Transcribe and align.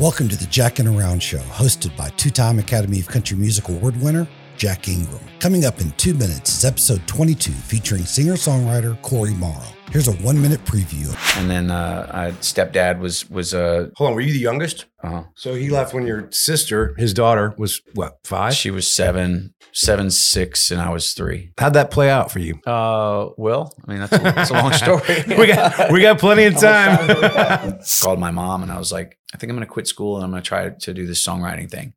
Welcome 0.00 0.30
to 0.30 0.36
the 0.36 0.46
Jackin' 0.46 0.86
Around 0.86 1.22
Show, 1.22 1.40
hosted 1.40 1.94
by 1.94 2.08
two 2.16 2.30
time 2.30 2.58
Academy 2.58 3.00
of 3.00 3.06
Country 3.06 3.36
Music 3.36 3.68
Award 3.68 4.00
winner 4.00 4.26
Jack 4.60 4.88
Ingram. 4.88 5.18
Coming 5.38 5.64
up 5.64 5.80
in 5.80 5.90
two 5.92 6.12
minutes 6.12 6.58
is 6.58 6.66
episode 6.66 7.00
22 7.06 7.50
featuring 7.50 8.04
singer 8.04 8.34
songwriter 8.34 9.00
Corey 9.00 9.32
Morrow. 9.32 9.64
Here's 9.90 10.06
a 10.06 10.12
one 10.16 10.40
minute 10.40 10.62
preview. 10.66 11.16
And 11.40 11.50
then 11.50 11.70
uh, 11.70 12.10
I, 12.12 12.30
stepdad 12.42 12.98
was 12.98 13.28
was 13.30 13.54
uh, 13.54 13.88
Hold 13.96 14.10
on, 14.10 14.14
were 14.14 14.20
you 14.20 14.34
the 14.34 14.38
youngest? 14.38 14.84
uh 15.02 15.22
So 15.34 15.54
he 15.54 15.70
left 15.70 15.94
when 15.94 16.06
your 16.06 16.30
sister, 16.30 16.94
his 16.98 17.14
daughter, 17.14 17.54
was 17.56 17.80
what 17.94 18.18
five? 18.22 18.52
she 18.52 18.70
was 18.70 18.94
seven, 18.94 19.54
seven, 19.72 20.10
six, 20.10 20.70
and 20.70 20.78
I 20.78 20.90
was 20.90 21.14
three. 21.14 21.52
How'd 21.56 21.72
that 21.72 21.90
play 21.90 22.10
out 22.10 22.30
for 22.30 22.40
you? 22.40 22.60
Uh, 22.66 23.30
well, 23.38 23.74
I 23.88 23.90
mean 23.90 24.00
that's 24.00 24.12
a, 24.12 24.18
that's 24.18 24.50
a 24.50 24.52
long 24.52 24.74
story. 24.74 25.24
we 25.38 25.46
got 25.46 25.90
we 25.90 26.02
got 26.02 26.18
plenty 26.18 26.44
of 26.44 26.56
time. 26.60 27.78
Called 28.02 28.20
my 28.20 28.30
mom 28.30 28.62
and 28.62 28.70
I 28.70 28.78
was 28.78 28.92
like, 28.92 29.16
I 29.32 29.38
think 29.38 29.48
I'm 29.48 29.56
going 29.56 29.66
to 29.66 29.72
quit 29.72 29.86
school 29.86 30.16
and 30.16 30.24
I'm 30.24 30.30
going 30.30 30.42
to 30.42 30.46
try 30.46 30.68
to 30.68 30.92
do 30.92 31.06
this 31.06 31.26
songwriting 31.26 31.70
thing. 31.70 31.94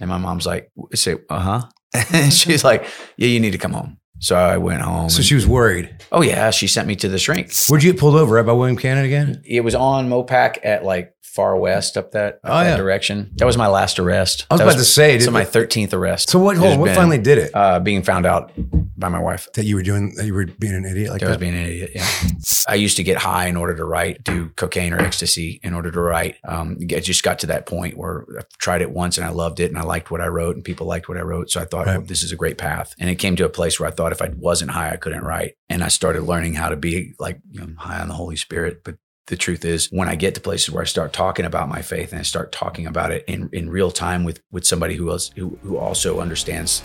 And 0.00 0.08
my 0.08 0.16
mom's 0.16 0.46
like, 0.46 0.70
say, 0.94 1.16
uh 1.28 1.40
huh. 1.40 1.62
And 2.12 2.32
she's 2.32 2.64
like, 2.64 2.86
Yeah, 3.16 3.28
you 3.28 3.40
need 3.40 3.52
to 3.52 3.58
come 3.58 3.72
home. 3.72 3.98
So 4.18 4.34
I 4.34 4.56
went 4.56 4.80
home. 4.80 5.10
so 5.10 5.18
and- 5.18 5.26
she 5.26 5.34
was 5.34 5.46
worried. 5.46 5.94
oh 6.10 6.22
yeah, 6.22 6.50
she 6.50 6.66
sent 6.66 6.88
me 6.88 6.96
to 6.96 7.08
the 7.08 7.18
shrink. 7.18 7.52
Where'd 7.68 7.82
you 7.82 7.92
get 7.92 8.00
pulled 8.00 8.14
over? 8.14 8.34
Right 8.36 8.46
by 8.46 8.52
William 8.52 8.76
Cannon 8.76 9.04
again? 9.04 9.42
It 9.44 9.60
was 9.62 9.74
on 9.74 10.08
Mopac 10.08 10.58
at 10.64 10.84
like 10.84 11.12
far 11.34 11.56
west 11.56 11.96
up 11.96 12.12
that, 12.12 12.34
up 12.34 12.40
Oh, 12.44 12.58
that 12.64 12.70
yeah. 12.70 12.76
direction. 12.76 13.30
That 13.36 13.44
was 13.46 13.56
my 13.56 13.66
last 13.66 13.98
arrest. 13.98 14.46
I 14.50 14.54
was 14.54 14.60
That 14.60 14.66
about 14.68 14.78
to 14.78 14.84
say, 14.84 15.18
so 15.18 15.30
my 15.30 15.44
thirteenth 15.44 15.92
arrest. 15.92 16.30
So 16.30 16.38
what? 16.38 16.56
Hold 16.56 16.78
what 16.78 16.86
been, 16.86 16.94
finally 16.94 17.18
did 17.18 17.38
it? 17.38 17.50
uh, 17.54 17.80
being 17.80 18.02
found 18.02 18.26
out 18.26 18.52
by 18.98 19.08
my 19.08 19.18
wife. 19.18 19.48
that 19.54 19.64
you 19.64 19.76
were 19.76 19.82
doing? 19.82 20.14
That 20.16 20.24
you 20.26 20.32
were 20.34 20.46
being 20.46 20.74
an 20.74 20.84
idiot 20.84 21.10
like 21.10 21.22
I 21.22 21.28
was 21.28 21.36
being 21.36 21.54
an 21.54 21.66
idiot. 21.66 21.90
Yeah. 21.94 22.06
I 22.68 22.74
used 22.74 22.96
to 22.96 23.02
get 23.04 23.18
high 23.18 23.46
in 23.46 23.56
order 23.56 23.76
to 23.76 23.84
write, 23.84 24.24
do 24.24 24.48
cocaine 24.56 24.92
or 24.92 24.98
ecstasy 25.00 25.60
in 25.62 25.72
order 25.74 25.90
to 25.92 26.00
write. 26.00 26.36
Um, 26.48 26.78
I 26.90 26.98
just 27.00 27.22
got 27.22 27.38
to 27.40 27.46
that 27.48 27.66
point 27.66 27.96
where 27.96 28.24
I 28.38 28.42
tried 28.58 28.82
it 28.82 28.90
once 28.90 29.18
and 29.18 29.26
I 29.26 29.30
loved 29.30 29.60
it 29.60 29.70
and 29.70 29.78
I 29.78 29.82
liked 29.82 30.10
what 30.10 30.20
I 30.20 30.26
wrote 30.26 30.56
and 30.56 30.64
people 30.64 30.86
liked 30.86 31.08
what 31.08 31.16
I 31.18 31.20
wrote. 31.20 31.50
So 31.50 31.60
I 31.60 31.64
thought, 31.64 31.86
Right. 31.86 31.98
oh, 31.98 32.00
this 32.00 32.22
is 32.24 32.32
a 32.32 32.36
great 32.36 32.58
path. 32.58 32.92
And 32.98 33.08
it 33.08 33.16
came 33.16 33.36
to 33.36 33.44
a 33.44 33.48
place 33.48 33.78
where 33.78 33.88
I 33.88 33.92
thought 33.92 34.10
if 34.12 34.20
I 34.22 34.30
wasn't 34.36 34.72
high, 34.72 34.90
I 34.90 34.96
couldn't 34.96 35.22
write. 35.22 35.54
And 35.68 35.84
I 35.84 35.88
started 35.88 36.22
learning 36.22 36.54
how 36.54 36.68
to 36.70 36.76
be 36.76 37.12
like 37.20 37.38
you 37.52 37.60
know, 37.60 37.68
high 37.78 38.00
on 38.00 38.08
the 38.08 38.14
Holy 38.14 38.36
Spirit. 38.36 38.82
But 38.84 38.96
the 39.26 39.36
truth 39.36 39.64
is, 39.64 39.86
when 39.86 40.08
I 40.08 40.14
get 40.14 40.34
to 40.36 40.40
places 40.40 40.70
where 40.70 40.82
I 40.82 40.86
start 40.86 41.12
talking 41.12 41.44
about 41.44 41.68
my 41.68 41.82
faith 41.82 42.12
and 42.12 42.20
I 42.20 42.22
start 42.22 42.52
talking 42.52 42.86
about 42.86 43.10
it 43.10 43.24
in, 43.26 43.48
in 43.52 43.68
real 43.68 43.90
time 43.90 44.24
with 44.24 44.40
with 44.52 44.64
somebody 44.64 44.94
who 44.94 45.10
else 45.10 45.30
who, 45.36 45.58
who 45.62 45.76
also 45.76 46.20
understands. 46.20 46.82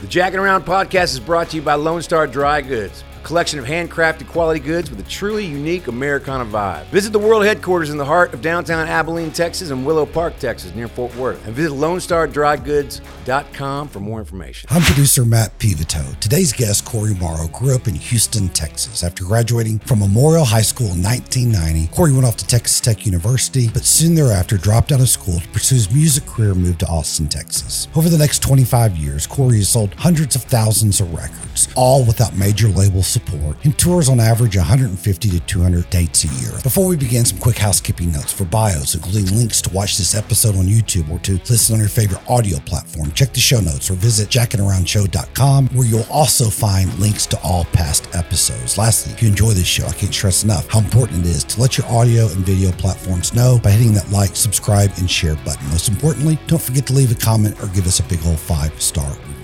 The 0.00 0.08
Jacking 0.08 0.40
Around 0.40 0.64
podcast 0.64 1.12
is 1.14 1.20
brought 1.20 1.50
to 1.50 1.56
you 1.56 1.62
by 1.62 1.74
Lone 1.74 2.02
Star 2.02 2.26
Dry 2.26 2.60
Goods, 2.60 3.04
collection 3.26 3.58
of 3.58 3.64
handcrafted 3.64 4.28
quality 4.28 4.60
goods 4.60 4.88
with 4.88 5.00
a 5.00 5.10
truly 5.10 5.44
unique 5.44 5.88
Americana 5.88 6.44
vibe. 6.44 6.84
Visit 6.86 7.12
the 7.12 7.18
world 7.18 7.44
headquarters 7.44 7.90
in 7.90 7.98
the 7.98 8.04
heart 8.04 8.32
of 8.32 8.40
downtown 8.40 8.86
Abilene, 8.86 9.32
Texas, 9.32 9.70
and 9.70 9.84
Willow 9.84 10.06
Park, 10.06 10.38
Texas, 10.38 10.72
near 10.76 10.86
Fort 10.86 11.12
Worth. 11.16 11.44
And 11.44 11.52
visit 11.52 11.72
LoneStarDryGoods.com 11.72 13.88
for 13.88 13.98
more 13.98 14.20
information. 14.20 14.68
I'm 14.70 14.82
producer 14.82 15.24
Matt 15.24 15.58
Pivito. 15.58 16.20
Today's 16.20 16.52
guest, 16.52 16.84
Corey 16.84 17.14
Morrow, 17.14 17.48
grew 17.48 17.74
up 17.74 17.88
in 17.88 17.96
Houston, 17.96 18.48
Texas. 18.50 19.02
After 19.02 19.24
graduating 19.24 19.80
from 19.80 19.98
Memorial 19.98 20.44
High 20.44 20.62
School 20.62 20.92
in 20.92 21.02
1990, 21.02 21.88
Corey 21.88 22.12
went 22.12 22.26
off 22.26 22.36
to 22.36 22.46
Texas 22.46 22.80
Tech 22.80 23.04
University, 23.04 23.68
but 23.68 23.84
soon 23.84 24.14
thereafter 24.14 24.56
dropped 24.56 24.92
out 24.92 25.00
of 25.00 25.08
school 25.08 25.40
to 25.40 25.48
pursue 25.48 25.74
his 25.74 25.92
music 25.92 26.26
career 26.26 26.52
and 26.52 26.62
moved 26.62 26.78
to 26.78 26.86
Austin, 26.86 27.26
Texas. 27.26 27.88
Over 27.96 28.08
the 28.08 28.18
next 28.18 28.40
25 28.42 28.96
years, 28.96 29.26
Corey 29.26 29.56
has 29.56 29.70
sold 29.70 29.94
hundreds 29.94 30.36
of 30.36 30.44
thousands 30.44 31.00
of 31.00 31.12
records, 31.12 31.66
all 31.74 32.04
without 32.04 32.36
major 32.36 32.68
label 32.68 33.02
support, 33.16 33.56
and 33.64 33.76
tours 33.78 34.08
on 34.08 34.20
average 34.20 34.56
150 34.56 35.30
to 35.30 35.40
200 35.40 35.88
dates 35.90 36.24
a 36.24 36.28
year. 36.40 36.52
Before 36.62 36.86
we 36.86 36.96
begin, 36.96 37.24
some 37.24 37.38
quick 37.38 37.56
housekeeping 37.56 38.12
notes 38.12 38.32
for 38.32 38.44
bios, 38.44 38.94
including 38.94 39.36
links 39.36 39.62
to 39.62 39.70
watch 39.70 39.96
this 39.96 40.14
episode 40.14 40.56
on 40.56 40.66
YouTube 40.66 41.10
or 41.10 41.18
to 41.20 41.34
listen 41.48 41.74
on 41.74 41.80
your 41.80 41.88
favorite 41.88 42.20
audio 42.28 42.58
platform. 42.60 43.10
Check 43.12 43.32
the 43.32 43.40
show 43.40 43.60
notes 43.60 43.90
or 43.90 43.94
visit 43.94 44.28
jackinaroundshow.com 44.28 45.68
where 45.68 45.86
you'll 45.86 46.06
also 46.10 46.50
find 46.50 46.92
links 46.98 47.26
to 47.26 47.40
all 47.42 47.64
past 47.66 48.14
episodes. 48.14 48.76
Lastly, 48.76 49.12
if 49.12 49.22
you 49.22 49.28
enjoy 49.28 49.50
this 49.50 49.66
show, 49.66 49.86
I 49.86 49.92
can't 49.92 50.12
stress 50.12 50.44
enough 50.44 50.68
how 50.68 50.80
important 50.80 51.24
it 51.24 51.30
is 51.30 51.44
to 51.44 51.60
let 51.60 51.78
your 51.78 51.86
audio 51.86 52.26
and 52.28 52.44
video 52.44 52.70
platforms 52.72 53.34
know 53.34 53.58
by 53.62 53.70
hitting 53.70 53.94
that 53.94 54.10
like, 54.10 54.36
subscribe, 54.36 54.90
and 54.98 55.10
share 55.10 55.36
button. 55.36 55.66
Most 55.70 55.88
importantly, 55.88 56.38
don't 56.46 56.62
forget 56.62 56.86
to 56.88 56.92
leave 56.92 57.12
a 57.12 57.14
comment 57.14 57.58
or 57.62 57.68
give 57.68 57.86
us 57.86 58.00
a 58.00 58.02
big 58.04 58.20
old 58.26 58.38
five 58.38 58.80
star 58.80 59.08
review. 59.08 59.35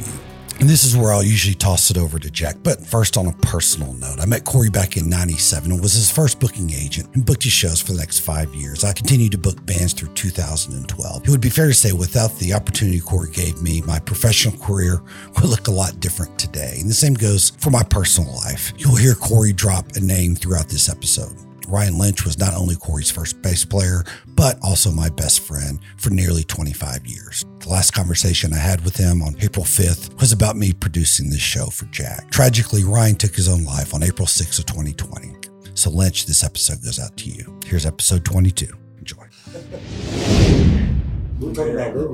And 0.63 0.71
this 0.71 0.85
is 0.85 0.97
where 0.97 1.13
I'll 1.13 1.25
usually 1.25 1.57
toss 1.57 1.91
it 1.91 1.99
over 1.99 2.21
to 2.21 2.31
Jack. 2.31 2.55
But 2.63 2.87
first, 2.87 3.17
on 3.17 3.27
a 3.27 3.33
personal 3.33 3.95
note, 3.95 4.21
I 4.21 4.27
met 4.27 4.45
Corey 4.45 4.71
back 4.71 4.97
in 4.97 5.11
97 5.11 5.73
and 5.73 5.83
was 5.83 5.95
his 5.95 6.09
first 6.09 6.39
booking 6.39 6.71
agent 6.71 7.13
and 7.17 7.27
booked 7.27 7.43
his 7.43 7.53
shows 7.53 7.83
for 7.83 7.91
the 7.91 7.99
next 7.99 8.21
five 8.21 8.55
years. 8.55 8.85
I 8.85 8.93
continued 8.93 9.33
to 9.33 9.39
book 9.39 9.67
bands 9.67 9.93
through 9.93 10.11
2012. 10.11 11.27
It 11.27 11.29
would 11.29 11.41
be 11.41 11.51
fair 11.51 11.67
to 11.67 11.75
say, 11.75 11.91
without 11.91 12.39
the 12.39 12.53
opportunity 12.53 13.01
Corey 13.01 13.33
gave 13.33 13.61
me, 13.61 13.81
my 13.81 13.99
professional 13.99 14.57
career 14.57 15.03
would 15.35 15.51
look 15.51 15.67
a 15.67 15.73
lot 15.73 15.99
different 15.99 16.39
today. 16.39 16.77
And 16.79 16.89
the 16.89 16.95
same 16.95 17.15
goes 17.15 17.51
for 17.59 17.71
my 17.71 17.83
personal 17.83 18.33
life. 18.33 18.73
You'll 18.79 18.95
hear 18.95 19.17
Corey 19.17 19.53
drop 19.53 19.97
a 19.97 20.01
name 20.01 20.37
throughout 20.37 20.69
this 20.69 20.89
episode. 20.89 21.35
Ryan 21.73 21.97
Lynch 21.97 22.27
was 22.27 22.39
not 22.39 22.53
only 22.53 22.77
Corey's 22.77 23.11
first 23.11 23.41
bass 23.41 23.65
player, 23.65 24.05
but 24.37 24.59
also 24.63 24.91
my 24.91 25.09
best 25.09 25.41
friend 25.41 25.81
for 25.97 26.11
nearly 26.11 26.45
25 26.45 27.07
years. 27.07 27.47
The 27.61 27.71
last 27.71 27.93
conversation 27.93 28.53
I 28.53 28.59
had 28.59 28.85
with 28.85 28.95
him 28.99 29.23
on 29.23 29.37
April 29.41 29.65
5th 29.65 30.21
was 30.21 30.33
about 30.33 30.55
me 30.55 30.75
producing 30.75 31.31
this 31.31 31.41
show 31.41 31.69
for 31.69 31.87
Jack. 31.87 32.31
Tragically, 32.31 32.85
Ryan 32.85 33.15
took 33.15 33.35
his 33.35 33.49
own 33.49 33.65
life 33.65 33.95
on 33.95 34.03
April 34.03 34.27
6th 34.27 34.59
of 34.59 34.67
2020. 34.67 35.35
So 35.73 35.89
Lynch, 35.89 36.27
this 36.27 36.45
episode 36.45 36.85
goes 36.85 36.99
out 37.01 37.17
to 37.17 37.31
you. 37.31 37.59
Here's 37.65 37.87
episode 37.87 38.27
22. 38.27 38.67
Enjoy. 38.99 39.25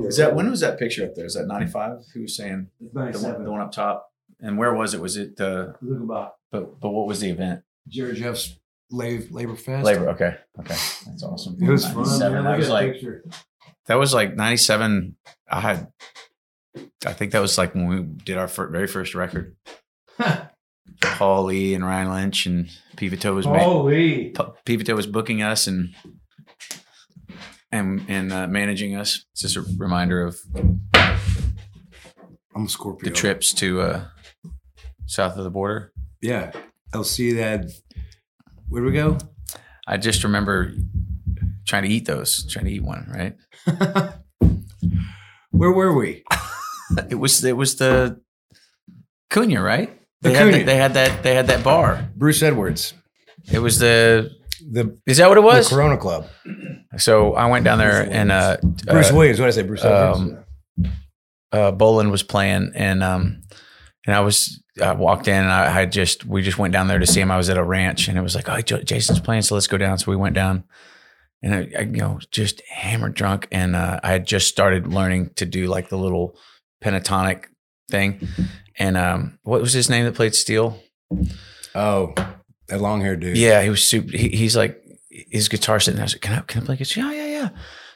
Is 0.07 0.15
that 0.15 0.33
when 0.35 0.49
was 0.49 0.61
that 0.61 0.79
picture 0.79 1.03
up 1.03 1.15
there? 1.15 1.25
Is 1.25 1.33
that 1.33 1.47
ninety 1.47 1.67
five? 1.67 1.99
Who 2.13 2.21
was 2.21 2.35
saying 2.35 2.67
the 2.79 3.19
one, 3.19 3.43
the 3.43 3.51
one 3.51 3.61
up 3.61 3.71
top? 3.71 4.09
And 4.39 4.57
where 4.57 4.73
was 4.73 4.93
it? 4.93 5.01
Was 5.01 5.17
it 5.17 5.39
uh 5.39 5.73
but 5.81 6.79
but 6.79 6.89
what 6.89 7.05
was 7.05 7.19
the 7.19 7.29
event? 7.29 7.61
Jerry 7.87 8.15
Jeff's 8.15 8.57
Labor, 8.91 9.23
Labor 9.31 9.55
Fest. 9.55 9.85
Labor. 9.85 10.09
Okay. 10.09 10.35
Okay. 10.59 10.75
That's 11.05 11.23
awesome. 11.23 11.57
It 11.61 11.69
was 11.69 11.85
fun. 11.85 11.97
97. 12.03 12.33
man. 12.33 12.43
That 12.45 12.57
was 12.57 12.69
like 12.69 12.93
picture. 12.93 13.23
that 13.87 13.95
was 13.95 14.13
like 14.13 14.35
ninety 14.35 14.57
seven. 14.57 15.15
I 15.49 15.59
had 15.61 15.87
I 17.05 17.13
think 17.13 17.31
that 17.33 17.39
was 17.41 17.57
like 17.57 17.75
when 17.75 17.87
we 17.87 18.01
did 18.01 18.37
our 18.37 18.47
fir- 18.47 18.69
very 18.69 18.87
first 18.87 19.13
record. 19.15 19.55
Paul 21.01 21.45
Lee 21.45 21.75
and 21.75 21.85
Ryan 21.85 22.11
Lynch 22.11 22.45
and 22.45 22.69
Pivito 22.97 23.33
was 23.35 23.45
ma- 23.45 23.59
Holy. 23.59 24.29
P- 24.29 24.43
Pivito 24.65 24.95
was 24.95 25.05
booking 25.07 25.41
us 25.41 25.67
and 25.67 25.93
and 27.71 28.03
and 28.07 28.33
uh, 28.33 28.47
managing 28.47 28.95
us. 28.95 29.25
It's 29.33 29.41
just 29.41 29.55
a 29.55 29.61
reminder 29.77 30.23
of 30.25 30.37
I'm 32.55 32.65
a 32.65 32.69
Scorpio. 32.69 33.09
the 33.09 33.15
trips 33.15 33.53
to 33.53 33.81
uh, 33.81 34.05
south 35.05 35.37
of 35.37 35.43
the 35.43 35.51
border. 35.51 35.93
Yeah. 36.21 36.51
LC 36.93 37.35
that. 37.37 37.65
Where'd 38.69 38.85
we 38.85 38.91
go? 38.91 39.17
I 39.87 39.97
just 39.97 40.23
remember 40.23 40.71
trying 41.65 41.83
to 41.83 41.89
eat 41.89 42.05
those, 42.05 42.45
trying 42.51 42.65
to 42.65 42.71
eat 42.71 42.83
one. 42.83 43.07
Right? 43.13 43.35
Where 45.51 45.71
were 45.71 45.93
we? 45.95 46.23
It 47.07 47.15
was 47.19 47.43
it 47.43 47.55
was 47.55 47.75
the 47.75 48.19
Cunha, 49.29 49.61
right? 49.63 49.95
The 50.21 50.29
They 50.29 50.35
had, 50.35 50.43
Cunha. 50.47 50.57
that, 50.57 50.65
they 50.65 50.75
had 50.75 50.93
that 50.95 51.21
they 51.23 51.35
had 51.35 51.45
that 51.47 51.63
bar. 51.63 52.09
Bruce 52.15 52.41
Edwards. 52.41 52.95
It 53.51 53.59
was 53.59 53.77
the 53.77 54.31
The, 54.71 54.97
is 55.05 55.17
that 55.17 55.29
what 55.29 55.37
it 55.37 55.41
the 55.41 55.45
was? 55.45 55.69
Corona 55.69 55.97
Club. 55.97 56.25
So 56.97 57.35
I 57.35 57.45
went 57.45 57.63
down 57.63 57.77
there 57.77 58.01
and 58.09 58.31
uh, 58.31 58.57
Bruce 58.87 59.11
uh, 59.11 59.15
Williams. 59.15 59.39
What 59.39 59.45
did 59.45 59.53
I 59.53 59.55
say? 59.61 59.67
Bruce 59.67 59.83
Edwards. 59.85 60.19
um, 60.79 60.87
uh, 61.51 61.71
Boland 61.73 62.09
was 62.09 62.23
playing, 62.23 62.71
and 62.73 63.03
um, 63.03 63.43
and 64.07 64.15
I 64.15 64.21
was 64.21 64.63
I 64.81 64.93
walked 64.93 65.27
in, 65.27 65.35
and 65.35 65.51
I, 65.51 65.81
I 65.81 65.85
just 65.85 66.25
we 66.25 66.41
just 66.41 66.57
went 66.57 66.73
down 66.73 66.87
there 66.87 66.99
to 66.99 67.07
see 67.07 67.21
him. 67.21 67.31
I 67.31 67.37
was 67.37 67.49
at 67.49 67.57
a 67.57 67.63
ranch, 67.63 68.07
and 68.07 68.17
it 68.17 68.21
was 68.21 68.35
like, 68.35 68.49
oh, 68.49 68.61
Jason's 68.61 69.19
playing, 69.19 69.43
so 69.43 69.55
let's 69.55 69.67
go 69.67 69.77
down. 69.77 69.97
So 69.97 70.11
we 70.11 70.17
went 70.17 70.35
down, 70.35 70.63
and 71.41 71.53
I, 71.53 71.69
I 71.77 71.81
you 71.81 71.97
know 71.97 72.19
just 72.31 72.61
hammered 72.67 73.13
drunk, 73.15 73.47
and 73.51 73.75
uh, 73.75 73.99
I 74.03 74.11
had 74.11 74.25
just 74.25 74.47
started 74.47 74.87
learning 74.87 75.31
to 75.35 75.45
do 75.45 75.67
like 75.67 75.89
the 75.89 75.97
little 75.97 76.37
pentatonic 76.83 77.45
thing, 77.89 78.27
and 78.77 78.97
um, 78.97 79.39
what 79.43 79.61
was 79.61 79.73
his 79.73 79.89
name 79.89 80.05
that 80.05 80.15
played 80.15 80.35
steel? 80.35 80.79
oh, 81.75 82.13
that 82.67 82.81
long 82.81 83.01
haired 83.01 83.19
dude. 83.19 83.37
Yeah, 83.37 83.61
he 83.61 83.69
was 83.69 83.83
super. 83.83 84.15
He, 84.15 84.29
he's 84.29 84.55
like 84.55 84.81
his 85.09 85.49
guitar 85.49 85.79
sitting 85.79 85.97
there. 85.97 86.03
I 86.03 86.05
was 86.05 86.13
like, 86.13 86.21
"Can 86.21 86.33
I 86.33 86.41
can 86.41 86.61
I 86.61 86.65
play 86.65 86.75
guitar?" 86.77 87.13
Yeah, 87.13 87.25
yeah, 87.25 87.27
yeah. 87.27 87.49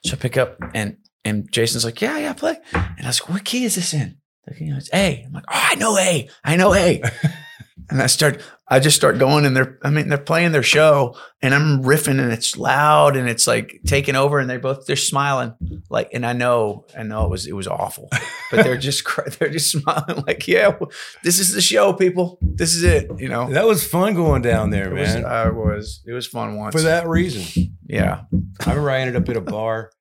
So 0.05 0.13
I 0.13 0.15
pick 0.19 0.37
up 0.37 0.57
and 0.73 0.97
and 1.23 1.51
Jason's 1.51 1.85
like, 1.85 2.01
"Yeah, 2.01 2.17
yeah, 2.17 2.33
play." 2.33 2.57
And 2.73 3.05
I 3.05 3.07
was 3.07 3.21
like, 3.21 3.29
"What 3.29 3.45
key 3.45 3.65
is 3.65 3.75
this 3.75 3.93
in?" 3.93 4.17
Like, 4.47 4.59
you 4.59 4.71
know, 4.71 4.77
it's 4.77 4.93
A. 4.93 5.23
I'm 5.25 5.31
like, 5.31 5.45
"Oh, 5.47 5.67
I 5.71 5.75
know 5.75 5.97
A. 5.97 6.29
I 6.43 6.55
know 6.55 6.73
A." 6.73 7.01
and 7.89 8.01
I 8.01 8.07
start. 8.07 8.41
I 8.67 8.79
just 8.79 8.95
start 8.95 9.19
going, 9.19 9.45
and 9.45 9.55
they're. 9.55 9.77
I 9.83 9.89
mean, 9.89 10.09
they're 10.09 10.17
playing 10.17 10.51
their 10.51 10.63
show, 10.63 11.15
and 11.41 11.53
I'm 11.53 11.83
riffing, 11.83 12.19
and 12.19 12.31
it's 12.31 12.57
loud, 12.57 13.15
and 13.15 13.29
it's 13.29 13.47
like 13.47 13.79
taking 13.85 14.15
over, 14.15 14.39
and 14.39 14.49
they're 14.49 14.59
both 14.59 14.85
they're 14.85 14.95
smiling, 14.95 15.53
like, 15.89 16.09
and 16.13 16.25
I 16.25 16.33
know, 16.33 16.85
I 16.97 17.03
know 17.03 17.25
it 17.25 17.29
was 17.29 17.45
it 17.47 17.53
was 17.53 17.67
awful, 17.67 18.09
but 18.51 18.63
they're 18.63 18.77
just 18.77 19.07
they're 19.39 19.49
just 19.49 19.71
smiling, 19.71 20.23
like, 20.27 20.47
"Yeah, 20.47 20.77
this 21.23 21.39
is 21.39 21.53
the 21.53 21.61
show, 21.61 21.93
people. 21.93 22.37
This 22.41 22.75
is 22.75 22.83
it." 22.83 23.09
You 23.17 23.29
know. 23.29 23.49
That 23.49 23.65
was 23.65 23.87
fun 23.87 24.13
going 24.13 24.41
down 24.41 24.71
there, 24.71 24.95
It 24.95 24.99
was, 24.99 25.13
man. 25.15 25.25
I 25.25 25.49
was. 25.49 26.01
It 26.05 26.13
was 26.13 26.27
fun 26.27 26.57
once. 26.57 26.75
For 26.75 26.81
that 26.81 27.07
reason. 27.07 27.75
Yeah. 27.85 28.21
I 28.65 28.69
remember 28.69 28.89
I 28.89 28.99
ended 28.99 29.15
up 29.15 29.29
at 29.29 29.37
a 29.37 29.41
bar 29.41 29.91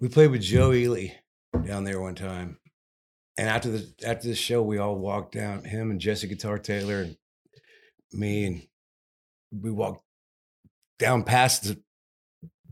We 0.00 0.08
played 0.08 0.30
with 0.30 0.42
Joe 0.42 0.72
Ely 0.72 1.08
down 1.64 1.84
there 1.84 2.00
one 2.00 2.14
time, 2.14 2.58
and 3.38 3.48
after 3.48 3.70
the 3.70 3.88
after 4.06 4.28
the 4.28 4.34
show, 4.34 4.62
we 4.62 4.78
all 4.78 4.96
walked 4.96 5.32
down. 5.34 5.64
Him 5.64 5.90
and 5.90 6.00
Jesse 6.00 6.26
Guitar 6.28 6.58
Taylor 6.58 7.00
and 7.02 7.16
me, 8.12 8.44
and 8.46 8.62
we 9.52 9.70
walked 9.70 10.02
down 10.98 11.22
past 11.24 11.64
the 11.64 11.80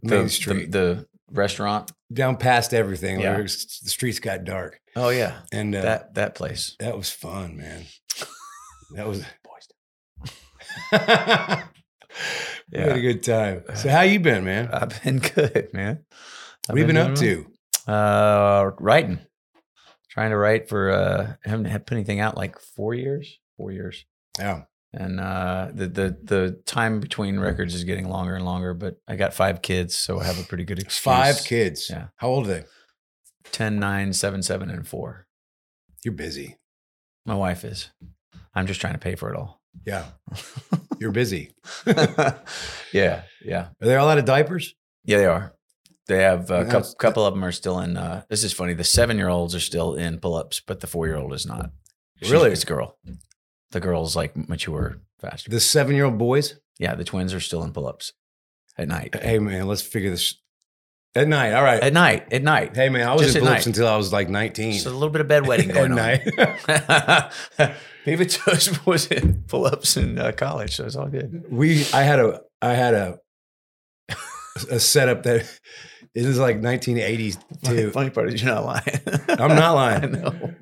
main 0.03 0.25
The- 0.25 0.29
street, 0.31 0.71
the, 0.73 0.79
the 0.79 1.07
restaurant. 1.33 1.93
down 2.13 2.37
past 2.37 2.73
everything. 2.75 3.21
Yeah. 3.21 3.35
where 3.35 3.43
the 3.43 3.49
streets 3.49 4.19
got 4.21 4.45
dark, 4.45 4.81
Oh 4.97 5.09
yeah, 5.11 5.41
and 5.53 5.75
uh, 5.75 5.83
that 5.83 6.15
that 6.15 6.35
place. 6.35 6.77
that 6.81 6.97
was 6.97 7.11
fun, 7.11 7.57
man. 7.57 7.85
That 8.95 9.07
was 9.07 9.19
Boys. 9.45 9.69
we 12.73 12.79
had 12.79 12.97
a 12.97 13.01
good 13.01 13.23
time. 13.23 13.65
So 13.75 13.89
how 13.89 14.03
you 14.03 14.21
been, 14.21 14.45
man? 14.45 14.69
I've 14.73 15.03
been 15.03 15.19
good, 15.35 15.69
man. 15.73 16.05
What 16.67 16.79
have 16.79 16.79
you 16.79 16.87
been 16.87 16.97
up 16.97 17.15
to? 17.17 17.47
to? 17.87 17.93
Uh, 17.93 18.71
writing. 18.79 19.19
Trying 20.15 20.31
to 20.31 20.37
write 20.37 20.69
for. 20.69 20.91
uh 20.91 21.35
Haven't 21.45 21.67
had 21.67 21.87
put 21.87 21.97
anything 21.97 22.21
out 22.21 22.37
like 22.37 22.59
four 22.59 22.95
years. 22.95 23.39
Four 23.59 23.71
years. 23.73 24.05
Yeah. 24.39 24.63
and 24.93 25.19
uh, 25.21 25.69
the 25.75 25.87
the 25.89 26.17
the 26.23 26.63
time 26.67 27.01
between 27.01 27.39
records 27.39 27.75
is 27.75 27.85
getting 27.85 28.09
longer 28.09 28.35
and 28.37 28.45
longer. 28.45 28.75
But 28.75 28.97
I 29.09 29.17
got 29.17 29.35
five 29.35 29.61
kids, 29.61 29.97
so 29.97 30.21
I 30.21 30.25
have 30.25 30.39
a 30.41 30.45
pretty 30.45 30.65
good 30.65 30.79
excuse. 30.85 31.01
Five 31.03 31.45
kids. 31.45 31.89
Yeah. 31.91 32.07
How 32.17 32.29
old 32.29 32.47
are 32.47 32.55
they? 32.55 32.65
10, 33.53 33.79
9, 33.79 34.13
7, 34.15 34.43
7, 34.43 34.71
and 34.71 34.89
four. 34.89 35.27
You're 36.05 36.15
busy. 36.15 36.57
My 37.27 37.35
wife 37.35 37.63
is. 37.65 37.91
I'm 38.55 38.67
just 38.67 38.81
trying 38.81 38.95
to 38.95 38.99
pay 38.99 39.15
for 39.17 39.31
it 39.33 39.37
all. 39.37 39.61
Yeah. 39.85 40.07
You're 41.01 41.13
busy. 41.13 41.53
yeah, 42.93 43.23
yeah, 43.45 43.69
Are 43.81 43.87
there 43.87 43.99
a 43.99 44.05
lot 44.05 44.19
of 44.19 44.25
diapers? 44.25 44.75
yeah. 45.05 45.19
They 45.19 45.27
are. 45.27 45.55
They 46.07 46.23
have 46.23 46.51
a 46.51 46.65
Yeah, 46.65 46.71
couple, 46.71 46.95
couple 46.99 47.27
of 47.27 47.35
them 47.35 47.45
are 47.45 47.53
still 47.53 47.79
in. 47.81 47.97
Uh, 47.97 48.23
this 48.29 48.45
is 48.45 48.53
funny. 48.53 48.75
The 48.75 48.85
seven 48.85 49.17
year 49.17 49.29
olds 49.29 49.55
are 49.55 49.61
still 49.61 49.95
in 49.95 50.19
pull 50.19 50.35
ups, 50.35 50.61
but 50.67 50.81
the 50.81 50.87
four 50.87 51.07
year 51.07 51.17
old 51.17 51.33
is 51.33 51.47
not. 51.47 51.71
She's- 52.19 52.31
Really? 52.31 52.51
it's 52.51 52.63
a 52.63 52.67
girl. 52.67 52.99
The 53.71 53.81
girl's 53.81 54.15
like 54.15 54.37
mature 54.49 54.99
faster. 55.21 55.51
The 55.51 55.61
seven 55.61 55.95
year 55.97 56.05
old 56.05 56.19
boys? 56.19 56.59
yeah, 56.79 56.95
the 56.95 57.05
twins 57.05 57.33
are 57.33 57.41
still 57.41 57.63
in 57.63 57.73
pull 57.73 57.87
ups 57.87 58.13
at 58.77 58.89
night. 58.89 59.15
Hey, 59.23 59.39
man, 59.39 59.67
let's 59.67 59.81
figure 59.83 60.11
this 60.11 60.35
at 61.15 61.27
night. 61.29 61.53
All 61.55 61.63
right. 61.63 61.81
At 61.83 61.93
night, 61.93 62.33
at 62.33 62.43
night. 62.43 62.75
hey, 62.77 62.89
man, 62.89 63.07
I 63.09 63.13
was 63.15 63.23
just 63.23 63.37
in 63.37 63.43
at 63.43 63.47
pull-ups 63.47 63.67
until 63.67 63.87
I 63.89 63.97
was 63.97 64.13
like 64.13 64.29
19. 64.29 64.73
Just 64.73 64.87
a 64.87 64.91
little 64.91 65.09
bit 65.11 65.21
of 65.21 65.29
bedwetting 65.29 65.73
going 65.73 65.93
on. 65.93 65.97
night. 65.97 67.73
David 68.05 68.29
Toast 68.31 68.85
was 68.87 69.07
in 69.07 69.45
pull 69.49 69.65
ups 69.67 69.97
in 69.97 70.19
uh, 70.19 70.33
college, 70.33 70.75
so 70.77 70.85
it's 70.85 70.97
all 70.97 71.07
good. 71.09 71.45
we, 71.51 71.87
I 71.95 72.03
had 72.03 72.19
a, 72.21 72.41
I 72.61 72.75
had 72.75 72.95
a, 72.95 73.19
a 74.71 74.79
setup 74.81 75.23
that 75.23 75.47
it 76.15 76.25
is 76.25 76.39
like 76.39 76.57
1982. 76.63 77.91
Funny 77.93 78.11
part 78.11 78.33
is 78.33 78.43
you're 78.43 78.55
not 78.55 78.65
lying. 78.65 79.01
I'm 79.29 79.49
not 79.49 79.61
I 79.63 79.71
lying. 79.71 80.13
know. 80.13 80.55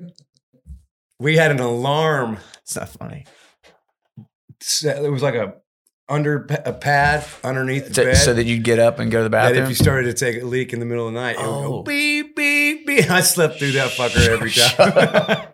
We 1.19 1.37
had 1.37 1.51
an 1.51 1.59
alarm. 1.59 2.37
It's 2.63 2.75
not 2.75 2.89
funny. 2.89 3.25
It 4.83 5.11
was 5.11 5.21
like 5.21 5.35
a 5.35 5.55
under 6.09 6.45
a 6.65 6.73
pad 6.73 7.25
underneath 7.43 7.87
the 7.89 7.93
So, 7.93 8.03
bed. 8.03 8.15
so 8.17 8.33
that 8.33 8.45
you'd 8.45 8.63
get 8.63 8.77
up 8.79 8.99
and 8.99 9.09
go 9.11 9.19
to 9.19 9.23
the 9.23 9.29
that 9.29 9.49
bathroom. 9.49 9.63
if 9.63 9.69
you 9.69 9.75
started 9.75 10.05
to 10.05 10.13
take 10.13 10.41
a 10.41 10.45
leak 10.45 10.73
in 10.73 10.79
the 10.79 10.85
middle 10.85 11.07
of 11.07 11.13
the 11.13 11.19
night, 11.19 11.37
it 11.37 11.39
would 11.39 11.47
Oh. 11.47 11.61
go 11.61 11.83
beep, 11.83 12.35
beep, 12.35 12.85
beep. 12.85 13.09
I 13.09 13.21
slept 13.21 13.57
through 13.59 13.71
that 13.73 13.91
fucker 13.91 14.27
every 14.27 14.51
time. 14.51 15.47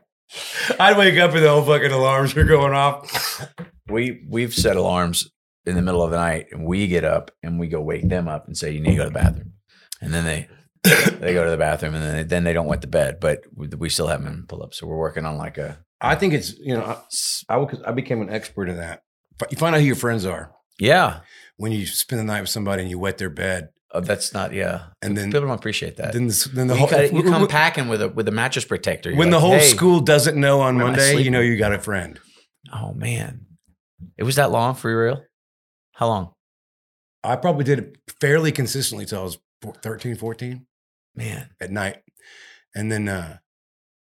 I'd 0.79 0.97
wake 0.97 1.17
up 1.19 1.33
and 1.33 1.43
the 1.43 1.49
whole 1.49 1.63
fucking 1.63 1.91
alarms 1.91 2.33
were 2.35 2.43
going 2.45 2.73
off. 2.73 3.47
we 3.89 4.23
we've 4.27 4.53
set 4.53 4.75
alarms 4.75 5.29
in 5.65 5.75
the 5.75 5.81
middle 5.83 6.03
of 6.03 6.09
the 6.11 6.17
night, 6.17 6.47
and 6.51 6.65
we 6.65 6.87
get 6.87 7.03
up 7.03 7.31
and 7.43 7.59
we 7.59 7.67
go 7.67 7.79
wake 7.81 8.07
them 8.07 8.27
up 8.27 8.47
and 8.47 8.57
say 8.57 8.71
you 8.71 8.79
need 8.79 8.91
to 8.91 8.95
go 8.97 9.03
to 9.03 9.09
the 9.09 9.13
bathroom, 9.13 9.53
and 10.01 10.13
then 10.13 10.25
they 10.25 10.47
they 10.83 11.33
go 11.33 11.43
to 11.43 11.51
the 11.51 11.57
bathroom, 11.57 11.95
and 11.95 12.03
then 12.03 12.15
they, 12.15 12.23
then 12.23 12.43
they 12.43 12.53
don't 12.53 12.67
wet 12.67 12.81
the 12.81 12.87
bed, 12.87 13.19
but 13.19 13.43
we, 13.53 13.89
still 13.89 14.07
have 14.07 14.23
them 14.23 14.33
in 14.33 14.45
pull 14.47 14.63
up. 14.63 14.73
So 14.73 14.87
we're 14.87 14.97
working 14.97 15.25
on 15.25 15.37
like 15.37 15.57
a 15.57 15.79
I 16.01 16.15
think 16.15 16.33
it's, 16.33 16.57
you 16.57 16.75
know, 16.75 17.01
I, 17.49 17.55
I, 17.55 17.67
I 17.87 17.91
became 17.91 18.21
an 18.21 18.29
expert 18.29 18.69
in 18.69 18.77
that. 18.77 19.03
You 19.49 19.57
find 19.57 19.75
out 19.75 19.81
who 19.81 19.87
your 19.87 19.95
friends 19.95 20.25
are 20.25 20.51
yeah. 20.79 21.21
when 21.57 21.71
you 21.71 21.85
spend 21.85 22.19
the 22.19 22.23
night 22.23 22.41
with 22.41 22.49
somebody 22.49 22.81
and 22.81 22.89
you 22.89 22.99
wet 22.99 23.17
their 23.17 23.29
bed. 23.29 23.69
Oh, 23.91 24.01
that's 24.01 24.33
not 24.33 24.53
yeah. 24.53 24.87
And 25.01 25.17
then, 25.17 25.31
People 25.31 25.47
don't 25.47 25.57
appreciate 25.57 25.97
that. 25.97 26.13
then, 26.13 26.27
the, 26.27 26.49
then 26.53 26.67
the 26.67 26.75
you, 26.75 26.79
whole, 26.79 26.87
cut- 26.87 27.11
you 27.11 27.23
come 27.31 27.47
packing 27.47 27.87
with 27.87 28.01
a 28.01 28.09
with 28.09 28.27
a 28.27 28.31
mattress 28.31 28.63
protector. 28.63 29.15
When 29.15 29.31
the 29.31 29.39
whole 29.39 29.53
"Hey." 29.53 29.65
school 29.65 29.99
doesn't 29.99 30.39
know 30.39 30.61
on 30.61 30.75
where 30.75 30.85
am 30.85 30.93
I 30.93 30.97
Monday, 30.97 31.23
you 31.23 31.31
know 31.31 31.39
you 31.39 31.57
got 31.57 31.73
a 31.73 31.79
friend. 31.79 32.19
Oh 32.71 32.93
man, 32.93 33.47
it 34.15 34.23
was 34.25 34.35
that 34.35 34.51
long 34.51 34.75
for 34.75 34.95
real. 34.95 35.23
How 35.93 36.07
long? 36.07 36.33
I 37.23 37.35
probably 37.35 37.63
did 37.63 37.79
it 37.79 37.97
fairly 38.21 38.51
consistently 38.51 39.07
till 39.07 39.21
I 39.21 39.23
was 39.23 39.39
four- 39.61 39.73
13, 39.83 40.15
14 40.15 40.65
Man, 41.15 41.49
at 41.59 41.71
night. 41.71 41.97
And 42.75 42.91
then, 42.91 43.07
uh, 43.09 43.37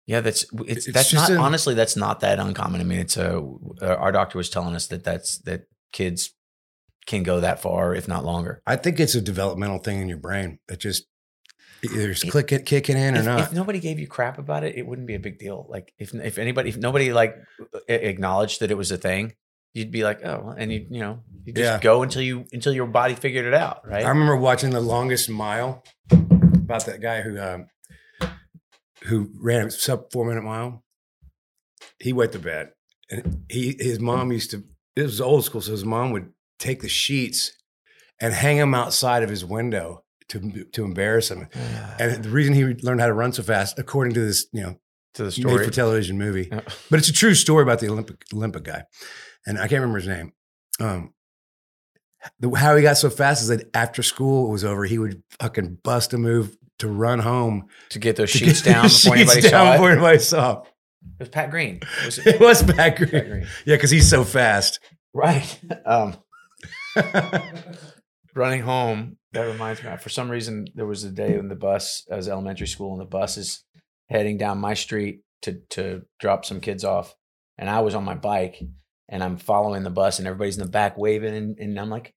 yeah, 0.06 0.20
that's 0.20 0.44
it's, 0.66 0.86
It's 0.86 0.92
that's 0.94 1.12
not 1.12 1.30
a- 1.30 1.36
honestly 1.36 1.74
that's 1.74 1.96
not 1.96 2.20
that 2.20 2.38
uncommon. 2.38 2.80
I 2.80 2.84
mean, 2.84 2.98
it's 2.98 3.16
a 3.16 3.38
uh, 3.80 3.86
our 3.98 4.12
doctor 4.12 4.36
was 4.38 4.50
telling 4.50 4.74
us 4.74 4.86
that 4.88 5.04
that's 5.04 5.38
that 5.40 5.62
kids 5.92 6.34
can 7.06 7.22
go 7.22 7.40
that 7.40 7.60
far 7.62 7.94
if 7.94 8.06
not 8.08 8.24
longer. 8.24 8.62
I 8.66 8.76
think 8.76 9.00
it's 9.00 9.14
a 9.14 9.20
developmental 9.20 9.78
thing 9.78 10.00
in 10.00 10.08
your 10.08 10.18
brain 10.18 10.58
that 10.68 10.80
just 10.80 11.06
either 11.84 12.10
it's 12.10 12.22
click 12.24 12.52
it, 12.52 12.66
kicking 12.66 12.96
in 12.96 13.16
or 13.16 13.20
If, 13.20 13.24
not. 13.24 13.40
if 13.40 13.52
nobody 13.52 13.80
gave 13.80 13.98
you 13.98 14.06
crap 14.06 14.38
about 14.38 14.62
it, 14.64 14.76
it 14.76 14.86
wouldn't 14.86 15.06
be 15.08 15.14
a 15.14 15.20
big 15.20 15.38
deal. 15.38 15.66
Like 15.68 15.92
if 15.98 16.12
if 16.14 16.36
anybody 16.38 16.68
if 16.68 16.76
nobody 16.76 17.12
like 17.12 17.36
acknowledged 17.88 18.60
that 18.60 18.70
it 18.70 18.76
was 18.76 18.90
a 18.92 18.98
thing, 18.98 19.32
you'd 19.74 19.90
be 19.90 20.04
like, 20.04 20.24
oh, 20.24 20.54
and 20.56 20.72
you 20.72 20.86
you 20.90 21.00
know 21.00 21.20
you 21.44 21.52
just 21.52 21.64
Yeah. 21.64 21.80
go 21.80 22.02
until 22.02 22.22
you 22.22 22.46
until 22.52 22.72
your 22.72 22.86
body 22.86 23.14
figured 23.14 23.46
it 23.46 23.54
out, 23.54 23.86
right? 23.86 24.04
I 24.04 24.08
remember 24.08 24.36
watching 24.36 24.70
the 24.70 24.80
longest 24.80 25.28
mile 25.28 25.82
about 26.10 26.86
that 26.86 27.00
guy 27.00 27.22
who 27.22 27.40
um, 27.40 27.66
who 29.04 29.30
ran 29.40 29.66
a 29.66 29.70
sub 29.70 30.10
four 30.12 30.24
minute 30.24 30.44
mile. 30.44 30.84
He 31.98 32.12
wet 32.12 32.32
the 32.32 32.38
bed, 32.38 32.70
and 33.10 33.44
he 33.48 33.76
his 33.78 34.00
mom 34.00 34.32
used 34.32 34.50
to. 34.52 34.64
This 34.94 35.06
was 35.06 35.20
old 35.20 35.44
school, 35.44 35.60
so 35.60 35.72
his 35.72 35.84
mom 35.84 36.10
would 36.12 36.32
take 36.58 36.82
the 36.82 36.88
sheets 36.88 37.52
and 38.20 38.32
hang 38.34 38.58
them 38.58 38.74
outside 38.74 39.22
of 39.22 39.30
his 39.30 39.44
window 39.44 40.04
to 40.28 40.64
to 40.72 40.84
embarrass 40.84 41.30
him. 41.30 41.48
And 41.98 42.22
the 42.22 42.28
reason 42.28 42.54
he 42.54 42.64
learned 42.64 43.00
how 43.00 43.06
to 43.06 43.12
run 43.14 43.32
so 43.32 43.42
fast, 43.42 43.78
according 43.78 44.14
to 44.14 44.20
this, 44.20 44.46
you 44.52 44.62
know, 44.62 44.76
to 45.14 45.24
the 45.24 45.32
story 45.32 45.46
made 45.46 45.52
story. 45.58 45.64
for 45.66 45.72
television 45.72 46.18
movie, 46.18 46.48
but 46.90 46.98
it's 46.98 47.08
a 47.08 47.12
true 47.12 47.34
story 47.34 47.62
about 47.62 47.80
the 47.80 47.88
Olympic 47.88 48.22
Olympic 48.32 48.64
guy, 48.64 48.84
and 49.46 49.58
I 49.58 49.62
can't 49.62 49.80
remember 49.80 49.98
his 49.98 50.08
name. 50.08 50.32
Um, 50.80 51.12
the, 52.38 52.50
how 52.50 52.76
he 52.76 52.82
got 52.82 52.96
so 52.96 53.10
fast 53.10 53.42
is 53.42 53.48
that 53.48 53.68
after 53.74 54.02
school 54.02 54.50
was 54.50 54.64
over, 54.64 54.84
he 54.84 54.98
would 54.98 55.22
fucking 55.40 55.78
bust 55.82 56.12
a 56.12 56.18
move 56.18 56.56
to 56.78 56.88
run 56.88 57.18
home 57.18 57.66
to 57.90 57.98
get 57.98 58.16
those 58.16 58.32
to 58.32 58.38
sheets 58.38 58.62
get 58.62 58.72
down 58.74 58.82
before 58.84 59.16
sheets 59.16 59.30
anybody 59.36 59.40
down 59.42 59.50
saw 59.50 59.72
before 59.72 59.90
it. 59.90 59.92
anybody 59.92 60.18
saw. 60.18 60.62
It 60.62 61.18
was 61.18 61.28
Pat 61.30 61.50
Green. 61.50 61.80
Was 62.04 62.18
It 62.18 62.40
was 62.40 62.62
Pat 62.74 62.96
green. 62.96 63.08
Green. 63.10 63.46
Yeah, 63.66 63.76
because 63.76 63.90
he's 63.90 64.08
so 64.08 64.24
fast. 64.24 64.78
Right. 65.12 65.60
Um, 65.84 66.16
running 68.34 68.62
home, 68.62 69.16
that 69.32 69.42
reminds 69.42 69.82
me. 69.82 69.90
For 69.96 70.08
some 70.08 70.30
reason, 70.30 70.66
there 70.74 70.86
was 70.86 71.04
a 71.04 71.10
day 71.10 71.34
in 71.36 71.48
the 71.48 71.54
bus. 71.56 72.06
I 72.10 72.16
was 72.16 72.28
elementary 72.28 72.66
school, 72.66 72.92
and 72.92 73.00
the 73.00 73.06
bus 73.06 73.36
is 73.36 73.64
heading 74.08 74.36
down 74.38 74.58
my 74.58 74.74
street 74.74 75.22
to 75.42 75.60
to 75.70 76.02
drop 76.20 76.44
some 76.44 76.60
kids 76.60 76.84
off, 76.84 77.14
and 77.58 77.68
I 77.68 77.80
was 77.80 77.94
on 77.94 78.04
my 78.04 78.14
bike, 78.14 78.56
and 79.12 79.22
I'm 79.22 79.36
following 79.36 79.84
the 79.84 79.90
bus, 79.90 80.18
and 80.18 80.26
everybody's 80.26 80.56
in 80.58 80.64
the 80.64 80.68
back 80.70 80.98
waving, 80.98 81.34
and, 81.36 81.56
and 81.58 81.78
I'm 81.78 81.90
like, 81.90 82.12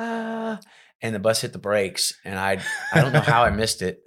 ah, 0.00 0.58
and 1.00 1.14
the 1.14 1.20
bus 1.20 1.42
hit 1.42 1.52
the 1.52 1.58
brakes, 1.60 2.12
and 2.24 2.36
I 2.36 2.60
I 2.92 3.00
don't 3.02 3.12
know 3.12 3.20
how 3.20 3.44
I 3.44 3.50
missed 3.50 3.82
it. 3.82 4.00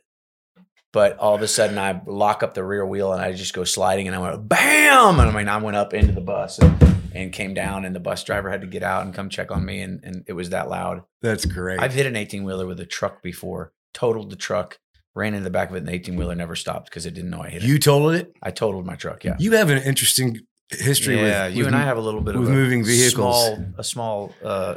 But 0.93 1.17
all 1.19 1.35
of 1.35 1.41
a 1.41 1.47
sudden, 1.47 1.77
I 1.77 2.01
lock 2.05 2.43
up 2.43 2.53
the 2.53 2.65
rear 2.65 2.85
wheel 2.85 3.13
and 3.13 3.21
I 3.21 3.31
just 3.31 3.53
go 3.53 3.63
sliding, 3.63 4.07
and 4.07 4.15
I 4.15 4.19
went 4.19 4.49
bam, 4.49 5.19
and 5.21 5.29
I 5.29 5.33
mean, 5.33 5.47
I 5.47 5.57
went 5.57 5.77
up 5.77 5.93
into 5.93 6.11
the 6.11 6.19
bus 6.19 6.59
and, 6.59 6.83
and 7.15 7.31
came 7.31 7.53
down, 7.53 7.85
and 7.85 7.95
the 7.95 7.99
bus 8.01 8.25
driver 8.25 8.49
had 8.49 8.59
to 8.61 8.67
get 8.67 8.83
out 8.83 9.05
and 9.05 9.13
come 9.13 9.29
check 9.29 9.51
on 9.51 9.63
me, 9.63 9.79
and, 9.81 10.03
and 10.03 10.23
it 10.27 10.33
was 10.33 10.49
that 10.49 10.67
loud. 10.69 11.03
That's 11.21 11.45
great. 11.45 11.79
I've 11.79 11.93
hit 11.93 12.07
an 12.07 12.17
eighteen 12.17 12.43
wheeler 12.43 12.67
with 12.67 12.79
a 12.81 12.85
truck 12.85 13.23
before, 13.23 13.71
totaled 13.93 14.31
the 14.31 14.35
truck, 14.35 14.79
ran 15.15 15.33
into 15.33 15.45
the 15.45 15.49
back 15.49 15.69
of 15.69 15.75
it, 15.75 15.79
and 15.79 15.87
the 15.87 15.93
eighteen 15.93 16.17
wheeler 16.17 16.35
never 16.35 16.57
stopped 16.57 16.89
because 16.89 17.05
it 17.05 17.13
didn't 17.13 17.29
know 17.29 17.41
I 17.41 17.49
hit 17.51 17.63
it. 17.63 17.67
you 17.67 17.79
totaled 17.79 18.15
it. 18.15 18.33
I 18.43 18.51
totaled 18.51 18.85
my 18.85 18.95
truck. 18.95 19.23
Yeah, 19.23 19.37
You 19.39 19.53
have 19.53 19.69
an 19.69 19.81
interesting 19.83 20.39
history 20.71 21.15
yeah. 21.15 21.47
with 21.47 21.55
you 21.55 21.59
with 21.59 21.67
and 21.67 21.75
I 21.75 21.83
have 21.83 21.97
a 21.97 22.01
little 22.01 22.21
bit 22.21 22.35
of 22.35 22.41
with 22.41 22.49
a 22.49 22.53
moving 22.53 22.83
vehicles. 22.83 23.13
small, 23.13 23.65
a 23.77 23.83
small. 23.83 24.33
Uh, 24.43 24.75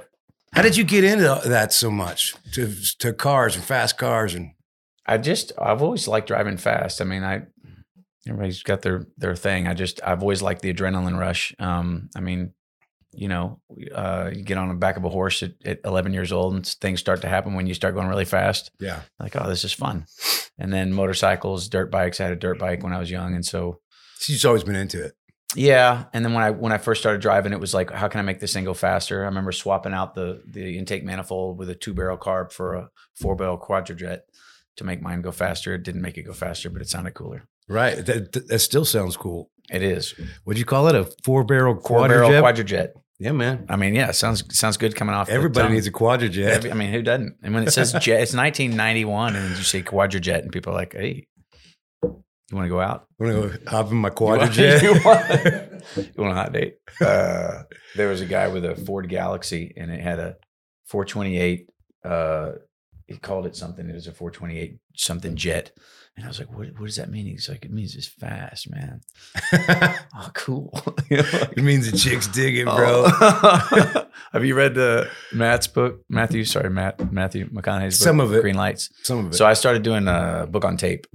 How 0.52 0.62
did 0.62 0.76
you 0.76 0.84
get 0.84 1.04
into 1.04 1.40
that 1.44 1.72
so 1.72 1.90
much 1.90 2.34
to 2.52 2.74
to 2.98 3.12
cars 3.12 3.56
and 3.56 3.64
fast 3.64 3.98
cars 3.98 4.34
and 4.34 4.52
I 5.06 5.18
just 5.18 5.52
I've 5.60 5.82
always 5.82 6.08
liked 6.08 6.28
driving 6.28 6.56
fast. 6.56 7.00
I 7.00 7.04
mean, 7.04 7.22
I 7.22 7.42
everybody's 8.26 8.62
got 8.62 8.82
their 8.82 9.06
their 9.16 9.36
thing. 9.36 9.66
I 9.66 9.74
just 9.74 10.00
I've 10.02 10.22
always 10.22 10.42
liked 10.42 10.62
the 10.62 10.72
adrenaline 10.72 11.18
rush. 11.18 11.54
Um, 11.58 12.08
I 12.16 12.20
mean, 12.20 12.52
you 13.12 13.28
know, 13.28 13.60
uh, 13.94 14.30
you 14.32 14.42
get 14.42 14.56
on 14.56 14.68
the 14.68 14.74
back 14.74 14.96
of 14.96 15.04
a 15.04 15.10
horse 15.10 15.42
at, 15.42 15.52
at 15.64 15.80
11 15.84 16.14
years 16.14 16.32
old, 16.32 16.54
and 16.54 16.66
things 16.66 17.00
start 17.00 17.20
to 17.20 17.28
happen 17.28 17.54
when 17.54 17.66
you 17.66 17.74
start 17.74 17.94
going 17.94 18.08
really 18.08 18.24
fast. 18.24 18.70
yeah? 18.80 19.02
Like, 19.20 19.36
oh, 19.36 19.48
this 19.48 19.62
is 19.62 19.72
fun. 19.72 20.06
And 20.58 20.72
then 20.72 20.92
motorcycles, 20.92 21.68
dirt 21.68 21.90
bikes. 21.90 22.18
I 22.18 22.24
had 22.24 22.32
a 22.32 22.36
dirt 22.36 22.58
bike 22.58 22.82
when 22.82 22.92
I 22.92 22.98
was 22.98 23.10
young, 23.10 23.34
and 23.34 23.44
so 23.44 23.80
She's 24.24 24.44
always 24.46 24.64
been 24.64 24.74
into 24.74 25.04
it. 25.04 25.12
Yeah. 25.54 26.04
And 26.12 26.24
then 26.24 26.32
when 26.32 26.42
I 26.42 26.50
when 26.50 26.72
I 26.72 26.78
first 26.78 27.00
started 27.00 27.20
driving, 27.22 27.52
it 27.52 27.60
was 27.60 27.74
like, 27.74 27.90
how 27.90 28.08
can 28.08 28.20
I 28.20 28.22
make 28.22 28.40
this 28.40 28.52
thing 28.52 28.64
go 28.64 28.74
faster? 28.74 29.22
I 29.22 29.26
remember 29.26 29.52
swapping 29.52 29.92
out 29.92 30.14
the 30.14 30.42
the 30.46 30.78
intake 30.78 31.04
manifold 31.04 31.58
with 31.58 31.70
a 31.70 31.74
two 31.74 31.94
barrel 31.94 32.18
carb 32.18 32.52
for 32.52 32.74
a 32.74 32.88
four 33.14 33.36
barrel 33.36 33.58
quadrajet 33.58 34.20
to 34.76 34.84
make 34.84 35.00
mine 35.02 35.20
go 35.22 35.30
faster. 35.32 35.74
It 35.74 35.82
didn't 35.82 36.02
make 36.02 36.18
it 36.18 36.22
go 36.22 36.32
faster, 36.32 36.70
but 36.70 36.82
it 36.82 36.88
sounded 36.88 37.14
cooler. 37.14 37.46
Right. 37.68 38.04
That, 38.04 38.32
that- 38.32 38.58
still 38.58 38.84
sounds 38.84 39.16
cool. 39.16 39.50
It 39.70 39.82
is 39.82 40.14
What'd 40.44 40.58
you 40.58 40.66
call 40.66 40.88
it? 40.88 40.94
A 40.94 41.08
four 41.24 41.44
barrel 41.44 41.80
four 41.80 42.06
barrel 42.06 42.28
quadrijet? 42.28 42.42
quadrijet. 42.42 42.88
yeah, 43.18 43.32
man. 43.32 43.64
I 43.70 43.76
mean, 43.76 43.94
yeah, 43.94 44.10
sounds 44.10 44.44
sounds 44.58 44.76
good 44.76 44.94
coming 44.94 45.14
off. 45.14 45.30
Everybody 45.30 45.72
needs 45.72 45.86
a 45.86 45.92
quadrajet. 45.92 46.46
Every- 46.48 46.70
I 46.70 46.74
mean, 46.74 46.92
who 46.92 47.00
doesn't? 47.00 47.36
And 47.42 47.54
when 47.54 47.62
it 47.62 47.70
says 47.70 47.92
jet, 48.00 48.20
it's 48.20 48.34
1991, 48.34 49.36
and 49.36 49.56
you 49.56 49.62
say 49.62 49.82
quadrajet, 49.82 50.42
and 50.42 50.52
people 50.52 50.72
are 50.72 50.76
like, 50.76 50.92
"Hey, 50.92 51.28
you 52.50 52.56
want 52.56 52.66
to 52.66 52.70
go 52.70 52.80
out? 52.80 53.06
I'm 53.20 53.26
gonna 53.26 53.48
go 53.58 53.70
hop 53.70 53.90
in 53.90 53.96
my 53.96 54.08
You 54.08 54.14
want- 54.24 54.56
You 54.82 55.00
want, 55.04 55.84
you 55.96 56.12
want 56.18 56.32
a 56.32 56.34
hot 56.34 56.52
date?" 56.52 56.76
Uh, 57.00 57.62
there 57.96 58.08
was 58.08 58.20
a 58.20 58.26
guy 58.26 58.48
with 58.48 58.64
a 58.64 58.74
Ford 58.76 59.08
Galaxie, 59.08 59.72
and 59.76 59.90
it 59.90 60.00
had 60.00 60.18
a 60.18 60.36
428. 60.86 61.68
Uh, 62.04 62.52
he 63.06 63.16
called 63.18 63.46
it 63.46 63.56
something. 63.56 63.88
It 63.88 63.94
was 63.94 64.06
a 64.06 64.12
428 64.12 64.78
something 64.96 65.36
jet, 65.36 65.72
and 66.16 66.24
I 66.24 66.28
was 66.28 66.38
like, 66.38 66.50
"What? 66.50 66.68
What 66.78 66.86
does 66.86 66.96
that 66.96 67.10
mean?" 67.10 67.26
He's 67.26 67.48
like, 67.48 67.64
"It 67.64 67.72
means 67.72 67.94
it's 67.96 68.08
fast, 68.08 68.70
man." 68.70 69.00
Oh, 70.16 70.30
cool. 70.34 70.80
You 71.10 71.16
know, 71.18 71.22
like- 71.32 71.52
it 71.58 71.62
means 71.64 71.90
the 71.90 71.98
chicks 71.98 72.28
dig 72.28 72.56
it, 72.56 72.64
bro. 72.66 73.04
Oh. 73.06 74.06
Have 74.32 74.44
you 74.44 74.54
read 74.54 74.74
the 74.74 75.10
Matt's 75.32 75.66
book? 75.66 76.02
Matthew, 76.08 76.44
sorry, 76.44 76.70
Matt, 76.70 77.12
Matthew 77.12 77.48
McConaughey's 77.50 77.98
book, 77.98 78.04
Some 78.04 78.20
of 78.20 78.32
it. 78.32 78.42
Green 78.42 78.54
Lights. 78.54 78.90
Some 79.02 79.18
of 79.26 79.32
it. 79.32 79.34
So 79.34 79.44
I 79.44 79.54
started 79.54 79.82
doing 79.82 80.06
a 80.06 80.46
book 80.48 80.64
on 80.64 80.76
tape, 80.76 81.06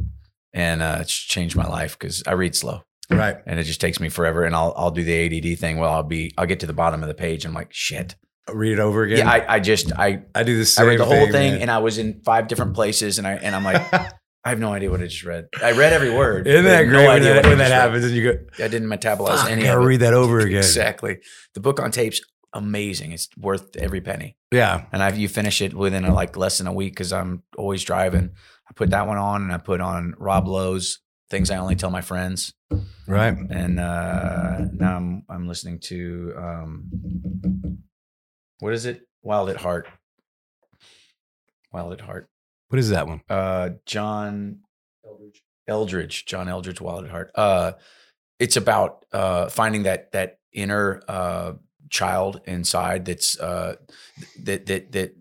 and 0.53 0.81
uh, 0.81 0.97
it's 1.01 1.13
changed 1.13 1.55
my 1.55 1.67
life 1.67 1.97
because 1.97 2.23
I 2.25 2.33
read 2.33 2.55
slow, 2.55 2.81
right. 3.09 3.37
and 3.45 3.59
it 3.59 3.63
just 3.63 3.81
takes 3.81 3.99
me 3.99 4.09
forever. 4.09 4.43
And 4.43 4.55
I'll 4.55 4.73
I'll 4.75 4.91
do 4.91 5.03
the 5.03 5.13
ADD 5.25 5.59
thing. 5.59 5.77
Well, 5.77 5.91
I'll 5.91 6.03
be 6.03 6.31
I'll 6.37 6.45
get 6.45 6.59
to 6.61 6.67
the 6.67 6.73
bottom 6.73 7.01
of 7.01 7.07
the 7.07 7.15
page. 7.15 7.45
And 7.45 7.51
I'm 7.51 7.55
like, 7.55 7.71
shit. 7.71 8.15
Read 8.51 8.73
it 8.73 8.79
over 8.79 9.03
again. 9.03 9.19
Yeah, 9.19 9.29
I, 9.29 9.55
I 9.55 9.59
just 9.59 9.91
I 9.93 10.23
I 10.33 10.43
do 10.43 10.57
the 10.63 10.75
I 10.79 10.83
read 10.83 10.99
the 10.99 11.05
whole 11.05 11.31
thing, 11.31 11.53
man. 11.53 11.61
and 11.61 11.71
I 11.71 11.77
was 11.77 11.99
in 11.99 12.21
five 12.25 12.47
different 12.47 12.73
places, 12.73 13.17
and 13.17 13.27
I 13.27 13.33
and 13.33 13.55
I'm 13.55 13.63
like. 13.63 13.81
I 14.45 14.49
have 14.51 14.59
no 14.59 14.71
idea 14.71 14.89
what 14.89 15.01
I 15.01 15.07
just 15.07 15.25
read. 15.25 15.49
I 15.61 15.73
read 15.73 15.91
every 15.91 16.15
word. 16.15 16.47
Isn't 16.47 16.63
that 16.63 16.85
no 16.85 16.91
great 16.91 17.07
when 17.07 17.15
idea 17.17 17.33
that, 17.33 17.45
I 17.45 17.49
when 17.49 17.57
that 17.57 17.71
happens 17.71 18.05
and 18.05 18.13
you 18.15 18.23
go, 18.23 18.63
I 18.63 18.69
didn't 18.69 18.87
metabolize 18.87 19.35
Fuck, 19.35 19.47
I 19.47 19.51
any 19.51 19.63
gotta 19.63 19.81
it. 19.81 19.83
read 19.83 19.99
that 19.99 20.13
over 20.13 20.39
again. 20.45 20.59
Exactly. 20.59 21.19
The 21.55 21.59
book 21.59 21.81
on 21.81 21.91
tape's 21.91 22.21
amazing. 22.53 23.11
It's 23.11 23.27
worth 23.37 23.75
every 23.75 24.01
penny. 24.01 24.37
Yeah. 24.51 24.85
And 24.91 25.03
I've 25.03 25.17
you 25.17 25.27
finish 25.27 25.61
it 25.61 25.73
within 25.73 26.05
a, 26.05 26.13
like 26.13 26.37
less 26.37 26.57
than 26.57 26.67
a 26.67 26.73
week 26.73 26.93
because 26.93 27.11
I'm 27.13 27.43
always 27.57 27.83
driving. 27.83 28.31
I 28.69 28.73
put 28.75 28.91
that 28.91 29.07
one 29.07 29.17
on 29.17 29.43
and 29.43 29.51
I 29.51 29.57
put 29.57 29.81
on 29.81 30.13
Rob 30.17 30.47
Lowe's 30.47 30.99
things 31.29 31.51
I 31.51 31.57
only 31.57 31.75
tell 31.75 31.91
my 31.91 32.01
friends. 32.01 32.53
Right. 33.07 33.35
And 33.49 33.79
uh, 33.79 34.65
now 34.73 34.97
I'm 34.97 35.23
I'm 35.29 35.47
listening 35.47 35.79
to 35.85 36.33
um, 36.37 37.79
what 38.59 38.73
is 38.73 38.85
it? 38.85 39.01
Wild 39.21 39.49
at 39.49 39.57
Heart. 39.57 39.87
Wild 41.71 41.93
at 41.93 42.01
Heart. 42.01 42.29
What 42.69 42.79
is 42.79 42.89
that 42.89 43.07
one? 43.07 43.21
Uh, 43.29 43.71
John 43.85 44.59
Eldredge. 45.05 45.41
Eldredge. 45.67 46.25
John 46.25 46.47
Eldredge. 46.47 46.81
Wild 46.81 47.05
at 47.05 47.11
Heart. 47.11 47.31
Uh, 47.35 47.71
it's 48.37 48.57
about 48.57 49.05
uh, 49.11 49.49
finding 49.49 49.83
that 49.83 50.11
that 50.11 50.39
inner 50.53 51.01
uh, 51.07 51.53
child 51.89 52.41
inside 52.45 53.05
that's 53.05 53.39
uh, 53.39 53.75
that 54.43 54.67
that 54.67 54.91
that 54.91 55.15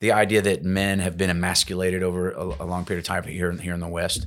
the 0.00 0.12
idea 0.12 0.42
that 0.42 0.62
men 0.62 0.98
have 0.98 1.16
been 1.16 1.30
emasculated 1.30 2.02
over 2.02 2.30
a, 2.30 2.44
a 2.44 2.66
long 2.66 2.84
period 2.84 3.04
of 3.04 3.06
time 3.06 3.24
here 3.24 3.50
in 3.50 3.58
here 3.58 3.74
in 3.74 3.80
the 3.80 3.88
West. 3.88 4.26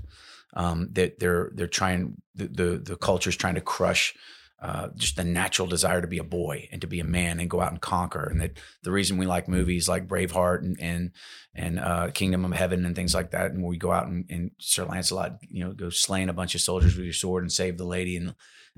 Um, 0.54 0.90
that 0.94 1.20
they're 1.20 1.52
they're 1.54 1.68
trying 1.68 2.22
the 2.36 2.48
the, 2.48 2.78
the 2.78 2.96
culture's 2.96 3.36
trying 3.36 3.56
to 3.56 3.62
crush 3.62 4.16
uh, 4.62 4.90
just 4.96 5.16
the 5.16 5.24
natural 5.24 5.68
desire 5.68 6.02
to 6.02 6.08
be 6.08 6.18
a 6.18 6.24
boy 6.24 6.68
and 6.72 6.82
to 6.82 6.88
be 6.88 7.00
a 7.00 7.06
man 7.06 7.40
and 7.40 7.50
go 7.50 7.62
out 7.62 7.72
and 7.72 7.80
conquer. 7.80 8.28
And 8.30 8.42
that 8.42 8.60
the 8.84 8.92
reason 8.92 9.18
we 9.18 9.26
like 9.26 9.48
movies 9.48 9.88
like 9.88 10.08
Braveheart 10.08 10.60
and 10.60 10.78
and 10.82 11.12
and 11.56 11.80
uh, 11.80 12.12
Kingdom 12.12 12.46
of 12.46 12.52
Heaven 12.52 12.86
and 12.86 12.96
things 12.96 13.14
like 13.14 13.32
that, 13.32 13.52
and 13.52 13.64
we 13.64 13.78
go 13.78 13.92
out 13.92 14.08
and, 14.08 14.26
and 14.30 14.52
Sir 14.60 14.86
Lancelot, 14.86 15.38
you 15.50 15.64
know, 15.64 15.72
go 15.72 15.90
slaying 15.90 16.30
a 16.30 16.34
bunch 16.34 16.56
of 16.56 16.62
soldiers 16.62 16.96
with 16.96 17.06
your 17.06 17.14
sword 17.14 17.44
and 17.44 17.52
save 17.52 17.78
the 17.78 17.86
lady 17.86 18.18
and 18.18 18.36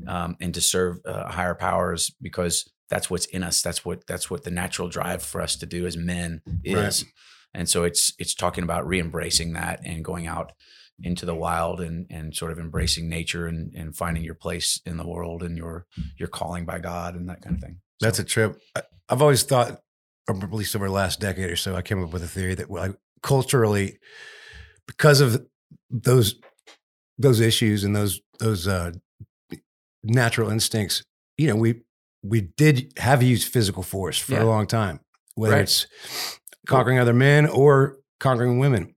um, 0.08 0.38
and 0.40 0.54
to 0.54 0.62
serve 0.62 1.00
uh, 1.06 1.32
higher 1.32 1.56
powers 1.56 2.12
because 2.22 2.70
that's 2.92 3.10
what's 3.10 3.26
in 3.28 3.42
us. 3.42 3.62
That's 3.64 3.84
what 3.84 4.06
that's 4.06 4.30
what 4.30 4.44
the 4.44 4.52
natural 4.52 4.90
drive 4.90 5.24
for 5.24 5.42
us 5.42 5.56
to 5.56 5.66
do 5.66 5.88
as 5.88 5.98
men 5.98 6.42
is. 6.64 7.04
Right. 7.04 7.14
And 7.54 7.70
so 7.70 7.86
it's 7.86 8.14
it's 8.20 8.36
talking 8.36 8.64
about 8.64 8.86
re-embracing 8.86 9.54
that 9.54 9.80
and 9.84 10.06
going 10.06 10.28
out 10.28 10.52
into 11.02 11.26
the 11.26 11.34
wild 11.34 11.80
and 11.80 12.06
and 12.10 12.36
sort 12.36 12.52
of 12.52 12.60
embracing 12.60 13.10
nature 13.10 13.48
and 13.48 13.74
and 13.74 13.96
finding 13.96 14.24
your 14.24 14.36
place 14.36 14.82
in 14.86 14.98
the 14.98 15.08
world 15.08 15.42
and 15.42 15.58
your 15.58 15.88
your 16.18 16.28
calling 16.28 16.66
by 16.66 16.80
God 16.80 17.16
and 17.16 17.30
that 17.30 17.42
kind 17.42 17.56
of 17.56 17.62
thing. 17.62 17.80
That's 18.02 18.20
a 18.20 18.24
trip. 18.26 18.60
I, 18.76 18.84
I've 19.10 19.22
always 19.22 19.44
thought, 19.44 19.82
or 20.28 20.36
at 20.36 20.54
least 20.54 20.76
over 20.76 20.88
the 20.88 20.94
last 20.94 21.20
decade 21.20 21.50
or 21.50 21.56
so, 21.56 21.76
I 21.76 21.82
came 21.82 22.04
up 22.04 22.12
with 22.14 22.24
a 22.24 22.28
theory 22.28 22.56
that 22.56 22.70
like, 22.70 22.96
culturally, 23.24 24.00
because 24.86 25.22
of 25.22 25.46
those 25.90 26.36
those 27.18 27.40
issues 27.40 27.86
and 27.86 27.96
those 27.96 28.20
those 28.40 28.68
uh, 28.68 28.92
natural 30.04 30.50
instincts, 30.50 31.04
you 31.38 31.48
know, 31.48 31.56
we 31.56 31.82
we 32.24 32.42
did 32.42 32.94
have 32.98 33.24
used 33.24 33.48
physical 33.52 33.84
force 33.84 34.18
for 34.20 34.34
Yeah. 34.34 34.44
a 34.44 34.46
long 34.46 34.68
time, 34.68 35.00
whether 35.36 35.54
Right. 35.56 35.64
it's 35.64 35.88
conquering 36.68 37.00
other 37.00 37.14
men 37.14 37.48
or 37.48 37.98
conquering 38.20 38.60
women. 38.60 38.96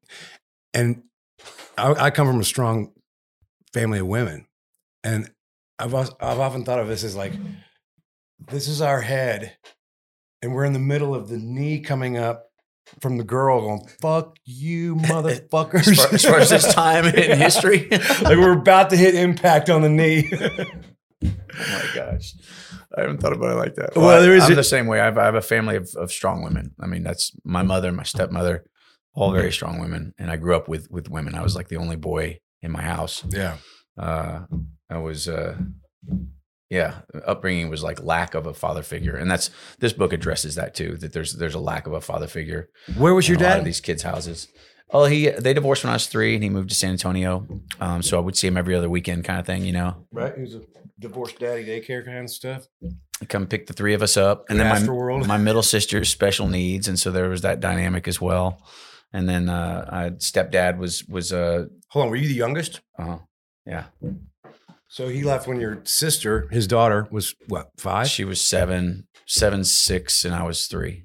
And 0.75 1.02
I, 1.78 1.93
I 2.07 2.11
come 2.11 2.26
from 2.26 2.40
a 2.40 2.45
strong 2.45 2.93
family 3.73 3.99
of 4.00 4.07
women, 4.07 4.47
and 5.02 5.31
I've 5.78 5.95
I've 5.95 6.38
often 6.40 6.64
thought 6.64 6.78
of 6.81 6.88
this 6.88 7.02
as 7.04 7.16
like 7.16 7.33
this 8.50 8.69
is 8.69 8.81
our 8.81 9.00
head, 9.00 9.57
and 10.43 10.52
we're 10.54 10.64
in 10.64 10.73
the 10.73 10.78
middle 10.78 11.14
of 11.14 11.28
the 11.28 11.38
knee 11.38 11.81
coming 11.81 12.16
up 12.16 12.47
from 13.00 13.16
the 13.16 13.25
girl 13.25 13.61
going 13.61 13.88
"fuck 14.00 14.37
you, 14.45 14.97
motherfuckers." 14.97 15.88
As 15.88 15.97
far, 15.99 16.14
as 16.14 16.25
far 16.25 16.38
as 16.38 16.50
this 16.50 16.75
time 16.75 17.07
in 17.07 17.38
history, 17.38 17.88
like 17.90 18.37
we're 18.37 18.59
about 18.59 18.90
to 18.90 18.97
hit 18.97 19.14
impact 19.14 19.71
on 19.71 19.83
the 19.83 19.88
knee. 19.88 20.31
Oh 21.61 21.83
my 21.85 21.95
gosh. 21.95 22.35
I 22.97 23.03
haven't 23.03 23.19
thought 23.21 23.33
about 23.33 23.53
it 23.53 23.59
like 23.59 23.75
that. 23.77 23.95
Well, 23.97 24.21
there 24.23 24.35
is 24.35 24.45
I'm 24.45 24.53
a- 24.53 24.57
the 24.57 24.65
same 24.65 24.87
way. 24.87 25.01
I've, 25.01 25.17
I 25.19 25.25
have 25.25 25.35
a 25.35 25.41
family 25.43 25.77
of, 25.77 25.89
of 25.97 26.11
strong 26.11 26.43
women. 26.43 26.75
I 26.81 26.87
mean, 26.87 27.03
that's 27.03 27.33
my 27.45 27.63
mother, 27.63 27.93
my 27.93 28.03
stepmother, 28.03 28.65
all 29.15 29.33
very 29.33 29.53
strong 29.53 29.79
women. 29.81 30.15
And 30.19 30.31
I 30.31 30.37
grew 30.37 30.55
up 30.57 30.69
with, 30.69 30.91
with 30.91 31.09
women. 31.11 31.35
I 31.35 31.43
was 31.43 31.55
like 31.55 31.69
the 31.69 31.77
only 31.77 31.97
boy 31.97 32.39
in 32.63 32.71
my 32.73 32.83
house. 32.83 33.25
yeah, 33.31 33.57
Uh, 33.99 34.41
I 34.91 34.99
was, 34.99 35.29
uh, 35.29 35.57
yeah, 36.71 37.01
upbringing 37.27 37.69
was 37.69 37.83
like 37.83 38.03
lack 38.03 38.35
of 38.35 38.47
a 38.47 38.55
father 38.55 38.83
figure. 38.83 39.15
And 39.17 39.31
that's, 39.31 39.51
this 39.79 39.93
book 39.93 40.13
addresses 40.13 40.55
that 40.57 40.75
too, 40.75 40.97
that 40.99 41.13
there's, 41.13 41.35
there's 41.35 41.55
a 41.55 41.61
lack 41.61 41.87
of 41.87 41.93
a 41.93 42.01
father 42.01 42.27
figure 42.27 42.69
where 42.97 43.15
was 43.15 43.29
your 43.29 43.39
a 43.39 43.41
lot 43.43 43.51
of 43.53 43.57
dad? 43.59 43.65
these 43.65 43.81
kids' 43.81 44.03
houses. 44.03 44.49
Oh, 44.95 45.05
he, 45.07 45.29
they 45.29 45.53
divorced 45.53 45.83
when 45.85 45.91
I 45.91 45.95
was 45.97 46.07
three 46.07 46.35
and 46.35 46.43
he 46.45 46.49
moved 46.49 46.69
to 46.71 46.75
San 46.75 46.91
Antonio. 46.93 47.47
Um, 47.81 48.01
so 48.01 48.17
I 48.17 48.21
would 48.21 48.37
see 48.37 48.47
him 48.47 48.57
every 48.57 48.75
other 48.77 48.89
weekend 48.89 49.25
kind 49.25 49.41
of 49.41 49.45
thing, 49.47 49.65
you 49.65 49.73
know, 49.73 50.07
Right, 50.13 50.33
he 50.37 50.43
was 50.43 50.55
a 50.55 50.61
divorced 51.01 51.41
daddy 51.41 51.65
daycare 51.65 52.05
kind 52.05 52.19
of 52.19 52.31
stuff. 52.31 52.69
He'd 52.81 53.29
come 53.29 53.47
pick 53.47 53.67
the 53.67 53.73
three 53.73 53.95
of 53.95 54.03
us 54.03 54.17
up, 54.17 54.45
and 54.49 54.59
then 54.59 54.69
my 54.69 54.79
Afterworld. 54.79 55.27
my 55.27 55.37
middle 55.37 55.63
sister's 55.65 56.09
special 56.09 56.47
needs, 56.49 56.87
and 56.89 56.99
so 56.99 57.11
there 57.11 57.29
was 57.29 57.43
that 57.43 57.59
dynamic 57.61 58.07
as 58.09 58.21
well. 58.21 58.63
And 59.13 59.29
then 59.29 59.49
uh, 59.49 59.89
I, 59.93 60.11
stepdad 60.11 60.79
was 60.79 61.05
was 61.09 61.33
uh, 61.33 61.67
Hold 61.89 62.05
on, 62.05 62.11
were 62.11 62.17
you 62.17 62.29
the 62.29 62.35
youngest? 62.35 62.81
uh 62.99 63.05
huh. 63.05 63.19
yeah, 63.67 63.85
So 64.89 65.09
he 65.09 65.23
left 65.25 65.47
when 65.49 65.59
your 65.61 65.81
sister, 65.85 66.49
his 66.51 66.67
daughter, 66.67 67.07
was 67.11 67.35
what 67.49 67.71
five? 67.79 68.09
she 68.09 68.25
was 68.25 68.41
seven, 68.41 69.07
seven, 69.27 69.65
six, 69.65 70.25
and 70.25 70.35
I 70.35 70.43
was 70.45 70.67
three, 70.67 71.05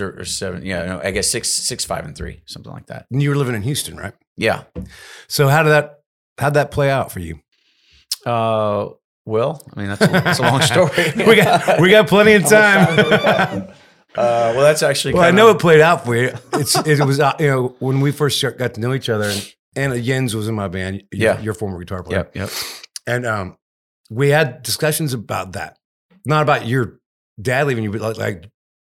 or 0.00 0.24
seven. 0.24 0.64
Yeah, 0.64 0.84
no, 0.84 1.00
I 1.02 1.10
guess 1.10 1.30
six, 1.30 1.48
six, 1.50 1.84
five, 1.84 2.04
and 2.04 2.16
three, 2.16 2.42
something 2.46 2.72
like 2.72 2.86
that. 2.86 3.06
And 3.10 3.22
you 3.22 3.30
were 3.30 3.36
living 3.36 3.54
in 3.54 3.62
Houston, 3.62 3.96
right? 3.96 4.14
Yeah. 4.36 4.64
So 5.28 5.48
how 5.48 5.62
did 5.62 5.70
that 5.70 6.00
how'd 6.38 6.54
that 6.54 6.70
play 6.70 6.90
out 6.90 7.10
for 7.12 7.20
you? 7.20 7.40
Uh, 8.26 8.90
well, 9.26 9.62
I 9.74 9.78
mean 9.80 9.88
that's 9.88 10.02
a, 10.02 10.06
that's 10.06 10.38
a 10.38 10.42
long 10.42 10.62
story. 10.72 11.12
we 11.26 11.36
got 11.36 11.80
we 11.80 11.90
got 11.90 12.06
plenty 12.08 12.34
of 12.34 12.44
time. 12.48 13.68
Uh, 14.16 14.52
well, 14.54 14.60
that's 14.62 14.82
actually. 14.82 15.14
well, 15.14 15.22
I 15.22 15.28
kinda- 15.28 15.42
know 15.42 15.50
it 15.50 15.58
played 15.60 15.80
out 15.80 16.04
for 16.04 16.16
you. 16.16 16.32
It's 16.54 16.76
it 16.86 17.04
was 17.04 17.20
uh, 17.20 17.34
you 17.38 17.46
know 17.46 17.76
when 17.78 18.00
we 18.00 18.12
first 18.12 18.42
got 18.58 18.74
to 18.74 18.80
know 18.80 18.92
each 18.94 19.08
other, 19.08 19.28
and 19.30 19.54
Anna 19.76 20.00
Jens 20.00 20.34
was 20.34 20.48
in 20.48 20.54
my 20.54 20.68
band. 20.68 21.04
your- 21.12 21.34
Yeah. 21.34 21.40
your 21.40 21.54
former 21.54 21.78
guitar 21.78 22.02
player. 22.02 22.18
Yep. 22.18 22.36
Yep. 22.36 22.50
And 23.06 23.26
um, 23.26 23.56
we 24.10 24.30
had 24.30 24.62
discussions 24.62 25.14
about 25.14 25.52
that, 25.52 25.76
not 26.26 26.42
about 26.42 26.66
your 26.66 26.98
dad 27.40 27.66
leaving 27.66 27.84
you, 27.84 27.90
but 27.92 28.00
like, 28.00 28.16
like 28.18 28.50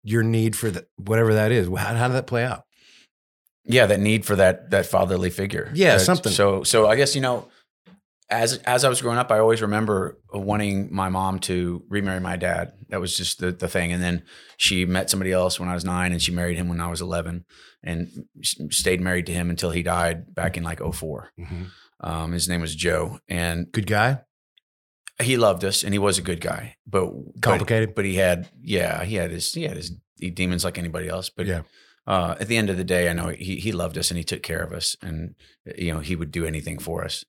your 0.08 0.22
need 0.22 0.56
for 0.56 0.70
the, 0.70 0.86
whatever 0.96 1.34
that 1.34 1.52
is. 1.52 1.66
How, 1.68 1.94
how 1.94 2.08
did 2.08 2.14
that 2.14 2.26
play 2.26 2.44
out? 2.44 2.62
yeah 3.70 3.84
that 3.86 4.00
need 4.00 4.24
for 4.24 4.34
that 4.36 4.70
that 4.70 4.86
fatherly 4.86 5.28
figure 5.30 5.70
Yeah, 5.74 5.98
something. 5.98 6.32
so 6.32 6.62
so 6.62 6.86
i 6.88 6.96
guess 6.96 7.14
you 7.14 7.20
know 7.20 7.48
as 8.30 8.56
as 8.64 8.82
i 8.82 8.88
was 8.88 9.02
growing 9.02 9.18
up 9.18 9.30
i 9.30 9.38
always 9.38 9.60
remember 9.60 10.16
wanting 10.32 10.88
my 10.90 11.10
mom 11.10 11.38
to 11.40 11.82
remarry 11.90 12.20
my 12.20 12.36
dad 12.36 12.72
that 12.88 12.98
was 13.00 13.14
just 13.14 13.40
the, 13.40 13.52
the 13.52 13.68
thing 13.68 13.92
and 13.92 14.02
then 14.02 14.22
she 14.56 14.86
met 14.86 15.10
somebody 15.10 15.32
else 15.32 15.60
when 15.60 15.68
i 15.68 15.74
was 15.74 15.84
nine 15.84 16.12
and 16.12 16.22
she 16.22 16.32
married 16.32 16.56
him 16.56 16.68
when 16.70 16.80
i 16.80 16.88
was 16.88 17.02
11 17.02 17.44
and 17.82 18.08
stayed 18.70 19.02
married 19.02 19.26
to 19.26 19.32
him 19.32 19.50
until 19.50 19.70
he 19.70 19.82
died 19.82 20.34
back 20.34 20.56
in 20.56 20.62
like 20.64 20.80
4 20.80 21.30
um, 22.00 22.32
his 22.32 22.48
name 22.48 22.62
was 22.62 22.74
joe 22.74 23.18
and 23.28 23.70
Good 23.70 23.86
guy. 23.86 24.20
He 25.22 25.36
loved 25.36 25.64
us 25.64 25.82
and 25.84 25.92
he 25.94 25.98
was 25.98 26.18
a 26.18 26.22
good 26.22 26.40
guy 26.40 26.76
but 26.86 27.06
but- 27.10 27.42
Complicated? 27.42 27.94
but, 27.94 28.04
he 28.04 28.16
had 28.16 28.48
yeah 28.62 29.04
he 29.04 29.16
had 29.16 29.30
his 29.30 29.52
he 29.52 29.64
had 29.64 29.76
his 29.76 29.92
demons 30.34 30.64
like 30.64 30.78
anybody 30.78 31.08
else 31.08 31.28
but 31.30 31.46
Yeah. 31.46 31.62
uh, 32.06 32.34
at 32.40 32.48
the 32.48 32.56
end 32.56 32.70
of 32.70 32.76
the 32.76 32.84
day, 32.84 33.08
I 33.10 33.12
know 33.12 33.28
he 33.28 33.56
he 33.60 33.72
loved 33.72 33.98
us 33.98 34.10
and 34.10 34.18
he 34.18 34.24
took 34.24 34.42
care 34.42 34.62
of 34.64 34.72
us, 34.72 34.96
and 35.02 35.34
you 35.76 35.92
know 35.92 36.00
he 36.00 36.16
would 36.16 36.30
do 36.32 36.44
anything 36.46 36.78
for 36.80 37.04
us. 37.04 37.24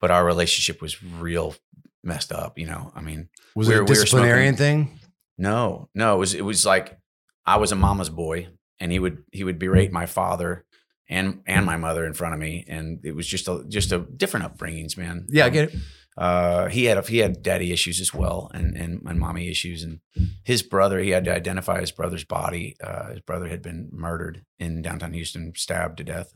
But 0.00 0.10
our 0.10 0.24
relationship 0.24 0.80
was 0.80 1.02
real 1.02 1.54
messed 2.02 2.32
up. 2.32 2.58
You 2.58 2.66
know, 2.66 2.90
I 2.96 3.00
mean, 3.02 3.28
Was 3.54 3.68
we 3.68 3.74
it 3.74 3.76
were- 3.76 3.82
a 3.82 3.84
we 3.84 3.94
disciplinarian 3.94 4.56
thing? 4.56 4.98
no, 5.38 5.88
no, 5.94 6.14
it 6.16 6.18
was 6.18 6.34
it 6.34 6.44
was 6.44 6.64
like 6.64 6.98
I 7.44 7.56
was 7.58 7.72
a 7.72 7.76
mama's 7.76 8.08
boy, 8.10 8.48
and 8.80 8.90
he 8.90 8.98
would 8.98 9.18
he 9.32 9.44
would 9.44 9.58
berate 9.58 9.92
my 9.92 10.06
father 10.06 10.64
and 11.08 11.42
and 11.46 11.66
my 11.66 11.76
mother 11.76 12.06
in 12.06 12.14
front 12.14 12.34
of 12.34 12.40
me, 12.40 12.64
and 12.68 13.04
it 13.04 13.14
was 13.14 13.26
just 13.26 13.48
a 13.48 13.64
just 13.68 13.92
a 13.92 13.98
different 13.98 14.46
upbringings, 14.46 14.96
man. 14.96 15.26
Yeah, 15.28 15.44
I 15.44 15.48
Um, 15.48 15.52
get 15.52 15.64
it. 15.68 15.80
Uh, 16.16 16.68
he 16.68 16.84
had 16.84 16.98
a, 16.98 17.02
he 17.02 17.18
had 17.18 17.42
daddy 17.42 17.72
issues 17.72 18.00
as 18.00 18.12
well, 18.12 18.50
and, 18.54 18.76
and 18.76 19.02
and 19.06 19.18
mommy 19.18 19.48
issues, 19.48 19.82
and 19.82 20.00
his 20.44 20.62
brother. 20.62 20.98
He 21.00 21.10
had 21.10 21.24
to 21.24 21.34
identify 21.34 21.80
his 21.80 21.90
brother's 21.92 22.24
body. 22.24 22.76
Uh, 22.82 23.10
his 23.12 23.20
brother 23.20 23.48
had 23.48 23.62
been 23.62 23.88
murdered 23.92 24.44
in 24.58 24.82
downtown 24.82 25.12
Houston, 25.14 25.52
stabbed 25.56 25.96
to 25.98 26.04
death 26.04 26.32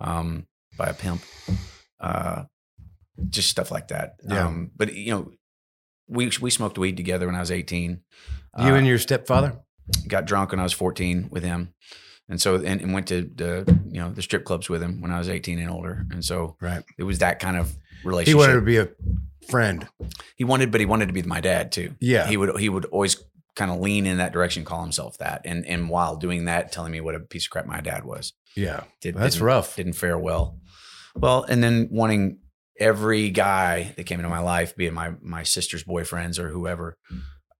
um, 0.00 0.46
by 0.76 0.86
a 0.86 0.94
pimp. 0.94 1.20
Uh, 2.00 2.44
just 3.28 3.50
stuff 3.50 3.70
like 3.70 3.88
that. 3.88 4.14
Yeah. 4.26 4.46
Um, 4.46 4.70
but 4.74 4.94
you 4.94 5.12
know, 5.12 5.30
we 6.08 6.30
we 6.40 6.50
smoked 6.50 6.78
weed 6.78 6.96
together 6.96 7.26
when 7.26 7.34
I 7.36 7.40
was 7.40 7.50
eighteen. 7.50 8.00
You 8.58 8.72
Uh, 8.72 8.74
and 8.74 8.86
your 8.86 8.98
stepfather? 8.98 9.60
got 10.06 10.24
drunk 10.24 10.52
when 10.52 10.60
I 10.60 10.62
was 10.62 10.72
14 10.72 11.28
with 11.32 11.42
him. 11.42 11.74
And 12.28 12.40
so, 12.40 12.54
and, 12.54 12.80
and 12.80 12.92
went 12.94 13.08
to 13.08 13.22
the, 13.22 13.64
you 13.90 14.00
know, 14.00 14.12
the 14.12 14.22
strip 14.22 14.44
clubs 14.44 14.68
with 14.68 14.80
him 14.80 15.00
when 15.00 15.10
I 15.10 15.18
was 15.18 15.28
18 15.28 15.58
and 15.58 15.68
older. 15.68 16.06
And 16.12 16.24
so 16.24 16.56
Right. 16.60 16.84
it 16.96 17.02
was 17.02 17.18
that 17.18 17.40
kind 17.40 17.56
of 17.56 17.76
He 18.26 18.34
wanted 18.34 18.54
to 18.54 18.60
be 18.62 18.78
a 18.78 18.88
friend. 19.48 19.86
he 20.36 20.44
wanted, 20.44 20.70
but 20.70 20.80
he 20.80 20.86
wanted 20.86 21.06
to 21.06 21.12
be 21.12 21.22
my 21.22 21.40
dad 21.40 21.72
too. 21.72 21.94
Yeah. 22.00 22.26
He 22.26 22.36
would, 22.36 22.58
he 22.60 22.68
would 22.68 22.84
always 22.86 23.16
kind 23.56 23.70
of 23.70 23.80
lean 23.80 24.06
in 24.06 24.18
that 24.18 24.32
direction, 24.32 24.64
call 24.64 24.82
himself 24.82 25.18
that. 25.18 25.42
And, 25.44 25.66
and 25.66 25.90
while 25.90 26.16
doing 26.16 26.44
that, 26.46 26.72
telling 26.72 26.92
me 26.92 27.00
what 27.00 27.14
a 27.14 27.20
piece 27.20 27.46
of 27.46 27.50
crap 27.50 27.66
my 27.66 27.80
dad 27.80 28.04
was. 28.04 28.32
Yeah. 28.56 28.84
Did, 29.00 29.16
That's 29.16 29.34
didn't- 29.34 29.46
rough. 29.46 29.76
Didn't 29.76 29.94
fare 29.94 30.18
well. 30.18 30.58
Well, 31.16 31.42
and 31.42 31.62
then 31.62 31.88
wanting 31.90 32.38
every 32.78 33.30
guy 33.30 33.92
that 33.96 34.04
came 34.04 34.20
into 34.20 34.30
my 34.30 34.38
life, 34.38 34.76
being 34.76 34.94
my, 34.94 35.12
my 35.20 35.42
sister's 35.42 35.82
boyfriends 35.84 36.38
or 36.38 36.48
whoever, 36.48 36.96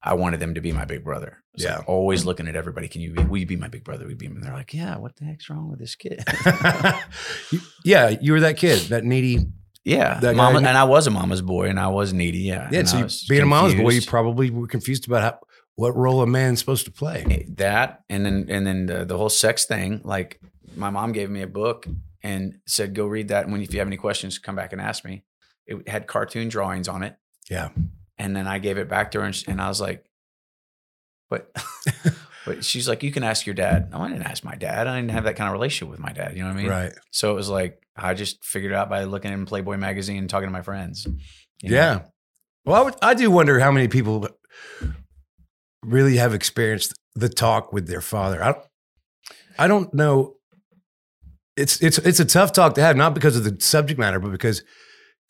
I 0.03 0.15
wanted 0.15 0.41
them 0.41 0.55
to 0.55 0.61
be 0.61 0.73
my 0.73 0.85
big 0.85 1.03
brother. 1.05 1.39
Yeah. 1.57 1.83
always 1.87 2.25
looking 2.25 2.47
at 2.49 2.55
everybody. 2.57 2.87
Can 2.89 3.01
you 3.03 3.13
be, 3.13 3.25
will 3.25 3.37
you 3.39 3.45
be 3.47 3.57
my 3.57 3.67
big 3.69 3.83
brother? 3.85 4.09
You 4.09 4.15
be? 4.15 4.27
And 4.27 4.43
they're 4.43 4.53
like, 4.55 4.73
yeah, 4.73 4.97
what 4.97 5.17
the 5.17 5.25
heck's 5.25 5.51
wrong 5.51 5.69
with 5.69 5.81
this 5.81 5.97
kid? 5.97 6.23
Yeah, 7.85 8.11
you 8.21 8.33
were 8.33 8.41
that 8.41 8.57
kid, 8.57 8.79
that 8.91 9.05
needy. 9.05 9.47
Yeah. 9.85 10.21
That 10.21 10.37
Mama, 10.37 10.61
guy- 10.61 10.69
and 10.69 10.79
I 10.79 10.85
was 10.85 11.07
a 11.07 11.11
mama's 11.11 11.43
boy 11.43 11.69
and 11.69 11.79
I 11.81 11.89
was 11.89 12.13
needy. 12.13 12.39
Yeah. 12.41 12.69
Yeah, 12.73 12.81
and 12.81 12.89
so 12.89 12.99
you- 12.99 13.09
being 13.29 13.43
a 13.43 13.47
mama's 13.47 13.75
boy, 13.75 13.91
you 13.91 14.03
probably 14.03 14.51
were 14.51 14.67
confused 14.67 15.07
about 15.07 15.23
how, 15.23 15.39
what 15.77 15.97
role 15.97 16.21
a 16.23 16.27
man's 16.27 16.59
supposed 16.59 16.85
to 16.85 16.91
play. 16.93 17.25
Eh, 17.31 17.43
that 17.57 18.03
and 18.11 18.25
then 18.27 18.47
and 18.51 18.67
then 18.67 18.87
the, 18.87 19.05
the 19.05 19.17
whole 19.17 19.31
sex 19.31 19.65
thing 19.65 20.01
like 20.05 20.39
my 20.77 20.91
mom 20.91 21.13
gave 21.13 21.31
me 21.31 21.43
a 21.43 21.47
book 21.47 21.87
and 22.23 22.59
said 22.67 22.95
go 22.95 23.07
read 23.07 23.29
that 23.29 23.45
and 23.45 23.53
when 23.53 23.63
if 23.63 23.73
you 23.73 23.79
have 23.81 23.89
any 23.89 23.97
questions 23.97 24.39
come 24.39 24.55
back 24.55 24.73
and 24.73 24.81
ask 24.83 25.05
me 25.07 25.25
it 25.67 25.89
had 25.89 26.07
cartoon 26.07 26.49
drawings 26.51 26.87
on 26.87 27.03
it 27.03 27.17
Yeah. 27.49 27.71
and 28.19 28.37
then 28.37 28.47
i 28.47 28.59
gave 28.59 28.77
it 28.77 28.89
back 28.89 29.11
to 29.13 29.21
her 29.21 29.25
and, 29.25 29.45
and 29.49 29.61
i 29.61 29.69
was 29.69 29.81
like 29.81 30.05
but 31.31 31.51
but 32.47 32.65
she's 32.65 32.89
like 32.89 33.03
you 33.03 33.11
can 33.11 33.23
ask 33.25 33.47
your 33.47 33.55
dad 33.55 33.91
no 33.91 33.99
i 34.03 34.09
didn't 34.09 34.25
ask 34.25 34.45
my 34.45 34.55
dad 34.55 34.87
i 34.87 34.97
didn't 34.97 35.13
have 35.13 35.25
that 35.25 35.37
kind 35.37 35.49
of 35.49 35.53
relationship 35.55 35.91
with 35.91 35.99
my 36.01 36.13
dad 36.13 36.37
you 36.37 36.43
know 36.43 36.49
what 36.49 36.57
i 36.59 36.63
mean 36.63 36.71
right. 36.71 36.93
so 37.11 37.31
it 37.31 37.35
was 37.35 37.49
like 37.49 37.83
i 38.01 38.15
just 38.15 38.45
figured 38.45 38.73
it 38.73 38.75
out 38.75 38.89
by 38.89 39.05
looking 39.05 39.33
in 39.33 39.47
playboy 39.47 39.77
magazine 39.77 40.19
and 40.19 40.31
talking 40.31 40.49
to 40.49 40.53
my 40.53 40.63
friends 40.63 41.07
you 41.63 41.71
know? 41.71 41.77
Yeah. 41.77 42.01
Well, 42.65 42.81
I, 42.81 42.85
would, 42.85 42.95
I 43.03 43.15
do 43.15 43.31
wonder 43.31 43.59
how 43.59 43.71
many 43.71 43.89
people 43.89 44.29
really 45.83 46.17
have 46.17 46.35
experienced 46.35 46.95
the 47.15 47.29
talk 47.29 47.73
with 47.73 47.87
their 47.87 48.01
father. 48.01 48.43
I 48.43 48.53
don't, 48.53 48.65
I 49.59 49.69
don't 49.69 49.95
know. 49.95 50.37
It's 51.57 51.83
it's 51.83 51.99
it's 51.99 52.21
a 52.21 52.25
tough 52.25 52.53
talk 52.53 52.75
to 52.75 52.81
have, 52.81 52.97
not 52.97 53.13
because 53.15 53.37
of 53.37 53.45
the 53.45 53.61
subject 53.61 53.99
matter, 53.99 54.19
but 54.19 54.31
because 54.33 54.63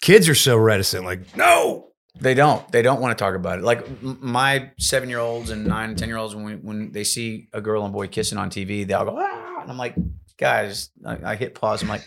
kids 0.03 0.29
are 0.29 0.35
so 0.35 0.57
reticent. 0.57 1.05
Like, 1.05 1.37
no, 1.37 1.93
They 2.21 2.35
don't. 2.35 2.71
They 2.71 2.83
don't 2.83 3.01
want 3.01 3.17
to 3.17 3.25
talk 3.25 3.35
about 3.35 3.59
it. 3.59 3.65
Like 3.65 3.87
m- 4.03 4.19
my 4.21 4.71
seven 4.79 5.09
year 5.09 5.19
olds 5.19 5.51
and 5.51 5.65
nine 5.67 5.91
and 5.91 5.99
ten 5.99 6.09
year 6.09 6.19
olds, 6.19 6.35
when 6.35 6.45
we, 6.45 6.55
when 6.55 6.93
they 6.93 7.05
see 7.05 7.49
a 7.53 7.61
girl 7.61 7.85
and 7.85 7.93
boy 7.93 8.09
kissing 8.09 8.39
on 8.39 8.51
TV, 8.51 8.87
they 8.87 8.95
all 8.95 9.05
go 9.05 9.17
ah, 9.19 9.63
and 9.63 9.71
I'm 9.71 9.79
like, 9.79 9.95
guys, 10.37 10.91
I, 11.05 11.33
I 11.33 11.37
hit 11.37 11.55
pause. 11.55 11.83
I'm 11.83 11.89
like, 11.89 12.07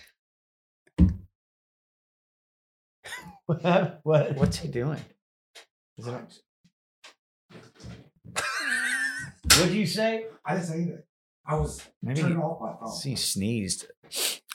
what? 3.62 4.00
what? 4.04 4.36
what's 4.36 4.58
he 4.58 4.68
doing? 4.68 5.00
Is 5.98 6.08
it- 6.08 6.14
What 9.44 9.68
did 9.68 9.74
you 9.74 9.86
say? 9.86 10.26
I 10.46 10.56
didn't 10.56 10.68
say 10.68 10.74
anything. 10.76 11.04
I 11.46 11.56
was 11.56 11.82
Maybe 12.02 12.22
turning 12.22 12.38
off 12.38 12.62
my 12.62 12.74
phone. 12.80 12.98
he 13.04 13.16
sneezed. 13.16 13.86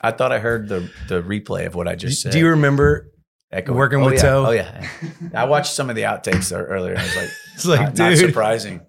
I 0.01 0.13
thought 0.13 0.33
I 0.33 0.39
heard 0.39 0.69
the 0.69 0.91
the 1.09 1.23
replay 1.23 1.67
of 1.67 1.75
what 1.75 1.87
I 1.87 1.95
just 1.95 2.23
said. 2.23 2.33
Do 2.33 2.39
you 2.39 2.49
remember? 2.49 3.11
Echoing. 3.51 3.79
working 3.79 4.03
oh, 4.03 4.07
with 4.07 4.15
yeah. 4.15 4.21
Toe? 4.21 4.47
Oh 4.47 4.51
yeah, 4.51 4.87
I 5.35 5.45
watched 5.45 5.73
some 5.73 5.91
of 5.91 5.97
the 5.97 6.03
outtakes 6.03 6.51
there 6.51 6.65
earlier. 6.65 6.93
And 6.93 7.01
I 7.01 7.05
was 7.05 7.17
like, 7.17 7.31
It's 7.55 7.67
like, 7.67 7.81
not, 7.81 7.99
not 7.99 8.19
surprising. 8.19 8.81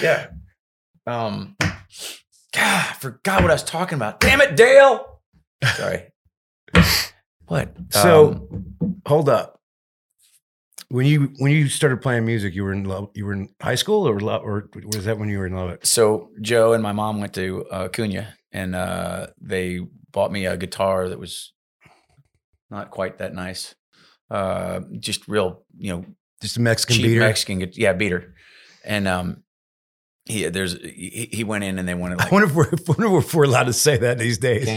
Yeah. 0.00 0.28
Um. 1.06 1.56
God, 1.60 2.90
I 2.90 2.96
forgot 3.00 3.42
what 3.42 3.50
I 3.50 3.54
was 3.54 3.64
talking 3.64 3.96
about. 3.96 4.20
Damn 4.20 4.40
it, 4.42 4.56
Dale. 4.56 5.20
Sorry. 5.76 6.12
What? 7.46 7.74
So- 7.90 8.48
Um, 8.82 8.91
hold 9.06 9.28
up. 9.28 9.60
When 10.88 11.06
you 11.06 11.32
when 11.38 11.52
you 11.52 11.68
started 11.68 12.02
playing 12.02 12.26
music, 12.26 12.54
you 12.54 12.64
were 12.64 12.72
in 12.72 12.84
love. 12.84 13.10
You 13.14 13.24
were 13.24 13.32
in 13.32 13.48
high 13.60 13.76
school, 13.76 14.06
or 14.06 14.20
love, 14.20 14.42
or 14.44 14.68
was 14.84 15.06
that 15.06 15.18
when 15.18 15.30
you 15.30 15.38
were 15.38 15.46
in 15.46 15.54
love? 15.54 15.78
so 15.84 16.30
Joe 16.40 16.74
and 16.74 16.82
my 16.82 16.92
mom 16.92 17.20
went 17.20 17.32
to 17.34 17.64
uh, 17.70 17.88
Cunha, 17.88 18.34
and 18.52 18.74
uh, 18.74 19.28
they 19.40 19.80
bought 20.10 20.30
me 20.30 20.44
a 20.44 20.56
guitar 20.56 21.08
that 21.08 21.18
was 21.18 21.52
not 22.70 22.90
quite 22.90 23.18
that 23.18 23.34
nice. 23.34 23.74
Uh, 24.30 24.80
just 24.98 25.28
real, 25.28 25.62
you 25.76 25.92
know, 25.92 26.04
Just 26.40 26.56
a 26.56 26.60
Mexican 26.60 26.96
cheap 26.96 27.04
beater. 27.04 27.20
Mexican, 27.20 27.70
yeah, 27.74 27.92
beater. 27.92 28.34
And 28.84 29.06
um, 29.06 29.42
he 30.24 30.48
there's 30.48 30.80
he, 30.80 31.28
he 31.32 31.44
went 31.44 31.64
in 31.64 31.78
and 31.80 31.88
they 31.88 31.94
wanted 31.94 32.20
I 32.20 32.24
like 32.24 32.32
wonder 32.32 32.46
if 32.48 32.54
we're, 32.54 32.66
I 32.72 32.76
wonder 32.86 33.18
if 33.18 33.34
we're 33.34 33.44
allowed 33.44 33.64
to 33.64 33.72
say 33.72 33.96
that 33.96 34.18
these 34.18 34.38
days. 34.38 34.68
I 34.68 34.76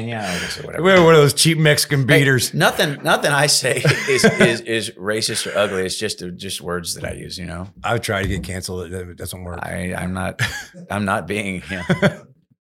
or 0.60 0.66
whatever. 0.66 0.84
We're 0.84 1.04
one 1.04 1.14
of 1.14 1.22
those 1.22 1.36
cheap 1.36 1.58
Mexican 1.60 2.08
Hey, 2.08 2.20
beaters. 2.20 2.54
nothing, 2.54 3.04
nothing 3.04 3.32
I 3.32 3.46
say 3.46 3.78
is, 4.10 4.26
is 4.26 4.62
is 4.62 4.90
racist 4.92 5.52
or 5.52 5.56
ugly. 5.58 5.84
It's 5.86 5.98
just 5.98 6.24
just 6.36 6.62
words 6.62 6.96
that 6.96 7.06
I 7.06 7.14
use. 7.14 7.38
You 7.38 7.46
know, 7.46 7.68
I've 7.84 8.02
tried 8.02 8.24
to 8.24 8.28
get 8.28 8.44
canceled. 8.44 8.92
It 8.92 9.18
doesn't 9.18 9.44
work. 9.44 9.60
I 9.62 9.94
I'm 9.94 10.14
not 10.14 10.42
I'm 10.90 11.06
not 11.06 11.28
being. 11.28 11.62
You 11.70 11.78
know, 11.78 11.84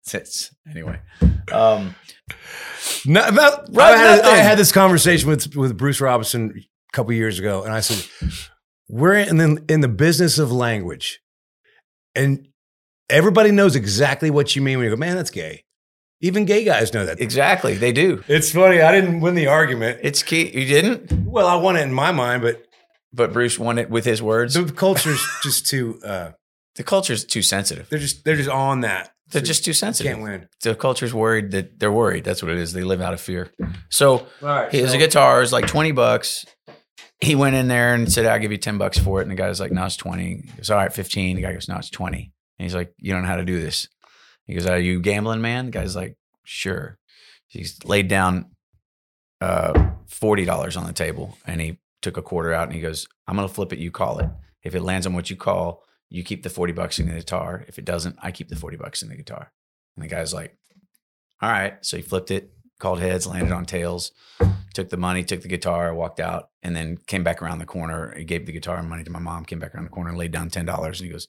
it's, 0.05 0.13
it's 0.13 0.55
anyway. 0.69 0.99
Um, 1.51 1.95
No, 3.05 3.27
about, 3.27 3.65
Right, 3.73 3.93
I, 3.93 3.97
had, 3.97 4.21
I 4.21 4.37
had 4.37 4.57
this 4.57 4.71
conversation 4.71 5.27
with 5.29 5.53
with 5.55 5.77
Bruce 5.77 5.99
Robison 5.99 6.53
a 6.55 6.95
couple 6.95 7.11
years 7.13 7.39
ago, 7.39 7.63
and 7.63 7.73
I 7.73 7.81
said, 7.81 8.07
"We're 8.87 9.15
in 9.15 9.37
the, 9.37 9.63
in 9.67 9.81
the 9.81 9.87
business 9.89 10.39
of 10.39 10.51
language, 10.51 11.19
and 12.15 12.47
everybody 13.09 13.51
knows 13.51 13.75
exactly 13.75 14.29
what 14.29 14.55
you 14.55 14.61
mean 14.61 14.77
when 14.77 14.85
you 14.85 14.91
go, 14.91 14.97
man, 14.97 15.15
that's 15.15 15.31
gay. 15.31 15.63
Even 16.21 16.43
gay 16.45 16.65
guys 16.65 16.93
know 16.93 17.05
that. 17.05 17.21
exactly, 17.21 17.75
they 17.75 17.93
do. 17.93 18.21
It's 18.27 18.51
funny. 18.51 18.81
I 18.81 18.91
didn't 18.91 19.21
win 19.21 19.35
the 19.35 19.47
argument. 19.47 19.99
It's 20.03 20.21
key. 20.21 20.49
You 20.49 20.65
didn't, 20.65 21.25
Well, 21.25 21.47
I 21.47 21.55
won 21.55 21.77
it 21.77 21.81
in 21.83 21.93
my 21.93 22.11
mind, 22.11 22.41
but 22.41 22.65
but 23.13 23.31
Bruce 23.33 23.57
won 23.57 23.77
it 23.79 23.89
with 23.89 24.05
his 24.05 24.21
words. 24.21 24.53
the 24.53 24.65
culture's 24.71 25.25
just 25.43 25.65
too. 25.67 25.99
Uh, 26.05 26.31
The 26.75 26.83
culture's 26.83 27.23
too 27.25 27.41
sensitive. 27.41 27.87
they're 27.89 27.99
just 27.99 28.23
they're 28.25 28.35
just 28.35 28.49
on 28.49 28.81
that. 28.81 29.11
They're 29.31 29.41
So 29.41 29.45
just 29.45 29.63
too 29.65 29.73
sensitive. 29.73 30.11
can't 30.11 30.23
win. 30.23 30.47
The 30.63 30.75
culture's 30.75 31.13
worried 31.13 31.51
that 31.51 31.79
they're 31.79 31.91
worried. 31.91 32.23
That's 32.25 32.43
what 32.43 32.51
it 32.51 32.57
is. 32.57 32.73
They 32.73 32.83
live 32.83 32.99
out 32.99 33.13
of 33.13 33.21
fear. 33.21 33.51
So 33.89 34.27
right. 34.41 34.69
He 34.71 34.79
has 34.79 34.93
a 34.93 34.97
guitar, 34.97 35.41
it's 35.41 35.51
like 35.51 35.67
20 35.67 35.91
bucks. 35.93 36.45
He 37.21 37.35
went 37.35 37.55
in 37.55 37.67
there 37.67 37.93
and 37.93 38.11
said, 38.11 38.25
I'll 38.25 38.39
give 38.39 38.51
you 38.51 38.57
10 38.57 38.77
bucks 38.77 38.97
for 38.97 39.19
it. 39.19 39.23
And 39.23 39.31
the 39.31 39.35
guy's 39.35 39.59
like, 39.59 39.71
no, 39.71 39.85
it's 39.85 39.97
20. 39.97 40.23
He 40.23 40.51
goes, 40.57 40.69
all 40.69 40.77
right, 40.77 40.91
15. 40.91 41.35
The 41.35 41.41
guy 41.43 41.53
goes, 41.53 41.67
no, 41.69 41.75
it's 41.77 41.89
20. 41.89 42.31
And 42.59 42.65
he's 42.65 42.75
like, 42.75 42.93
you 42.97 43.13
don't 43.13 43.21
know 43.23 43.29
how 43.29 43.37
to 43.37 43.45
do 43.45 43.59
this. 43.59 43.87
He 44.45 44.53
goes, 44.53 44.65
are 44.65 44.79
you 44.79 44.99
gambling, 44.99 45.41
man? 45.41 45.65
The 45.65 45.71
guy's 45.71 45.95
like, 45.95 46.17
sure. 46.43 46.97
He's 47.47 47.83
laid 47.85 48.09
down 48.09 48.51
uh, 49.41 49.73
$40 50.09 50.77
on 50.77 50.85
the 50.85 50.93
table 50.93 51.37
and 51.45 51.61
he 51.61 51.79
took 52.01 52.17
a 52.17 52.21
quarter 52.21 52.53
out 52.53 52.67
and 52.67 52.75
he 52.75 52.81
goes, 52.81 53.07
I'm 53.27 53.35
going 53.35 53.47
to 53.47 53.53
flip 53.53 53.71
it. 53.71 53.79
You 53.79 53.91
call 53.91 54.19
it. 54.19 54.29
If 54.63 54.75
it 54.75 54.81
lands 54.81 55.07
on 55.07 55.13
what 55.13 55.29
you 55.29 55.35
call, 55.35 55.83
you 56.09 56.23
keep 56.23 56.43
the 56.43 56.49
40 56.49 56.73
bucks 56.73 56.99
in 56.99 57.07
the 57.07 57.13
guitar. 57.13 57.63
If 57.67 57.79
it 57.79 57.85
doesn't, 57.85 58.17
I 58.21 58.31
keep 58.31 58.49
the 58.49 58.55
40 58.55 58.77
bucks 58.77 59.01
in 59.01 59.09
the 59.09 59.15
guitar. 59.15 59.51
And 59.95 60.03
the 60.03 60.09
guy's 60.09 60.33
like, 60.33 60.57
all 61.41 61.49
right. 61.49 61.73
So 61.85 61.97
he 61.97 62.03
flipped 62.03 62.31
it, 62.31 62.51
called 62.79 62.99
heads, 62.99 63.27
landed 63.27 63.53
on 63.53 63.65
tails, 63.65 64.11
took 64.73 64.89
the 64.89 64.97
money, 64.97 65.23
took 65.23 65.41
the 65.41 65.47
guitar, 65.47 65.93
walked 65.93 66.19
out, 66.19 66.49
and 66.63 66.75
then 66.75 66.97
came 67.07 67.23
back 67.23 67.41
around 67.41 67.59
the 67.59 67.65
corner. 67.65 68.13
He 68.17 68.25
gave 68.25 68.45
the 68.45 68.51
guitar 68.51 68.77
and 68.77 68.89
money 68.89 69.03
to 69.03 69.11
my 69.11 69.19
mom, 69.19 69.45
came 69.45 69.59
back 69.59 69.75
around 69.75 69.85
the 69.85 69.91
corner 69.91 70.09
and 70.09 70.17
laid 70.17 70.31
down 70.31 70.49
$10. 70.49 70.85
And 70.85 70.95
he 70.95 71.09
goes, 71.09 71.27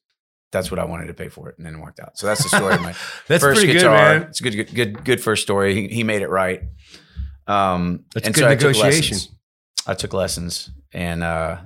that's 0.53 0.71
what 0.71 0.79
I 0.81 0.85
wanted 0.85 1.07
to 1.07 1.15
pay 1.15 1.29
for 1.29 1.49
it. 1.49 1.57
And 1.59 1.67
then 1.67 1.75
it 1.77 1.81
worked 1.81 2.01
out. 2.01 2.19
So 2.19 2.27
that's 2.27 2.43
the 2.43 2.49
story 2.49 2.75
of 2.75 2.81
my 2.83 2.95
That's 3.29 3.43
first 3.43 3.61
pretty 3.61 3.73
guitar. 3.73 4.15
good, 4.15 4.21
man. 4.21 4.29
It's 4.31 4.41
a 4.41 4.43
good, 4.43 4.55
good, 4.57 4.75
good, 4.75 5.05
good 5.05 5.21
first 5.23 5.43
story. 5.43 5.75
He, 5.75 5.89
he 5.95 6.05
made 6.05 6.23
it 6.23 6.29
right. 6.29 6.63
Um, 7.47 8.05
That's 8.15 8.27
and 8.27 8.35
good 8.35 8.41
so 8.43 8.49
I 8.49 8.55
took 8.57 8.77
negotiation. 8.77 9.17
lessons. 9.17 9.37
I 9.87 9.95
took 9.95 10.13
lessons 10.13 10.71
and, 10.93 11.23
uh, 11.23 11.59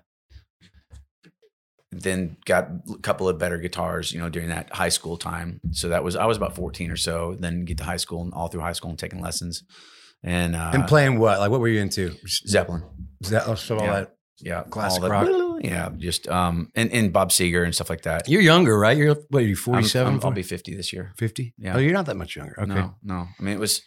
then 1.97 2.37
got 2.45 2.69
a 2.93 2.99
couple 2.99 3.29
of 3.29 3.39
better 3.39 3.57
guitars, 3.59 4.13
you 4.13 4.19
know, 4.21 4.29
during 4.29 4.49
that 4.49 4.73
high 4.73 4.89
school 4.89 5.17
time. 5.17 5.61
So 5.71 5.89
that 5.91 6.03
was 6.03 6.17
I 6.17 6.27
was 6.27 6.37
about 6.37 6.57
14 6.57 6.91
or 6.91 6.97
so. 6.97 7.37
Then 7.39 7.65
get 7.65 7.79
to 7.79 7.85
high 7.85 7.99
school 7.99 8.23
and 8.23 8.33
all 8.35 8.49
through 8.49 8.63
high 8.63 8.73
school 8.73 8.91
and 8.91 8.99
taking 8.99 9.21
lessons. 9.21 9.63
And 10.23 10.57
uh, 10.57 10.71
and 10.75 10.87
playing 10.89 11.19
what? 11.19 11.39
Like 11.39 11.51
what 11.53 11.61
were 11.61 11.69
you 11.69 11.81
into? 11.81 12.15
Zeppelin. 12.27 12.83
That 13.31 13.45
oh, 13.47 13.55
so 13.55 13.79
all 13.79 13.85
Yeah. 13.85 13.93
that? 14.01 14.15
Yeah, 14.41 14.63
Classic 14.65 15.03
rock. 15.05 15.29
Yeah, 15.65 15.91
just 15.97 16.29
um, 16.29 16.71
and, 16.75 16.91
and 16.93 17.13
Bob 17.13 17.31
Seger 17.31 17.65
and 17.65 17.75
stuff 17.75 17.91
like 17.91 18.03
that. 18.03 18.29
You're 18.29 18.43
younger, 18.43 18.79
right? 18.79 18.97
You're 18.97 19.15
what? 19.31 19.41
Are 19.43 19.47
you 19.47 19.55
I'm- 19.55 19.83
47? 19.83 20.13
I'm- 20.13 20.21
I'll 20.25 20.31
be 20.31 20.43
50 20.43 20.75
this 20.75 20.93
year. 20.93 21.13
50. 21.19 21.55
Yeah. 21.59 21.75
Oh, 21.77 21.79
you're 21.79 21.93
not 21.93 22.07
that 22.07 22.17
much 22.17 22.37
younger. 22.37 22.55
Okay. 22.59 22.73
No, 22.75 22.95
no. 23.03 23.27
I 23.39 23.43
mean, 23.43 23.55
it 23.55 23.61
was 23.61 23.83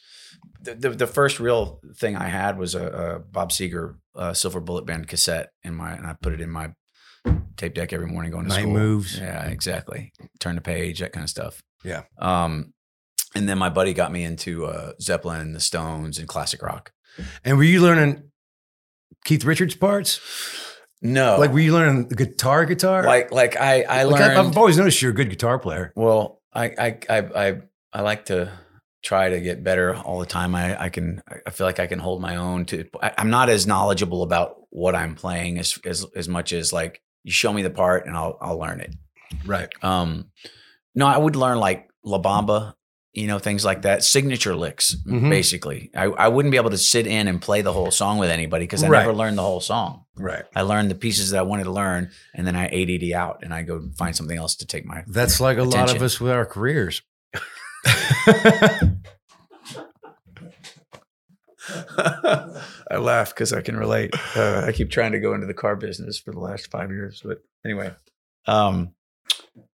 the 0.61 0.75
the, 0.75 0.89
the 0.91 1.07
first 1.07 1.39
real 1.39 1.79
thing 1.95 2.15
I 2.15 2.27
had 2.27 2.57
was 2.57 2.75
a, 2.75 2.87
a 2.87 3.19
Bob 3.19 3.51
Seger 3.51 3.95
uh, 4.15 4.33
Silver 4.33 4.59
Bullet 4.59 4.85
Band 4.85 5.07
cassette 5.07 5.49
in 5.63 5.75
my, 5.75 5.93
and 5.93 6.05
I 6.07 6.13
put 6.21 6.33
it 6.33 6.41
in 6.41 6.49
my 6.49 6.73
tape 7.57 7.73
deck 7.73 7.91
every 7.93 8.07
morning 8.07 8.31
going 8.31 8.43
to 8.45 8.49
Night 8.49 8.61
school. 8.61 8.73
moves. 8.73 9.17
Yeah, 9.19 9.45
exactly. 9.47 10.11
Turn 10.39 10.55
the 10.55 10.61
page, 10.61 10.99
that 10.99 11.11
kind 11.11 11.23
of 11.23 11.29
stuff. 11.29 11.61
Yeah. 11.83 12.03
Um, 12.19 12.73
and 13.35 13.47
then 13.49 13.57
my 13.57 13.69
buddy 13.69 13.93
got 13.93 14.11
me 14.11 14.23
into 14.23 14.65
uh, 14.65 14.93
Zeppelin 15.01 15.41
and 15.41 15.55
the 15.55 15.59
Stones 15.59 16.17
and 16.17 16.27
classic 16.27 16.61
rock. 16.61 16.91
And 17.43 17.57
were 17.57 17.63
you 17.63 17.81
learning 17.81 18.29
Keith 19.25 19.43
Richards 19.43 19.75
parts? 19.75 20.19
No, 21.01 21.37
Like 21.39 21.51
were 21.51 21.59
you 21.59 21.73
learning 21.73 22.07
guitar 22.09 22.65
guitar? 22.65 23.03
like 23.03 23.31
like 23.31 23.55
I 23.55 23.83
I 23.83 24.03
Like, 24.03 24.19
learned. 24.19 24.37
I've 24.39 24.57
always 24.57 24.77
noticed 24.77 25.01
you're 25.01 25.11
a 25.11 25.15
good 25.15 25.29
guitar 25.29 25.59
player. 25.59 25.93
Well, 25.95 26.41
I 26.53 26.65
I 26.65 26.97
I 27.09 27.17
I, 27.47 27.61
I 27.93 28.01
like 28.01 28.25
to 28.25 28.51
try 29.03 29.29
to 29.29 29.39
get 29.39 29.63
better 29.63 29.95
all 29.95 30.19
the 30.19 30.25
time. 30.25 30.55
I 30.55 30.81
I 30.85 30.89
can 30.89 31.21
I 31.45 31.51
feel 31.51 31.67
like 31.67 31.79
I 31.79 31.85
can 31.87 31.99
hold 31.99 32.19
my 32.21 32.37
own. 32.37 32.65
To 32.65 32.85
I, 33.01 33.13
I'm 33.17 33.29
not 33.29 33.49
as 33.49 33.67
knowledgeable 33.67 34.23
about 34.23 34.55
what 34.71 34.95
I'm 34.95 35.13
playing 35.15 35.59
as 35.59 35.77
as 35.85 36.05
as 36.15 36.27
much 36.27 36.51
as 36.51 36.73
like 36.73 37.01
you 37.23 37.31
show 37.31 37.53
me 37.53 37.61
the 37.61 37.69
part 37.69 38.07
and 38.07 38.15
I'll 38.17 38.37
I'll 38.41 38.57
learn 38.57 38.79
it. 38.81 38.93
Right. 39.45 39.69
Um, 39.83 40.31
no, 40.95 41.05
I 41.05 41.17
would 41.17 41.35
learn 41.35 41.59
like 41.59 41.89
La 42.03 42.19
Bamba, 42.19 42.73
you 43.17 43.25
know, 43.27 43.39
things 43.39 43.65
like 43.65 43.81
that, 43.81 44.03
signature 44.03 44.55
licks, 44.55 44.95
Mhm. 45.05 45.29
basically. 45.29 45.89
I, 45.95 46.03
I 46.05 46.27
wouldn't 46.27 46.51
be 46.51 46.57
able 46.57 46.69
to 46.69 46.77
sit 46.77 47.07
in 47.07 47.27
and 47.27 47.41
play 47.41 47.61
the 47.63 47.73
whole 47.73 47.89
song 47.89 48.19
with 48.19 48.29
anybody 48.29 48.63
because 48.63 48.83
I 48.83 48.89
Right. 48.89 48.99
never 48.99 49.13
learned 49.13 49.37
the 49.37 49.41
whole 49.43 49.59
song. 49.59 50.03
Right. 50.15 50.43
I 50.55 50.61
learned 50.61 50.91
the 50.91 50.95
pieces 50.95 51.31
that 51.31 51.39
I 51.39 51.41
wanted 51.41 51.63
to 51.65 51.71
learn, 51.71 52.11
and 52.35 52.45
then 52.45 52.55
I 52.55 52.67
ADD 52.67 53.13
out, 53.13 53.39
and 53.43 53.53
I 53.53 53.63
go 53.63 53.81
find 53.97 54.15
something 54.15 54.37
else 54.37 54.55
to 54.57 54.67
take 54.67 54.85
my 54.85 55.03
That's 55.07 55.39
like 55.41 55.57
a 55.57 55.63
lot 55.63 55.95
of 55.95 56.01
us 56.01 56.19
with 56.21 56.31
our 56.31 56.45
careers. 56.45 57.01
I 62.89 62.97
laugh 62.97 63.29
because 63.33 63.51
I 63.53 63.61
can 63.61 63.75
relate. 63.77 64.13
Uh, 64.35 64.63
I 64.67 64.71
keep 64.71 64.89
trying 64.89 65.11
to 65.13 65.19
go 65.19 65.33
into 65.33 65.47
the 65.47 65.53
car 65.53 65.75
business 65.75 66.19
for 66.19 66.31
the 66.31 66.39
last 66.39 66.69
five 66.71 66.91
years, 66.91 67.21
but 67.25 67.43
anyway, 67.65 67.93
um, 68.45 68.93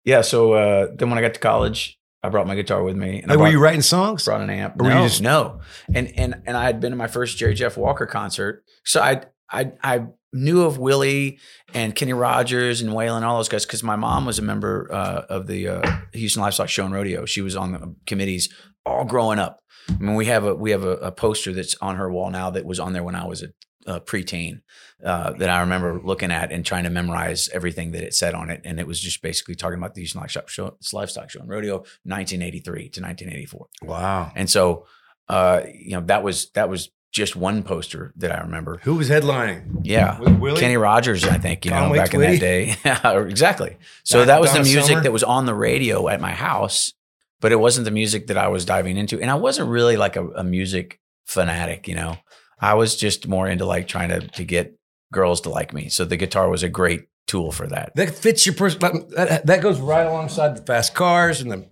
yeah. 0.05 0.21
So 0.23 0.53
uh, 0.53 0.89
then 0.95 1.11
when 1.11 1.19
I 1.19 1.23
got 1.23 1.35
to 1.35 1.41
college, 1.41 1.99
I 2.23 2.29
brought 2.29 2.47
my 2.47 2.55
guitar 2.55 2.83
with 2.83 2.97
me, 2.97 3.21
and 3.23 3.33
I 3.33 3.35
Like, 3.35 3.43
were 3.45 3.51
you 3.51 3.59
writing 3.61 3.83
songs? 3.83 4.25
brought 4.25 4.41
an 4.41 4.51
amp. 4.51 4.81
Or 4.81 4.85
were 4.85 4.91
you 4.91 4.97
no, 4.97 5.03
just- 5.09 5.23
no, 5.23 5.61
and 5.95 6.13
and 6.17 6.43
and 6.47 6.57
I 6.57 6.65
had 6.65 6.81
been 6.81 6.91
to 6.93 6.97
my 6.97 7.09
first 7.09 7.37
Jerry 7.39 7.55
Jeff 7.55 7.77
Walker 7.77 8.07
concert, 8.07 8.65
so 8.85 9.01
I 9.01 9.23
I 9.51 9.73
I 9.83 10.07
knew 10.33 10.63
of 10.63 10.79
Willie 10.79 11.39
and 11.75 11.95
Kenny 11.95 12.13
Rogers 12.15 12.81
and 12.81 12.91
Waylon 12.93 13.17
and 13.17 13.25
all 13.25 13.37
those 13.37 13.49
guys 13.51 13.67
because 13.67 13.83
my 13.83 13.97
mom 13.97 14.25
was 14.25 14.39
a 14.39 14.43
member 14.43 14.89
uh, 14.91 15.23
of 15.29 15.47
the 15.47 15.69
uh, 15.69 15.97
Houston 16.15 16.41
Livestock 16.43 16.69
Show 16.71 16.87
and 16.87 16.95
Rodeo. 16.95 17.27
She 17.27 17.43
was 17.43 17.55
on 17.55 17.73
the 17.73 17.95
committees 18.07 18.49
all 18.87 19.05
growing 19.05 19.39
up. 19.39 19.59
I 19.91 19.95
mean, 19.99 20.15
we 20.15 20.27
have 20.27 20.45
a 20.45 20.55
we 20.55 20.71
have 20.71 20.85
a, 20.85 20.93
a 20.99 21.13
poster 21.13 21.53
that's 21.53 21.75
on 21.83 21.97
her 21.97 22.11
wall 22.11 22.31
now 22.31 22.51
that 22.51 22.65
was 22.65 22.79
on 22.81 22.93
there 22.95 23.03
when 23.03 23.15
I 23.17 23.27
was 23.27 23.43
a, 23.43 23.49
a 23.87 24.01
preteen 24.01 24.63
uh, 25.05 25.33
that 25.33 25.49
I 25.49 25.61
remember 25.61 26.01
looking 26.03 26.31
at 26.31 26.53
and 26.53 26.65
trying 26.65 26.85
to 26.85 26.91
memorize 26.91 27.49
everything 27.53 27.93
that 27.93 28.03
it 28.03 28.15
said 28.15 28.35
on 28.35 28.51
it, 28.51 28.63
and 28.65 28.79
it 28.79 28.87
was 28.87 29.01
just 29.01 29.23
basically 29.23 29.55
talking 29.55 29.79
about 29.79 29.95
the 29.95 30.01
Houston 30.01 30.21
Livestock 30.21 30.49
Show, 30.49 30.77
Livestock 30.93 31.31
Show 31.31 31.41
and 31.41 31.49
Rodeo, 31.49 31.79
1983 32.05 32.75
to 32.91 33.01
1984. 33.01 33.67
Wow. 33.83 34.33
And 34.35 34.49
so, 34.49 34.87
uh, 35.29 35.63
you 35.75 35.93
know, 35.93 36.03
that 36.03 36.23
was 36.23 36.51
that 36.51 36.69
was 36.69 36.91
just 37.13 37.37
one 37.37 37.63
poster 37.63 38.13
that 38.17 38.33
I 38.33 38.41
remember. 38.41 38.79
Who 38.83 38.95
was 38.95 39.11
headlining? 39.11 39.81
Yeah. 39.83 40.19
Willie? 40.19 40.59
Kenny 40.59 40.79
Rogers, 40.79 41.25
I 41.25 41.37
think, 41.37 41.65
you 41.67 41.71
know, 41.71 41.93
back 41.93 42.15
in 42.15 42.21
that 42.21 42.41
day. 42.41 42.75
Yeah, 42.85 43.21
exactly. 43.21 43.77
So 44.03 44.19
Don- 44.21 44.29
that 44.29 44.41
was 44.41 44.53
the 44.53 44.61
music 44.61 44.85
Summer? 44.85 45.03
that 45.03 45.13
was 45.13 45.23
on 45.23 45.45
the 45.45 45.55
radio 45.55 46.09
at 46.09 46.21
my 46.21 46.33
house, 46.33 46.95
but 47.41 47.53
it 47.53 47.57
wasn't 47.57 47.85
the 47.85 47.91
music 47.91 48.29
that 48.29 48.39
I 48.39 48.49
was 48.49 48.65
diving 48.65 48.97
into. 48.97 49.21
And 49.21 49.31
I 49.31 49.35
wasn't 49.35 49.69
really 49.69 49.99
like 49.99 50.17
a, 50.17 50.27
a 50.29 50.43
music 50.43 51.01
fanatic, 51.27 51.87
you 51.87 51.95
know. 51.95 52.17
I 52.63 52.75
was 52.75 52.97
just 52.97 53.27
more 53.27 53.49
into 53.49 53.67
like 53.67 53.89
trying 53.89 54.09
to 54.09 54.21
to 54.21 54.45
get 54.45 54.79
girls 55.13 55.43
to 55.43 55.51
like 55.51 55.75
me. 55.75 55.89
So 55.89 56.05
the 56.05 56.17
guitar 56.17 56.49
was 56.49 56.63
a 56.63 56.69
great 56.69 57.03
tool 57.27 57.53
for 57.53 57.67
that. 57.67 57.93
That 57.97 58.15
fits 58.15 58.47
your 58.47 58.55
person. 58.55 58.81
That, 59.11 59.47
that 59.47 59.63
goes 59.63 59.81
right 59.81 60.07
alongside 60.07 60.57
the 60.57 60.63
fast 60.63 60.95
cars 60.95 61.41
and 61.41 61.51
the 61.51 61.69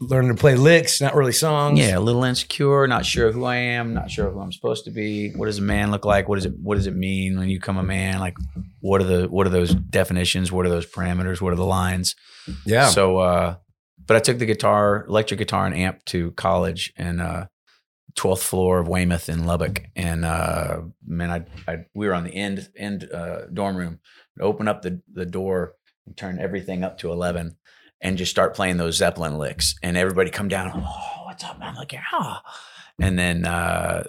learning 0.00 0.34
to 0.34 0.40
play 0.40 0.54
licks, 0.54 1.00
not 1.00 1.14
really 1.14 1.32
songs. 1.32 1.78
Yeah, 1.78 1.98
a 1.98 2.00
little 2.00 2.24
insecure, 2.24 2.86
not 2.86 3.04
sure 3.04 3.32
who 3.32 3.44
I 3.44 3.56
am, 3.56 3.92
not 3.92 4.10
sure 4.10 4.30
who 4.30 4.40
I'm 4.40 4.52
supposed 4.52 4.84
to 4.84 4.90
be. 4.90 5.32
What 5.32 5.46
does 5.46 5.58
a 5.58 5.62
man 5.62 5.90
look 5.90 6.04
like? 6.04 6.28
What 6.28 6.36
does 6.36 6.46
it 6.46 6.54
what 6.62 6.76
does 6.76 6.86
it 6.86 6.96
mean 6.96 7.38
when 7.38 7.48
you 7.48 7.58
become 7.58 7.76
a 7.76 7.82
man? 7.82 8.18
Like 8.18 8.36
what 8.80 9.00
are 9.00 9.04
the 9.04 9.26
what 9.28 9.46
are 9.46 9.50
those 9.50 9.74
definitions? 9.74 10.50
What 10.50 10.64
are 10.66 10.70
those 10.70 10.86
parameters? 10.86 11.40
What 11.40 11.52
are 11.52 11.56
the 11.56 11.64
lines? 11.64 12.14
Yeah. 12.64 12.88
So 12.88 13.18
uh 13.18 13.56
but 14.06 14.16
I 14.16 14.20
took 14.20 14.38
the 14.38 14.46
guitar, 14.46 15.04
electric 15.06 15.38
guitar 15.38 15.66
and 15.66 15.74
amp 15.74 16.04
to 16.06 16.30
college 16.32 16.92
and 16.96 17.20
uh 17.20 17.46
12th 18.18 18.40
floor 18.42 18.80
of 18.80 18.88
Weymouth 18.88 19.28
in 19.28 19.46
Lubbock. 19.46 19.84
And 19.94 20.24
uh 20.24 20.82
man, 21.06 21.30
I, 21.30 21.70
I 21.70 21.84
we 21.94 22.06
were 22.06 22.14
on 22.14 22.24
the 22.24 22.34
end 22.34 22.68
end 22.76 23.08
uh 23.12 23.46
dorm 23.52 23.76
room. 23.76 24.00
I'd 24.38 24.44
open 24.44 24.68
up 24.68 24.82
the 24.82 25.00
the 25.12 25.26
door 25.26 25.74
and 26.06 26.16
turn 26.16 26.38
everything 26.38 26.82
up 26.84 26.98
to 26.98 27.12
11 27.12 27.56
and 28.00 28.18
just 28.18 28.30
start 28.30 28.54
playing 28.54 28.76
those 28.76 28.96
Zeppelin 28.96 29.38
licks. 29.38 29.74
And 29.82 29.96
everybody 29.96 30.30
come 30.30 30.48
down, 30.48 30.72
oh, 30.74 31.24
what's 31.24 31.44
up? 31.44 31.58
man? 31.58 31.70
I'm 31.70 31.74
like, 31.76 31.92
yeah. 31.92 32.38
And 33.00 33.18
then 33.18 33.46
uh 33.46 34.04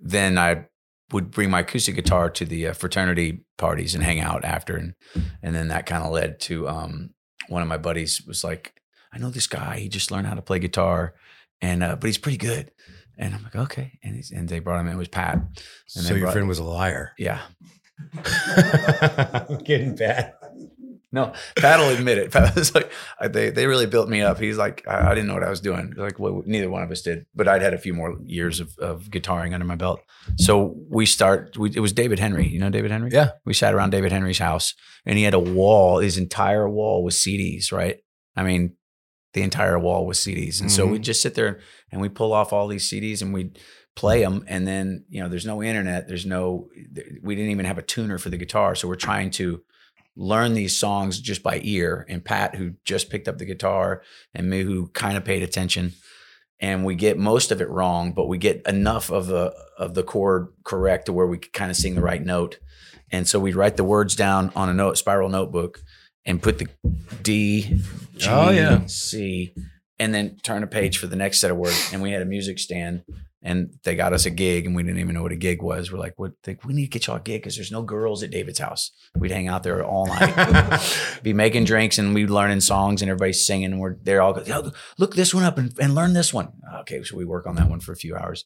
then 0.00 0.38
I 0.38 0.66
would 1.12 1.30
bring 1.30 1.50
my 1.50 1.60
acoustic 1.60 1.94
guitar 1.94 2.28
to 2.30 2.44
the 2.44 2.68
uh, 2.68 2.72
fraternity 2.74 3.44
parties 3.56 3.94
and 3.94 4.04
hang 4.04 4.20
out 4.20 4.44
after 4.44 4.76
and 4.76 4.94
and 5.42 5.54
then 5.54 5.68
that 5.68 5.86
kind 5.86 6.04
of 6.04 6.12
led 6.12 6.38
to 6.40 6.68
um 6.68 7.10
one 7.48 7.62
of 7.62 7.68
my 7.68 7.78
buddies 7.78 8.22
was 8.26 8.44
like 8.44 8.74
I 9.12 9.18
know 9.18 9.30
this 9.30 9.46
guy 9.46 9.78
he 9.78 9.88
just 9.88 10.10
learned 10.10 10.26
how 10.26 10.34
to 10.34 10.42
play 10.42 10.58
guitar 10.58 11.14
and 11.62 11.82
uh 11.82 11.96
but 11.96 12.06
he's 12.06 12.18
pretty 12.18 12.38
good 12.38 12.70
and 13.18 13.34
I'm 13.34 13.42
like 13.42 13.56
okay. 13.56 13.98
And 14.02 14.14
he's, 14.16 14.30
and 14.30 14.48
they 14.48 14.60
brought 14.60 14.80
him 14.80 14.86
in 14.88 14.94
it 14.94 14.98
was 14.98 15.08
Pat. 15.08 15.34
And 15.34 16.04
so 16.04 16.14
your 16.14 16.22
brought- 16.22 16.32
friend 16.32 16.48
was 16.48 16.58
a 16.58 16.64
liar. 16.64 17.12
yeah. 17.18 17.40
I'm 18.14 19.58
Getting 19.64 19.96
bad. 19.96 20.34
no 21.10 21.32
Pat 21.56 21.80
will 21.80 21.88
admit 21.88 22.18
it. 22.18 22.30
Pat 22.32 22.54
was 22.54 22.74
like 22.74 22.90
they 23.30 23.50
they 23.50 23.66
really 23.66 23.86
built 23.86 24.08
me 24.08 24.20
up. 24.22 24.38
He's 24.38 24.56
like 24.56 24.86
I, 24.86 25.10
I 25.10 25.14
didn't 25.14 25.26
know 25.28 25.34
what 25.34 25.42
I 25.42 25.50
was 25.50 25.60
doing. 25.60 25.94
Like 25.96 26.18
well, 26.18 26.42
neither 26.46 26.70
one 26.70 26.82
of 26.82 26.90
us 26.90 27.02
did 27.02 27.26
but 27.34 27.48
I'd 27.48 27.62
had 27.62 27.74
a 27.74 27.78
few 27.78 27.94
more 27.94 28.16
years 28.24 28.60
of, 28.60 28.76
of 28.78 29.04
guitaring 29.10 29.52
under 29.52 29.66
my 29.66 29.74
belt. 29.74 30.00
So 30.36 30.76
we 30.88 31.06
start 31.06 31.56
we, 31.58 31.70
it 31.74 31.80
was 31.80 31.92
David 31.92 32.18
Henry. 32.18 32.46
You 32.46 32.60
know 32.60 32.70
David 32.70 32.90
Henry? 32.90 33.10
Yeah. 33.12 33.30
we 33.44 33.54
sat 33.54 33.74
around 33.74 33.90
David 33.90 34.12
Henry's 34.12 34.38
house 34.38 34.74
and 35.04 35.18
he 35.18 35.24
had 35.24 35.34
a 35.34 35.40
wall, 35.40 35.98
his 35.98 36.18
entire 36.18 36.68
wall 36.68 37.02
was 37.02 37.16
CDs, 37.16 37.72
right? 37.72 37.98
I 38.36 38.44
mean, 38.44 38.74
the 39.34 39.42
entire 39.42 39.78
wall 39.78 40.06
was 40.06 40.18
CDs. 40.18 40.60
And 40.60 40.70
so 40.70 40.86
Mhm. 40.86 40.92
we'd 40.92 41.02
just 41.02 41.22
sit 41.22 41.34
there 41.34 41.60
and 41.92 42.00
we'd 42.00 42.14
pull 42.14 42.32
off 42.32 42.52
all 42.52 42.66
these 42.68 42.88
CDs 42.88 43.20
and 43.22 43.32
we'd 43.34 43.58
play 43.94 44.22
them. 44.22 44.44
And 44.46 44.66
then, 44.66 45.04
you 45.08 45.20
know, 45.22 45.28
there's 45.28 45.46
no 45.46 45.62
internet, 45.62 46.08
there's 46.08 46.24
no, 46.26 46.68
we 47.22 47.34
didn't 47.34 47.50
even 47.50 47.66
have 47.66 47.78
a 47.78 47.82
tuner 47.82 48.16
for 48.18 48.30
the 48.30 48.36
guitar. 48.36 48.74
So 48.74 48.88
we're 48.88 48.94
trying 48.94 49.30
to 49.32 49.62
learn 50.16 50.54
these 50.54 50.76
songs 50.76 51.20
just 51.20 51.42
by 51.42 51.60
ear. 51.62 52.06
And 52.08 52.24
Pat, 52.24 52.54
who 52.56 52.74
just 52.84 53.10
picked 53.10 53.28
up 53.28 53.38
the 53.38 53.44
guitar, 53.44 54.02
and 54.34 54.48
me, 54.48 54.62
who 54.62 54.88
kind 54.88 55.16
of 55.16 55.24
paid 55.24 55.42
attention. 55.42 55.92
And 56.60 56.84
we 56.84 56.96
get 56.96 57.18
most 57.18 57.52
of 57.52 57.60
it 57.60 57.68
wrong, 57.68 58.12
but 58.12 58.26
we 58.26 58.36
get 58.38 58.62
enough 58.66 59.10
of 59.10 59.26
the 59.28 59.54
of 59.78 59.94
the 59.94 60.02
chord 60.02 60.48
correct 60.64 61.06
to 61.06 61.12
where 61.12 61.26
we 61.26 61.38
could 61.38 61.52
kind 61.52 61.70
of 61.70 61.76
sing 61.76 61.94
the 61.94 62.00
right 62.02 62.24
note. 62.24 62.58
And 63.12 63.28
so 63.28 63.38
we'd 63.38 63.54
write 63.54 63.76
the 63.76 63.84
words 63.84 64.16
down 64.16 64.50
on 64.56 64.68
a 64.68 64.74
note 64.74 64.98
spiral 64.98 65.28
notebook 65.28 65.82
and 66.28 66.40
put 66.40 66.58
the 66.58 66.68
D, 67.22 67.62
G, 68.16 68.28
Oh, 68.28 68.50
yeah. 68.50 68.86
C, 68.86 69.52
and 69.98 70.14
then 70.14 70.36
turn 70.44 70.62
a 70.62 70.66
page 70.68 70.98
for 70.98 71.08
the 71.08 71.16
next 71.16 71.40
set 71.40 71.50
of 71.50 71.56
words. 71.56 71.90
And 71.92 72.00
we 72.02 72.12
had 72.12 72.22
a 72.22 72.26
music 72.26 72.60
stand 72.60 73.02
and 73.42 73.70
they 73.84 73.94
got 73.94 74.12
us 74.12 74.26
a 74.26 74.30
gig 74.30 74.66
and 74.66 74.74
we 74.76 74.82
didn't 74.82 74.98
even 74.98 75.14
know 75.14 75.22
what 75.22 75.32
a 75.32 75.36
gig 75.36 75.62
was. 75.62 75.90
We're 75.92 75.98
like, 75.98 76.14
what 76.16 76.32
they, 76.44 76.58
we 76.64 76.74
need 76.74 76.86
to 76.86 76.90
get 76.90 77.06
y'all 77.06 77.16
a 77.16 77.20
gig 77.20 77.40
because 77.42 77.54
there's 77.56 77.72
no 77.72 77.82
girls 77.82 78.22
at 78.22 78.30
David's 78.30 78.58
house. 78.58 78.90
We'd 79.16 79.30
hang 79.30 79.48
out 79.48 79.62
there 79.62 79.82
all 79.84 80.06
night, 80.06 80.80
be 81.22 81.32
making 81.32 81.64
drinks 81.64 81.98
and 81.98 82.14
we'd 82.14 82.30
learning 82.30 82.60
songs 82.60 83.00
and 83.00 83.10
everybody's 83.10 83.46
singing. 83.46 83.72
And 83.72 83.80
we're 83.80 83.96
they're 84.02 84.20
all 84.22 84.32
go, 84.32 84.42
"Yo, 84.42 84.72
look 84.98 85.14
this 85.14 85.32
one 85.32 85.44
up 85.44 85.56
and, 85.56 85.72
and 85.80 85.94
learn 85.94 86.12
this 86.12 86.32
one. 86.34 86.52
Okay, 86.80 87.02
so 87.02 87.16
we 87.16 87.24
work 87.24 87.46
on 87.46 87.54
that 87.56 87.70
one 87.70 87.80
for 87.80 87.92
a 87.92 87.96
few 87.96 88.16
hours. 88.16 88.44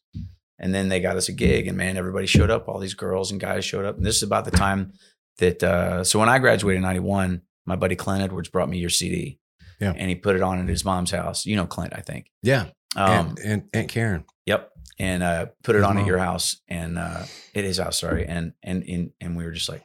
And 0.59 0.73
then 0.75 0.88
they 0.88 1.01
got 1.01 1.16
us 1.16 1.29
a 1.29 1.33
gig, 1.33 1.66
and 1.66 1.77
man, 1.77 1.97
everybody 1.97 2.27
showed 2.27 2.51
up. 2.51 2.68
All 2.68 2.79
these 2.79 2.95
girls 2.95 3.33
and 3.33 3.40
guys 3.40 3.64
showed 3.64 3.85
up. 3.85 3.97
And 3.97 4.07
this 4.07 4.16
is 4.16 4.23
about 4.23 4.45
the 4.45 4.53
time 4.53 4.92
that. 5.38 5.61
Uh, 5.62 6.05
so 6.05 6.21
when 6.21 6.29
I 6.29 6.38
graduated 6.38 6.77
in 6.77 6.83
'91, 6.83 7.42
my 7.66 7.77
buddy 7.77 7.96
Clint 7.96 8.22
Edwards 8.22 8.48
brought 8.48 8.68
me 8.68 8.79
your 8.79 8.90
CD, 8.90 9.38
Yeah. 9.81 9.92
and 9.96 10.09
he 10.09 10.14
put 10.14 10.37
it 10.37 10.42
on 10.42 10.59
at 10.61 10.68
his 10.68 10.85
mom's 10.85 11.11
house. 11.11 11.46
You 11.46 11.57
know 11.57 11.66
Clint, 11.66 11.92
I 11.96 12.01
think. 12.01 12.27
yeah. 12.42 12.66
Um, 12.94 13.29
and, 13.29 13.38
and 13.44 13.62
Aunt 13.72 13.88
Karen. 13.88 14.25
Yep. 14.46 14.68
And 14.98 15.22
uh, 15.22 15.46
put 15.64 15.75
it 15.75 15.79
His 15.79 15.87
on 15.87 15.96
at 15.96 16.07
your 16.07 16.18
house 16.18 16.61
and 16.68 16.98
uh, 16.98 17.25
at 17.55 17.64
his 17.64 17.79
house, 17.79 17.98
sorry. 18.01 18.27
And 18.27 18.53
and 18.62 18.83
and 18.85 19.11
and 19.20 19.37
we 19.37 19.44
were 19.44 19.53
just 19.53 19.70
like, 19.70 19.83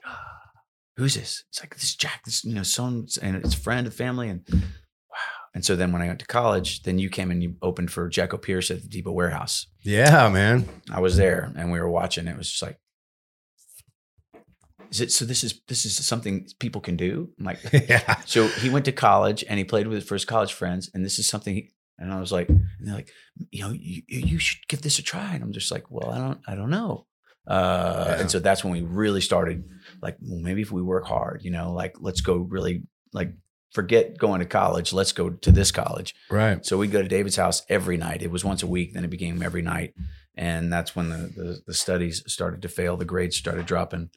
who's 0.97 1.15
this? 1.15 1.43
It's 1.49 1.61
like 1.61 1.73
this 1.73 1.83
is 1.85 1.95
Jack, 1.95 2.23
this 2.25 2.43
you 2.43 2.53
know, 2.53 2.63
son, 2.63 3.07
and 3.21 3.37
it's 3.37 3.53
a 3.53 3.59
friend 3.59 3.87
of 3.87 3.93
family, 3.93 4.27
and 4.29 4.41
wow. 4.51 5.17
And 5.55 5.63
so 5.65 5.75
then 5.75 5.91
when 5.93 6.01
I 6.01 6.07
went 6.07 6.19
to 6.19 6.25
college, 6.25 6.83
then 6.83 6.99
you 6.99 7.09
came 7.09 7.31
and 7.31 7.41
you 7.41 7.55
opened 7.61 7.91
for 7.91 8.09
Jackopierce 8.09 8.69
at 8.69 8.81
the 8.81 8.89
Depot 8.89 9.11
Warehouse. 9.13 9.67
Yeah, 9.83 10.27
man. 10.29 10.67
I 10.91 10.99
was 10.99 11.15
there 11.17 11.51
and 11.55 11.71
we 11.71 11.79
were 11.79 11.89
watching. 11.89 12.27
It 12.27 12.37
was 12.37 12.49
just 12.49 12.61
like, 12.61 12.77
is 14.91 15.01
it 15.01 15.11
so? 15.11 15.25
This 15.25 15.43
is 15.43 15.61
this 15.67 15.85
is 15.85 16.05
something 16.05 16.47
people 16.59 16.81
can 16.81 16.95
do. 16.95 17.29
I'm 17.39 17.45
like, 17.45 17.59
yeah. 17.73 18.21
so 18.25 18.47
he 18.47 18.69
went 18.69 18.85
to 18.85 18.91
college 18.91 19.43
and 19.47 19.57
he 19.57 19.63
played 19.63 19.87
with 19.87 19.95
his 19.95 20.07
first 20.07 20.27
college 20.27 20.53
friends, 20.53 20.89
and 20.93 21.05
this 21.05 21.19
is 21.19 21.27
something. 21.27 21.55
He, 21.55 21.71
and 21.99 22.13
I 22.13 22.19
was 22.19 22.31
like, 22.31 22.49
and 22.49 22.67
they're 22.79 22.95
like, 22.95 23.09
you 23.49 23.63
know, 23.63 23.71
you, 23.71 24.03
you 24.07 24.39
should 24.39 24.67
give 24.67 24.81
this 24.81 24.99
a 24.99 25.03
try. 25.03 25.33
And 25.33 25.43
I'm 25.43 25.51
just 25.51 25.71
like, 25.71 25.89
well, 25.89 26.11
I 26.11 26.19
don't, 26.19 26.39
I 26.47 26.55
don't 26.55 26.69
know. 26.69 27.07
Uh, 27.47 28.05
Yeah. 28.07 28.19
And 28.21 28.31
so 28.31 28.39
that's 28.39 28.63
when 28.63 28.73
we 28.73 28.81
really 28.81 29.21
started, 29.21 29.63
like, 30.01 30.17
well, 30.21 30.39
maybe 30.39 30.61
if 30.61 30.71
we 30.71 30.81
work 30.81 31.07
hard, 31.07 31.41
you 31.43 31.51
know, 31.51 31.71
like 31.71 31.95
let's 31.99 32.21
go 32.21 32.35
really 32.35 32.83
like 33.13 33.33
forget 33.71 34.17
going 34.17 34.39
to 34.39 34.45
college. 34.45 34.93
Let's 34.93 35.11
go 35.11 35.29
to 35.29 35.51
this 35.51 35.71
college. 35.71 36.13
Right. 36.29 36.63
So 36.65 36.77
we'd 36.77 36.91
go 36.91 37.01
to 37.01 37.07
David's 37.07 37.35
house 37.35 37.63
every 37.69 37.97
night. 37.97 38.21
It 38.21 38.31
was 38.31 38.45
once 38.45 38.63
a 38.63 38.67
week, 38.67 38.93
then 38.93 39.03
it 39.03 39.09
became 39.09 39.41
every 39.41 39.61
night. 39.61 39.93
And 40.35 40.71
that's 40.71 40.95
when 40.95 41.09
the, 41.09 41.17
the, 41.17 41.61
the 41.65 41.73
studies 41.73 42.23
started 42.27 42.61
to 42.61 42.69
fail, 42.69 42.95
the 42.95 43.05
grades 43.05 43.37
started 43.37 43.65
dropping. 43.65 44.11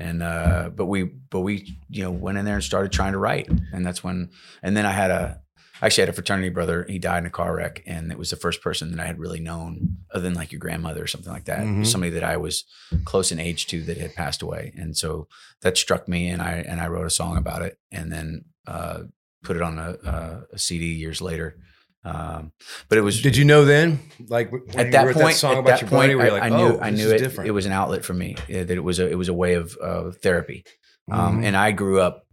And 0.00 0.22
uh, 0.22 0.70
but 0.74 0.86
we 0.86 1.04
but 1.04 1.40
we 1.40 1.78
you 1.88 2.02
know 2.04 2.10
went 2.10 2.38
in 2.38 2.44
there 2.44 2.54
and 2.54 2.64
started 2.64 2.90
trying 2.92 3.12
to 3.12 3.18
write. 3.18 3.48
And 3.72 3.84
that's 3.86 4.02
when 4.02 4.30
and 4.62 4.76
then 4.76 4.86
I 4.86 4.92
had 4.92 5.10
a 5.10 5.40
actually 5.82 6.02
had 6.02 6.08
a 6.10 6.12
fraternity 6.12 6.48
brother. 6.50 6.84
He 6.88 6.98
died 6.98 7.18
in 7.18 7.26
a 7.26 7.30
car 7.30 7.54
wreck, 7.56 7.82
and 7.86 8.10
it 8.12 8.18
was 8.18 8.30
the 8.30 8.36
first 8.36 8.62
person 8.62 8.90
that 8.90 9.00
I 9.00 9.06
had 9.06 9.18
really 9.18 9.40
known, 9.40 9.98
other 10.12 10.22
than 10.22 10.34
like 10.34 10.52
your 10.52 10.58
grandmother 10.58 11.02
or 11.02 11.06
something 11.06 11.32
like 11.32 11.46
that. 11.46 11.60
Mhm. 11.60 11.86
somebody 11.86 12.10
that 12.12 12.24
I 12.24 12.36
was 12.36 12.64
close 13.04 13.32
in 13.32 13.38
age 13.40 13.66
to 13.68 13.82
that 13.84 13.96
had 13.98 14.14
passed 14.14 14.42
away, 14.42 14.72
and 14.76 14.96
so 14.96 15.26
that 15.62 15.76
struck 15.78 16.08
me, 16.08 16.28
and 16.28 16.40
I 16.42 16.52
and 16.70 16.80
I 16.80 16.88
wrote 16.88 17.06
a 17.06 17.10
song 17.10 17.36
about 17.36 17.62
it, 17.62 17.78
and 17.92 18.10
then 18.12 18.44
uh, 18.66 19.00
put 19.42 19.56
it 19.56 19.62
on 19.62 19.78
a, 19.78 19.96
a, 20.04 20.42
a 20.54 20.58
CD 20.58 20.86
years 20.94 21.20
later. 21.22 21.56
Um, 22.02 22.52
but 22.88 22.96
it 22.98 23.02
was 23.02 23.20
Did 23.20 23.36
you 23.36 23.44
know 23.44 23.64
then, 23.66 23.98
like 24.28 24.50
when 24.50 24.62
at 24.78 24.86
you 24.86 24.92
that 24.92 25.06
wrote 25.06 25.14
point. 25.16 25.26
that 25.28 25.34
song 25.34 25.52
at 25.52 25.58
about 25.58 25.68
that 25.70 25.80
your 25.82 25.90
point, 25.90 26.16
buddy, 26.16 26.30
I, 26.30 26.32
like, 26.32 26.42
I 26.44 26.48
knew 26.48 26.76
oh, 26.76 26.78
I 26.80 26.90
knew 26.90 27.10
it. 27.10 27.18
different. 27.18 27.48
It 27.48 27.52
was 27.52 27.66
an 27.66 27.72
outlet 27.72 28.04
for 28.04 28.14
me. 28.14 28.36
uh, 28.38 28.64
that 28.64 28.70
it 28.70 28.82
was 28.84 28.98
a 28.98 29.06
it 29.08 29.16
was 29.16 29.28
a 29.28 29.34
way 29.34 29.54
of 29.54 29.76
uh, 29.82 30.10
therapy. 30.22 30.64
Um, 31.10 31.40
Mhm. 31.42 31.46
and 31.46 31.56
I 31.56 31.72
grew 31.72 32.00
up 32.00 32.24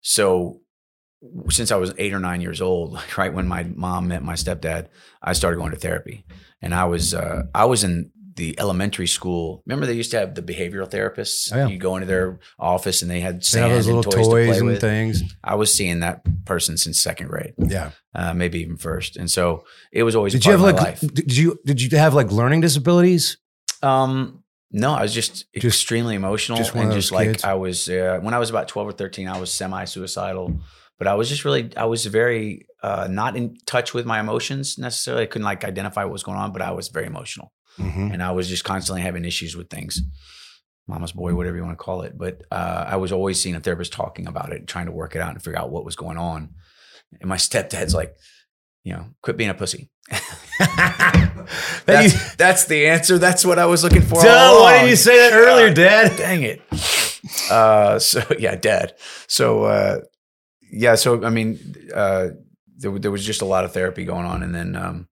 so 0.00 0.60
since 1.50 1.72
I 1.72 1.76
was 1.76 1.92
eight 1.98 2.12
or 2.14 2.20
nine 2.20 2.40
years 2.40 2.60
old, 2.60 2.92
like 2.98 3.18
right 3.18 3.32
when 3.34 3.48
my 3.48 3.64
mom 3.64 4.08
met 4.08 4.22
my 4.22 4.34
stepdad, 4.34 4.86
I 5.20 5.32
started 5.32 5.56
going 5.56 5.72
to 5.72 5.76
therapy. 5.78 6.24
And 6.62 6.72
I 6.74 6.84
was 6.84 7.12
uh, 7.14 7.42
I 7.54 7.64
was 7.64 7.82
in 7.84 8.10
the 8.38 8.58
elementary 8.58 9.06
school. 9.06 9.62
Remember 9.66 9.84
they 9.84 9.92
used 9.92 10.10
to 10.12 10.18
have 10.18 10.34
the 10.34 10.40
behavioral 10.42 10.88
therapists. 10.90 11.52
Oh, 11.52 11.56
yeah. 11.58 11.66
You 11.68 11.76
go 11.78 11.96
into 11.96 12.06
their 12.06 12.38
office 12.58 13.02
and 13.02 13.10
they 13.10 13.20
had 13.20 13.44
sand 13.44 13.66
have 13.66 13.76
those 13.76 13.86
and 13.86 13.96
little 13.96 14.10
toys, 14.10 14.26
toys, 14.26 14.46
to 14.46 14.50
play 14.52 14.58
and 14.58 14.66
with. 14.66 14.80
things. 14.80 15.22
I 15.44 15.54
was 15.56 15.72
seeing 15.74 16.00
that 16.00 16.22
person 16.46 16.78
since 16.78 16.98
second 17.02 17.28
grade, 17.28 17.52
Yeah. 17.58 17.90
uh, 18.14 18.32
maybe 18.32 18.60
even 18.60 18.78
first. 18.78 19.16
And 19.18 19.30
so 19.30 19.64
it 19.92 20.02
was 20.04 20.16
always 20.16 20.32
Did 20.32 20.46
you 20.46 20.52
have 20.52 20.62
like? 20.62 20.76
life. 20.76 21.00
Did 21.00 21.36
you 21.36 21.58
did 21.66 21.82
you 21.82 21.90
have 21.98 22.14
like 22.14 22.32
learning 22.32 22.62
disabilities? 22.62 23.36
Um, 23.82 24.42
no, 24.70 24.92
I 24.92 25.02
was 25.02 25.14
just, 25.14 25.46
Just- 25.54 25.64
extremely 25.64 26.14
emotional 26.14 26.58
just 26.58 26.74
and 26.74 26.92
just 26.92 27.12
like 27.12 27.28
kids? 27.28 27.44
I 27.44 27.54
was 27.54 27.88
uh, 27.88 28.18
when 28.22 28.34
I 28.34 28.38
was 28.38 28.50
about 28.50 28.68
twelve 28.68 28.88
or 28.88 28.92
thirteen, 28.92 29.28
I 29.28 29.38
was 29.40 29.52
semi-suicidal. 29.52 30.60
But 30.98 31.06
I 31.06 31.14
was 31.14 31.28
just 31.28 31.44
really, 31.44 31.70
I 31.76 31.84
was 31.84 32.04
very 32.06 32.66
uh, 32.82 33.06
not 33.08 33.36
in 33.36 33.56
touch 33.66 33.94
with 33.94 34.04
my 34.04 34.18
emotions 34.18 34.78
necessarily. 34.78 35.22
I 35.22 35.26
couldn't 35.26 35.44
like 35.44 35.64
identify 35.64 36.02
what 36.02 36.12
was 36.12 36.24
going 36.24 36.38
on, 36.38 36.52
but 36.52 36.60
I 36.60 36.72
was 36.72 36.88
very 36.88 37.06
emotional, 37.06 37.52
Mm-hmm. 37.78 38.12
and 38.12 38.22
I 38.22 38.32
was 38.32 38.48
just 38.48 38.64
constantly 38.64 39.02
having 39.02 39.24
issues 39.24 39.56
with 39.56 39.70
things. 39.70 40.00
Mama's 40.88 41.12
boy, 41.12 41.34
whatever 41.34 41.56
you 41.56 41.62
want 41.62 41.78
to 41.78 41.84
call 41.84 42.02
it. 42.02 42.16
But 42.16 42.42
uh, 42.50 42.84
I 42.88 42.96
was 42.96 43.12
always 43.12 43.40
seeing 43.40 43.54
a 43.54 43.60
therapist 43.60 43.92
talking 43.92 44.26
about 44.26 44.52
it, 44.52 44.66
trying 44.66 44.86
to 44.86 44.92
work 44.92 45.14
it 45.14 45.20
out 45.20 45.32
and 45.32 45.42
figure 45.42 45.58
out 45.58 45.70
what 45.70 45.84
was 45.84 45.96
going 45.96 46.16
on. 46.16 46.54
And 47.20 47.28
my 47.28 47.36
stepdad's 47.48 47.94
like, 47.94 48.16
you 48.84 48.94
know, 48.94 49.06
quit 49.22 49.36
being 49.36 49.50
a 49.50 49.54
pussy. 49.54 49.90
That's, 51.86 52.36
that's 52.36 52.64
the 52.66 52.88
answer. 52.88 53.18
That's 53.18 53.44
what 53.44 53.58
I 53.58 53.66
was 53.66 53.82
looking 53.84 54.02
for. 54.02 54.22
Duh, 54.22 54.60
why 54.60 54.78
didn't 54.78 54.90
you 54.90 54.96
say 54.96 55.16
that 55.18 55.36
earlier, 55.36 55.72
Dad? 55.72 56.16
Dang 56.16 56.42
it. 56.42 56.62
Uh, 57.50 57.98
so 57.98 58.22
yeah, 58.38 58.56
Dad. 58.56 58.94
So 59.26 59.64
uh, 59.64 60.00
yeah, 60.70 60.94
so 60.94 61.24
I 61.24 61.30
mean, 61.30 61.74
uh, 61.94 62.28
there, 62.76 62.98
there 62.98 63.10
was 63.10 63.24
just 63.24 63.42
a 63.42 63.46
lot 63.46 63.64
of 63.64 63.72
therapy 63.72 64.04
going 64.04 64.26
on, 64.26 64.42
and 64.42 64.54
then 64.54 64.76
um, 64.76 65.08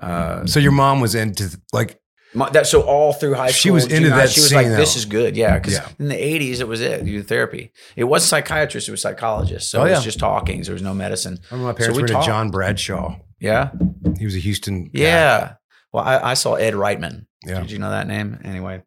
uh, 0.00 0.46
So 0.46 0.60
your 0.60 0.72
mom 0.72 1.00
was 1.00 1.14
into 1.14 1.58
like 1.72 2.00
my, 2.34 2.50
that. 2.50 2.66
So 2.66 2.82
all 2.82 3.12
through 3.12 3.34
high 3.34 3.48
school, 3.48 3.58
She 3.60 3.70
was 3.70 3.84
into 3.86 4.10
high, 4.10 4.16
that 4.18 4.30
She 4.30 4.40
was 4.40 4.52
like, 4.52 4.66
"This 4.66 4.94
though. 4.94 4.98
is 4.98 5.04
good." 5.06 5.36
Yeah, 5.36 5.54
because 5.58 5.74
Yeah. 5.74 5.88
in 5.98 6.08
the 6.08 6.14
'80s, 6.16 6.60
it 6.60 6.68
was 6.68 6.80
it. 6.80 7.04
You 7.06 7.22
therapy. 7.22 7.72
It 7.96 8.04
wasn't 8.04 8.30
psychiatrists; 8.30 8.88
it 8.88 8.92
was 8.92 9.00
psychologists. 9.02 9.70
So 9.70 9.80
Oh, 9.80 9.84
it 9.84 9.90
was 9.90 10.00
yeah. 10.00 10.04
just 10.04 10.18
talkings. 10.18 10.66
There 10.66 10.74
was 10.74 10.82
no 10.82 10.94
medicine. 10.94 11.38
I 11.50 11.54
remember 11.54 11.72
my 11.72 11.72
So 11.72 11.76
parents 11.78 11.96
we 11.96 12.02
were 12.02 12.06
into 12.06 12.12
talked. 12.14 12.26
John 12.26 12.50
Bradshaw. 12.50 13.16
Yeah, 13.40 13.70
He 14.18 14.24
was 14.24 14.34
a 14.34 14.38
Houston. 14.38 14.84
guy. 14.84 14.90
yeah. 15.00 15.52
Well, 15.92 16.02
I, 16.04 16.30
I 16.30 16.34
saw 16.34 16.54
Ed 16.54 16.74
Reitman. 16.74 17.26
Yeah. 17.46 17.60
Did 17.60 17.70
you 17.70 17.78
know 17.78 17.90
that 17.90 18.06
name? 18.08 18.40
Anyway, 18.42 18.82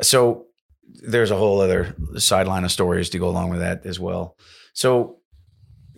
so 0.00 0.46
there's 0.86 1.30
a 1.30 1.36
whole 1.36 1.60
other 1.60 1.94
sideline 2.16 2.64
of 2.64 2.70
stories 2.72 3.10
to 3.10 3.18
go 3.18 3.28
along 3.28 3.50
with 3.50 3.60
that 3.60 3.84
as 3.84 3.98
well. 4.00 4.36
So 4.72 5.18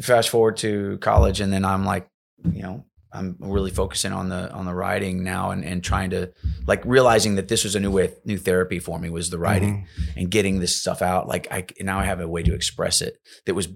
fast 0.01 0.31
forward 0.31 0.57
to 0.59 0.99
college, 0.99 1.41
and 1.41 1.53
then 1.53 1.65
I'm 1.65 1.85
like, 1.85 2.09
you 2.51 2.63
know, 2.63 2.85
I'm 3.13 3.37
really 3.41 3.71
focusing 3.71 4.13
on 4.13 4.29
the 4.29 4.53
on 4.53 4.67
the 4.67 4.75
writing 4.75 5.25
now, 5.25 5.51
and 5.51 5.65
and 5.65 5.83
trying 5.83 6.11
to 6.11 6.33
like 6.67 6.85
realizing 6.85 7.35
that 7.37 7.49
this 7.49 7.65
was 7.65 7.75
a 7.75 7.81
new 7.81 7.91
way, 7.91 8.13
new 8.25 8.39
therapy 8.39 8.79
for 8.79 8.99
me 8.99 9.11
was 9.11 9.31
the 9.31 9.39
writing 9.39 9.87
and 10.17 10.31
getting 10.31 10.61
this 10.61 10.77
stuff 10.77 11.03
out. 11.03 11.29
Like 11.29 11.49
I 11.51 11.67
now 11.81 11.99
I 11.99 12.05
have 12.05 12.21
a 12.21 12.29
way 12.29 12.43
to 12.43 12.55
express 12.55 13.01
it 13.01 13.19
that 13.47 13.55
was 13.55 13.69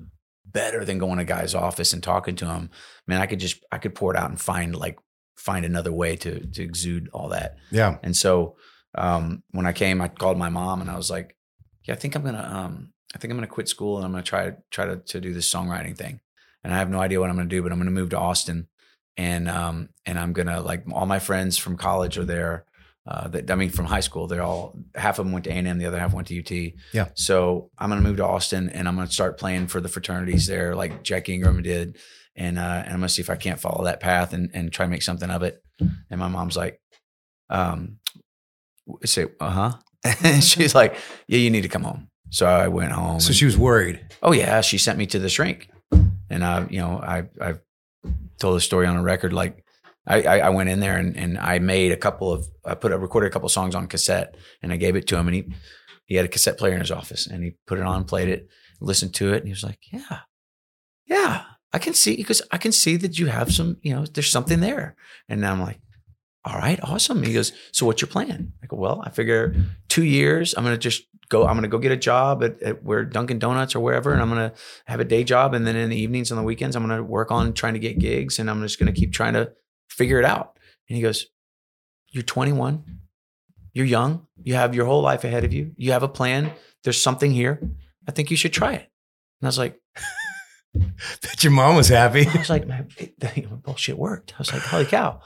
better 0.44 0.84
than 0.84 0.98
going 0.98 1.16
to 1.16 1.22
a 1.22 1.26
guy's 1.26 1.54
office 1.54 1.92
and 1.92 2.02
talking 2.02 2.36
to 2.36 2.46
him. 2.46 2.70
Man, 3.06 3.20
I 3.20 3.26
could 3.26 3.40
just 3.40 3.64
I 3.72 3.78
could 3.78 3.94
pour 3.94 4.14
it 4.14 4.18
out 4.18 4.30
and 4.30 4.40
find 4.40 4.74
like 4.76 4.98
find 5.36 5.64
another 5.64 5.92
way 5.92 6.16
to 6.16 6.46
to 6.46 6.62
exude 6.62 7.08
all 7.12 7.28
that. 7.30 7.56
Yeah. 7.70 7.98
And 8.02 8.16
so 8.16 8.56
um, 8.96 9.42
when 9.50 9.66
I 9.66 9.72
came, 9.72 10.00
I 10.00 10.08
called 10.08 10.38
my 10.38 10.48
mom 10.48 10.80
and 10.80 10.90
I 10.90 10.96
was 10.96 11.10
like, 11.10 11.36
"Yeah, 11.84 11.94
I 11.94 11.96
think 11.96 12.14
I'm 12.14 12.24
gonna, 12.24 12.48
um, 12.50 12.92
I 13.14 13.18
think 13.18 13.30
I'm 13.30 13.36
gonna 13.36 13.48
quit 13.48 13.68
school 13.68 13.96
and 13.96 14.04
I'm 14.04 14.12
gonna 14.12 14.22
try 14.22 14.52
try 14.70 14.86
to 14.86 14.96
to 14.96 15.20
do 15.20 15.34
this 15.34 15.52
songwriting 15.52 15.96
thing." 15.96 16.20
And 16.62 16.72
I 16.72 16.78
have 16.78 16.90
no 16.90 17.00
idea 17.00 17.20
what 17.20 17.28
I'm 17.28 17.36
gonna 17.36 17.48
do, 17.48 17.62
but 17.62 17.72
I'm 17.72 17.78
gonna 17.78 17.90
move 17.90 18.10
to 18.10 18.18
Austin, 18.18 18.68
and 19.16 19.48
um, 19.48 19.88
and 20.06 20.18
I'm 20.18 20.32
gonna 20.32 20.60
like 20.60 20.84
all 20.92 21.06
my 21.06 21.18
friends 21.18 21.58
from 21.58 21.76
college 21.76 22.18
are 22.18 22.24
there. 22.24 22.64
Uh, 23.06 23.28
that 23.28 23.50
I 23.50 23.54
mean, 23.54 23.68
from 23.68 23.84
high 23.84 24.00
school, 24.00 24.26
they're 24.26 24.42
all 24.42 24.74
half 24.94 25.18
of 25.18 25.26
them 25.26 25.32
went 25.32 25.44
to 25.44 25.50
A 25.50 25.54
and 25.54 25.68
M, 25.68 25.76
the 25.78 25.84
other 25.84 25.98
half 25.98 26.14
went 26.14 26.26
to 26.28 26.38
UT. 26.38 26.72
Yeah. 26.94 27.08
So 27.14 27.70
I'm 27.78 27.90
gonna 27.90 28.00
move 28.00 28.16
to 28.16 28.24
Austin 28.26 28.70
and 28.70 28.88
I'm 28.88 28.96
gonna 28.96 29.10
start 29.10 29.38
playing 29.38 29.66
for 29.66 29.80
the 29.82 29.90
fraternities 29.90 30.46
there, 30.46 30.74
like 30.74 31.02
Jack 31.02 31.28
Ingram 31.28 31.62
did, 31.62 31.98
and 32.34 32.58
uh, 32.58 32.62
and 32.62 32.88
I'm 32.88 33.00
gonna 33.00 33.10
see 33.10 33.20
if 33.20 33.28
I 33.28 33.36
can't 33.36 33.60
follow 33.60 33.84
that 33.84 34.00
path 34.00 34.32
and 34.32 34.50
and 34.54 34.72
try 34.72 34.86
to 34.86 34.90
make 34.90 35.02
something 35.02 35.28
of 35.30 35.42
it. 35.42 35.62
And 35.78 36.18
my 36.18 36.28
mom's 36.28 36.56
like, 36.56 36.80
um, 37.50 37.98
say, 39.04 39.26
uh 39.40 39.50
huh. 39.50 39.72
And 40.22 40.42
she's 40.44 40.74
like, 40.74 40.96
yeah, 41.28 41.38
you 41.38 41.50
need 41.50 41.62
to 41.62 41.68
come 41.68 41.82
home. 41.82 42.08
So 42.30 42.46
I 42.46 42.68
went 42.68 42.92
home. 42.92 43.20
So 43.20 43.28
and- 43.28 43.36
she 43.36 43.44
was 43.44 43.56
worried. 43.56 44.00
oh 44.22 44.32
yeah, 44.32 44.60
she 44.62 44.78
sent 44.78 44.98
me 44.98 45.06
to 45.08 45.18
the 45.18 45.28
shrink, 45.28 45.68
and 46.30 46.44
I, 46.44 46.66
you 46.70 46.78
know, 46.78 46.98
I 47.00 47.24
I 47.40 47.54
told 48.38 48.56
the 48.56 48.60
story 48.60 48.86
on 48.86 48.96
a 48.96 49.02
record. 49.02 49.32
Like 49.32 49.64
I, 50.06 50.40
I 50.40 50.50
went 50.50 50.68
in 50.68 50.80
there 50.80 50.98
and 50.98 51.16
and 51.16 51.38
I 51.38 51.58
made 51.58 51.92
a 51.92 51.96
couple 51.96 52.32
of 52.32 52.46
I 52.64 52.74
put 52.74 52.92
a 52.92 52.98
recorded 52.98 53.28
a 53.28 53.30
couple 53.30 53.46
of 53.46 53.52
songs 53.52 53.74
on 53.74 53.86
cassette, 53.86 54.36
and 54.62 54.72
I 54.72 54.76
gave 54.76 54.96
it 54.96 55.06
to 55.08 55.16
him, 55.16 55.28
and 55.28 55.34
he 55.34 55.44
he 56.04 56.14
had 56.16 56.26
a 56.26 56.28
cassette 56.28 56.58
player 56.58 56.74
in 56.74 56.80
his 56.80 56.90
office, 56.90 57.26
and 57.26 57.42
he 57.42 57.56
put 57.66 57.78
it 57.78 57.84
on, 57.84 58.04
played 58.04 58.28
it, 58.28 58.48
listened 58.80 59.14
to 59.14 59.32
it, 59.32 59.38
and 59.38 59.46
he 59.46 59.52
was 59.52 59.64
like, 59.64 59.78
yeah, 59.90 60.20
yeah, 61.06 61.44
I 61.72 61.78
can 61.78 61.94
see 61.94 62.16
because 62.16 62.42
I 62.50 62.58
can 62.58 62.72
see 62.72 62.96
that 62.96 63.18
you 63.18 63.26
have 63.26 63.52
some, 63.52 63.78
you 63.82 63.94
know, 63.94 64.04
there's 64.04 64.30
something 64.30 64.60
there, 64.60 64.96
and 65.28 65.44
I'm 65.46 65.60
like. 65.60 65.80
All 66.44 66.58
right, 66.58 66.78
awesome. 66.82 67.22
He 67.22 67.32
goes, 67.32 67.52
so 67.72 67.86
what's 67.86 68.02
your 68.02 68.08
plan? 68.08 68.52
I 68.62 68.66
go, 68.66 68.76
well, 68.76 69.02
I 69.02 69.10
figure 69.10 69.54
two 69.88 70.04
years, 70.04 70.54
I'm 70.54 70.62
gonna 70.64 70.76
just 70.76 71.04
go, 71.30 71.46
I'm 71.46 71.56
gonna 71.56 71.68
go 71.68 71.78
get 71.78 71.90
a 71.92 71.96
job 71.96 72.44
at, 72.44 72.62
at 72.62 72.82
where 72.84 73.02
Dunkin' 73.04 73.38
Donuts 73.38 73.74
or 73.74 73.80
wherever, 73.80 74.12
and 74.12 74.20
I'm 74.20 74.28
gonna 74.28 74.52
have 74.84 75.00
a 75.00 75.04
day 75.04 75.24
job. 75.24 75.54
And 75.54 75.66
then 75.66 75.74
in 75.74 75.88
the 75.88 75.96
evenings 75.96 76.30
and 76.30 76.38
the 76.38 76.44
weekends, 76.44 76.76
I'm 76.76 76.86
gonna 76.86 77.02
work 77.02 77.30
on 77.30 77.54
trying 77.54 77.72
to 77.74 77.78
get 77.78 77.98
gigs 77.98 78.38
and 78.38 78.50
I'm 78.50 78.60
just 78.60 78.78
gonna 78.78 78.92
keep 78.92 79.12
trying 79.12 79.32
to 79.34 79.52
figure 79.88 80.18
it 80.18 80.24
out. 80.26 80.58
And 80.88 80.96
he 80.96 81.02
goes, 81.02 81.26
You're 82.10 82.22
21, 82.22 82.84
you're 83.72 83.86
young, 83.86 84.26
you 84.42 84.54
have 84.54 84.74
your 84.74 84.84
whole 84.84 85.00
life 85.00 85.24
ahead 85.24 85.44
of 85.44 85.52
you, 85.54 85.72
you 85.76 85.92
have 85.92 86.02
a 86.02 86.08
plan, 86.08 86.52
there's 86.82 87.00
something 87.00 87.30
here. 87.30 87.60
I 88.06 88.12
think 88.12 88.30
you 88.30 88.36
should 88.36 88.52
try 88.52 88.74
it. 88.74 88.90
And 89.40 89.44
I 89.44 89.46
was 89.46 89.58
like, 89.58 89.80
That 90.74 91.42
your 91.42 91.52
mom 91.52 91.76
was 91.76 91.88
happy. 91.88 92.26
I 92.26 92.38
was 92.38 92.50
like, 92.50 92.66
man, 92.66 92.88
bullshit 93.62 93.96
worked. 93.96 94.34
I 94.34 94.38
was 94.38 94.52
like, 94.52 94.62
holy 94.62 94.84
cow. 94.84 95.20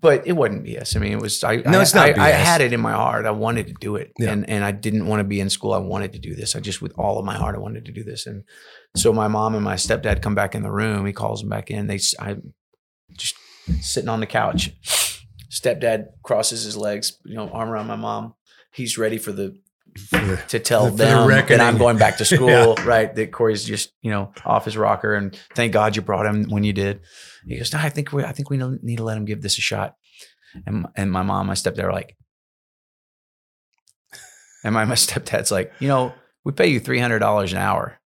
But 0.00 0.26
it 0.26 0.32
wasn't 0.32 0.64
BS. 0.64 0.96
I 0.96 0.98
mean, 1.00 1.12
it 1.12 1.20
was. 1.20 1.42
I, 1.44 1.56
No, 1.56 1.78
I, 1.78 1.82
it's 1.82 1.94
not 1.94 2.18
I, 2.18 2.26
I 2.26 2.30
had 2.30 2.60
it 2.60 2.72
in 2.72 2.80
my 2.80 2.92
heart. 2.92 3.24
I 3.24 3.30
wanted 3.30 3.68
to 3.68 3.74
do 3.80 3.96
it, 3.96 4.12
Yeah. 4.18 4.32
and 4.32 4.48
and 4.48 4.64
I 4.64 4.72
didn't 4.72 5.06
want 5.06 5.20
to 5.20 5.24
be 5.24 5.40
in 5.40 5.48
school. 5.48 5.72
I 5.72 5.78
wanted 5.78 6.12
to 6.14 6.18
do 6.18 6.34
this. 6.34 6.56
I 6.56 6.60
just, 6.60 6.82
with 6.82 6.92
all 6.98 7.18
of 7.18 7.24
my 7.24 7.36
heart, 7.36 7.54
I 7.54 7.58
wanted 7.58 7.84
to 7.86 7.92
do 7.92 8.02
this. 8.04 8.26
And 8.26 8.44
so 8.96 9.12
my 9.12 9.28
mom 9.28 9.54
and 9.54 9.64
my 9.64 9.74
stepdad 9.76 10.22
come 10.22 10.34
back 10.34 10.54
in 10.54 10.62
the 10.62 10.70
room. 10.72 11.06
He 11.06 11.12
calls 11.12 11.40
them 11.40 11.48
back 11.48 11.70
in. 11.70 11.86
They, 11.86 12.00
I, 12.20 12.36
just 13.16 13.36
sitting 13.80 14.08
on 14.08 14.20
the 14.20 14.26
couch. 14.26 14.72
Stepdad 15.50 16.06
crosses 16.22 16.64
his 16.64 16.76
legs, 16.76 17.18
you 17.24 17.34
know, 17.34 17.48
arm 17.50 17.70
around 17.70 17.86
my 17.86 17.96
mom. 17.96 18.34
He's 18.72 18.98
ready 18.98 19.18
for 19.18 19.32
the 19.32 19.56
the- 20.10 20.40
to 20.48 20.58
tell 20.58 20.90
the 20.90 21.04
them 21.04 21.28
that. 21.28 21.60
I'm 21.60 21.78
going 21.78 21.98
back 21.98 22.18
to 22.18 22.24
school, 22.34 22.74
right? 22.84 23.14
That 23.14 23.32
Corey's 23.32 23.64
just 23.64 23.92
you 24.02 24.10
know 24.10 24.32
off 24.44 24.64
his 24.64 24.76
rocker, 24.76 25.14
and 25.14 25.36
thank 25.54 25.72
God 25.72 25.96
you 25.96 26.02
brought 26.02 26.26
him 26.26 26.44
when 26.50 26.64
you 26.64 26.72
did. 26.72 27.00
He 27.46 27.56
goes, 27.58 27.72
no, 27.72 27.78
I 27.78 27.90
think 27.90 28.12
we, 28.12 28.24
I 28.24 28.32
think 28.32 28.50
we 28.50 28.56
need 28.82 28.96
to 28.96 29.04
let 29.04 29.16
him 29.16 29.24
give 29.24 29.40
this 29.42 29.56
a 29.58 29.60
shot. 29.60 29.94
And 30.66 30.86
and 30.96 31.10
my 31.12 31.22
mom, 31.22 31.46
my 31.46 31.54
stepdad 31.54 31.84
are 31.84 31.92
like, 31.92 32.16
and 34.64 34.74
my 34.74 34.84
my 34.84 34.94
stepdad's 34.94 35.50
like, 35.52 35.72
you 35.78 35.88
know, 35.88 36.12
we 36.44 36.52
pay 36.52 36.66
you 36.68 36.80
three 36.80 36.98
hundred 36.98 37.20
dollars 37.20 37.52
an 37.52 37.58
hour, 37.58 37.98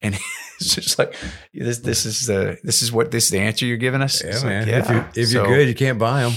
and 0.00 0.14
it's 0.60 0.74
just 0.74 0.98
like 0.98 1.14
this. 1.52 1.78
This 1.78 2.06
is 2.06 2.26
the 2.26 2.56
this 2.62 2.82
is 2.82 2.92
what 2.92 3.10
this 3.10 3.24
is 3.24 3.30
the 3.30 3.40
answer 3.40 3.66
you're 3.66 3.76
giving 3.76 4.00
us. 4.02 4.22
yeah, 4.22 4.30
It's 4.30 4.42
like, 4.44 4.50
man. 4.50 4.68
If, 4.68 4.88
you're, 4.88 5.08
if 5.14 5.32
you're 5.32 5.46
good, 5.46 5.68
you 5.68 5.74
can't 5.74 5.98
buy 5.98 6.22
them. 6.22 6.32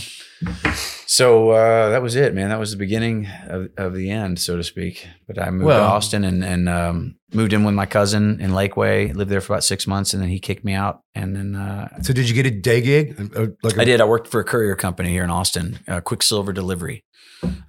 So 1.11 1.49
uh, 1.51 1.89
that 1.89 2.01
was 2.01 2.15
it, 2.15 2.33
man. 2.33 2.47
That 2.49 2.59
was 2.59 2.71
the 2.71 2.77
beginning 2.77 3.27
of, 3.47 3.67
of 3.75 3.93
the 3.93 4.09
end, 4.09 4.39
so 4.39 4.55
to 4.55 4.63
speak. 4.63 5.05
But 5.27 5.37
I 5.39 5.49
moved 5.49 5.65
Well- 5.65 5.79
to 5.79 5.93
Austin 5.95 6.23
and, 6.23 6.41
and 6.43 6.69
um, 6.69 7.15
moved 7.33 7.51
in 7.51 7.65
with 7.65 7.75
my 7.75 7.85
cousin 7.85 8.39
in 8.39 8.51
Lakeway. 8.51 9.13
Lived 9.13 9.29
there 9.29 9.41
for 9.41 9.51
about 9.53 9.65
six 9.65 9.85
months, 9.85 10.13
and 10.13 10.21
then 10.23 10.29
he 10.29 10.39
kicked 10.39 10.63
me 10.63 10.73
out. 10.73 11.01
And 11.13 11.35
then 11.35 11.55
uh, 11.55 12.01
So 12.01 12.13
did 12.13 12.29
you 12.29 12.35
get 12.35 12.45
a 12.45 12.51
day 12.51 12.79
gig? 12.79 13.19
Like 13.61 13.75
a- 13.77 13.81
I 13.81 13.83
did. 13.85 13.99
I 13.99 14.05
worked 14.05 14.27
for 14.29 14.39
a 14.39 14.45
courier 14.45 14.75
company 14.77 15.09
here 15.09 15.23
in 15.25 15.29
Austin, 15.29 15.79
uh, 15.87 15.99
Quicksilver 15.99 16.53
Delivery. 16.53 17.03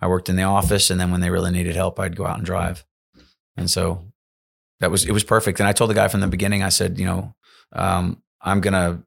I 0.00 0.06
worked 0.06 0.28
in 0.28 0.36
the 0.36 0.42
office, 0.44 0.90
and 0.90 1.00
then 1.00 1.10
when 1.10 1.20
they 1.20 1.30
really 1.30 1.50
needed 1.50 1.74
help, 1.74 1.98
I'd 1.98 2.14
go 2.16 2.26
out 2.26 2.36
and 2.36 2.46
drive. 2.46 2.84
And 3.56 3.68
so 3.70 4.04
that 4.80 4.90
was 4.90 5.04
it 5.04 5.12
was 5.12 5.24
perfect. 5.24 5.58
And 5.60 5.68
I 5.68 5.72
told 5.72 5.90
the 5.90 5.94
guy 5.94 6.08
from 6.08 6.20
the 6.20 6.26
beginning, 6.28 6.62
I 6.62 6.68
said, 6.68 6.98
you 6.98 7.06
know, 7.06 7.34
um, 7.72 8.22
I'm 8.40 8.60
gonna. 8.60 9.02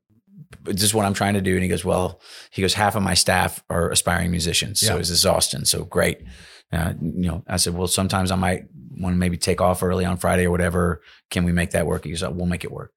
This 0.64 0.84
is 0.84 0.94
what 0.94 1.06
I'm 1.06 1.14
trying 1.14 1.34
to 1.36 1.42
do. 1.42 1.54
And 1.54 1.64
he 1.64 1.70
goes, 1.70 1.84
well, 1.86 2.22
he 2.52 2.62
goes, 2.62 2.74
half 2.74 2.96
of 2.96 3.04
my 3.04 3.14
staff 3.14 3.64
are 3.70 3.90
aspiring 3.92 4.32
musicians. 4.32 4.80
So 4.80 4.94
Yeah. 4.94 4.98
this 5.00 5.26
Austin. 5.26 5.66
So 5.66 5.84
great. 5.86 6.20
Uh, 6.72 6.94
you 7.02 7.28
know, 7.30 7.44
I 7.48 7.58
said, 7.58 7.74
well, 7.76 7.88
sometimes 7.88 8.32
I 8.32 8.36
might 8.36 8.64
want 8.98 9.14
to 9.14 9.18
maybe 9.18 9.38
take 9.38 9.62
off 9.62 9.84
early 9.84 10.06
on 10.06 10.18
Friday 10.18 10.46
or 10.46 10.52
whatever. 10.52 11.02
Can 11.30 11.44
we 11.44 11.52
make 11.52 11.72
that 11.72 11.86
work? 11.86 12.04
He 12.06 12.10
goes, 12.12 12.24
"Oh, 12.24 12.32
we'll 12.32 12.46
make 12.48 12.64
it 12.64 12.72
work. 12.72 12.92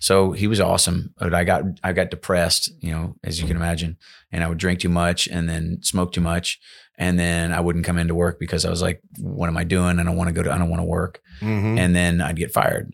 So 0.00 0.32
he 0.32 0.46
was 0.46 0.60
awesome, 0.60 1.14
but 1.18 1.32
I 1.32 1.44
got 1.44 1.62
I 1.82 1.92
got 1.94 2.10
depressed, 2.10 2.70
you 2.80 2.90
know, 2.92 3.16
as 3.24 3.40
you 3.40 3.46
can 3.46 3.56
imagine, 3.56 3.96
and 4.30 4.44
I 4.44 4.48
would 4.48 4.58
drink 4.58 4.80
too 4.80 4.90
much 4.90 5.26
and 5.28 5.48
then 5.48 5.78
smoke 5.82 6.12
too 6.12 6.20
much, 6.20 6.60
and 6.98 7.18
then 7.18 7.52
I 7.52 7.60
wouldn't 7.60 7.86
come 7.86 7.96
into 7.96 8.14
work 8.14 8.38
because 8.38 8.64
I 8.66 8.70
was 8.70 8.82
like, 8.82 9.00
"What 9.18 9.48
am 9.48 9.56
I 9.56 9.64
doing? 9.64 9.98
I 9.98 10.02
don't 10.02 10.16
want 10.16 10.28
to 10.28 10.34
go 10.34 10.42
to 10.42 10.52
I 10.52 10.58
don't 10.58 10.68
want 10.68 10.80
to 10.82 10.86
work," 10.86 11.20
Mhm. 11.40 11.78
and 11.78 11.96
then 11.96 12.20
I'd 12.20 12.36
get 12.36 12.52
fired, 12.52 12.92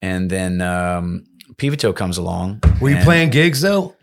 and 0.00 0.30
then 0.30 0.60
um, 0.60 1.24
Pivoto 1.56 1.94
comes 1.94 2.18
along. 2.18 2.60
Were 2.80 2.90
you 2.90 2.98
playing 2.98 3.30
gigs 3.30 3.60
though? 3.60 3.94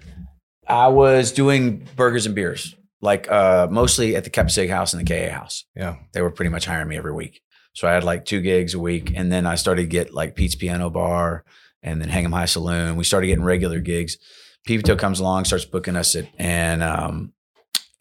I 0.67 0.88
was 0.89 1.31
doing 1.31 1.88
burgers 1.95 2.25
and 2.25 2.36
beers, 2.36 2.75
like 3.01 3.29
uh, 3.31 3.67
mostly 3.71 4.15
at 4.15 4.23
the 4.25 4.29
Kap 4.29 4.51
Sig 4.51 4.69
House 4.69 4.93
and 4.93 5.05
the 5.05 5.12
KA 5.29 5.33
House 5.33 5.63
Yeah. 5.75 5.95
they 6.13 6.21
were 6.21 6.31
pretty 6.31 6.49
much 6.49 6.65
hiring 6.65 6.89
me 6.89 6.97
every 6.97 7.13
week. 7.13 7.41
So 7.73 7.88
I 7.88 7.93
had 7.93 8.03
like 8.03 8.25
two 8.25 8.41
gigs 8.41 8.73
a 8.73 8.79
week, 8.79 9.13
and 9.15 9.31
then 9.31 9.45
I 9.45 9.55
started 9.55 9.83
to 9.83 9.88
get 9.88 10.13
like 10.13 10.36
Pete's 10.36 10.55
Piano 10.55 10.89
Bar, 10.89 11.43
and 11.83 12.01
then 12.01 12.10
Hang'em 12.10 12.33
High 12.33 12.45
Saloon. 12.45 12.95
We 12.97 13.03
started 13.03 13.27
getting 13.27 13.43
regular 13.45 13.79
gigs. 13.79 14.17
Pivoto 14.67 14.97
comes 14.97 15.19
along, 15.19 15.45
starts 15.45 15.63
booking 15.65 15.95
us 15.95 16.15
at, 16.15 16.27
and 16.38 16.81
um, 16.83 17.33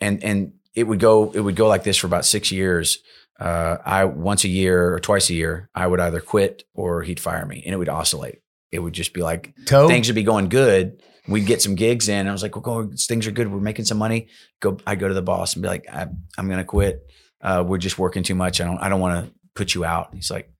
and 0.01 0.25
and 0.25 0.55
it 0.75 0.85
would 0.85 0.99
go 0.99 1.31
it 1.33 1.41
would 1.41 1.57
go 1.57 1.69
like 1.69 1.85
this 1.85 1.97
for 1.99 2.07
about 2.07 2.25
six 2.25 2.51
years. 2.51 2.99
Uh, 3.39 3.77
I 3.85 4.07
once 4.07 4.45
a 4.45 4.49
year 4.49 4.95
or 4.95 4.99
twice 4.99 5.29
a 5.31 5.35
year, 5.35 5.69
I 5.75 5.87
would 5.87 6.01
either 6.01 6.21
quit 6.21 6.65
or 6.75 7.03
he'd 7.03 7.21
fire 7.21 7.45
me, 7.47 7.63
and 7.65 7.75
it 7.75 7.77
would 7.77 7.89
oscillate. 7.91 8.39
It 8.73 8.81
would 8.81 8.93
just 8.93 9.13
be 9.13 9.23
like 9.23 9.55
Toe. 9.67 9.89
things 9.89 10.09
would 10.09 10.15
be 10.15 10.23
going 10.23 10.49
good. 10.49 11.03
We'd 11.29 11.47
get 11.47 11.63
some 11.63 11.75
gigs 11.75 12.09
in. 12.09 12.21
And 12.21 12.29
I 12.29 12.33
was 12.33 12.43
like, 12.43 12.55
"We're 12.55 12.63
going. 12.63 12.97
Things 12.97 13.27
are 13.27 13.33
good. 13.33 13.51
We're 13.51 13.61
making 13.61 13.85
some 13.85 13.99
money." 13.99 14.29
Go. 14.61 14.79
I 14.87 14.95
go 14.95 15.09
to 15.09 15.15
the 15.15 15.23
boss 15.23 15.55
and 15.55 15.63
be 15.63 15.69
like, 15.69 15.87
I, 15.93 16.07
"I'm 16.39 16.47
going 16.47 16.59
to 16.59 16.65
quit. 16.65 17.01
Uh, 17.41 17.65
we're 17.67 17.79
just 17.79 17.99
working 17.99 18.23
too 18.23 18.35
much. 18.35 18.61
I 18.61 18.65
don't. 18.65 18.79
I 18.79 18.89
don't 18.89 19.01
want 19.01 19.27
to 19.27 19.33
put 19.55 19.75
you 19.75 19.85
out." 19.85 20.15
He's 20.15 20.31
like, 20.31 20.53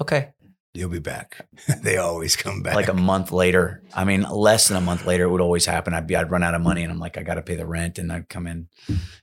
"Okay." 0.00 0.30
You'll 0.74 0.88
be 0.88 1.00
back. 1.00 1.46
they 1.82 1.98
always 1.98 2.34
come 2.34 2.62
back. 2.62 2.74
Like 2.74 2.88
a 2.88 2.94
month 2.94 3.30
later, 3.30 3.82
I 3.94 4.04
mean, 4.04 4.22
less 4.22 4.68
than 4.68 4.78
a 4.78 4.80
month 4.80 5.04
later, 5.04 5.24
it 5.24 5.28
would 5.30 5.42
always 5.42 5.66
happen. 5.66 5.92
I'd 5.92 6.06
be, 6.06 6.16
I'd 6.16 6.30
run 6.30 6.42
out 6.42 6.54
of 6.54 6.62
money, 6.62 6.82
and 6.82 6.90
I'm 6.90 6.98
like, 6.98 7.18
I 7.18 7.22
got 7.22 7.34
to 7.34 7.42
pay 7.42 7.56
the 7.56 7.66
rent, 7.66 7.98
and 7.98 8.10
I'd 8.10 8.28
come 8.30 8.46
in, 8.46 8.68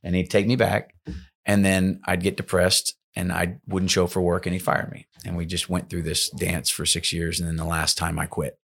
and 0.04 0.16
he'd 0.16 0.30
take 0.30 0.46
me 0.46 0.56
back, 0.56 0.94
and 1.46 1.66
then 1.66 2.02
I'd 2.06 2.22
get 2.22 2.38
depressed, 2.38 2.94
and 3.16 3.32
I 3.32 3.58
wouldn't 3.68 3.92
show 3.92 4.06
up 4.06 4.12
for 4.12 4.22
work, 4.22 4.46
and 4.46 4.54
he'd 4.54 4.60
fire 4.60 4.90
me, 4.92 5.08
and 5.26 5.36
we 5.36 5.46
just 5.46 5.70
went 5.70 5.90
through 5.90 6.04
this 6.04 6.30
dance 6.30 6.70
for 6.70 6.86
six 6.86 7.12
years, 7.12 7.40
and 7.40 7.48
then 7.48 7.56
the 7.56 7.66
last 7.66 7.98
time 7.98 8.20
I 8.20 8.26
quit, 8.26 8.58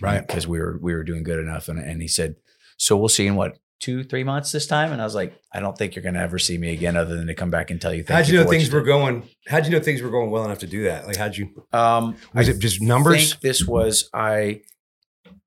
right. 0.00 0.26
because 0.26 0.46
we 0.46 0.58
were 0.58 0.78
we 0.80 0.94
were 0.94 1.04
doing 1.04 1.22
good 1.22 1.38
enough. 1.38 1.68
And, 1.68 1.78
and 1.78 2.00
he 2.02 2.08
said, 2.08 2.36
"So 2.76 2.96
we'll 2.96 3.08
see 3.08 3.26
in 3.26 3.36
what 3.36 3.58
two 3.80 4.02
three 4.04 4.24
months 4.24 4.52
this 4.52 4.66
time." 4.66 4.92
And 4.92 5.00
I 5.00 5.04
was 5.04 5.14
like, 5.14 5.38
"I 5.52 5.60
don't 5.60 5.76
think 5.76 5.94
you're 5.94 6.02
going 6.02 6.14
to 6.14 6.20
ever 6.20 6.38
see 6.38 6.58
me 6.58 6.72
again, 6.72 6.96
other 6.96 7.16
than 7.16 7.26
to 7.26 7.34
come 7.34 7.50
back 7.50 7.70
and 7.70 7.80
tell 7.80 7.92
you." 7.94 8.02
Thank 8.02 8.16
How'd 8.16 8.28
you 8.28 8.34
know 8.34 8.42
for 8.42 8.46
what 8.48 8.52
things 8.52 8.64
did." 8.64 8.74
were 8.74 8.82
going? 8.82 9.28
How'd 9.48 9.66
you 9.66 9.72
know 9.72 9.80
things 9.80 10.02
were 10.02 10.10
going 10.10 10.30
well 10.30 10.44
enough 10.44 10.58
to 10.60 10.66
do 10.66 10.84
that? 10.84 11.06
Like, 11.06 11.16
how'd 11.16 11.36
you? 11.36 11.50
Um, 11.72 12.16
Was 12.34 12.48
I 12.48 12.52
it 12.52 12.58
just 12.58 12.80
numbers? 12.80 13.30
think 13.30 13.42
this 13.42 13.66
was 13.66 14.08
I. 14.14 14.62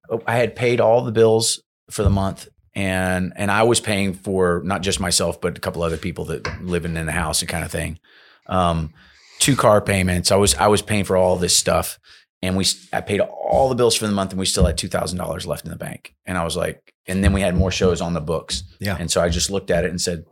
oh, 0.10 0.22
I 0.28 0.38
had 0.38 0.56
paid 0.56 0.80
all 0.80 1.04
the 1.04 1.12
bills 1.12 1.62
for 1.90 2.04
the 2.04 2.10
month, 2.10 2.48
and 2.76 3.34
and 3.36 3.52
I 3.52 3.64
was 3.64 3.80
paying 3.80 4.14
for 4.14 4.62
not 4.64 4.82
just 4.82 5.00
myself, 5.00 5.42
but 5.42 5.58
a 5.58 5.62
couple 5.62 5.84
other 5.84 5.98
people 5.98 6.26
that 6.26 6.64
living 6.64 6.96
in 6.98 7.06
the 7.06 7.12
house 7.12 7.42
and 7.42 7.50
kind 7.50 7.66
of 7.66 7.72
thing. 7.72 8.00
Um, 8.48 8.94
two 9.40 9.56
car 9.56 9.82
payments. 9.82 10.32
I 10.32 10.36
was 10.36 10.56
I 10.56 10.68
was 10.68 10.82
paying 10.82 11.04
for 11.04 11.16
all 11.18 11.36
this 11.38 11.56
stuff, 11.56 12.00
and 12.42 12.56
we 12.58 12.66
I 12.92 13.02
paid 13.02 13.20
all 13.22 13.70
the 13.70 13.76
bills 13.76 13.96
for 13.96 14.08
the 14.08 14.14
month, 14.14 14.32
and 14.32 14.40
we 14.40 14.46
still 14.46 14.66
had 14.66 14.78
two 14.78 14.88
thousand 14.88 15.18
dollars 15.18 15.46
left 15.46 15.66
in 15.66 15.72
the 15.72 15.78
bank. 15.78 16.14
And 16.26 16.38
I 16.38 16.44
was 16.44 16.56
like, 16.58 16.94
and 17.08 17.24
then 17.24 17.34
we 17.34 17.42
had 17.42 17.56
more 17.56 17.72
shows 17.72 18.02
on 18.02 18.14
the 18.14 18.22
books. 18.22 18.64
Yeah. 18.80 18.98
And 19.00 19.10
so 19.12 19.22
I 19.22 19.30
just 19.30 19.50
looked 19.50 19.72
at 19.72 19.86
it 19.86 19.90
and 19.90 20.00
said, 20.02 20.24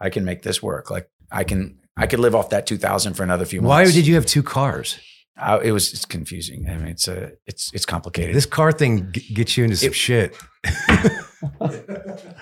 I 0.00 0.10
can 0.10 0.24
make 0.24 0.42
this 0.42 0.62
work. 0.62 0.90
Like 0.90 1.08
I 1.30 1.44
can 1.44 1.78
I 1.96 2.06
could 2.06 2.20
live 2.20 2.34
off 2.34 2.50
that 2.50 2.66
two 2.66 2.78
thousand 2.78 3.14
for 3.14 3.22
another 3.22 3.44
few 3.44 3.60
months. 3.60 3.68
Why 3.68 3.84
did 3.92 4.06
you 4.06 4.14
have 4.14 4.26
two 4.26 4.42
cars? 4.42 4.98
I, 5.36 5.58
it 5.58 5.70
was 5.72 5.92
it's 5.92 6.04
confusing. 6.04 6.68
I 6.68 6.76
mean, 6.76 6.88
it's 6.88 7.06
a 7.08 7.32
it's 7.46 7.70
it's 7.72 7.86
complicated. 7.86 8.34
This 8.34 8.46
car 8.46 8.72
thing 8.72 9.12
g- 9.12 9.34
gets 9.34 9.56
you 9.56 9.64
into 9.64 9.76
some 9.76 9.88
It- 9.90 9.94
shit. 9.94 10.36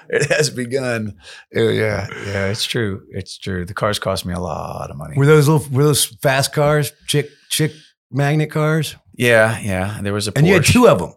it 0.08 0.30
has 0.30 0.50
begun. 0.50 1.16
Yeah, 1.52 2.06
yeah, 2.26 2.46
it's 2.46 2.64
true. 2.64 3.02
It's 3.10 3.38
true. 3.38 3.64
The 3.64 3.74
cars 3.74 3.98
cost 3.98 4.24
me 4.24 4.34
a 4.34 4.40
lot 4.40 4.90
of 4.90 4.96
money. 4.96 5.16
Were 5.16 5.26
those 5.26 5.48
little? 5.48 5.66
Were 5.70 5.84
those 5.84 6.04
fast 6.04 6.52
cars? 6.52 6.92
Chick 7.06 7.30
chick 7.48 7.72
magnet 8.10 8.50
cars? 8.50 8.96
yeah, 9.14 9.58
yeah. 9.60 9.98
There 10.02 10.12
was 10.12 10.28
a 10.28 10.32
And 10.36 10.46
you 10.46 10.54
had 10.54 10.64
two 10.64 10.88
of 10.88 10.98
them. 10.98 11.14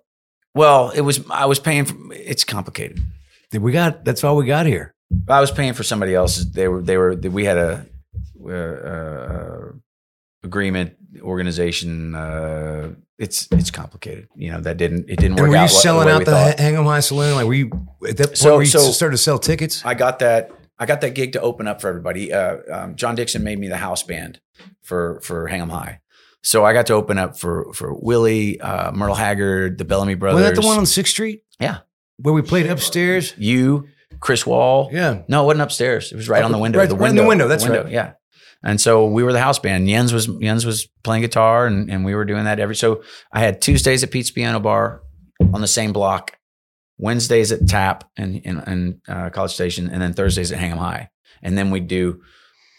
Well, 0.56 0.90
it 0.92 1.02
was 1.02 1.22
I 1.30 1.46
was 1.46 1.60
paying 1.60 1.86
for. 1.86 1.96
It's 2.12 2.44
complicated. 2.44 3.00
We 3.54 3.72
got. 3.72 4.04
That's 4.04 4.24
all 4.24 4.36
we 4.36 4.46
got 4.46 4.66
here. 4.66 4.94
I 5.28 5.40
was 5.42 5.52
paying 5.52 5.74
for 5.74 5.84
somebody 5.84 6.14
else's. 6.14 6.52
They 6.52 6.68
were 6.68 6.82
they 6.82 6.98
were 6.98 7.16
we 7.16 7.46
had 7.46 7.58
a 7.58 7.86
uh, 8.46 8.54
uh, 8.54 9.72
agreement 10.44 10.96
organization. 11.22 12.16
Uh, 12.16 12.94
it's 13.18 13.48
it's 13.52 13.72
complicated. 13.72 14.28
You 14.36 14.52
know 14.52 14.62
that 14.62 14.78
didn't 14.78 15.10
it 15.10 15.18
didn't 15.18 15.32
And 15.34 15.40
work 15.42 15.50
were 15.50 15.56
you 15.56 15.62
out. 15.64 15.70
selling 15.70 16.08
way 16.08 16.14
out 16.14 16.20
the 16.26 16.32
thought. 16.32 16.60
High 16.60 17.00
Saloon? 17.02 17.36
Like, 17.36 17.46
were 17.48 17.54
you 17.54 17.70
at 18.08 18.18
that 18.18 18.28
point? 18.28 18.38
So- 18.38 18.54
where 18.54 18.62
you 18.62 18.68
so- 18.68 18.80
started 18.92 19.18
to 19.18 19.22
sell 19.24 19.40
tickets? 19.40 19.84
I 19.86 19.94
got 19.94 20.20
that. 20.20 20.52
I 20.82 20.86
got 20.86 21.02
that 21.02 21.14
gig 21.14 21.34
to 21.34 21.42
open 21.42 21.68
up 21.68 21.82
for 21.82 21.90
everybody. 21.90 22.32
Uh, 22.32 22.58
um, 22.72 22.96
John 22.96 23.16
Dixon 23.16 23.44
made 23.44 23.60
me 23.60 23.68
the 23.68 23.78
house 23.78 24.04
band 24.04 24.40
for 24.82 25.20
for 25.22 25.48
Hang 25.48 25.60
'em 25.62 25.70
High, 25.70 26.00
so 26.42 26.64
I 26.64 26.72
got 26.72 26.86
to 26.88 26.94
open 26.94 27.18
up 27.18 27.38
for 27.38 27.74
for 27.74 27.94
Willie, 27.94 28.60
uh, 28.62 28.92
Merle 28.94 29.16
Haggard, 29.16 29.78
the 29.78 29.84
Bellamy 29.86 30.16
Brothers. 30.16 30.42
Was 30.42 30.50
that 30.56 30.62
the 30.62 30.66
one 30.66 30.78
on 30.78 30.86
Sixth 30.86 31.12
Street? 31.12 31.44
Yeah. 31.60 31.80
Where 32.18 32.34
we 32.34 32.42
played 32.42 32.68
upstairs. 32.68 33.34
you, 33.38 33.88
Chris 34.22 34.46
Wall? 34.46 34.90
Yeah. 34.92 35.24
No, 35.28 35.44
it 35.44 35.48
wasn't 35.48 35.62
upstairs. 35.64 36.12
It 36.14 36.16
was 36.16 36.30
right 36.30 36.44
on 36.44 36.52
the 36.54 36.58
window. 36.58 36.80
right- 36.80 36.88
the 36.88 36.96
right 36.96 37.10
in 37.10 37.16
window. 37.16 37.22
the 37.24 37.28
window, 37.28 37.48
that's 37.50 37.68
right. 37.68 37.90
Yeah. 37.90 38.12
And 38.64 38.80
so 38.82 39.06
we 39.06 39.24
were 39.24 39.32
the 39.32 39.40
house 39.40 39.58
band. 39.60 39.88
Jens 39.88 40.12
was 40.14 40.28
Jens 40.28 40.66
was 40.66 40.88
playing 41.04 41.22
guitar, 41.22 41.66
and, 41.66 41.90
and 41.90 42.04
we 42.04 42.14
were 42.16 42.26
doing 42.26 42.44
that 42.44 42.60
every. 42.60 42.76
So 42.76 43.04
I 43.32 43.40
had 43.40 43.62
Tuesdays 43.62 44.04
at 44.04 44.12
Pete's 44.12 44.32
Piano 44.32 44.60
Bar 44.60 45.02
on 45.54 45.62
the 45.62 45.68
same 45.68 45.94
block, 45.94 46.38
Wednesdays 46.98 47.52
at 47.52 47.68
Tap 47.68 48.04
and 48.18 48.38
in, 48.38 48.60
in, 48.68 49.02
uh, 49.08 49.30
College 49.30 49.54
Station, 49.54 49.90
and 49.90 50.02
then 50.02 50.14
Thursdays 50.14 50.52
at 50.52 50.60
Hang 50.60 50.72
'em 50.72 50.78
High, 50.78 51.10
and 51.42 51.58
then 51.58 51.72
we'd 51.72 51.88
do 51.88 52.22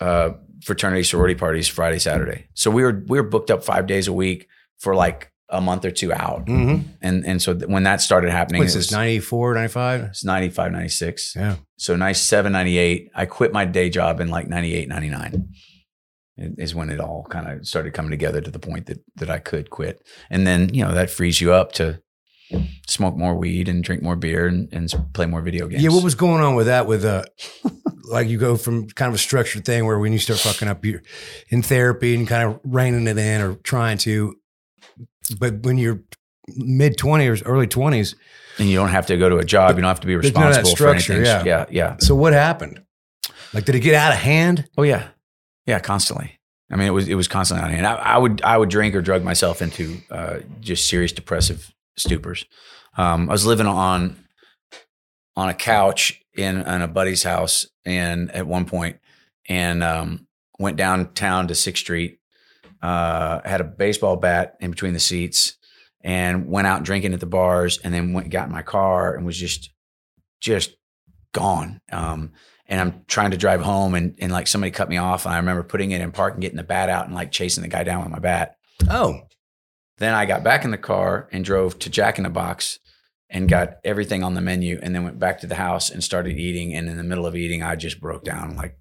uh, 0.00 0.30
fraternity 0.64 1.02
sorority 1.02 1.34
parties 1.34 1.66
Friday 1.68 1.98
Saturday. 1.98 2.46
So 2.54 2.70
we 2.70 2.82
were 2.82 3.02
we 3.06 3.18
were 3.20 3.26
booked 3.28 3.50
up 3.50 3.64
five 3.64 3.86
days 3.86 4.06
a 4.08 4.12
week 4.12 4.48
for 4.78 4.94
like 4.94 5.32
a 5.48 5.60
month 5.60 5.84
or 5.84 5.90
two 5.90 6.12
out, 6.12 6.46
Mm-hmm. 6.46 6.88
and 7.02 7.24
and 7.26 7.42
so 7.42 7.54
th- 7.54 7.66
when 7.68 7.82
that 7.84 8.00
started 8.02 8.30
happening, 8.30 8.60
What's 8.60 8.74
it 8.74 8.78
this, 8.78 8.86
was, 8.88 8.92
94, 8.92 9.54
95? 9.54 10.00
it's 10.02 10.24
95, 10.24 10.72
96. 10.72 11.34
Yeah. 11.36 11.56
So 11.76 11.96
97, 11.96 12.52
98, 12.52 13.10
I 13.14 13.24
quit 13.26 13.52
my 13.52 13.64
day 13.64 13.88
job 13.90 14.20
in 14.20 14.28
like 14.28 14.46
98, 14.48 14.88
99 14.88 15.32
It- 15.34 15.40
is 16.36 16.74
when 16.74 16.90
it 16.90 17.00
all 17.00 17.26
kind 17.28 17.48
of 17.48 17.66
started 17.66 17.92
coming 17.92 18.10
together 18.10 18.40
to 18.40 18.50
the 18.50 18.58
point 18.58 18.86
that, 18.86 18.98
that 19.16 19.30
I 19.30 19.38
could 19.38 19.70
quit. 19.70 20.02
And 20.30 20.46
then, 20.46 20.72
you 20.72 20.84
know, 20.84 20.94
that 20.94 21.10
frees 21.10 21.40
you 21.40 21.52
up 21.52 21.72
to 21.72 22.00
smoke 22.88 23.16
more 23.16 23.34
weed 23.34 23.68
and 23.68 23.84
drink 23.84 24.02
more 24.02 24.16
beer 24.16 24.46
and, 24.46 24.68
and 24.72 24.92
play 25.12 25.26
more 25.26 25.42
video 25.42 25.68
games. 25.68 25.82
Yeah, 25.82 25.90
what 25.90 26.02
was 26.02 26.14
going 26.14 26.42
on 26.42 26.54
with 26.54 26.66
that? 26.66 26.86
With 26.86 27.04
uh, 27.04 27.24
like 28.04 28.28
you 28.28 28.38
go 28.38 28.56
from 28.56 28.88
kind 28.88 29.08
of 29.08 29.14
a 29.14 29.18
structured 29.18 29.64
thing 29.64 29.84
where 29.86 29.98
when 29.98 30.12
you 30.12 30.18
start 30.18 30.40
fucking 30.40 30.68
up, 30.68 30.84
you're 30.84 31.02
in 31.48 31.62
therapy 31.62 32.14
and 32.14 32.26
kind 32.26 32.48
of 32.48 32.60
reining 32.64 33.06
it 33.06 33.18
in 33.18 33.40
or 33.40 33.54
trying 33.56 33.98
to, 33.98 34.34
but 35.38 35.62
when 35.62 35.78
you're 35.78 36.02
mid 36.56 36.98
twenties, 36.98 37.42
early 37.44 37.66
twenties, 37.66 38.16
and 38.58 38.68
you 38.68 38.76
don't 38.76 38.88
have 38.88 39.06
to 39.06 39.16
go 39.16 39.28
to 39.28 39.36
a 39.36 39.44
job. 39.44 39.76
You 39.76 39.82
don't 39.82 39.88
have 39.88 40.00
to 40.00 40.06
be 40.06 40.14
There's 40.14 40.34
none 40.34 40.48
of 40.48 40.54
that 40.54 40.64
responsible 40.64 40.86
for 40.86 41.12
anything. 41.12 41.24
yeah. 41.24 41.44
Yeah. 41.44 41.66
Yeah. 41.70 41.96
so 41.98 42.14
what 42.14 42.32
happened? 42.32 42.82
Like, 43.52 43.64
did 43.64 43.74
it 43.74 43.80
get 43.80 43.94
out 43.94 44.12
of 44.12 44.18
hand? 44.18 44.68
Oh 44.76 44.82
yeah. 44.82 45.08
Yeah. 45.70 45.80
Constantly. 45.80 46.38
I 46.70 46.76
mean, 46.76 46.86
it 46.86 46.92
was 46.92 47.08
it 47.08 47.14
was 47.14 47.28
constantly 47.28 47.64
on 47.64 47.72
hand. 47.72 47.86
I, 47.86 47.94
I 47.94 48.18
would 48.18 48.42
I 48.42 48.56
would 48.56 48.68
drink 48.68 48.94
or 48.94 49.02
drug 49.02 49.24
myself 49.24 49.60
into 49.60 49.98
uh, 50.10 50.38
just 50.60 50.88
serious 50.88 51.12
depressive 51.12 51.72
stupors. 51.98 52.44
Um, 52.96 53.28
I 53.28 53.32
was 53.32 53.44
living 53.44 53.66
on 53.66 54.16
on 55.36 55.48
a 55.48 55.54
couch 55.54 56.22
in, 56.34 56.58
in 56.58 56.82
a 56.82 56.88
buddy's 56.88 57.22
house, 57.22 57.66
and 57.84 58.30
at 58.32 58.46
one 58.46 58.66
point, 58.66 58.98
and 59.48 59.82
um, 59.82 60.26
went 60.58 60.76
downtown 60.76 61.48
to 61.48 61.54
Sixth 61.54 61.82
Street. 61.82 62.18
Uh, 62.82 63.40
had 63.44 63.60
a 63.60 63.64
baseball 63.64 64.16
bat 64.16 64.56
in 64.60 64.70
between 64.70 64.94
the 64.94 65.00
seats, 65.00 65.56
and 66.02 66.46
went 66.46 66.66
out 66.66 66.82
drinking 66.82 67.14
at 67.14 67.20
the 67.20 67.26
bars, 67.26 67.78
and 67.78 67.92
then 67.92 68.12
went 68.12 68.30
got 68.30 68.46
in 68.46 68.52
my 68.52 68.62
car 68.62 69.14
and 69.14 69.26
was 69.26 69.36
just 69.36 69.70
just 70.40 70.76
gone. 71.32 71.80
Um, 71.90 72.32
and 72.70 72.80
I'm 72.80 73.04
trying 73.08 73.32
to 73.32 73.36
drive 73.36 73.60
home 73.60 73.94
and, 73.94 74.14
and 74.20 74.32
like 74.32 74.46
somebody 74.46 74.70
cut 74.70 74.88
me 74.88 74.96
off. 74.96 75.26
And 75.26 75.34
I 75.34 75.38
remember 75.38 75.62
putting 75.62 75.90
it 75.90 76.00
in 76.00 76.12
park 76.12 76.32
and 76.34 76.40
getting 76.42 76.56
the 76.56 76.62
bat 76.62 76.88
out 76.88 77.04
and 77.06 77.14
like 77.14 77.30
chasing 77.32 77.62
the 77.62 77.68
guy 77.68 77.82
down 77.84 78.00
with 78.02 78.10
my 78.10 78.18
bat. 78.20 78.56
Oh, 78.88 79.20
Then 79.98 80.14
I 80.14 80.24
got 80.24 80.42
back 80.42 80.64
in 80.64 80.70
the 80.70 80.78
car 80.78 81.28
and 81.32 81.44
drove 81.44 81.78
to 81.80 81.90
Jack 81.90 82.16
in 82.16 82.24
the 82.24 82.30
Box 82.30 82.78
and 83.28 83.48
got 83.48 83.78
everything 83.84 84.22
on 84.24 84.34
the 84.34 84.40
menu 84.40 84.78
and 84.82 84.94
then 84.94 85.04
went 85.04 85.18
back 85.18 85.40
to 85.40 85.46
the 85.46 85.56
house 85.56 85.90
and 85.90 86.02
started 86.02 86.38
eating. 86.38 86.72
And 86.74 86.88
in 86.88 86.96
the 86.96 87.02
middle 87.04 87.26
of 87.26 87.36
eating, 87.36 87.62
I 87.62 87.76
just 87.76 88.00
broke 88.00 88.24
down, 88.24 88.56
like 88.56 88.78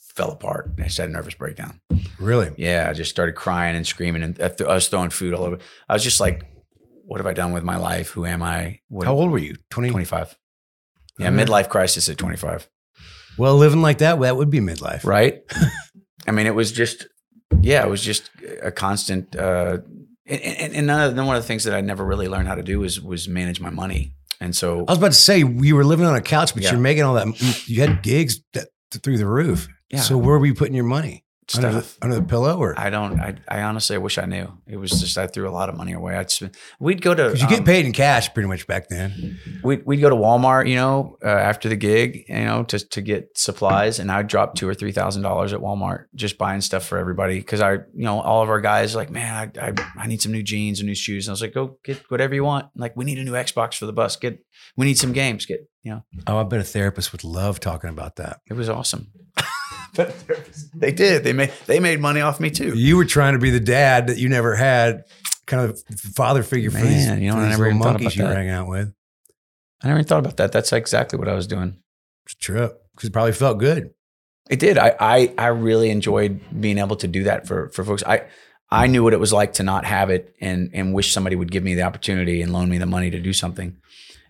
fell 0.00 0.32
apart. 0.32 0.72
I 0.78 0.82
just 0.84 0.98
had 0.98 1.08
a 1.08 1.12
nervous 1.12 1.34
breakdown. 1.34 1.80
really? 2.18 2.50
Yeah, 2.56 2.88
I 2.90 2.92
just 2.92 3.10
started 3.10 3.34
crying 3.36 3.76
and 3.76 3.86
screaming 3.86 4.22
and 4.24 4.40
I 4.42 4.48
th- 4.48 4.68
I 4.68 4.74
was 4.74 4.88
throwing 4.88 5.10
food 5.10 5.34
all 5.34 5.44
over. 5.44 5.58
I 5.88 5.92
was 5.94 6.02
just 6.04 6.18
like, 6.20 6.44
what 7.04 7.18
have 7.20 7.26
I 7.26 7.32
done 7.32 7.52
with 7.52 7.62
my 7.64 7.76
life? 7.76 8.10
Who 8.10 8.26
am 8.26 8.42
I? 8.42 8.80
What, 8.88 9.06
How 9.06 9.14
old 9.14 9.30
were 9.30 9.38
you? 9.38 9.56
20? 9.70 9.90
25. 9.90 10.36
Yeah, 11.18 11.30
midlife 11.30 11.68
crisis 11.68 12.08
at 12.08 12.18
25. 12.18 12.68
Well, 13.38 13.56
living 13.56 13.80
like 13.82 13.98
that, 13.98 14.20
that 14.20 14.36
would 14.36 14.50
be 14.50 14.60
midlife. 14.60 15.04
right? 15.04 15.42
I 16.26 16.30
mean, 16.32 16.46
it 16.46 16.54
was 16.54 16.72
just, 16.72 17.06
yeah, 17.60 17.84
it 17.84 17.88
was 17.88 18.02
just 18.02 18.30
a 18.62 18.70
constant. 18.70 19.34
Uh, 19.36 19.78
and, 20.26 20.40
and, 20.42 20.74
and 20.74 20.86
none 20.86 21.00
of, 21.08 21.16
then 21.16 21.24
one 21.26 21.36
of 21.36 21.42
the 21.42 21.46
things 21.46 21.64
that 21.64 21.74
I 21.74 21.80
never 21.80 22.04
really 22.04 22.28
learned 22.28 22.48
how 22.48 22.54
to 22.56 22.62
do 22.62 22.80
was 22.80 23.00
was 23.00 23.28
manage 23.28 23.60
my 23.60 23.70
money, 23.70 24.12
and 24.40 24.54
so 24.54 24.80
I 24.80 24.90
was 24.92 24.98
about 24.98 25.12
to 25.12 25.18
say 25.18 25.38
you 25.38 25.74
were 25.74 25.84
living 25.84 26.04
on 26.04 26.14
a 26.14 26.20
couch, 26.20 26.52
but 26.52 26.62
Yeah. 26.62 26.72
you're 26.72 26.80
making 26.80 27.04
all 27.04 27.14
that. 27.14 27.26
You 27.40 27.52
you 27.76 27.80
had 27.80 28.02
gigs 28.02 28.40
that, 28.52 28.68
through 29.02 29.16
the 29.18 29.26
roof. 29.26 29.68
Yeah. 29.90 30.00
So 30.00 30.18
where 30.18 30.38
were 30.38 30.44
you 30.46 30.54
putting 30.54 30.74
your 30.74 30.84
money? 30.84 31.24
Under 31.56 31.80
the, 31.80 31.96
under 32.02 32.16
the 32.16 32.22
pillow, 32.22 32.58
or 32.58 32.78
I 32.78 32.90
don't. 32.90 33.18
I, 33.18 33.34
I 33.48 33.62
honestly, 33.62 33.96
I 33.96 33.98
wish 33.98 34.18
I 34.18 34.26
knew. 34.26 34.52
It 34.66 34.76
was 34.76 34.90
just 34.90 35.16
I 35.16 35.26
threw 35.26 35.48
a 35.48 35.50
lot 35.50 35.70
of 35.70 35.76
money 35.76 35.92
away. 35.92 36.14
I'd 36.14 36.30
spend, 36.30 36.54
we'd 36.78 37.00
go 37.00 37.14
to. 37.14 37.30
you 37.36 37.48
get 37.48 37.60
um, 37.60 37.64
paid 37.64 37.86
in 37.86 37.92
cash 37.92 38.34
pretty 38.34 38.48
much 38.48 38.66
back 38.66 38.88
then. 38.88 39.38
We'd, 39.64 39.86
we'd 39.86 40.00
go 40.00 40.10
to 40.10 40.14
Walmart, 40.16 40.68
you 40.68 40.74
know, 40.76 41.16
uh, 41.24 41.28
after 41.28 41.70
the 41.70 41.76
gig, 41.76 42.24
you 42.28 42.44
know, 42.44 42.64
to 42.64 42.78
to 42.88 43.00
get 43.00 43.30
supplies, 43.38 43.98
and 43.98 44.12
I'd 44.12 44.26
drop 44.26 44.56
two 44.56 44.68
or 44.68 44.74
three 44.74 44.92
thousand 44.92 45.22
dollars 45.22 45.52
at 45.54 45.60
Walmart 45.60 46.04
just 46.14 46.36
buying 46.36 46.60
stuff 46.60 46.84
for 46.84 46.98
everybody 46.98 47.38
because 47.38 47.62
I, 47.62 47.72
you 47.72 47.82
know, 47.94 48.20
all 48.20 48.42
of 48.42 48.50
our 48.50 48.60
guys 48.60 48.94
are 48.94 48.98
like, 48.98 49.10
man, 49.10 49.50
I, 49.58 49.68
I 49.68 49.72
I 49.96 50.06
need 50.06 50.20
some 50.20 50.32
new 50.32 50.42
jeans 50.42 50.80
and 50.80 50.86
new 50.86 50.94
shoes, 50.94 51.26
and 51.26 51.32
I 51.32 51.34
was 51.34 51.40
like, 51.42 51.54
go 51.54 51.78
get 51.82 52.02
whatever 52.10 52.34
you 52.34 52.44
want. 52.44 52.66
Like, 52.76 52.94
we 52.94 53.06
need 53.06 53.18
a 53.18 53.24
new 53.24 53.32
Xbox 53.32 53.74
for 53.78 53.86
the 53.86 53.92
bus. 53.94 54.16
Get, 54.16 54.38
we 54.76 54.84
need 54.84 54.98
some 54.98 55.12
games. 55.14 55.46
Get, 55.46 55.60
you 55.82 55.92
know, 55.92 56.04
Oh, 56.26 56.38
I 56.38 56.42
bet 56.44 56.60
a 56.60 56.64
therapist 56.64 57.12
would 57.12 57.24
love 57.24 57.58
talking 57.58 57.88
about 57.90 58.16
that. 58.16 58.40
it 58.50 58.54
was 58.54 58.68
awesome. 58.68 59.12
but 59.94 60.14
they 60.74 60.92
did. 60.92 61.24
They 61.24 61.32
made 61.32 61.52
they 61.66 61.80
made 61.80 62.00
money 62.00 62.20
off 62.20 62.40
me 62.40 62.50
too. 62.50 62.76
You 62.76 62.96
were 62.96 63.04
trying 63.04 63.34
to 63.34 63.38
be 63.38 63.50
the 63.50 63.60
dad 63.60 64.08
that 64.08 64.18
you 64.18 64.28
never 64.28 64.54
had, 64.54 65.04
kind 65.46 65.68
of 65.68 65.82
father 66.14 66.42
figure 66.42 66.70
for 66.70 66.78
these, 66.78 67.06
Man, 67.06 67.22
you 67.22 67.28
know, 67.28 67.36
for 67.36 67.40
I 67.40 67.48
never 67.48 67.64
little 67.64 67.68
even 67.68 67.82
thought 67.82 67.92
monkeys 67.92 68.06
about 68.06 68.16
you 68.16 68.28
that. 68.28 68.36
hang 68.36 68.50
out 68.50 68.68
with. 68.68 68.92
I 69.82 69.88
never 69.88 70.00
even 70.00 70.08
thought 70.08 70.18
about 70.20 70.36
that. 70.38 70.52
That's 70.52 70.72
exactly 70.72 71.18
what 71.18 71.28
I 71.28 71.34
was 71.34 71.46
doing. 71.46 71.78
It's 72.26 72.34
a 72.34 72.38
trip 72.38 72.82
because 72.94 73.08
it 73.08 73.12
probably 73.12 73.32
felt 73.32 73.58
good. 73.58 73.90
It 74.50 74.58
did. 74.58 74.78
I, 74.78 74.94
I 74.98 75.34
I 75.36 75.46
really 75.48 75.90
enjoyed 75.90 76.40
being 76.58 76.78
able 76.78 76.96
to 76.96 77.08
do 77.08 77.24
that 77.24 77.46
for 77.46 77.68
for 77.70 77.84
folks. 77.84 78.02
I 78.04 78.26
I 78.70 78.86
knew 78.86 79.02
what 79.02 79.12
it 79.12 79.20
was 79.20 79.32
like 79.32 79.54
to 79.54 79.62
not 79.62 79.84
have 79.84 80.10
it 80.10 80.34
and 80.40 80.70
and 80.72 80.94
wish 80.94 81.12
somebody 81.12 81.36
would 81.36 81.50
give 81.50 81.64
me 81.64 81.74
the 81.74 81.82
opportunity 81.82 82.42
and 82.42 82.52
loan 82.52 82.68
me 82.68 82.78
the 82.78 82.86
money 82.86 83.10
to 83.10 83.20
do 83.20 83.32
something. 83.32 83.76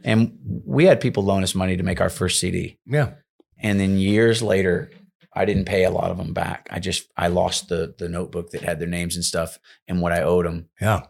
And 0.05 0.39
we 0.65 0.85
had 0.85 1.01
people 1.01 1.25
loan 1.25 1.43
us 1.43 1.55
money 1.55 1.77
to 1.77 1.83
make 1.83 2.01
our 2.01 2.11
first 2.11 2.39
CD. 2.39 2.79
Yeah. 2.87 3.15
And 3.61 3.81
then 3.81 3.99
years 3.99 4.43
later, 4.43 4.91
I 5.39 5.45
didn't 5.45 5.67
pay 5.67 5.85
a 5.85 5.91
lot 5.91 6.11
of 6.11 6.19
them 6.19 6.33
back. 6.33 6.69
I 6.71 6.81
just 6.81 7.09
I 7.17 7.29
lost 7.29 7.69
the 7.69 7.95
the 7.99 8.09
notebook 8.09 8.51
that 8.51 8.63
had 8.63 8.81
their 8.81 8.89
names 8.89 9.15
and 9.17 9.25
stuff 9.25 9.59
and 9.87 10.01
what 10.01 10.13
I 10.13 10.23
owed 10.23 10.47
them. 10.47 10.69
Yeah. 10.81 11.03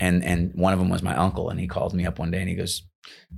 And 0.00 0.24
and 0.24 0.52
one 0.54 0.72
of 0.72 0.78
them 0.78 0.88
was 0.88 1.02
my 1.02 1.14
uncle, 1.14 1.50
and 1.50 1.60
he 1.60 1.66
called 1.66 1.94
me 1.94 2.06
up 2.06 2.18
one 2.18 2.30
day 2.30 2.40
and 2.40 2.48
he 2.48 2.54
goes, 2.54 2.82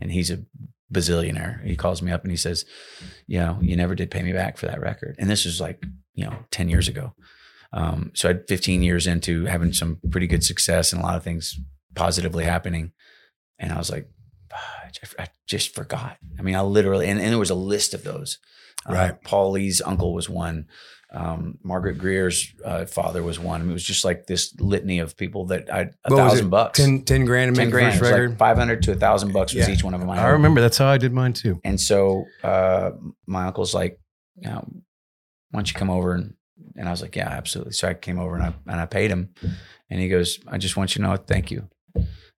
and 0.01 0.13
he's 0.13 0.31
a 0.31 0.45
bazillionaire. 0.93 1.65
He 1.65 1.77
calls 1.77 2.03
me 2.03 2.13
up 2.13 2.23
and 2.23 2.31
he 2.31 2.37
says, 2.37 2.65
you 3.27 3.39
know, 3.39 3.59
you 3.61 3.77
never 3.77 3.95
did 3.95 4.11
pay 4.11 4.23
me 4.23 4.33
back 4.33 4.57
for 4.57 4.67
that 4.67 4.81
record. 4.81 5.17
And 5.19 5.31
this 5.31 5.45
was 5.45 5.61
like, 5.61 5.85
you 6.15 6.25
know, 6.25 6.37
10 6.51 6.69
years 6.69 6.89
ago. 6.89 7.15
Um, 7.73 8.11
so 8.15 8.29
I 8.29 8.33
had 8.33 8.49
15 8.49 8.83
years 8.83 9.07
into 9.07 9.45
having 9.45 9.73
some 9.73 10.01
pretty 10.11 10.27
good 10.27 10.43
success 10.43 10.93
and 10.93 11.01
a 11.01 11.05
lot 11.05 11.17
of 11.17 11.23
things 11.23 11.59
positively 11.95 12.45
happening. 12.45 12.93
And 13.59 13.73
I 13.73 13.79
was 13.79 13.91
like, 13.91 14.09
"Ah, 14.53 14.89
I 15.19 15.29
just 15.47 15.75
forgot. 15.75 16.17
I 16.39 16.43
mean, 16.43 16.57
I 16.57 16.63
literally, 16.63 17.07
and, 17.07 17.21
and 17.21 17.31
there 17.31 17.39
was 17.39 17.51
a 17.51 17.55
list 17.55 17.95
of 17.95 18.03
those. 18.03 18.39
Uh, 18.89 18.93
Right. 18.95 19.23
Paul 19.23 19.53
Lee's 19.53 19.81
uncle 19.83 20.15
was 20.15 20.29
one. 20.29 20.67
Um, 21.13 21.59
Margaret 21.65 21.99
Greer's 21.99 22.55
uh, 22.65 22.85
father 22.87 23.23
was 23.23 23.39
one. 23.39 23.69
It 23.69 23.73
was 23.73 23.83
just 23.83 24.05
like 24.05 24.27
this 24.29 24.55
litany 24.61 25.01
of 25.01 25.17
people 25.17 25.47
that 25.47 25.73
I, 25.73 25.91
a 26.05 26.09
thousand 26.11 26.51
bucks. 26.51 26.79
10, 26.79 27.03
10 27.03 27.25
grand 27.25 27.55
to 27.55 27.61
10 27.61 27.67
make 27.67 27.73
grand. 27.73 27.99
first 27.99 28.13
record. 28.13 28.31
like 28.31 28.39
500 28.39 28.83
to 28.85 28.93
a 28.93 28.95
thousand 28.95 29.33
bucks 29.33 29.53
was 29.53 29.67
Yeah. 29.67 29.75
each 29.75 29.83
one 29.83 29.93
of 29.93 30.01
them. 30.01 30.09
I 30.09 30.29
remember 30.29 30.61
that's 30.61 30.79
how 30.79 30.87
I 30.87 30.99
did 30.99 31.13
mine 31.13 31.33
too. 31.33 31.61
And 31.65 31.81
so 31.81 32.27
uh, 32.45 32.93
my 33.27 33.47
uncle's 33.47 33.75
like, 33.75 33.99
you 34.37 34.49
know, 34.49 34.65
why 35.51 35.59
don't 35.59 35.69
you 35.69 35.75
come 35.77 35.91
over? 35.91 36.15
And, 36.15 36.35
and 36.77 36.87
I 36.87 36.93
was 36.93 37.03
like, 37.03 37.17
yeah, 37.17 37.29
absolutely. 37.29 37.73
So 37.73 37.89
I 37.89 37.95
came 37.95 38.21
over 38.21 38.37
and 38.37 38.45
I, 38.45 38.55
and 38.69 38.81
I 38.81 38.87
paid 38.87 39.11
him. 39.11 39.35
And 39.91 40.01
he 40.01 40.09
goes, 40.09 40.39
I 40.47 40.59
just 40.59 40.77
want 40.77 40.95
you 40.95 41.03
to 41.03 41.09
know, 41.11 41.17
thank 41.17 41.51
you. 41.51 41.69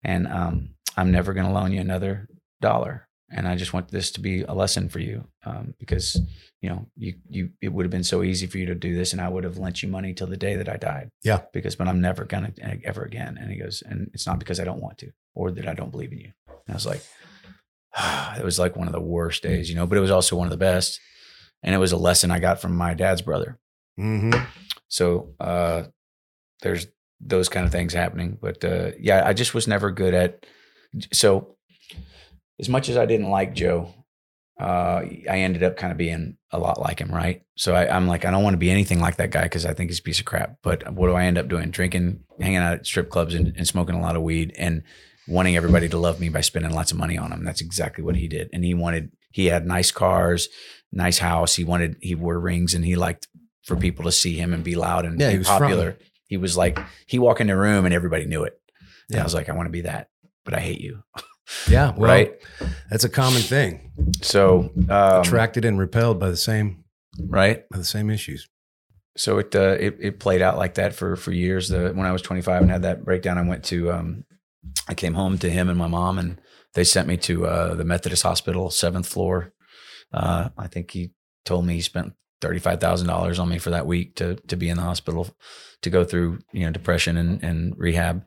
And 0.02 0.26
um, 0.26 0.70
I'm 0.96 1.10
never 1.12 1.34
going 1.34 1.46
to 1.46 1.52
loan 1.52 1.72
you 1.72 1.80
another 1.82 2.26
dollar. 2.62 3.06
And 3.34 3.48
I 3.48 3.56
just 3.56 3.72
want 3.72 3.88
this 3.88 4.10
to 4.12 4.20
be 4.20 4.42
a 4.42 4.52
lesson 4.52 4.88
for 4.88 4.98
you 4.98 5.26
um, 5.44 5.74
because, 5.78 6.20
you 6.60 6.68
know, 6.68 6.86
you, 6.96 7.14
you, 7.28 7.50
it 7.60 7.72
would 7.72 7.84
have 7.84 7.90
been 7.90 8.04
so 8.04 8.22
easy 8.22 8.46
for 8.46 8.58
you 8.58 8.66
to 8.66 8.74
do 8.74 8.94
this. 8.94 9.12
And 9.12 9.20
I 9.20 9.28
would 9.28 9.44
have 9.44 9.58
lent 9.58 9.82
you 9.82 9.88
money 9.88 10.12
till 10.12 10.26
the 10.26 10.36
day 10.36 10.56
that 10.56 10.68
I 10.68 10.76
died. 10.76 11.10
Yeah. 11.22 11.40
Because, 11.52 11.76
but 11.76 11.88
I'm 11.88 12.00
never 12.00 12.24
going 12.24 12.52
to 12.52 12.80
ever 12.84 13.02
again. 13.02 13.38
And 13.40 13.50
he 13.50 13.58
goes, 13.58 13.82
and 13.86 14.10
it's 14.12 14.26
not 14.26 14.38
because 14.38 14.60
I 14.60 14.64
don't 14.64 14.82
want 14.82 14.98
to 14.98 15.10
or 15.34 15.50
that 15.52 15.66
I 15.66 15.74
don't 15.74 15.90
believe 15.90 16.12
in 16.12 16.18
you. 16.18 16.32
And 16.48 16.70
I 16.70 16.74
was 16.74 16.86
like, 16.86 17.02
it 18.38 18.44
was 18.44 18.58
like 18.58 18.76
one 18.76 18.86
of 18.86 18.92
the 18.92 19.00
worst 19.00 19.42
days, 19.42 19.68
you 19.70 19.76
know, 19.76 19.86
but 19.86 19.98
it 19.98 20.02
was 20.02 20.10
also 20.10 20.36
one 20.36 20.46
of 20.46 20.52
the 20.52 20.56
best. 20.56 21.00
And 21.62 21.74
it 21.74 21.78
was 21.78 21.92
a 21.92 21.96
lesson 21.96 22.30
I 22.30 22.38
got 22.38 22.60
from 22.60 22.76
my 22.76 22.94
dad's 22.94 23.22
brother. 23.22 23.58
hmm 23.96 24.32
So 24.88 25.34
uh, 25.40 25.84
there's 26.60 26.86
those 27.20 27.48
kind 27.48 27.64
of 27.64 27.72
things 27.72 27.94
happening. 27.94 28.36
But 28.40 28.64
uh, 28.64 28.90
yeah, 28.98 29.22
I 29.24 29.32
just 29.32 29.54
was 29.54 29.68
never 29.68 29.90
good 29.90 30.12
at. 30.14 30.44
So 31.12 31.56
as 32.62 32.68
much 32.70 32.88
as 32.88 32.96
I 32.96 33.04
didn't 33.04 33.28
like 33.28 33.54
Joe, 33.54 33.92
uh, 34.58 35.02
I 35.28 35.38
ended 35.40 35.62
up 35.62 35.76
kind 35.76 35.90
of 35.92 35.98
being 35.98 36.36
a 36.52 36.58
lot 36.58 36.80
like 36.80 37.00
him, 37.00 37.10
right? 37.10 37.42
So 37.56 37.74
I, 37.74 37.94
I'm 37.94 38.06
like, 38.06 38.24
I 38.24 38.30
don't 38.30 38.42
want 38.44 38.54
to 38.54 38.58
be 38.58 38.70
anything 38.70 39.00
like 39.00 39.16
that 39.16 39.30
guy 39.30 39.42
because 39.42 39.66
I 39.66 39.74
think 39.74 39.90
he's 39.90 39.98
a 39.98 40.02
piece 40.02 40.20
of 40.20 40.24
crap. 40.24 40.58
But 40.62 40.92
what 40.94 41.08
do 41.08 41.14
I 41.14 41.24
end 41.24 41.36
up 41.38 41.48
doing? 41.48 41.70
Drinking, 41.70 42.24
hanging 42.40 42.58
out 42.58 42.72
at 42.74 42.86
strip 42.86 43.10
clubs, 43.10 43.34
and, 43.34 43.52
and 43.56 43.66
smoking 43.66 43.96
a 43.96 44.00
lot 44.00 44.16
of 44.16 44.22
weed, 44.22 44.54
and 44.56 44.82
wanting 45.28 45.56
everybody 45.56 45.88
to 45.88 45.98
love 45.98 46.20
me 46.20 46.28
by 46.28 46.40
spending 46.40 46.72
lots 46.72 46.92
of 46.92 46.98
money 46.98 47.18
on 47.18 47.32
him. 47.32 47.44
That's 47.44 47.60
exactly 47.60 48.04
what 48.04 48.16
he 48.16 48.28
did. 48.28 48.48
And 48.52 48.64
he 48.64 48.74
wanted, 48.74 49.10
he 49.32 49.46
had 49.46 49.66
nice 49.66 49.90
cars, 49.90 50.48
nice 50.92 51.18
house. 51.18 51.56
He 51.56 51.64
wanted, 51.64 51.96
he 52.00 52.14
wore 52.14 52.38
rings, 52.38 52.74
and 52.74 52.84
he 52.84 52.94
liked 52.96 53.28
for 53.64 53.76
people 53.76 54.04
to 54.04 54.12
see 54.12 54.34
him 54.36 54.52
and 54.52 54.62
be 54.64 54.74
loud 54.74 55.04
and, 55.04 55.20
Yeah, 55.20 55.28
he 55.28 55.34
and 55.34 55.40
was 55.40 55.46
front. 55.48 55.62
popular. 55.62 55.96
He 56.26 56.36
was 56.36 56.56
like, 56.56 56.78
he 57.06 57.18
walked 57.18 57.40
in 57.40 57.46
the 57.48 57.56
room 57.56 57.84
and 57.84 57.94
everybody 57.94 58.24
knew 58.26 58.42
it. 58.44 58.58
And 59.10 59.20
I 59.20 59.22
was 59.22 59.34
like, 59.34 59.48
I 59.48 59.52
want 59.52 59.66
to 59.66 59.70
be 59.72 59.82
that, 59.82 60.08
but 60.44 60.54
I 60.54 60.60
hate 60.60 60.80
you. 60.80 61.02
Yeah. 61.68 61.92
Well, 61.96 62.10
right. 62.10 62.34
That's 62.90 63.04
a 63.04 63.08
common 63.08 63.42
thing. 63.42 63.90
So, 64.22 64.70
um, 64.88 65.20
Attracted 65.20 65.64
and 65.64 65.78
repelled 65.78 66.18
by 66.18 66.30
the 66.30 66.36
same 66.36 66.84
right. 67.28 67.68
by 67.68 67.78
the 67.78 67.84
same 67.84 68.10
issues. 68.10 68.48
so 69.16 69.38
it, 69.38 69.54
uh, 69.54 69.76
it 69.78 69.96
it 70.00 70.20
played 70.20 70.42
out 70.42 70.56
like 70.58 70.74
that 70.74 70.94
for 70.94 71.16
for 71.16 71.32
years. 71.32 71.68
The, 71.68 71.92
when 71.92 72.06
I 72.06 72.12
was 72.12 72.22
25 72.22 72.62
and 72.62 72.70
had 72.70 72.82
that 72.82 73.04
breakdown, 73.04 73.38
I 73.38 73.42
went 73.42 73.64
to 73.64 73.92
um, 73.92 74.24
I 74.88 74.94
came 74.94 75.14
home 75.14 75.38
to 75.38 75.50
him 75.50 75.68
and 75.68 75.78
my 75.78 75.88
mom, 75.88 76.18
and 76.18 76.40
they 76.74 76.84
sent 76.84 77.08
me 77.08 77.16
to 77.18 77.46
uh, 77.46 77.74
the 77.74 77.84
Methodist 77.84 78.22
Hospital, 78.22 78.70
seventh 78.70 79.06
floor. 79.06 79.52
Uh, 80.12 80.50
I 80.58 80.66
think 80.66 80.90
he 80.90 81.12
told 81.44 81.66
me 81.66 81.74
he 81.74 81.80
spent 81.80 82.14
thirty 82.40 82.58
five 82.58 82.80
thousand 82.80 83.08
dollars 83.08 83.38
on 83.38 83.48
me 83.48 83.58
for 83.58 83.70
that 83.70 83.86
week 83.86 84.16
to 84.16 84.36
to 84.36 84.56
be 84.56 84.68
in 84.68 84.76
the 84.76 84.82
hospital 84.82 85.28
to 85.82 85.90
go 85.90 86.04
through 86.04 86.38
you 86.52 86.64
know 86.64 86.70
depression 86.72 87.16
and, 87.16 87.42
and 87.42 87.74
rehab, 87.76 88.24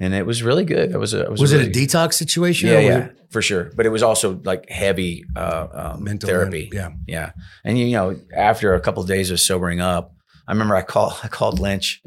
and 0.00 0.14
it 0.14 0.26
was 0.26 0.42
really 0.42 0.64
good. 0.64 0.90
It 0.90 0.98
was 0.98 1.14
a 1.14 1.22
it 1.22 1.30
was, 1.30 1.40
Was, 1.40 1.52
a 1.52 1.56
it 1.56 1.58
really, 1.68 1.70
a 1.70 1.86
detox 1.86 2.14
situation? 2.14 2.68
Yeah, 2.68 2.80
yeah, 2.80 2.98
it 2.98 3.16
for 3.30 3.42
sure. 3.42 3.70
But 3.76 3.86
it 3.86 3.90
was 3.90 4.02
also 4.02 4.40
like 4.44 4.68
heavy 4.68 5.24
uh, 5.36 5.66
um, 5.72 6.04
mental 6.04 6.28
therapy. 6.28 6.70
Yeah. 6.72 6.90
Yeah. 7.06 7.32
And 7.64 7.78
you 7.78 7.90
know, 7.92 8.16
after 8.34 8.74
a 8.74 8.80
couple 8.80 9.02
of 9.02 9.08
days 9.08 9.30
of 9.30 9.40
sobering 9.40 9.80
up, 9.80 10.14
I 10.48 10.52
remember 10.52 10.76
I 10.76 10.82
called 10.82 11.14
I 11.22 11.28
called 11.28 11.60
Lynch, 11.60 12.02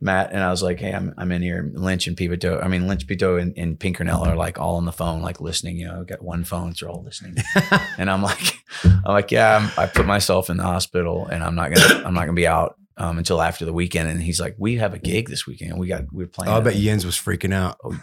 Matt, 0.00 0.32
and 0.32 0.42
I 0.42 0.50
was 0.50 0.62
like, 0.62 0.80
Hey, 0.80 0.92
I'm 0.92 1.14
I'm 1.16 1.32
in 1.32 1.42
here. 1.42 1.70
Lynch 1.74 2.06
and 2.06 2.16
Pivito, 2.16 2.62
I 2.62 2.68
mean 2.68 2.86
Lynch 2.86 3.06
Pito 3.06 3.40
and, 3.40 3.56
and 3.56 3.78
Pinkernell 3.78 4.26
are 4.26 4.36
like 4.36 4.58
all 4.58 4.76
on 4.76 4.84
the 4.84 4.92
phone, 4.92 5.22
like 5.22 5.40
listening, 5.40 5.78
you 5.78 5.86
know, 5.86 6.00
I've 6.00 6.06
got 6.06 6.22
one 6.22 6.44
phone, 6.44 6.74
so 6.74 6.86
they're 6.86 6.94
all 6.94 7.02
listening. 7.02 7.36
and 7.98 8.10
I'm 8.10 8.22
like, 8.22 8.58
I'm 8.84 9.02
like, 9.06 9.30
yeah, 9.30 9.56
I'm, 9.56 9.70
I 9.82 9.86
put 9.86 10.06
myself 10.06 10.50
in 10.50 10.58
the 10.58 10.64
hospital 10.64 11.26
and 11.26 11.42
I'm 11.42 11.54
not 11.54 11.72
gonna 11.72 12.04
I'm 12.04 12.14
not 12.14 12.22
gonna 12.22 12.34
be 12.34 12.46
out 12.46 12.76
um, 12.96 13.18
until 13.18 13.40
after 13.40 13.64
the 13.64 13.72
weekend. 13.72 14.08
And 14.08 14.22
he's 14.22 14.40
like, 14.40 14.54
"We 14.58 14.76
have 14.76 14.94
a 14.94 14.98
gig 14.98 15.28
this 15.28 15.46
weekend. 15.46 15.78
We 15.78 15.88
got 15.88 16.04
we're 16.12 16.26
playing." 16.26 16.52
Oh, 16.52 16.58
I 16.58 16.60
bet 16.60 16.74
Jens 16.74 17.04
was 17.06 17.16
freaking 17.16 17.52
out. 17.54 17.78
Oh, 17.84 17.96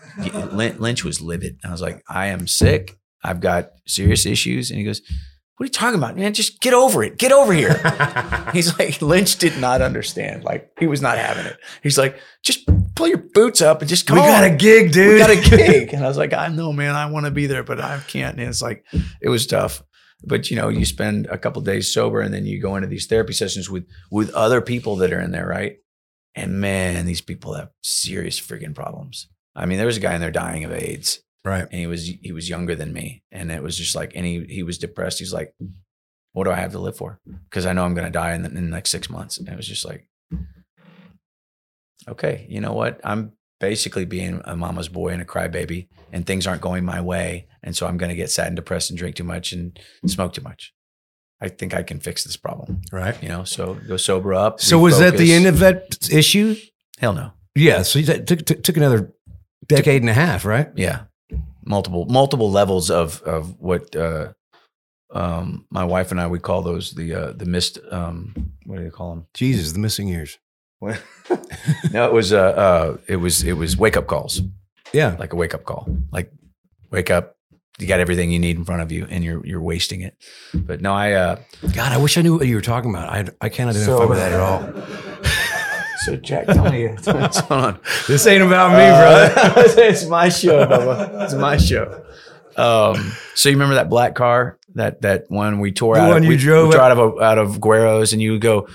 Lynch 0.54 1.04
was 1.04 1.22
livid. 1.22 1.60
I 1.64 1.72
was 1.72 1.82
like, 1.82 2.04
I 2.08 2.28
am 2.28 2.48
sick. 2.48 2.98
I've 3.24 3.40
got 3.40 3.72
serious 3.88 4.26
issues. 4.26 4.70
And 4.70 4.80
he 4.80 4.86
goes, 4.86 5.02
What 5.58 5.66
are 5.66 5.68
you 5.68 5.72
talking 5.72 5.98
about, 5.98 6.16
man? 6.16 6.34
Just 6.34 6.62
get 6.62 6.74
over 6.74 7.04
it. 7.04 7.18
Get 7.18 7.32
over 7.32 7.54
here. 7.54 7.74
He's 8.54 8.78
like, 8.80 9.02
Lynch 9.02 9.38
did 9.38 9.58
not 9.58 9.82
understand. 9.82 10.44
Like, 10.44 10.72
he 10.80 10.88
was 10.88 11.02
not 11.02 11.18
having 11.18 11.46
it. 11.46 11.58
He's 11.84 11.98
like, 11.98 12.20
Just 12.44 12.70
pull 12.96 13.08
your 13.08 13.24
boots 13.34 13.62
up 13.62 13.82
and 13.82 13.90
just 13.90 14.08
come 14.08 14.18
we 14.18 14.24
got 14.24 14.44
a 14.44 14.56
gig, 14.56 14.92
dude. 14.92 15.14
We 15.14 15.20
got 15.20 15.30
a 15.30 15.58
gig. 15.58 15.94
And 15.94 16.04
I 16.04 16.08
was 16.08 16.18
like, 16.18 16.34
I 16.34 16.48
know, 16.48 16.72
man. 16.72 16.96
I 16.96 17.10
want 17.12 17.26
to 17.26 17.32
be 17.32 17.48
there, 17.48 17.64
but 17.64 17.82
I 17.82 18.00
can't. 18.08 18.40
And 18.40 18.48
it's 18.48 18.62
like, 18.62 18.86
it 19.22 19.30
was 19.30 19.48
tough. 19.48 19.84
But 20.24 20.50
you 20.50 20.58
know, 20.58 20.70
you 20.70 20.86
spend 20.86 21.28
a 21.28 21.38
couple 21.38 21.62
days 21.62 21.94
sober, 21.94 22.20
and 22.22 22.34
then 22.34 22.46
you 22.46 22.62
go 22.62 22.76
into 22.76 22.88
these 22.88 23.08
therapy 23.08 23.34
sessions 23.34 23.70
with 23.70 23.88
with 24.12 24.30
other 24.32 24.62
people 24.62 24.96
that 24.98 25.14
are 25.14 25.22
in 25.22 25.32
there, 25.32 25.48
right? 25.48 25.78
And 26.36 26.60
man, 26.60 27.06
these 27.06 27.22
people 27.22 27.54
have 27.54 27.70
serious 27.82 28.40
freaking 28.40 28.76
problems. 28.76 29.28
I 29.56 29.66
mean, 29.66 29.78
there 29.78 29.88
was 29.88 29.98
a 29.98 30.02
guy 30.02 30.16
in 30.16 30.22
there 30.22 30.32
dying 30.32 30.64
of 30.64 30.72
AIDS, 30.72 31.22
right. 31.44 31.64
and 31.64 31.74
he 31.74 31.88
was 31.88 32.06
he 32.06 32.32
was 32.32 32.50
younger 32.50 32.76
than 32.76 32.94
me, 32.94 33.24
and 33.32 33.52
it 33.52 33.64
was 33.64 33.78
just 33.78 33.96
like, 33.96 34.12
and 34.16 34.26
he 34.26 34.46
he 34.46 34.64
was 34.64 34.78
depressed. 34.78 35.20
He's 35.20 35.34
like, 35.34 35.54
"What 36.34 36.44
do 36.44 36.52
I 36.52 36.56
have 36.56 36.72
to 36.74 36.80
live 36.80 36.98
for? 36.98 37.20
Because 37.50 37.66
I 37.66 37.74
know 37.74 37.86
I'm 37.86 37.96
going 37.96 38.08
to 38.08 38.12
die 38.12 38.34
in 38.34 38.44
the, 38.44 38.50
in 38.50 38.56
the 38.56 38.62
next 38.62 38.92
six 38.92 39.10
months." 39.10 39.38
And 39.38 39.48
it 39.48 39.56
was 39.56 39.68
just 39.68 39.86
like, 39.86 40.10
okay, 42.08 42.46
you 42.50 42.62
know 42.62 42.74
what? 42.74 43.00
I'm 43.04 43.34
basically 43.60 44.06
being 44.06 44.42
a 44.46 44.56
mama's 44.56 44.90
boy 44.90 45.10
and 45.10 45.22
a 45.22 45.26
crybaby, 45.26 45.88
and 46.12 46.26
things 46.26 46.48
aren't 46.48 46.62
going 46.62 46.84
my 46.86 47.02
way, 47.02 47.48
and 47.64 47.76
so 47.76 47.88
I'm 47.88 47.98
going 47.98 48.10
to 48.10 48.16
get 48.16 48.30
sad 48.32 48.48
and 48.48 48.56
depressed 48.56 48.90
and 48.90 48.98
drink 49.00 49.16
too 49.16 49.24
much 49.24 49.52
and 49.54 49.78
smoke 50.06 50.34
too 50.34 50.42
much. 50.42 50.74
I 51.42 51.48
think 51.48 51.74
I 51.74 51.84
can 51.84 52.00
fix 52.00 52.24
this 52.26 52.36
problem, 52.36 52.82
Right. 52.92 53.22
you 53.24 53.30
know. 53.30 53.44
So 53.46 53.76
go 53.88 53.96
sober 53.98 54.34
up. 54.34 54.60
So 54.60 54.78
was 54.78 55.00
that 55.00 55.18
the 55.18 55.32
end 55.34 55.46
of 55.46 55.60
that 55.60 56.10
issue? 56.12 56.56
Hell 57.00 57.14
no. 57.14 57.32
Yeah. 57.56 57.84
So 57.84 58.00
that 58.02 58.28
took, 58.28 58.46
took, 58.46 58.62
took 58.64 58.76
another 58.78 59.14
decade 59.68 60.02
and 60.02 60.10
a 60.10 60.14
half, 60.14 60.44
right? 60.46 60.70
Yeah, 60.76 61.04
multiple 61.64 62.06
multiple 62.06 62.52
levels 62.52 62.90
of 62.92 63.22
of 63.22 63.56
what 63.60 63.96
uh, 63.96 64.34
um, 65.12 65.66
my 65.70 65.84
wife 65.86 66.12
and 66.12 66.20
I 66.20 66.28
would 66.28 66.42
call 66.42 66.62
those 66.62 66.92
the 66.92 67.14
uh, 67.14 67.32
the 67.32 67.46
missed. 67.46 67.80
Um, 67.90 68.34
what 68.66 68.78
do 68.78 68.84
they 68.84 68.90
call 68.90 69.16
them? 69.16 69.26
Jesus, 69.34 69.72
the 69.72 69.80
missing 69.80 70.08
years. 70.08 70.38
no, 70.82 72.06
it 72.06 72.14
was 72.14 72.32
uh, 72.34 72.38
uh, 72.38 72.98
it 73.08 73.18
was 73.18 73.44
it 73.44 73.54
was 73.54 73.76
wake 73.78 73.98
up 73.98 74.08
calls, 74.08 74.42
Yeah. 74.94 75.16
like 75.20 75.34
a 75.34 75.36
wake 75.36 75.54
up 75.54 75.64
call, 75.66 75.88
like 76.12 76.32
wake 76.92 77.10
up. 77.12 77.36
You 77.78 77.88
got 77.88 78.00
everything 78.02 78.30
you 78.32 78.40
need 78.40 78.58
in 78.58 78.66
front 78.66 78.82
of 78.82 78.92
you, 78.92 79.08
and 79.10 79.24
you're 79.24 79.46
you're 79.46 79.62
wasting 79.62 80.02
it. 80.02 80.18
But 80.54 80.82
no, 80.82 80.94
I 80.94 81.14
uh, 81.14 81.36
God, 81.74 81.92
I 81.94 81.98
wish 81.98 82.18
I 82.18 82.22
knew 82.22 82.38
what 82.38 82.46
you 82.48 82.56
were 82.56 82.62
talking 82.62 82.90
about. 82.90 83.08
I, 83.10 83.26
I 83.40 83.48
can't 83.50 83.70
identify 83.70 84.00
So- 84.00 84.08
with 84.08 84.18
that 84.18 84.34
at 84.34 84.40
all. 84.42 84.62
so 86.06 86.16
Jack, 86.18 86.48
tell 86.48 86.70
me 86.72 86.88
what's 87.06 87.40
on. 87.50 87.80
This 88.08 88.28
ain't 88.28 88.44
about 88.44 88.72
me, 88.72 88.78
brother. 88.78 89.60
Uh, 89.60 89.64
it's 89.88 90.06
my 90.08 90.28
show, 90.30 90.66
Bubba. 90.66 91.24
It's 91.24 91.34
my 91.36 91.56
show. 91.56 92.04
Um, 92.58 93.14
so 93.36 93.48
you 93.48 93.56
remember 93.56 93.76
that 93.76 93.90
black 93.90 94.16
car 94.16 94.58
that 94.76 95.02
that 95.04 95.26
one 95.30 95.60
we 95.62 95.72
tore 95.72 95.96
The 95.96 96.02
out 96.02 96.08
one 96.10 96.18
of, 96.18 96.24
you 96.26 96.30
we, 96.32 96.38
drove 96.38 96.68
we 96.68 96.74
tore 96.74 96.82
out 96.82 96.92
of 96.92 96.98
a, 97.18 97.22
out 97.24 97.38
of 97.38 97.62
Guero's 97.62 98.12
and 98.12 98.22
you 98.22 98.34
would 98.34 98.42
go, 98.42 98.68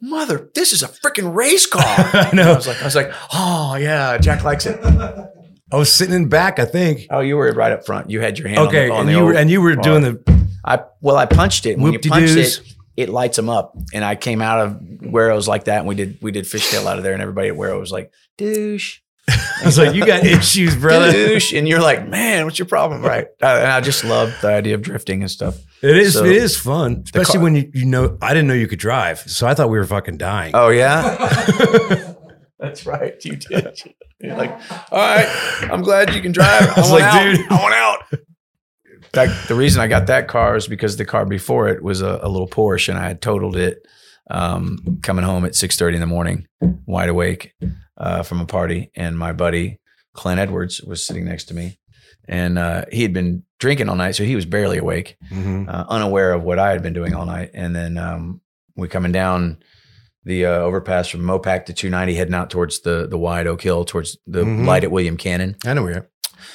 mother, 0.00 0.50
this 0.56 0.72
is 0.72 0.82
a 0.82 0.88
freaking 0.88 1.32
race 1.32 1.66
car. 1.66 1.82
I 1.84 2.30
I 2.32 2.34
know. 2.34 2.54
was 2.56 2.66
like, 2.66 2.80
I 2.80 2.84
was 2.84 2.96
like, 2.96 3.12
oh 3.32 3.76
yeah, 3.76 4.18
Jack 4.18 4.42
likes 4.42 4.66
it. 4.66 4.80
I 5.72 5.76
was 5.76 5.92
sitting 5.92 6.14
in 6.14 6.28
back, 6.28 6.58
I 6.58 6.64
think. 6.64 7.06
Oh, 7.10 7.20
you 7.20 7.36
were 7.36 7.50
right 7.52 7.72
up 7.72 7.86
front. 7.86 8.10
You 8.10 8.20
had 8.20 8.38
your 8.38 8.48
hand. 8.48 8.60
Okay, 8.68 8.88
on 8.90 9.06
the, 9.06 9.14
on 9.14 9.16
and 9.16 9.16
you 9.16 9.24
were 9.24 9.30
old 9.30 9.36
and 9.36 9.50
you 9.50 9.60
were 9.62 9.76
doing 9.76 10.02
the 10.02 10.44
I 10.64 10.80
well, 11.00 11.16
I 11.16 11.26
punched 11.26 11.66
it. 11.66 11.78
When 11.78 11.92
you 11.92 11.98
punch 11.98 12.30
it, 12.30 12.60
it 12.96 13.08
lights 13.08 13.36
them 13.36 13.48
up. 13.48 13.76
And 13.92 14.04
I 14.04 14.14
came 14.14 14.40
out 14.40 14.60
of 14.60 14.80
where 15.00 15.30
I 15.30 15.34
was 15.34 15.48
like 15.48 15.64
that, 15.64 15.78
and 15.80 15.88
we 15.88 15.94
did 15.94 16.18
we 16.22 16.32
did 16.32 16.44
fishtail 16.44 16.86
out 16.86 16.98
of 16.98 17.04
there, 17.04 17.12
and 17.12 17.22
everybody 17.22 17.48
at 17.48 17.56
Guero 17.56 17.78
was 17.78 17.92
like, 17.92 18.12
douche. 18.38 19.00
I 19.28 19.62
was 19.64 19.78
like, 19.78 19.94
you 19.94 20.04
got 20.04 20.24
issues, 20.26 20.76
brother. 20.76 21.10
douche. 21.10 21.54
And 21.54 21.66
you're 21.66 21.80
like, 21.80 22.06
man, 22.06 22.44
what's 22.44 22.58
your 22.58 22.66
problem? 22.66 23.00
Right. 23.00 23.26
And 23.40 23.66
I 23.66 23.80
just 23.80 24.04
love 24.04 24.34
the 24.42 24.48
idea 24.48 24.74
of 24.74 24.82
drifting 24.82 25.22
and 25.22 25.30
stuff. 25.30 25.56
It 25.82 25.96
is 25.96 26.12
So- 26.12 26.24
it 26.24 26.32
is 26.32 26.58
fun, 26.58 27.02
especially 27.06 27.34
car- 27.34 27.42
when 27.42 27.54
you, 27.56 27.70
you 27.72 27.84
know 27.86 28.18
I 28.20 28.34
didn't 28.34 28.48
know 28.48 28.54
you 28.54 28.68
could 28.68 28.78
drive, 28.78 29.20
so 29.20 29.46
I 29.46 29.54
thought 29.54 29.70
we 29.70 29.78
were 29.78 29.86
fucking 29.86 30.18
dying. 30.18 30.52
Oh, 30.54 30.68
yeah. 30.68 32.13
That's 32.64 32.86
right. 32.86 33.22
You 33.24 33.36
did. 33.36 33.78
You're 34.20 34.36
like, 34.36 34.50
all 34.90 34.98
right, 34.98 35.28
I'm 35.70 35.82
glad 35.82 36.14
you 36.14 36.22
can 36.22 36.32
drive. 36.32 36.62
I, 36.76 36.80
was 36.80 36.90
like, 36.90 37.02
out. 37.02 37.22
dude. 37.22 37.40
I 37.50 37.62
want 37.62 37.74
out. 37.74 38.20
That, 39.12 39.48
the 39.48 39.54
reason 39.54 39.80
I 39.82 39.86
got 39.86 40.06
that 40.06 40.28
car 40.28 40.56
is 40.56 40.66
because 40.66 40.96
the 40.96 41.04
car 41.04 41.24
before 41.26 41.68
it 41.68 41.82
was 41.82 42.00
a, 42.00 42.18
a 42.22 42.28
little 42.28 42.48
Porsche 42.48 42.88
and 42.88 42.98
I 42.98 43.06
had 43.06 43.20
totaled 43.22 43.56
it 43.56 43.86
um, 44.30 44.98
coming 45.02 45.24
home 45.24 45.44
at 45.44 45.52
6.30 45.52 45.94
in 45.94 46.00
the 46.00 46.06
morning, 46.06 46.46
wide 46.86 47.10
awake 47.10 47.52
uh, 47.98 48.22
from 48.22 48.40
a 48.40 48.46
party. 48.46 48.90
And 48.96 49.18
my 49.18 49.32
buddy, 49.32 49.78
Clint 50.14 50.40
Edwards, 50.40 50.80
was 50.82 51.06
sitting 51.06 51.26
next 51.26 51.44
to 51.44 51.54
me. 51.54 51.78
And 52.26 52.58
uh, 52.58 52.86
he 52.90 53.02
had 53.02 53.12
been 53.12 53.42
drinking 53.60 53.88
all 53.90 53.96
night, 53.96 54.12
so 54.16 54.24
he 54.24 54.34
was 54.34 54.46
barely 54.46 54.78
awake. 54.78 55.16
Mhm. 55.30 55.68
uh, 55.68 55.84
unaware 55.88 56.32
of 56.32 56.42
what 56.42 56.58
I 56.58 56.70
had 56.70 56.82
been 56.82 56.94
doing 56.94 57.14
all 57.14 57.26
night. 57.26 57.50
And 57.52 57.76
then 57.76 57.98
um, 57.98 58.40
we 58.74 58.88
coming 58.88 59.12
down 59.12 59.58
the 60.24 60.46
uh, 60.46 60.50
overpass 60.58 61.08
from 61.08 61.20
Mopac 61.22 61.66
to 61.66 61.72
290, 61.72 62.14
heading 62.14 62.34
out 62.34 62.50
towards 62.50 62.80
the 62.80 63.06
the 63.08 63.18
wide 63.18 63.46
Oak 63.46 63.62
Hill, 63.62 63.84
towards 63.84 64.16
the 64.26 64.44
Mhm. 64.44 64.66
light 64.66 64.84
at 64.84 64.90
William 64.90 65.16
Cannon. 65.16 65.56
I 65.64 65.74
know 65.74 65.82
where 65.82 65.92
you're. 65.92 66.08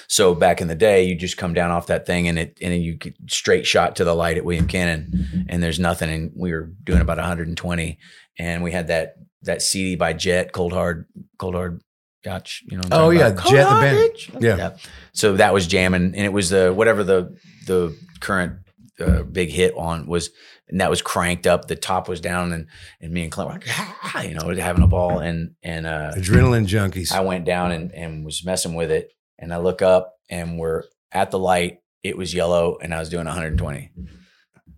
So 0.08 0.36
back 0.36 0.62
in 0.62 0.68
the 0.68 0.76
day, 0.76 1.04
you 1.04 1.16
just 1.16 1.38
come 1.38 1.54
down 1.54 1.72
off 1.72 1.88
that 1.88 2.06
thing 2.06 2.28
and 2.28 2.38
it 2.38 2.58
and 2.62 2.72
then 2.74 2.82
you 2.82 2.96
get 2.96 3.16
straight 3.30 3.66
shot 3.66 3.96
to 3.98 4.04
the 4.04 4.14
light 4.16 4.38
at 4.38 4.46
William 4.46 4.68
Cannon, 4.68 5.46
and 5.50 5.62
there's 5.64 5.80
nothing. 5.80 6.10
And 6.12 6.32
we 6.36 6.52
were 6.52 6.72
doing 6.84 7.02
about 7.02 7.18
120, 7.18 7.98
and 8.38 8.64
we 8.64 8.72
had 8.72 8.88
that 8.88 9.16
that 9.44 9.62
CD 9.62 9.96
by 9.96 10.14
Jet, 10.14 10.52
Cold 10.52 10.74
Hard, 10.74 11.06
Cold 11.38 11.56
Hard. 11.56 11.82
Gotch, 12.22 12.64
you 12.70 12.76
know. 12.76 12.84
Oh, 12.92 13.12
yeah, 13.12 13.28
about? 13.28 13.46
Jet, 13.48 13.64
the 13.64 13.70
Cold 13.70 13.82
band. 13.82 13.98
Hard, 13.98 14.12
bitch. 14.12 14.42
Yeah. 14.58 14.72
So 15.14 15.38
that 15.38 15.54
was 15.54 15.68
jamming, 15.68 16.04
and 16.16 16.26
it 16.26 16.34
was 16.34 16.50
the 16.50 16.74
whatever 16.74 17.02
the 17.06 17.34
the 17.66 17.96
current 18.20 18.60
uh, 19.00 19.24
big 19.24 19.50
hit 19.52 19.74
on 19.78 20.06
was, 20.06 20.30
and 20.70 20.82
that 20.82 20.90
was 20.90 21.02
cranked 21.02 21.48
up. 21.48 21.68
The 21.68 21.76
top 21.76 22.08
was 22.08 22.22
down, 22.22 22.52
and 22.52 22.68
and 23.02 23.12
me 23.12 23.24
and 23.24 23.32
Clint 23.32 23.50
were 23.50 23.54
like, 23.56 23.66
"Ah," 23.70 24.22
you 24.22 24.36
know, 24.36 24.54
having 24.56 24.84
a 24.84 24.88
ball, 24.88 25.20
and 25.20 25.56
and 25.64 25.86
uh, 25.86 26.12
Adrenaline 26.16 26.68
junkies. 26.68 27.12
I 27.12 27.22
went 27.22 27.46
down 27.46 27.72
and 27.72 27.92
and 27.94 28.26
was 28.26 28.44
messing 28.46 28.76
with 28.76 28.92
it, 28.92 29.12
and 29.38 29.54
I 29.54 29.58
look 29.58 29.82
up, 29.82 30.14
and 30.30 30.58
we're 30.60 30.84
at 31.12 31.32
the 31.32 31.40
light. 31.40 31.80
It 32.04 32.18
was 32.18 32.34
yellow, 32.34 32.78
and 32.82 32.94
I 32.94 33.00
was 33.00 33.10
doing 33.10 33.26
120. 33.26 33.92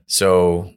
So 0.08 0.72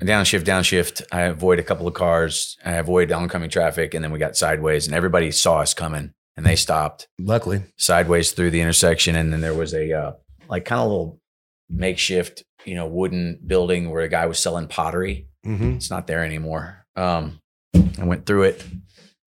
downshift, 0.00 0.44
downshift. 0.44 1.02
I 1.10 1.22
avoid 1.22 1.58
a 1.58 1.62
couple 1.62 1.88
of 1.88 1.94
cars. 1.94 2.56
I 2.64 2.72
avoid 2.72 3.10
oncoming 3.12 3.50
traffic, 3.50 3.94
and 3.94 4.04
then 4.04 4.12
we 4.12 4.18
got 4.18 4.36
sideways, 4.36 4.86
and 4.86 4.94
everybody 4.94 5.30
saw 5.30 5.60
us 5.60 5.74
coming, 5.74 6.12
and 6.36 6.44
they 6.44 6.56
stopped 6.56 7.08
Luckily. 7.18 7.62
sideways 7.76 8.32
through 8.32 8.50
the 8.50 8.60
intersection, 8.60 9.16
and 9.16 9.32
then 9.32 9.40
there 9.40 9.54
was 9.54 9.74
a 9.74 9.92
uh, 9.92 10.12
like 10.48 10.64
kind 10.64 10.80
of 10.80 10.88
little 10.88 11.20
makeshift, 11.68 12.44
you 12.66 12.74
know, 12.74 12.86
wooden 12.86 13.40
building 13.46 13.90
where 13.90 14.02
a 14.02 14.08
guy 14.08 14.26
was 14.26 14.38
selling 14.38 14.66
pottery. 14.68 15.28
hmm 15.44 15.74
It's 15.74 15.90
not 15.90 16.06
there 16.06 16.24
anymore. 16.24 16.86
Um, 16.96 17.40
I 17.74 18.04
went 18.04 18.26
through 18.26 18.44
it 18.44 18.64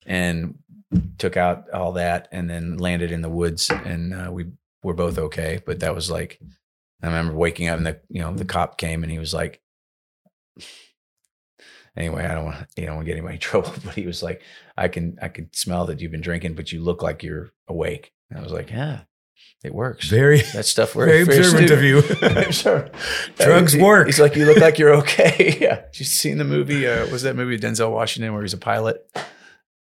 and 0.06 0.56
took 1.18 1.38
out 1.38 1.70
all 1.72 1.94
that, 1.94 2.28
and 2.32 2.50
then 2.50 2.78
landed 2.78 3.12
in 3.12 3.22
the 3.22 3.30
woods, 3.30 3.70
and 3.70 4.14
uh, 4.14 4.32
we 4.32 4.46
were 4.84 4.94
both 4.96 5.18
okay. 5.18 5.60
But 5.66 5.80
that 5.82 5.94
was 5.96 6.10
like, 6.10 6.40
I 7.02 7.08
remember 7.08 7.34
waking 7.36 7.68
up, 7.70 7.78
and 7.78 7.86
the 7.86 8.00
you 8.10 8.22
know 8.22 8.34
the 8.34 8.46
cop 8.46 8.78
came, 8.78 9.04
and 9.04 9.12
he 9.12 9.20
was 9.20 9.34
like. 9.34 9.62
Anyway, 11.98 12.24
I 12.24 12.34
don't 12.34 12.46
want 12.46 12.68
you 12.78 12.86
don't 12.86 12.96
want 12.96 13.06
to 13.08 13.12
get 13.12 13.18
anybody 13.18 13.36
in 13.36 13.40
trouble, 13.50 13.74
but 13.84 13.96
he 13.96 14.06
was 14.06 14.22
like, 14.24 14.42
"I 14.78 14.88
can 14.88 15.18
I 15.22 15.28
can 15.28 15.50
smell 15.54 15.86
that 15.88 16.00
you've 16.00 16.12
been 16.12 16.22
drinking, 16.22 16.54
but 16.54 16.72
you 16.72 16.82
look 16.82 17.02
like 17.02 17.24
you're 17.24 17.50
awake." 17.68 18.12
And 18.30 18.40
I 18.40 18.44
was 18.44 18.52
like, 18.52 18.70
"Yeah, 18.70 19.02
it 19.64 19.74
works. 19.74 20.08
Very, 20.10 20.42
that 20.54 20.66
stuff 20.66 20.96
works." 20.96 21.12
very 21.12 21.24
observant 21.24 21.72
of 21.72 21.84
you. 21.84 22.02
Sure. 22.52 22.90
Drugs 23.38 23.74
He- 23.74 23.82
work. 23.82 24.08
He's 24.08 24.20
like, 24.20 24.36
you 24.36 24.46
look 24.46 24.58
like 24.58 24.80
you're 24.80 24.94
okay. 24.96 25.58
yeah. 25.62 25.84
You 25.94 26.06
seen 26.06 26.38
the 26.38 26.44
movie? 26.46 26.88
Uh, 26.88 27.08
was 27.10 27.24
that 27.24 27.36
movie 27.36 27.52
with 27.52 27.62
Denzel 27.62 27.92
Washington 27.92 28.34
where 28.34 28.42
he's 28.42 28.54
a 28.54 28.58
pilot? 28.58 29.06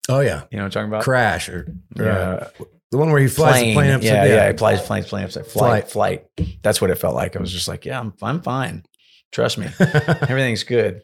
oh 0.09 0.19
yeah, 0.19 0.43
You 0.51 0.57
know 0.57 0.63
what 0.63 0.65
I'm 0.65 0.71
talking 0.71 0.87
about? 0.89 1.03
crash 1.03 1.49
or 1.49 1.67
or, 1.97 2.07
uh, 2.07 2.49
the 2.91 2.97
one 2.97 3.09
where 3.11 3.19
he 3.19 3.27
flies 3.27 3.61
the 3.63 3.73
plane 3.73 3.91
upside 3.91 4.03
yeah, 4.05 4.23
down. 4.25 4.27
yeah, 4.37 4.51
He 4.51 4.57
flies 4.57 4.81
planes, 4.81 5.07
plane 5.07 5.23
upside 5.25 5.47
flight, 5.47 5.89
flight. 5.89 6.25
That's 6.61 6.79
what 6.79 6.91
it 6.91 6.95
felt 6.95 7.15
like. 7.15 7.35
I 7.35 7.39
was 7.39 7.51
just 7.51 7.67
like, 7.67 7.85
yeah, 7.85 7.99
I'm, 7.99 8.13
I'm 8.21 8.41
fine. 8.41 8.83
Trust 9.31 9.57
me, 9.57 9.67
everything's 9.79 10.63
good. 10.63 11.01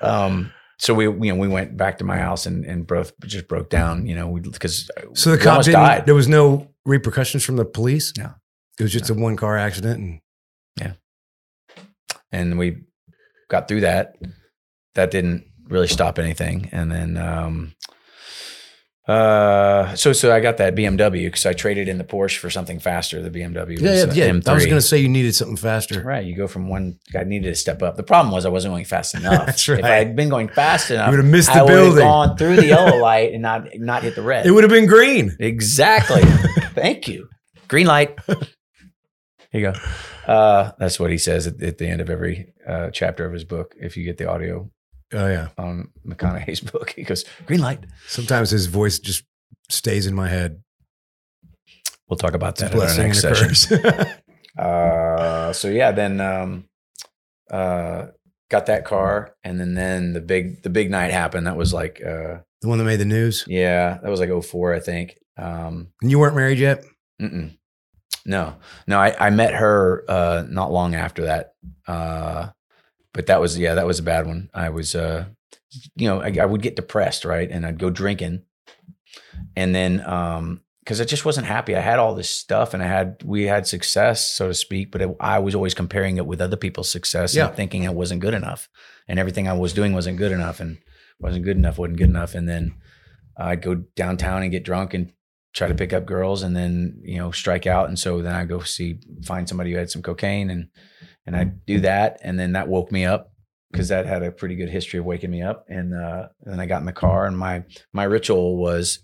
Um, 0.00 0.52
so 0.78 0.94
we, 0.94 1.04
you 1.04 1.32
know, 1.32 1.36
we 1.36 1.48
went 1.48 1.76
back 1.76 1.98
to 1.98 2.04
my 2.04 2.16
house 2.16 2.46
and 2.46 2.64
and 2.64 2.86
both 2.86 3.12
just 3.26 3.46
broke 3.48 3.68
down. 3.68 4.06
You 4.06 4.14
know, 4.14 4.28
we 4.28 4.40
because 4.40 4.88
so 5.14 5.30
the 5.30 5.36
we 5.36 5.42
cop 5.42 5.64
didn't. 5.64 5.74
died. 5.80 6.06
There 6.06 6.14
was 6.14 6.28
no 6.28 6.68
repercussions 6.84 7.44
from 7.44 7.56
the 7.56 7.64
police. 7.64 8.12
No. 8.16 8.34
it 8.78 8.82
was 8.82 8.92
just 8.92 9.10
a 9.10 9.14
one 9.14 9.36
car 9.36 9.56
accident. 9.56 9.98
And 10.00 10.20
yeah. 10.80 10.92
and 12.32 12.58
we 12.58 12.78
got 13.48 13.68
through 13.68 13.80
that. 13.82 14.16
That 14.94 15.10
didn't 15.10 15.44
really 15.68 15.88
stop 15.88 16.18
anything. 16.18 16.68
And 16.72 16.90
then 16.92 17.16
um, 17.16 17.72
Uh, 19.06 19.94
so 19.96 20.14
so 20.14 20.32
I 20.34 20.40
got 20.40 20.56
that 20.56 20.74
BMW 20.74 21.26
because 21.26 21.44
I 21.44 21.52
traded 21.52 21.88
in 21.90 21.98
the 21.98 22.04
Porsche 22.04 22.38
for 22.38 22.48
something 22.48 22.78
faster. 22.80 23.20
The 23.20 23.28
BMW. 23.30 23.78
Yeah, 23.78 24.06
was 24.06 24.16
yeah, 24.16 24.24
yeah. 24.26 24.30
M3. 24.30 24.48
I 24.48 24.54
was 24.54 24.64
going 24.64 24.76
to 24.76 24.80
say 24.80 24.98
you 24.98 25.10
needed 25.10 25.34
something 25.34 25.56
faster. 25.58 26.02
Right, 26.02 26.24
you 26.24 26.34
go 26.34 26.46
from 26.48 26.68
one. 26.68 26.98
I 27.14 27.24
needed 27.24 27.48
to 27.48 27.54
step 27.54 27.82
up. 27.82 27.96
The 27.96 28.02
problem 28.02 28.32
was 28.32 28.46
I 28.46 28.48
wasn't 28.48 28.72
going 28.72 28.86
fast 28.86 29.14
enough. 29.20 29.44
That's 29.44 29.68
right. 29.68 29.80
If 29.80 29.84
I 29.84 29.96
had 29.96 30.16
been 30.16 30.30
going 30.30 30.48
fast 30.48 30.90
enough, 30.90 31.08
I 31.08 31.10
would've 31.10 31.26
missed 31.26 31.52
the 31.52 31.62
I 31.62 31.66
building. 31.66 31.98
gone 31.98 32.36
through 32.38 32.56
the 32.56 32.66
yellow 32.66 32.96
light 32.96 33.32
and 33.34 33.42
not 33.42 33.66
not 33.76 34.04
hit 34.04 34.14
the 34.14 34.22
red. 34.22 34.46
It 34.46 34.52
would 34.52 34.64
have 34.64 34.70
been 34.70 34.86
green. 34.86 35.36
exactly. 35.38 36.22
Thank 36.74 37.08
you. 37.08 37.28
Green 37.68 37.86
light. 37.86 38.18
Here 38.26 38.36
you 39.52 39.72
go. 39.72 40.32
Uh, 40.32 40.72
that's 40.78 40.98
what 40.98 41.10
he 41.10 41.18
says 41.18 41.46
at, 41.46 41.62
at 41.62 41.78
the 41.78 41.86
end 41.86 42.00
of 42.00 42.10
every 42.10 42.52
uh, 42.66 42.90
chapter 42.90 43.24
of 43.24 43.32
his 43.32 43.44
book. 43.44 43.74
If 43.80 43.96
you 43.96 44.04
get 44.04 44.18
the 44.18 44.28
audio 44.28 44.70
Oh 45.12 45.26
yeah. 45.28 45.48
on 45.56 45.90
McConaughey's 46.06 46.60
book, 46.60 46.90
he 46.96 47.02
goes, 47.04 47.24
"Green 47.46 47.60
light." 47.60 47.84
Sometimes 48.08 48.50
his 48.50 48.66
voice 48.66 48.98
just 48.98 49.24
stays 49.68 50.06
in 50.06 50.14
my 50.14 50.28
head. 50.28 50.62
We'll 52.08 52.16
talk 52.16 52.34
about 52.34 52.56
that 52.56 52.72
in 52.74 52.80
our 52.80 52.96
next 52.96 53.24
a 53.24 53.34
session. 53.34 54.06
Uh, 54.56 55.52
so 55.52 55.66
yeah, 55.66 55.90
then 55.90 56.20
um, 56.20 56.64
uh, 57.50 58.06
got 58.50 58.66
that 58.66 58.84
car, 58.84 59.34
and 59.42 59.58
then 59.58 59.74
then 59.74 60.12
the 60.12 60.20
big 60.20 60.62
the 60.62 60.70
big 60.70 60.92
night 60.92 61.10
happened. 61.10 61.48
That 61.48 61.56
was 61.56 61.72
like 61.74 62.00
uh, 62.00 62.38
the 62.62 62.68
one 62.68 62.78
that 62.78 62.84
made 62.84 63.00
the 63.00 63.04
news. 63.04 63.44
yeah, 63.48 63.98
that 64.00 64.08
was 64.08 64.20
like 64.20 64.30
04, 64.30 64.74
I 64.74 64.78
think. 64.78 65.16
Um, 65.36 65.88
And 66.00 66.10
you 66.10 66.18
weren't 66.18 66.36
married 66.36 66.58
yet. 66.58 66.84
mm-mm. 67.20 67.56
no, 68.26 68.56
no, 68.86 68.98
I, 68.98 69.26
I 69.26 69.30
met 69.30 69.54
her 69.54 70.04
uh, 70.08 70.44
not 70.48 70.70
long 70.72 70.94
after 70.94 71.24
that. 71.24 71.54
Uh, 71.86 72.48
but 73.12 73.26
that 73.26 73.40
was 73.40 73.58
yeah, 73.58 73.74
that 73.74 73.86
was 73.86 73.98
a 73.98 74.02
bad 74.04 74.26
one. 74.26 74.50
I 74.54 74.70
was 74.70 74.94
uh, 74.94 75.26
you 75.96 76.08
know, 76.08 76.20
I, 76.20 76.32
I 76.40 76.44
would 76.46 76.62
get 76.62 76.76
depressed, 76.76 77.24
right, 77.24 77.50
and 77.50 77.64
I'd 77.66 77.78
go 77.78 77.90
drinking, 77.90 78.42
and 79.56 79.74
then 79.74 80.00
um, 80.06 80.60
because 80.80 81.00
I 81.00 81.04
just 81.04 81.24
wasn't 81.24 81.46
happy. 81.46 81.74
I 81.76 81.80
had 81.80 81.98
all 81.98 82.14
this 82.14 82.28
stuff, 82.28 82.74
and 82.74 82.82
I 82.82 82.86
had 82.86 83.22
we 83.24 83.44
had 83.44 83.66
success, 83.66 84.32
so 84.34 84.48
to 84.48 84.54
speak, 84.54 84.90
but 84.90 85.00
it, 85.02 85.16
I 85.20 85.38
was 85.38 85.54
always 85.54 85.74
comparing 85.74 86.16
it 86.16 86.26
with 86.26 86.40
other 86.40 86.56
people's 86.56 86.90
success 86.90 87.34
Yeah. 87.34 87.46
and 87.48 87.56
thinking 87.56 87.84
it 87.84 87.94
wasn't 87.94 88.20
good 88.20 88.34
enough, 88.34 88.68
and 89.08 89.18
everything 89.18 89.48
I 89.48 89.52
was 89.54 89.72
doing 89.72 89.92
wasn't 89.94 90.18
good 90.18 90.32
enough, 90.32 90.60
and 90.60 90.78
wasn't 91.20 91.44
good 91.44 91.56
enough, 91.56 91.78
wasn't 91.78 91.98
good 91.98 92.10
enough, 92.10 92.34
and 92.34 92.48
then 92.48 92.74
I'd 93.36 93.62
go 93.62 93.74
downtown 93.96 94.42
and 94.42 94.50
get 94.52 94.64
drunk 94.64 94.94
and 94.94 95.12
try 95.54 95.68
to 95.68 95.74
pick 95.74 95.92
up 95.92 96.04
girls, 96.06 96.42
and 96.42 96.54
then 96.56 97.00
you 97.02 97.18
know 97.18 97.30
strike 97.30 97.66
out, 97.66 97.88
and 97.88 97.98
so 97.98 98.20
then 98.22 98.34
I 98.34 98.44
go 98.44 98.60
see 98.60 98.98
find 99.24 99.48
somebody 99.48 99.72
who 99.72 99.78
had 99.78 99.90
some 99.90 100.02
cocaine, 100.02 100.50
and 100.50 100.68
and 101.26 101.34
I 101.36 101.44
do 101.44 101.80
that, 101.80 102.18
and 102.22 102.38
then 102.38 102.52
that 102.52 102.68
woke 102.68 102.92
me 102.92 103.04
up 103.06 103.32
because 103.72 103.88
that 103.88 104.06
had 104.06 104.22
a 104.22 104.30
pretty 104.30 104.54
good 104.56 104.68
history 104.70 104.98
of 105.00 105.04
waking 105.06 105.30
me 105.30 105.42
up, 105.42 105.64
and, 105.68 105.92
uh, 105.94 106.28
and 106.42 106.52
then 106.52 106.60
I 106.60 106.66
got 106.66 106.80
in 106.80 106.86
the 106.86 106.92
car, 106.92 107.26
and 107.26 107.36
my 107.38 107.64
my 107.92 108.04
ritual 108.04 108.56
was 108.56 109.00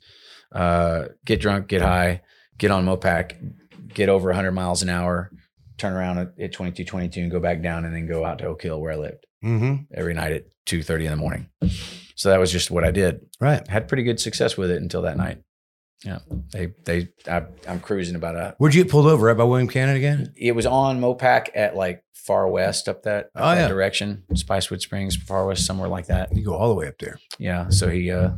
uh, 0.54 1.04
get 1.24 1.40
drunk, 1.40 1.68
get 1.68 1.80
high, 1.82 2.22
get 2.58 2.70
on 2.70 2.84
Mopac, 2.84 3.32
get 3.94 4.08
over 4.08 4.28
100 4.28 4.52
miles 4.52 4.82
an 4.82 4.88
hour, 4.88 5.30
turn 5.78 5.92
around 5.92 6.18
at, 6.18 6.32
at 6.40 6.52
22, 6.52 6.84
22 6.84 7.20
and 7.20 7.30
go 7.30 7.40
back 7.40 7.62
down 7.62 7.84
and 7.84 7.94
then 7.94 8.06
go 8.06 8.24
out 8.24 8.38
to 8.38 8.46
Oak 8.46 8.62
Hill 8.62 8.80
where 8.80 8.92
I 8.92 8.96
lived 8.96 9.26
Mm-hmm. 9.44 9.84
every 9.94 10.12
night 10.12 10.32
at 10.32 10.44
2.30 10.66 11.04
in 11.04 11.10
the 11.12 11.16
morning. 11.16 11.48
So 12.14 12.28
that 12.28 12.38
was 12.38 12.52
just 12.52 12.70
what 12.70 12.84
I 12.84 12.90
did. 12.90 13.20
Right. 13.40 13.66
Had 13.66 13.88
pretty 13.88 14.02
good 14.02 14.20
success 14.20 14.56
with 14.58 14.70
it 14.70 14.82
until 14.82 15.02
that 15.02 15.16
night. 15.16 15.38
Yeah. 16.04 16.18
They, 16.52 16.72
they, 16.84 17.08
I, 17.28 17.42
I'm 17.68 17.80
cruising 17.80 18.14
about 18.16 18.34
a, 18.36 18.54
Where'd 18.58 18.74
you 18.74 18.82
get 18.84 18.90
pulled 18.90 19.06
over? 19.06 19.26
Right 19.26 19.36
by 19.36 19.44
William 19.44 19.68
Cannon 19.68 19.96
again? 19.96 20.32
it 20.36 20.52
was 20.52 20.64
on 20.66 21.00
Mopac 21.00 21.48
at 21.54 21.76
like 21.76 22.02
far 22.14 22.48
west 22.48 22.88
up 22.88 23.02
that, 23.02 23.26
up 23.26 23.30
Oh, 23.36 23.54
that 23.54 23.60
yeah. 23.62 23.68
direction, 23.68 24.24
Spicewood 24.32 24.80
Springs, 24.80 25.16
far 25.16 25.46
west, 25.46 25.66
somewhere 25.66 25.88
like 25.88 26.06
that. 26.06 26.34
You 26.34 26.44
go 26.44 26.54
all 26.54 26.68
the 26.68 26.74
way 26.74 26.88
up 26.88 26.98
there. 26.98 27.18
Yeah. 27.38 27.68
So 27.68 27.88
he, 27.88 28.10
uh, 28.10 28.30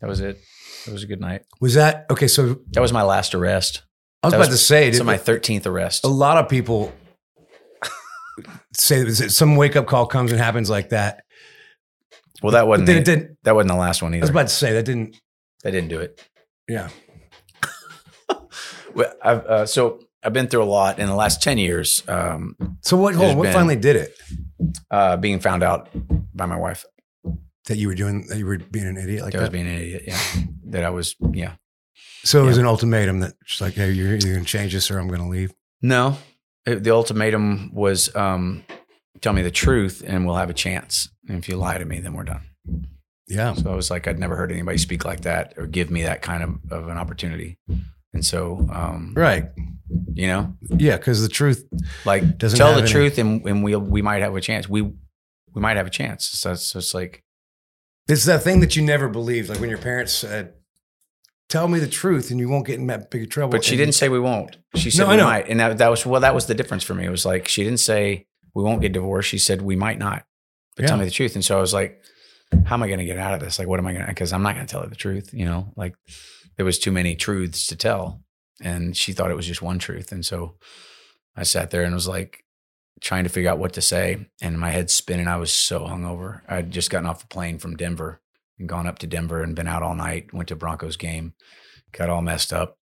that 0.00 0.06
was 0.08 0.20
it. 0.20 0.38
It 0.86 0.92
was 0.92 1.02
a 1.02 1.06
good 1.06 1.20
night. 1.20 1.42
Was 1.60 1.74
that 1.74 2.06
okay? 2.10 2.26
So 2.28 2.60
That 2.70 2.80
was 2.80 2.92
my 2.92 3.02
last 3.02 3.34
arrest. 3.34 3.82
I 4.22 4.26
was 4.28 4.32
That 4.32 4.36
about 4.38 4.48
was- 4.50 4.60
to 4.60 4.64
say, 4.64 4.92
So 4.92 4.98
did, 4.98 5.04
my 5.04 5.18
13th 5.18 5.66
arrest. 5.66 6.04
a 6.04 6.08
lot 6.08 6.36
of 6.38 6.48
people 6.48 6.92
say 8.74 9.02
that 9.02 9.30
some 9.30 9.56
wake 9.56 9.76
up 9.76 9.86
call 9.86 10.06
comes 10.06 10.30
and 10.32 10.40
happens 10.40 10.70
like 10.70 10.90
that. 10.90 11.24
Well, 12.42 12.52
that 12.52 12.66
wasn't 12.66 12.86
then 12.86 12.96
the, 12.96 13.00
it 13.02 13.04
didn't. 13.04 13.38
that 13.42 13.54
wasn't 13.54 13.68
the 13.72 13.76
last 13.78 14.02
one 14.02 14.14
either. 14.14 14.22
I 14.22 14.24
was 14.24 14.30
about 14.30 14.48
to 14.48 14.54
say 14.54 14.72
that 14.74 14.84
didn't. 14.84 15.16
they 15.62 15.70
didn't 15.70 15.88
do 15.88 16.00
it. 16.00 16.26
Yeah. 16.70 16.88
Well, 18.94 19.12
I've, 19.22 19.44
uh, 19.46 19.66
so 19.66 20.00
I've 20.22 20.32
been 20.32 20.48
through 20.48 20.64
a 20.64 20.72
lot 20.80 20.98
in 20.98 21.06
the 21.06 21.14
last 21.14 21.42
10 21.42 21.58
years. 21.58 22.02
Um, 22.08 22.56
So 22.80 22.96
what? 22.96 23.14
Hold 23.14 23.36
what 23.36 23.44
been- 23.44 23.52
finally 23.52 23.76
did 23.76 23.96
it? 23.96 24.16
uh, 24.90 25.16
being 25.16 25.38
found 25.40 25.62
out 25.62 25.88
by 26.34 26.46
my 26.46 26.56
wife 26.56 26.84
That 27.66 27.76
you 27.78 27.86
were 27.88 27.94
doing? 27.94 28.26
That 28.28 28.38
you 28.38 28.46
were 28.46 28.58
being 28.58 28.86
an 28.86 28.96
idiot 28.96 29.22
like 29.22 29.32
that 29.32 29.38
I 29.38 29.42
was 29.42 29.50
being 29.50 29.66
an 29.68 29.74
idiot. 29.74 30.02
Yeah, 30.06 30.18
that 30.70 30.84
I 30.84 30.90
was. 30.90 31.14
Yeah. 31.32 31.52
so 32.24 32.42
it 32.42 32.46
was 32.46 32.58
an 32.58 32.66
ultimatum 32.66 33.20
that 33.20 33.34
she's 33.46 33.60
like, 33.60 33.74
"Hey, 33.74 33.92
you're 33.92 34.12
either 34.14 34.28
going 34.28 34.40
to 34.40 34.44
change 34.44 34.72
this 34.72 34.90
or 34.90 34.98
I'm 34.98 35.06
going 35.08 35.20
to 35.22 35.28
leave." 35.28 35.52
No, 35.82 36.16
it, 36.66 36.82
the 36.82 36.90
ultimatum 36.90 37.70
was 37.72 38.14
um, 38.16 38.64
tell 39.20 39.32
me 39.32 39.42
the 39.42 39.50
truth 39.52 40.02
and 40.06 40.26
we'll 40.26 40.36
have 40.36 40.50
a 40.50 40.54
chance. 40.66 41.08
And 41.28 41.38
if 41.38 41.48
you 41.48 41.56
lie 41.56 41.78
to 41.78 41.84
me, 41.84 42.00
then 42.00 42.12
we're 42.14 42.24
done. 42.24 42.42
Yeah. 43.30 43.54
So 43.54 43.70
I 43.72 43.74
was 43.76 43.90
like, 43.90 44.06
I'd 44.08 44.18
never 44.18 44.36
heard 44.36 44.50
anybody 44.52 44.76
speak 44.78 45.04
like 45.04 45.20
that 45.22 45.54
or 45.56 45.66
give 45.66 45.90
me 45.90 46.02
that 46.02 46.20
kind 46.20 46.42
of, 46.42 46.72
of 46.72 46.88
an 46.88 46.98
opportunity. 46.98 47.58
And 48.12 48.24
so, 48.24 48.68
um, 48.72 49.14
Right. 49.16 49.46
you 50.14 50.26
know, 50.26 50.56
Yeah, 50.76 50.96
because 50.96 51.22
the 51.22 51.28
truth. 51.28 51.64
like 52.04 52.38
Doesn't 52.38 52.58
tell 52.58 52.74
the 52.74 52.82
any- 52.82 52.90
truth 52.90 53.18
and, 53.18 53.44
and 53.46 53.62
we 53.64 53.74
we 53.76 54.02
might 54.02 54.20
have 54.22 54.34
a 54.34 54.40
chance. 54.40 54.68
We 54.68 54.82
we 54.82 55.60
might 55.60 55.76
have 55.76 55.86
a 55.86 55.90
chance. 55.90 56.26
So 56.26 56.52
it's, 56.52 56.62
so 56.66 56.78
it's 56.80 56.92
like 56.94 57.22
It's 58.08 58.24
that 58.24 58.42
thing 58.42 58.60
that 58.60 58.74
you 58.76 58.82
never 58.82 59.08
believed, 59.08 59.48
like 59.48 59.60
when 59.60 59.70
your 59.70 59.78
parents 59.78 60.12
said, 60.12 60.54
"Tell 61.48 61.68
me 61.68 61.78
the 61.78 61.88
truth, 61.88 62.30
and 62.32 62.40
you 62.40 62.48
won't 62.48 62.66
get 62.66 62.78
in 62.80 62.86
that 62.88 63.10
big 63.10 63.30
trouble." 63.30 63.50
But 63.52 63.64
she 63.64 63.72
And- 63.74 63.78
didn't 63.78 63.94
say 63.94 64.08
we 64.08 64.18
won't. 64.20 64.56
She 64.74 64.90
said 64.90 65.04
No, 65.04 65.08
I 65.08 65.12
we 65.12 65.16
know. 65.18 65.24
might, 65.24 65.48
and 65.48 65.60
that, 65.60 65.78
that 65.78 65.88
was 65.88 66.04
well. 66.04 66.20
That 66.20 66.34
was 66.34 66.46
the 66.46 66.54
difference 66.54 66.82
for 66.84 66.94
me. 66.94 67.04
It 67.04 67.10
was 67.10 67.24
like 67.24 67.46
she 67.48 67.62
didn't 67.62 67.80
say 67.80 68.26
we 68.54 68.62
won't 68.64 68.80
get 68.80 68.92
divorced. 68.92 69.28
She 69.28 69.38
said 69.38 69.62
we 69.62 69.76
might 69.76 69.98
not. 69.98 70.24
But 70.76 70.86
tell 70.88 70.96
me 70.96 71.04
the 71.04 71.10
truth. 71.12 71.34
And 71.36 71.44
so 71.44 71.56
I 71.58 71.60
was 71.60 71.72
like, 71.74 72.00
how 72.64 72.74
am 72.74 72.82
I 72.82 72.88
going 72.88 72.98
to 72.98 73.04
get 73.04 73.18
out 73.18 73.34
of 73.34 73.40
this? 73.40 73.58
Like, 73.58 73.68
what 73.68 73.78
am 73.78 73.86
I 73.86 73.92
going 73.92 74.04
to? 74.04 74.08
Because 74.10 74.32
I'm 74.32 74.42
not 74.42 74.54
going 74.54 74.66
to 74.66 74.70
tell 74.70 74.82
her 74.82 74.88
the 74.88 74.96
truth. 74.96 75.30
You 75.32 75.44
know, 75.44 75.72
like 75.76 75.94
there 76.56 76.66
was 76.66 76.78
too 76.78 76.92
many 76.92 77.14
truths 77.14 77.66
to 77.68 77.76
tell, 77.76 78.22
and 78.62 78.96
she 78.96 79.12
thought 79.12 79.30
it 79.30 79.36
was 79.36 79.46
just 79.46 79.62
one 79.62 79.78
truth. 79.78 80.12
And 80.12 80.24
so 80.24 80.56
I 81.36 81.44
sat 81.44 81.70
there 81.70 81.82
and 81.82 81.94
was 81.94 82.08
like 82.08 82.44
trying 83.00 83.24
to 83.24 83.30
figure 83.30 83.50
out 83.50 83.58
what 83.58 83.72
to 83.74 83.80
say, 83.80 84.26
and 84.42 84.58
my 84.58 84.70
head 84.70 84.90
spinning. 84.90 85.28
I 85.28 85.36
was 85.36 85.52
so 85.52 85.80
hungover. 85.80 86.42
I'd 86.48 86.70
just 86.70 86.90
gotten 86.90 87.08
off 87.08 87.24
a 87.24 87.28
plane 87.28 87.58
from 87.58 87.76
Denver 87.76 88.20
and 88.58 88.68
gone 88.68 88.86
up 88.86 88.98
to 89.00 89.06
Denver 89.06 89.42
and 89.42 89.56
been 89.56 89.68
out 89.68 89.82
all 89.82 89.94
night. 89.94 90.32
Went 90.34 90.48
to 90.48 90.56
Broncos 90.56 90.96
game, 90.96 91.34
got 91.92 92.10
all 92.10 92.22
messed 92.22 92.52
up 92.52 92.76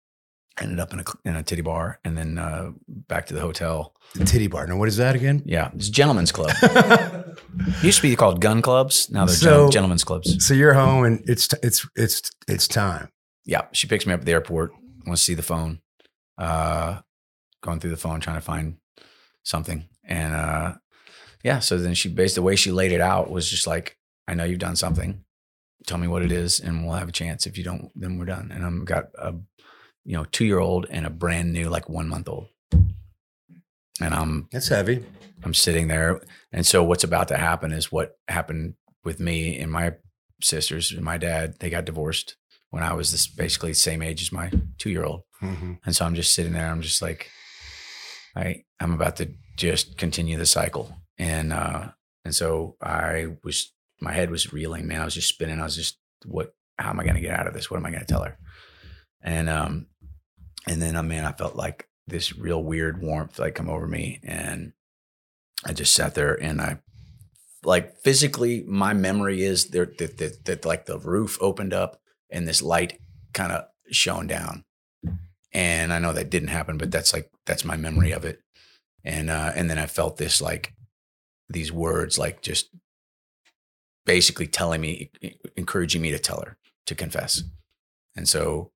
ended 0.60 0.80
up 0.80 0.92
in 0.92 1.00
a 1.00 1.04
in 1.24 1.36
a 1.36 1.42
titty 1.42 1.62
bar 1.62 2.00
and 2.04 2.16
then 2.16 2.38
uh, 2.38 2.70
back 2.88 3.26
to 3.26 3.34
the 3.34 3.40
hotel. 3.40 3.94
The 4.14 4.24
titty 4.24 4.46
bar. 4.46 4.66
Now, 4.66 4.76
what 4.76 4.88
is 4.88 4.96
that 4.96 5.14
again? 5.14 5.42
Yeah, 5.44 5.70
it's 5.74 5.88
a 5.88 5.92
gentlemen's 5.92 6.32
club. 6.32 6.50
Used 7.82 7.98
to 7.98 8.02
be 8.02 8.16
called 8.16 8.40
gun 8.40 8.62
clubs. 8.62 9.10
Now 9.10 9.24
they're 9.26 9.34
So- 9.34 9.64
gen- 9.66 9.72
gentlemen's 9.72 10.04
clubs. 10.04 10.44
so 10.46 10.54
you're 10.54 10.74
home, 10.74 11.04
and 11.04 11.22
it's 11.28 11.48
t- 11.48 11.56
it's 11.62 11.86
it's 11.96 12.30
it's 12.46 12.68
time. 12.68 13.08
Yeah, 13.44 13.62
she 13.72 13.86
picks 13.86 14.06
me 14.06 14.12
up 14.12 14.20
at 14.20 14.26
the 14.26 14.32
airport. 14.32 14.72
Wants 15.06 15.22
to 15.22 15.24
see 15.26 15.34
the 15.34 15.42
phone. 15.42 15.80
Uh, 16.36 17.00
going 17.62 17.80
through 17.80 17.90
the 17.90 17.96
phone 17.96 18.20
trying 18.20 18.36
to 18.36 18.40
find 18.42 18.76
something, 19.42 19.88
and 20.04 20.34
uh, 20.34 20.74
yeah. 21.42 21.58
So 21.60 21.78
then 21.78 21.94
she 21.94 22.08
based 22.08 22.34
the 22.34 22.42
way 22.42 22.56
she 22.56 22.70
laid 22.70 22.92
it 22.92 23.00
out 23.00 23.30
was 23.30 23.48
just 23.50 23.66
like, 23.66 23.96
I 24.26 24.34
know 24.34 24.44
you've 24.44 24.58
done 24.58 24.76
something. 24.76 25.24
Tell 25.86 25.98
me 25.98 26.08
what 26.08 26.22
it 26.22 26.32
is, 26.32 26.60
and 26.60 26.84
we'll 26.84 26.96
have 26.96 27.08
a 27.08 27.12
chance. 27.12 27.46
If 27.46 27.56
you 27.56 27.64
don't, 27.64 27.90
then 27.94 28.18
we're 28.18 28.26
done. 28.26 28.50
And 28.54 28.64
I'm 28.64 28.84
got 28.84 29.06
a 29.16 29.34
you 30.08 30.16
know 30.16 30.24
two 30.24 30.46
year 30.46 30.58
old 30.58 30.86
and 30.88 31.04
a 31.04 31.10
brand 31.10 31.52
new 31.52 31.68
like 31.68 31.86
one 31.90 32.08
month 32.08 32.30
old, 32.30 32.48
and 34.00 34.14
I'm 34.14 34.48
That's 34.50 34.68
heavy. 34.68 35.04
I'm 35.44 35.52
sitting 35.52 35.88
there. 35.88 36.22
And 36.50 36.66
so 36.66 36.82
what's 36.82 37.04
about 37.04 37.28
to 37.28 37.36
happen 37.36 37.72
is 37.72 37.92
what 37.92 38.16
happened 38.26 38.74
with 39.04 39.20
me 39.20 39.58
and 39.58 39.70
my 39.70 39.92
sisters 40.42 40.92
and 40.92 41.02
my 41.02 41.18
dad. 41.18 41.56
They 41.60 41.68
got 41.68 41.84
divorced 41.84 42.36
when 42.70 42.82
I 42.82 42.94
was 42.94 43.12
this 43.12 43.26
basically 43.26 43.72
the 43.72 43.76
same 43.76 44.00
age 44.02 44.22
as 44.22 44.32
my 44.32 44.50
two 44.78 44.88
year 44.90 45.04
old. 45.04 45.24
hmm 45.40 45.74
And 45.84 45.94
so 45.94 46.06
I'm 46.06 46.14
just 46.14 46.34
sitting 46.34 46.54
there. 46.54 46.70
I'm 46.70 46.80
just 46.80 47.02
like, 47.02 47.30
I 48.34 48.64
I'm 48.80 48.94
about 48.94 49.16
to 49.16 49.28
just 49.56 49.98
continue 49.98 50.38
the 50.38 50.46
cycle. 50.46 50.90
And 51.18 51.52
uh 51.52 51.88
and 52.24 52.34
so 52.34 52.76
I 52.80 53.26
was 53.44 53.74
my 54.00 54.12
head 54.12 54.30
was 54.30 54.54
reeling, 54.54 54.86
man. 54.88 55.02
I 55.02 55.04
was 55.04 55.14
just 55.14 55.28
spinning. 55.28 55.60
I 55.60 55.64
was 55.64 55.76
just 55.76 55.98
what 56.24 56.54
how 56.78 56.88
am 56.90 56.98
I 56.98 57.04
gonna 57.04 57.20
get 57.20 57.38
out 57.38 57.46
of 57.46 57.52
this? 57.52 57.70
What 57.70 57.76
am 57.76 57.84
I 57.84 57.90
gonna 57.90 58.06
tell 58.06 58.22
her? 58.22 58.38
And 59.20 59.50
um 59.50 59.86
and 60.66 60.82
then 60.82 60.96
I 60.96 61.02
mean 61.02 61.24
I 61.24 61.32
felt 61.32 61.56
like 61.56 61.88
this 62.06 62.36
real 62.36 62.62
weird 62.62 63.00
warmth 63.00 63.38
like 63.38 63.54
come 63.54 63.68
over 63.68 63.86
me 63.86 64.20
and 64.22 64.72
I 65.64 65.72
just 65.72 65.94
sat 65.94 66.14
there 66.14 66.34
and 66.34 66.60
I 66.60 66.78
like 67.62 67.98
physically 67.98 68.64
my 68.66 68.94
memory 68.94 69.42
is 69.42 69.66
there 69.66 69.86
that, 69.98 70.18
that, 70.18 70.44
that 70.44 70.64
like 70.64 70.86
the 70.86 70.98
roof 70.98 71.36
opened 71.40 71.74
up 71.74 72.00
and 72.30 72.46
this 72.46 72.62
light 72.62 72.98
kind 73.34 73.52
of 73.52 73.64
shone 73.90 74.26
down 74.26 74.64
and 75.52 75.92
I 75.92 75.98
know 75.98 76.12
that 76.12 76.30
didn't 76.30 76.48
happen, 76.48 76.78
but 76.78 76.90
that's 76.90 77.12
like 77.12 77.30
that's 77.46 77.64
my 77.64 77.76
memory 77.76 78.12
of 78.12 78.24
it. 78.24 78.40
And 79.04 79.30
uh, 79.30 79.52
and 79.54 79.70
then 79.70 79.78
I 79.78 79.86
felt 79.86 80.16
this 80.16 80.40
like 80.40 80.74
these 81.48 81.72
words 81.72 82.18
like 82.18 82.42
just 82.42 82.68
basically 84.04 84.46
telling 84.46 84.80
me, 84.80 85.10
encouraging 85.56 86.02
me 86.02 86.10
to 86.10 86.18
tell 86.18 86.40
her 86.40 86.56
to 86.86 86.94
confess. 86.94 87.42
And 88.16 88.28
so 88.28 88.72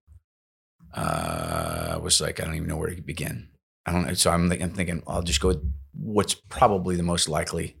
uh, 0.93 1.93
I 1.93 1.97
was 1.97 2.21
like, 2.21 2.39
I 2.39 2.45
don't 2.45 2.55
even 2.55 2.67
know 2.67 2.77
where 2.77 2.93
to 2.93 3.01
begin. 3.01 3.49
I 3.85 3.91
don't 3.91 4.07
know. 4.07 4.13
So 4.13 4.31
I'm, 4.31 4.51
I'm 4.51 4.71
thinking, 4.71 5.03
I'll 5.07 5.23
just 5.23 5.41
go 5.41 5.49
with 5.49 5.63
what's 5.93 6.33
probably 6.33 6.95
the 6.95 7.03
most 7.03 7.27
likely. 7.27 7.77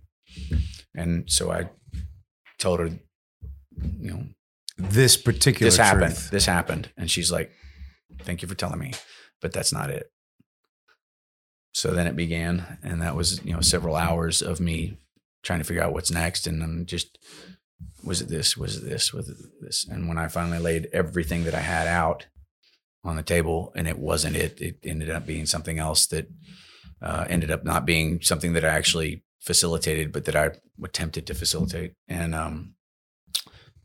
And 0.95 1.29
so 1.29 1.51
I 1.51 1.69
told 2.57 2.79
her, 2.79 2.87
you 2.87 4.11
know, 4.11 4.25
This 4.77 5.17
particular 5.17 5.69
this 5.69 5.77
happened. 5.77 6.15
This 6.31 6.45
happened. 6.45 6.89
And 6.97 7.09
she's 7.09 7.31
like, 7.31 7.51
thank 8.23 8.41
you 8.41 8.47
for 8.47 8.55
telling 8.55 8.79
me, 8.79 8.93
but 9.41 9.53
that's 9.53 9.71
not 9.71 9.89
it. 9.89 10.11
So 11.73 11.91
then 11.91 12.07
it 12.07 12.15
began. 12.15 12.79
And 12.83 13.01
that 13.01 13.15
was, 13.15 13.43
you 13.43 13.53
know, 13.53 13.61
several 13.61 13.95
hours 13.95 14.41
of 14.41 14.59
me 14.59 14.97
trying 15.41 15.59
to 15.59 15.65
figure 15.65 15.83
out 15.83 15.93
what's 15.93 16.11
next. 16.11 16.47
And 16.47 16.63
I'm 16.63 16.85
just, 16.85 17.17
was 18.03 18.21
it 18.21 18.29
this? 18.29 18.55
Was 18.57 18.77
it 18.77 18.83
this? 18.87 19.13
Was 19.13 19.29
it 19.29 19.37
this? 19.61 19.85
And 19.87 20.07
when 20.07 20.17
I 20.17 20.27
finally 20.27 20.59
laid 20.59 20.89
everything 20.93 21.43
that 21.45 21.55
I 21.55 21.61
had 21.61 21.87
out 21.87 22.27
on 23.03 23.15
the 23.15 23.23
table 23.23 23.71
and 23.75 23.87
it 23.87 23.99
wasn't 23.99 24.35
it, 24.35 24.59
it 24.61 24.77
ended 24.83 25.09
up 25.09 25.25
being 25.25 25.45
something 25.45 25.79
else 25.79 26.07
that 26.07 26.29
uh, 27.01 27.25
ended 27.29 27.51
up 27.51 27.65
not 27.65 27.85
being 27.85 28.21
something 28.21 28.53
that 28.53 28.63
I 28.63 28.69
actually 28.69 29.23
facilitated, 29.41 30.13
but 30.13 30.25
that 30.25 30.35
I 30.35 30.51
attempted 30.83 31.27
to 31.27 31.33
facilitate. 31.33 31.93
And 32.07 32.33
um, 32.33 32.75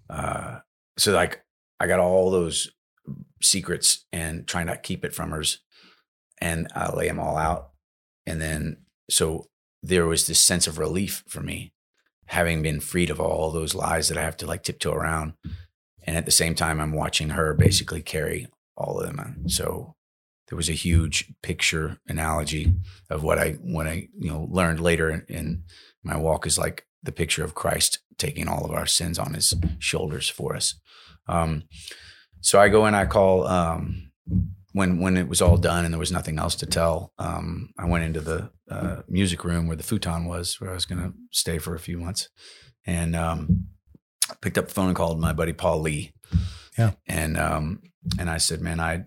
uh, 0.08 0.60
so 0.96 1.12
like 1.12 1.42
I 1.80 1.86
got 1.86 1.98
all 1.98 2.30
those 2.30 2.70
secrets 3.42 4.06
and 4.12 4.46
trying 4.46 4.68
to 4.68 4.76
keep 4.76 5.04
it 5.04 5.14
from 5.14 5.30
hers, 5.30 5.60
and 6.40 6.68
I 6.74 6.94
lay 6.94 7.08
them 7.08 7.18
all 7.18 7.36
out, 7.36 7.70
and 8.26 8.40
then 8.40 8.78
so 9.10 9.46
there 9.82 10.06
was 10.06 10.26
this 10.26 10.40
sense 10.40 10.66
of 10.66 10.78
relief 10.78 11.24
for 11.28 11.40
me, 11.40 11.72
having 12.26 12.62
been 12.62 12.80
freed 12.80 13.10
of 13.10 13.20
all 13.20 13.50
those 13.50 13.74
lies 13.74 14.08
that 14.08 14.18
I 14.18 14.22
have 14.22 14.36
to 14.38 14.46
like 14.46 14.62
tiptoe 14.62 14.92
around, 14.92 15.34
and 16.04 16.16
at 16.16 16.24
the 16.24 16.30
same 16.30 16.54
time 16.54 16.80
I'm 16.80 16.92
watching 16.92 17.30
her 17.30 17.54
basically 17.54 18.02
carry 18.02 18.48
all 18.78 19.00
of 19.00 19.06
them. 19.06 19.20
On. 19.20 19.48
So 19.48 19.96
there 20.48 20.56
was 20.56 20.68
a 20.68 20.72
huge 20.72 21.32
picture 21.42 21.98
analogy 22.08 22.72
of 23.10 23.22
what 23.22 23.38
I 23.38 23.52
what 23.60 23.86
I 23.86 24.08
you 24.18 24.30
know 24.30 24.48
learned 24.50 24.80
later 24.80 25.10
in, 25.10 25.24
in 25.28 25.62
my 26.02 26.16
walk 26.16 26.46
is 26.46 26.58
like 26.58 26.86
the 27.02 27.12
picture 27.12 27.44
of 27.44 27.54
Christ 27.54 28.00
taking 28.16 28.48
all 28.48 28.64
of 28.64 28.72
our 28.72 28.86
sins 28.86 29.18
on 29.18 29.34
his 29.34 29.54
shoulders 29.78 30.28
for 30.28 30.56
us. 30.56 30.74
Um, 31.28 31.64
so 32.40 32.60
I 32.60 32.68
go 32.68 32.86
and 32.86 32.96
I 32.96 33.06
call 33.06 33.46
um, 33.46 34.10
when 34.72 34.98
when 35.00 35.16
it 35.16 35.28
was 35.28 35.42
all 35.42 35.56
done 35.56 35.84
and 35.84 35.92
there 35.92 35.98
was 35.98 36.12
nothing 36.12 36.38
else 36.38 36.54
to 36.56 36.66
tell. 36.66 37.12
Um, 37.18 37.70
I 37.78 37.86
went 37.86 38.04
into 38.04 38.20
the 38.20 38.50
uh, 38.70 39.02
music 39.08 39.44
room 39.44 39.66
where 39.66 39.76
the 39.76 39.82
futon 39.82 40.26
was, 40.26 40.60
where 40.60 40.70
I 40.70 40.74
was 40.74 40.86
going 40.86 41.02
to 41.02 41.12
stay 41.30 41.58
for 41.58 41.74
a 41.74 41.80
few 41.80 41.98
months, 41.98 42.28
and 42.86 43.14
um, 43.14 43.66
picked 44.40 44.58
up 44.58 44.68
the 44.68 44.74
phone 44.74 44.88
and 44.88 44.96
called 44.96 45.20
my 45.20 45.32
buddy 45.32 45.52
Paul 45.52 45.80
Lee. 45.80 46.12
Yeah. 46.76 46.92
and 47.08 47.36
um, 47.36 47.80
and 48.18 48.30
I 48.30 48.38
said, 48.38 48.60
man, 48.60 48.80
I 48.80 49.04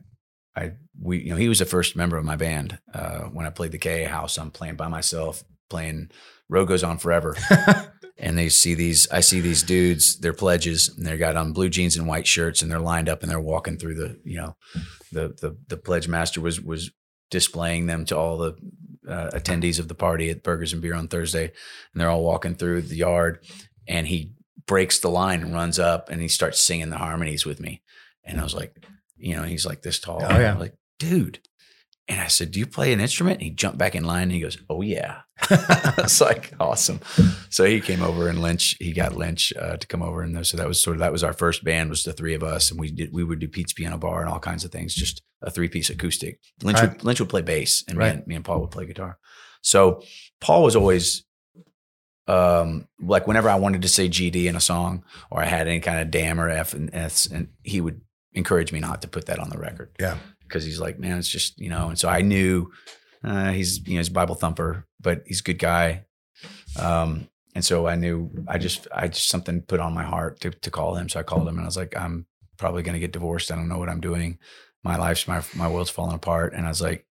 I 0.56 0.74
we 1.00 1.20
you 1.24 1.30
know 1.32 1.38
he 1.38 1.50
was 1.50 1.60
the 1.60 1.66
first 1.66 1.96
member 1.96 2.18
of 2.18 2.26
my 2.26 2.36
band 2.36 2.80
uh, 2.94 3.22
when 3.26 3.46
I 3.46 3.50
played 3.50 3.72
the 3.72 3.78
KA 3.78 4.10
House. 4.10 4.38
I'm 4.38 4.52
playing 4.52 4.76
by 4.76 4.88
myself, 4.88 5.44
playing 5.70 6.12
Road 6.50 6.68
Goes 6.68 6.84
On 6.84 6.98
Forever, 6.98 7.36
and 8.18 8.38
they 8.38 8.50
see 8.50 8.74
these. 8.74 9.10
I 9.12 9.22
see 9.22 9.39
these 9.39 9.64
dudes. 9.64 10.20
They're 10.20 10.34
pledges, 10.34 10.89
and 10.89 11.06
they're 11.06 11.18
got 11.18 11.38
on 11.38 11.54
blue 11.54 11.70
jeans 11.70 11.96
and 11.96 12.08
white 12.08 12.28
shirts, 12.28 12.62
and 12.62 12.72
they're 12.72 12.80
lined 12.80 13.10
up, 13.10 13.22
and 13.22 13.32
they're 13.32 13.39
walking 13.39 13.78
through 13.78 13.96
the 13.96 14.20
you 14.24 14.38
know 14.38 14.56
the 15.12 15.30
the 15.30 15.58
the 15.68 15.78
pledge 15.78 16.08
master 16.08 16.42
was 16.42 16.60
was 16.60 16.92
displaying 17.30 17.86
them 17.86 18.04
to 18.06 18.18
all 18.18 18.38
the 18.38 18.56
uh, 19.08 19.32
attendees 19.32 19.80
of 19.80 19.88
the 19.88 19.96
party 19.96 20.30
at 20.30 20.44
Burgers 20.44 20.74
and 20.74 20.82
Beer 20.82 20.96
on 20.96 21.08
Thursday, 21.08 21.46
and 21.46 22.02
they're 22.02 22.10
all 22.10 22.24
walking 22.24 22.56
through 22.56 22.82
the 22.82 22.98
yard, 22.98 23.39
and 23.88 24.08
he 24.08 24.34
breaks 24.68 25.00
the 25.00 25.10
line 25.10 25.42
and 25.42 25.54
runs 25.54 25.80
up, 25.80 26.10
and 26.10 26.22
he 26.22 26.28
starts 26.28 26.62
singing 26.62 26.89
the 26.89 26.98
harmonies 26.98 27.46
with 27.46 27.60
me, 27.60 27.82
and 28.24 28.40
I 28.40 28.44
was 28.44 28.54
like 28.54 28.76
you 29.24 29.36
know, 29.36 29.44
he's 29.44 29.68
like 29.68 29.84
this 29.84 30.00
tall. 30.00 30.20
Oh, 30.28 30.40
yeah. 30.40 30.58
Like, 30.58 30.74
dude. 30.98 31.40
And 32.08 32.20
I 32.20 32.26
said, 32.26 32.50
Do 32.50 32.60
you 32.60 32.66
play 32.66 32.92
an 32.92 33.00
instrument? 33.00 33.36
And 33.36 33.44
he 33.44 33.50
jumped 33.52 33.78
back 33.78 33.94
in 33.94 34.04
line 34.04 34.24
and 34.24 34.32
he 34.32 34.40
goes, 34.40 34.58
Oh, 34.68 34.82
yeah. 34.82 35.22
it's 35.52 36.20
like 36.20 36.52
awesome. 36.60 37.00
So 37.52 37.64
he 37.64 37.80
came 37.82 38.02
over 38.02 38.28
and 38.28 38.42
Lynch, 38.42 38.76
he 38.80 38.94
got 38.94 39.16
Lynch 39.16 39.54
uh, 39.56 39.78
to 39.78 39.86
come 39.88 40.02
over. 40.02 40.24
And 40.24 40.46
so 40.46 40.58
that 40.58 40.68
was 40.68 40.82
sort 40.82 40.96
of, 40.96 41.02
that 41.02 41.12
was 41.12 41.24
our 41.24 41.34
first 41.34 41.64
band, 41.64 41.92
was 41.92 42.04
the 42.04 42.14
three 42.14 42.34
of 42.34 42.42
us. 42.42 42.72
And 42.72 42.80
we 42.80 42.90
did, 42.90 43.14
we 43.14 43.24
would 43.24 43.38
do 43.38 43.48
Pete's 43.48 43.74
Piano 43.74 44.00
Bar 44.00 44.22
and 44.22 44.30
all 44.30 44.40
kinds 44.40 44.66
of 44.66 44.72
things, 44.72 44.96
just 44.96 45.22
a 45.44 45.52
three 45.52 45.70
piece 45.70 45.92
acoustic. 45.92 46.40
Lynch, 46.64 46.80
Right. 46.80 46.90
would, 46.94 47.04
Lynch 47.04 47.20
would 47.20 47.30
play 47.30 47.44
bass 47.44 47.84
and 47.88 47.96
Right. 47.98 48.14
me, 48.14 48.18
and, 48.18 48.28
me 48.28 48.36
and 48.38 48.44
Paul 48.46 48.62
would 48.62 48.72
play 48.72 48.88
guitar. 48.88 49.20
So 49.62 50.02
Paul 50.42 50.64
was 50.64 50.76
always, 50.76 51.24
um, 52.28 52.88
like 53.00 53.28
whenever 53.28 53.50
I 53.50 53.56
wanted 53.56 53.84
to 53.84 53.88
say 53.88 54.10
GD 54.10 54.48
in 54.48 54.56
a 54.56 54.60
song 54.62 55.04
or 55.30 55.42
I 55.42 55.46
had 55.46 55.68
any 55.68 55.80
kind 55.80 56.00
of 56.00 56.10
damn 56.12 56.40
or 56.42 56.50
F 56.50 56.74
and 56.74 56.90
S, 56.94 57.28
and 57.28 57.50
he 57.64 57.80
would 57.82 58.02
encourage 58.34 58.72
me 58.72 58.80
not 58.80 59.02
to 59.02 59.08
put 59.08 59.26
that 59.28 59.40
on 59.40 59.50
the 59.50 59.58
record 59.58 59.90
Yeah. 60.00 60.18
because 60.44 60.64
he's 60.66 60.80
like, 60.80 61.00
man, 61.00 61.18
it's 61.18 61.28
just 61.30 61.60
you 61.60 61.70
know. 61.70 61.90
And 61.90 62.00
so 62.00 62.08
I 62.10 62.22
knew 62.22 62.72
uh, 63.24 63.52
he's 63.52 63.86
you 63.88 63.94
know 63.96 64.00
he's 64.00 64.08
a 64.10 64.12
Bible 64.14 64.36
thumper, 64.36 64.86
but 65.00 65.24
he's 65.26 65.42
a 65.42 65.44
good 65.44 65.60
guy. 65.60 66.06
Um, 66.80 67.28
and 67.54 67.64
so 67.66 67.86
I 67.88 67.96
knew 67.96 68.32
I 68.48 68.58
just 68.58 68.88
I 68.94 69.08
just 69.10 69.28
something 69.28 69.62
put 69.62 69.80
on 69.80 69.94
my 69.94 70.04
heart 70.04 70.40
to 70.42 70.52
to 70.52 70.72
call 70.72 70.96
him. 70.96 71.10
So 71.10 71.20
I 71.20 71.24
called 71.24 71.48
him 71.48 71.56
and 71.58 71.62
I 71.64 71.66
was 71.68 71.78
like, 71.78 71.96
I'm 71.98 72.26
probably 72.58 72.84
going 72.84 72.94
to 72.94 73.00
get 73.00 73.12
divorced. 73.12 73.52
I 73.52 73.56
don't 73.56 73.68
know 73.68 73.78
what 73.78 73.90
I'm 73.90 74.02
doing. 74.02 74.40
My 74.84 74.98
life's 74.98 75.28
my 75.28 75.44
my 75.56 75.68
world's 75.68 75.90
falling 75.90 76.16
apart. 76.16 76.54
And 76.54 76.66
I 76.66 76.70
was 76.70 76.82
like, 76.82 77.06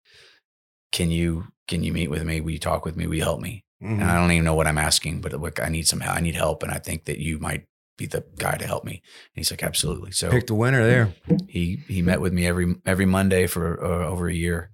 can 0.93 1.11
you 1.11 1.49
can 1.68 1.83
you 1.85 1.93
meet 1.93 2.09
with 2.11 2.25
me? 2.25 2.41
Will 2.41 2.53
you 2.53 2.59
talk 2.59 2.85
with 2.85 2.97
me? 2.97 3.07
Will 3.07 3.16
you 3.16 3.23
help 3.23 3.41
me? 3.41 3.64
Mhm. 3.83 4.01
And 4.01 4.05
I 4.11 4.16
don't 4.16 4.33
even 4.33 4.45
know 4.45 4.55
what 4.55 4.66
I'm 4.66 4.79
asking, 4.79 5.21
but 5.21 5.33
like 5.41 5.61
I 5.61 5.68
need 5.68 5.87
some 5.87 6.01
help. 6.01 6.16
I 6.16 6.21
need 6.21 6.35
help, 6.35 6.62
and 6.62 6.73
I 6.73 6.79
think 6.79 7.05
that 7.05 7.18
you 7.18 7.39
might 7.39 7.66
be 8.01 8.07
the 8.07 8.24
guy 8.38 8.57
to 8.57 8.66
help 8.66 8.84
me. 8.84 8.92
And 8.94 9.01
he's 9.34 9.51
like, 9.51 9.62
absolutely. 9.62 10.11
So 10.12 10.30
Picked 10.30 10.51
a 10.51 10.55
winner 10.55 10.84
there. 10.84 11.14
he 11.48 11.82
he 11.86 12.03
met 12.03 12.20
with 12.20 12.32
me 12.32 12.46
every 12.46 12.74
every 12.86 13.07
Monday 13.07 13.46
for 13.46 13.82
uh, 13.84 14.09
over 14.09 14.26
a 14.26 14.34
year, 14.34 14.70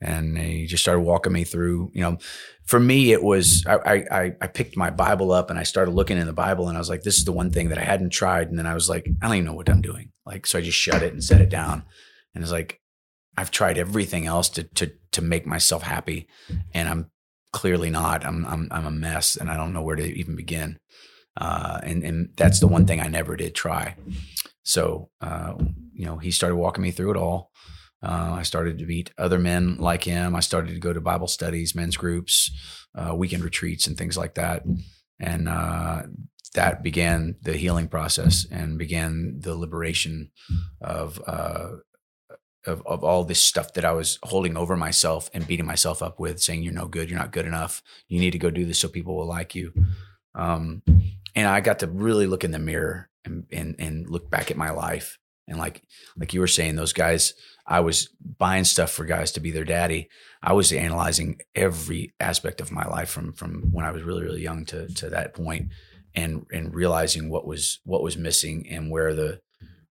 and 0.00 0.36
he 0.38 0.66
just 0.66 0.82
started 0.82 1.00
walking 1.00 1.32
me 1.32 1.44
through. 1.44 1.90
You 1.94 2.02
know, 2.02 2.18
for 2.66 2.78
me, 2.78 3.12
it 3.12 3.22
was 3.22 3.64
I, 3.66 3.76
I 3.76 3.94
I 4.22 4.32
I 4.42 4.46
picked 4.46 4.76
my 4.76 4.90
Bible 4.90 5.32
up 5.32 5.50
and 5.50 5.58
I 5.58 5.64
started 5.64 5.92
looking 5.92 6.18
in 6.18 6.26
the 6.26 6.32
Bible, 6.32 6.68
and 6.68 6.76
I 6.76 6.80
was 6.80 6.90
like, 6.90 7.02
this 7.02 7.16
is 7.16 7.24
the 7.24 7.32
one 7.32 7.50
thing 7.50 7.70
that 7.70 7.78
I 7.78 7.84
hadn't 7.84 8.10
tried. 8.10 8.48
And 8.48 8.58
then 8.58 8.66
I 8.66 8.74
was 8.74 8.88
like, 8.88 9.08
I 9.22 9.26
don't 9.26 9.36
even 9.36 9.46
know 9.46 9.54
what 9.54 9.70
I'm 9.70 9.82
doing. 9.82 10.12
Like, 10.26 10.46
so 10.46 10.58
I 10.58 10.62
just 10.62 10.78
shut 10.78 11.02
it 11.02 11.12
and 11.14 11.24
set 11.24 11.40
it 11.40 11.48
down, 11.48 11.84
and 12.34 12.44
it's 12.44 12.52
like 12.52 12.80
I've 13.36 13.50
tried 13.50 13.78
everything 13.78 14.26
else 14.26 14.50
to 14.50 14.64
to 14.64 14.92
to 15.12 15.22
make 15.22 15.46
myself 15.46 15.82
happy, 15.82 16.28
and 16.74 16.88
I'm 16.88 17.10
clearly 17.52 17.88
not. 17.88 18.26
I'm 18.26 18.44
I'm 18.44 18.68
I'm 18.70 18.84
a 18.86 18.90
mess, 18.90 19.36
and 19.36 19.50
I 19.50 19.56
don't 19.56 19.72
know 19.72 19.82
where 19.82 19.96
to 19.96 20.04
even 20.04 20.36
begin. 20.36 20.78
Uh, 21.38 21.80
and 21.84 22.02
and 22.02 22.30
that's 22.36 22.60
the 22.60 22.66
one 22.66 22.86
thing 22.86 23.00
I 23.00 23.06
never 23.06 23.36
did 23.36 23.54
try. 23.54 23.94
So 24.64 25.10
uh, 25.20 25.54
you 25.92 26.04
know, 26.04 26.18
he 26.18 26.30
started 26.30 26.56
walking 26.56 26.82
me 26.82 26.90
through 26.90 27.12
it 27.12 27.16
all. 27.16 27.52
Uh, 28.02 28.36
I 28.38 28.42
started 28.42 28.78
to 28.78 28.86
meet 28.86 29.12
other 29.18 29.38
men 29.38 29.76
like 29.78 30.04
him. 30.04 30.36
I 30.36 30.40
started 30.40 30.74
to 30.74 30.80
go 30.80 30.92
to 30.92 31.00
Bible 31.00 31.26
studies, 31.26 31.74
men's 31.74 31.96
groups, 31.96 32.50
uh, 32.94 33.14
weekend 33.14 33.42
retreats, 33.42 33.86
and 33.86 33.96
things 33.96 34.16
like 34.16 34.34
that. 34.34 34.62
And 35.18 35.48
uh, 35.48 36.02
that 36.54 36.82
began 36.82 37.36
the 37.42 37.56
healing 37.56 37.88
process 37.88 38.46
and 38.50 38.78
began 38.78 39.40
the 39.40 39.56
liberation 39.56 40.30
of, 40.80 41.20
uh, 41.26 41.70
of 42.64 42.86
of 42.86 43.02
all 43.02 43.24
this 43.24 43.40
stuff 43.40 43.72
that 43.74 43.84
I 43.84 43.92
was 43.92 44.18
holding 44.22 44.56
over 44.56 44.76
myself 44.76 45.28
and 45.34 45.46
beating 45.46 45.66
myself 45.66 46.00
up 46.02 46.20
with, 46.20 46.40
saying 46.40 46.62
you're 46.62 46.72
no 46.72 46.86
good, 46.86 47.10
you're 47.10 47.18
not 47.18 47.32
good 47.32 47.46
enough. 47.46 47.82
You 48.08 48.20
need 48.20 48.32
to 48.32 48.38
go 48.38 48.50
do 48.50 48.64
this 48.64 48.78
so 48.78 48.88
people 48.88 49.16
will 49.16 49.26
like 49.26 49.54
you. 49.56 49.72
Um, 50.34 50.82
and 51.34 51.46
I 51.46 51.60
got 51.60 51.80
to 51.80 51.86
really 51.86 52.26
look 52.26 52.44
in 52.44 52.50
the 52.50 52.58
mirror 52.58 53.08
and, 53.24 53.44
and 53.52 53.74
and 53.78 54.08
look 54.08 54.30
back 54.30 54.50
at 54.50 54.56
my 54.56 54.70
life 54.70 55.18
and 55.46 55.58
like 55.58 55.82
like 56.16 56.34
you 56.34 56.40
were 56.40 56.46
saying, 56.46 56.76
those 56.76 56.92
guys. 56.92 57.34
I 57.70 57.80
was 57.80 58.08
buying 58.38 58.64
stuff 58.64 58.90
for 58.90 59.04
guys 59.04 59.32
to 59.32 59.40
be 59.40 59.50
their 59.50 59.64
daddy. 59.64 60.08
I 60.42 60.54
was 60.54 60.72
analyzing 60.72 61.40
every 61.54 62.14
aspect 62.18 62.62
of 62.62 62.72
my 62.72 62.86
life 62.86 63.10
from 63.10 63.34
from 63.34 63.70
when 63.72 63.84
I 63.84 63.90
was 63.90 64.02
really 64.02 64.22
really 64.22 64.40
young 64.42 64.64
to 64.66 64.88
to 64.94 65.10
that 65.10 65.34
point, 65.34 65.68
and 66.14 66.46
and 66.50 66.74
realizing 66.74 67.28
what 67.28 67.46
was 67.46 67.80
what 67.84 68.02
was 68.02 68.16
missing 68.16 68.66
and 68.70 68.90
where 68.90 69.12
the 69.14 69.40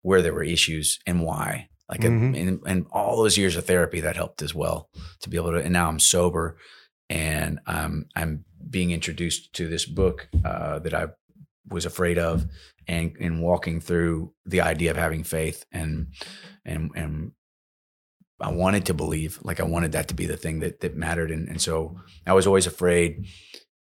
where 0.01 0.21
there 0.23 0.33
were 0.33 0.43
issues 0.43 0.99
and 1.05 1.21
why. 1.23 1.69
Like 1.87 2.01
Mhm. 2.01 2.35
and 2.39 2.59
and 2.65 2.85
all 2.91 3.17
those 3.17 3.37
years 3.37 3.55
of 3.55 3.65
therapy 3.65 4.01
that 4.01 4.15
helped 4.15 4.41
as 4.41 4.55
well 4.55 4.89
to 5.21 5.29
be 5.29 5.37
able 5.37 5.51
to. 5.51 5.59
And 5.63 5.73
now 5.73 5.87
I'm 5.87 5.99
sober, 5.99 6.57
and 7.11 7.59
I'm 7.67 8.07
I'm 8.15 8.43
being 8.69 8.91
introduced 8.91 9.53
to 9.53 9.67
this 9.67 9.85
book 9.85 10.27
uh, 10.45 10.79
that 10.79 10.93
I 10.93 11.07
was 11.69 11.85
afraid 11.85 12.17
of, 12.17 12.45
and 12.87 13.15
and 13.19 13.41
walking 13.41 13.79
through 13.81 14.33
the 14.45 14.61
idea 14.61 14.91
of 14.91 14.97
having 14.97 15.23
faith 15.23 15.65
and 15.71 16.07
and 16.65 16.91
and 16.95 17.31
I 18.39 18.51
wanted 18.51 18.85
to 18.85 18.93
believe, 18.93 19.39
like 19.43 19.59
I 19.59 19.63
wanted 19.63 19.93
that 19.93 20.07
to 20.09 20.13
be 20.13 20.27
the 20.27 20.37
thing 20.37 20.59
that 20.59 20.79
that 20.81 20.95
mattered, 20.95 21.31
and 21.31 21.49
and 21.49 21.61
so 21.61 21.97
I 22.25 22.33
was 22.33 22.45
always 22.47 22.67
afraid 22.67 23.25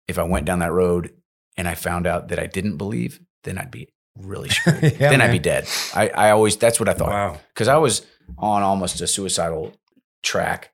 if 0.07 0.17
I 0.17 0.23
went 0.23 0.45
down 0.45 0.59
that 0.59 0.71
road 0.71 1.11
and 1.57 1.67
I 1.67 1.75
found 1.75 2.07
out 2.07 2.29
that 2.29 2.39
I 2.39 2.45
didn't 2.47 2.77
believe, 2.77 3.19
then 3.43 3.57
I'd 3.57 3.71
be 3.71 3.89
really 4.17 4.49
screwed. 4.57 4.81
Yeah, 4.83 5.09
then 5.09 5.21
I'd 5.21 5.31
be 5.31 5.39
dead. 5.39 5.67
I 5.93 6.09
I 6.09 6.29
always 6.31 6.55
that's 6.57 6.79
what 6.79 6.88
I 6.89 6.93
thought 6.93 7.09
Wow. 7.09 7.39
because 7.53 7.67
I 7.67 7.77
was 7.77 8.05
on 8.38 8.63
almost 8.63 9.01
a 9.01 9.07
suicidal 9.07 9.73
track 10.23 10.71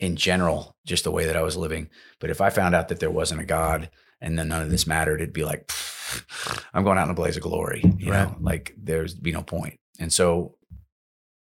in 0.00 0.16
general, 0.16 0.74
just 0.84 1.04
the 1.04 1.10
way 1.12 1.26
that 1.26 1.36
I 1.36 1.42
was 1.42 1.56
living. 1.56 1.88
But 2.18 2.30
if 2.30 2.40
I 2.40 2.50
found 2.50 2.74
out 2.74 2.88
that 2.88 2.98
there 2.98 3.10
wasn't 3.10 3.40
a 3.42 3.44
God 3.44 3.88
and 4.20 4.36
then 4.36 4.48
none 4.48 4.62
of 4.62 4.70
this 4.70 4.86
mattered, 4.86 5.20
it'd 5.20 5.32
be 5.32 5.44
like, 5.44 5.70
I'm 6.74 6.82
going 6.82 6.98
out 6.98 7.04
in 7.04 7.10
a 7.10 7.14
blaze 7.14 7.36
of 7.36 7.42
glory, 7.44 7.82
you 7.98 8.06
know, 8.06 8.12
Right. 8.26 8.42
like 8.42 8.74
there's 8.76 9.14
be 9.14 9.30
no 9.30 9.42
point. 9.42 9.78
And 10.00 10.12
so 10.12 10.56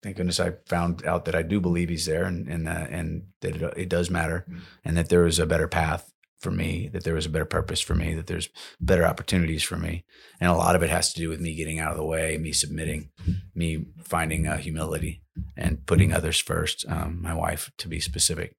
thank 0.02 0.16
goodness 0.16 0.40
I 0.40 0.54
found 0.66 1.04
out 1.06 1.26
that 1.26 1.34
I 1.36 1.42
do 1.42 1.60
believe 1.60 1.88
he's 1.88 2.06
there 2.06 2.24
and 2.24 2.48
and 2.48 2.68
uh, 2.68 2.86
and 2.90 3.26
that 3.42 3.56
it, 3.56 3.74
it 3.76 3.88
does 3.88 4.10
matter 4.10 4.44
and 4.84 4.96
that 4.96 5.08
there 5.08 5.26
is 5.26 5.38
a 5.38 5.46
better 5.46 5.68
path 5.68 6.10
for 6.46 6.52
me, 6.52 6.88
that 6.92 7.02
there 7.02 7.14
was 7.14 7.26
a 7.26 7.28
better 7.28 7.44
purpose 7.44 7.80
for 7.80 7.96
me, 7.96 8.14
that 8.14 8.28
there's 8.28 8.48
better 8.78 9.04
opportunities 9.04 9.64
for 9.64 9.76
me. 9.76 10.04
And 10.40 10.48
a 10.48 10.54
lot 10.54 10.76
of 10.76 10.82
it 10.84 10.90
has 10.90 11.12
to 11.12 11.20
do 11.20 11.28
with 11.28 11.40
me 11.40 11.56
getting 11.56 11.80
out 11.80 11.90
of 11.90 11.96
the 11.96 12.04
way, 12.04 12.38
me 12.38 12.52
submitting, 12.52 13.10
me 13.52 13.86
finding 14.04 14.46
uh, 14.46 14.56
humility 14.56 15.22
and 15.56 15.84
putting 15.86 16.12
others 16.12 16.38
first, 16.38 16.84
um, 16.88 17.20
my 17.20 17.34
wife 17.34 17.72
to 17.78 17.88
be 17.88 17.98
specific. 17.98 18.54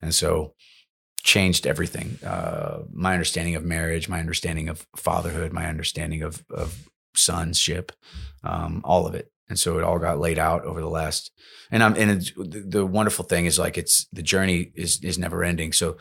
And 0.00 0.14
so 0.14 0.54
changed 1.22 1.66
everything. 1.66 2.18
Uh, 2.24 2.84
my 2.90 3.12
understanding 3.12 3.54
of 3.54 3.64
marriage, 3.64 4.08
my 4.08 4.18
understanding 4.18 4.70
of 4.70 4.86
fatherhood, 4.96 5.52
my 5.52 5.66
understanding 5.66 6.22
of, 6.22 6.42
of 6.48 6.88
sonship, 7.14 7.92
um, 8.44 8.80
all 8.82 9.06
of 9.06 9.14
it. 9.14 9.30
And 9.50 9.58
so 9.58 9.76
it 9.76 9.84
all 9.84 9.98
got 9.98 10.18
laid 10.18 10.38
out 10.38 10.64
over 10.64 10.80
the 10.80 10.88
last, 10.88 11.30
and 11.70 11.82
I'm, 11.82 11.94
and 11.96 12.22
the, 12.36 12.64
the 12.66 12.86
wonderful 12.86 13.26
thing 13.26 13.44
is 13.44 13.58
like, 13.58 13.76
it's, 13.76 14.06
the 14.10 14.22
journey 14.22 14.72
is, 14.74 15.04
is 15.04 15.18
never 15.18 15.44
ending. 15.44 15.74
So 15.74 15.98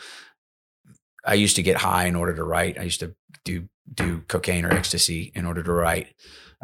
I 1.25 1.33
used 1.35 1.55
to 1.55 1.63
get 1.63 1.77
high 1.77 2.05
in 2.05 2.15
order 2.15 2.33
to 2.35 2.43
write. 2.43 2.79
I 2.79 2.83
used 2.83 2.99
to 2.99 3.15
do, 3.43 3.67
do 3.93 4.21
cocaine 4.27 4.65
or 4.65 4.71
ecstasy 4.71 5.31
in 5.35 5.45
order 5.45 5.63
to 5.63 5.71
write. 5.71 6.13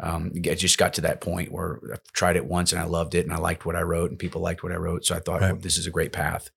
Um, 0.02 0.32
I 0.36 0.54
just 0.54 0.78
got 0.78 0.94
to 0.94 1.00
that 1.02 1.20
point 1.20 1.52
where 1.52 1.80
I 1.92 1.96
tried 2.12 2.36
it 2.36 2.46
once 2.46 2.72
and 2.72 2.80
I 2.80 2.84
loved 2.84 3.14
it 3.14 3.24
and 3.26 3.34
I 3.34 3.38
liked 3.38 3.66
what 3.66 3.76
I 3.76 3.82
wrote 3.82 4.10
and 4.10 4.18
people 4.18 4.40
liked 4.40 4.62
what 4.62 4.72
I 4.72 4.76
wrote. 4.76 5.04
So 5.04 5.14
I 5.14 5.20
thought, 5.20 5.40
Right. 5.40 5.52
well, 5.52 5.60
this 5.60 5.78
is 5.78 5.86
a 5.86 5.90
great 5.90 6.12
path. 6.12 6.50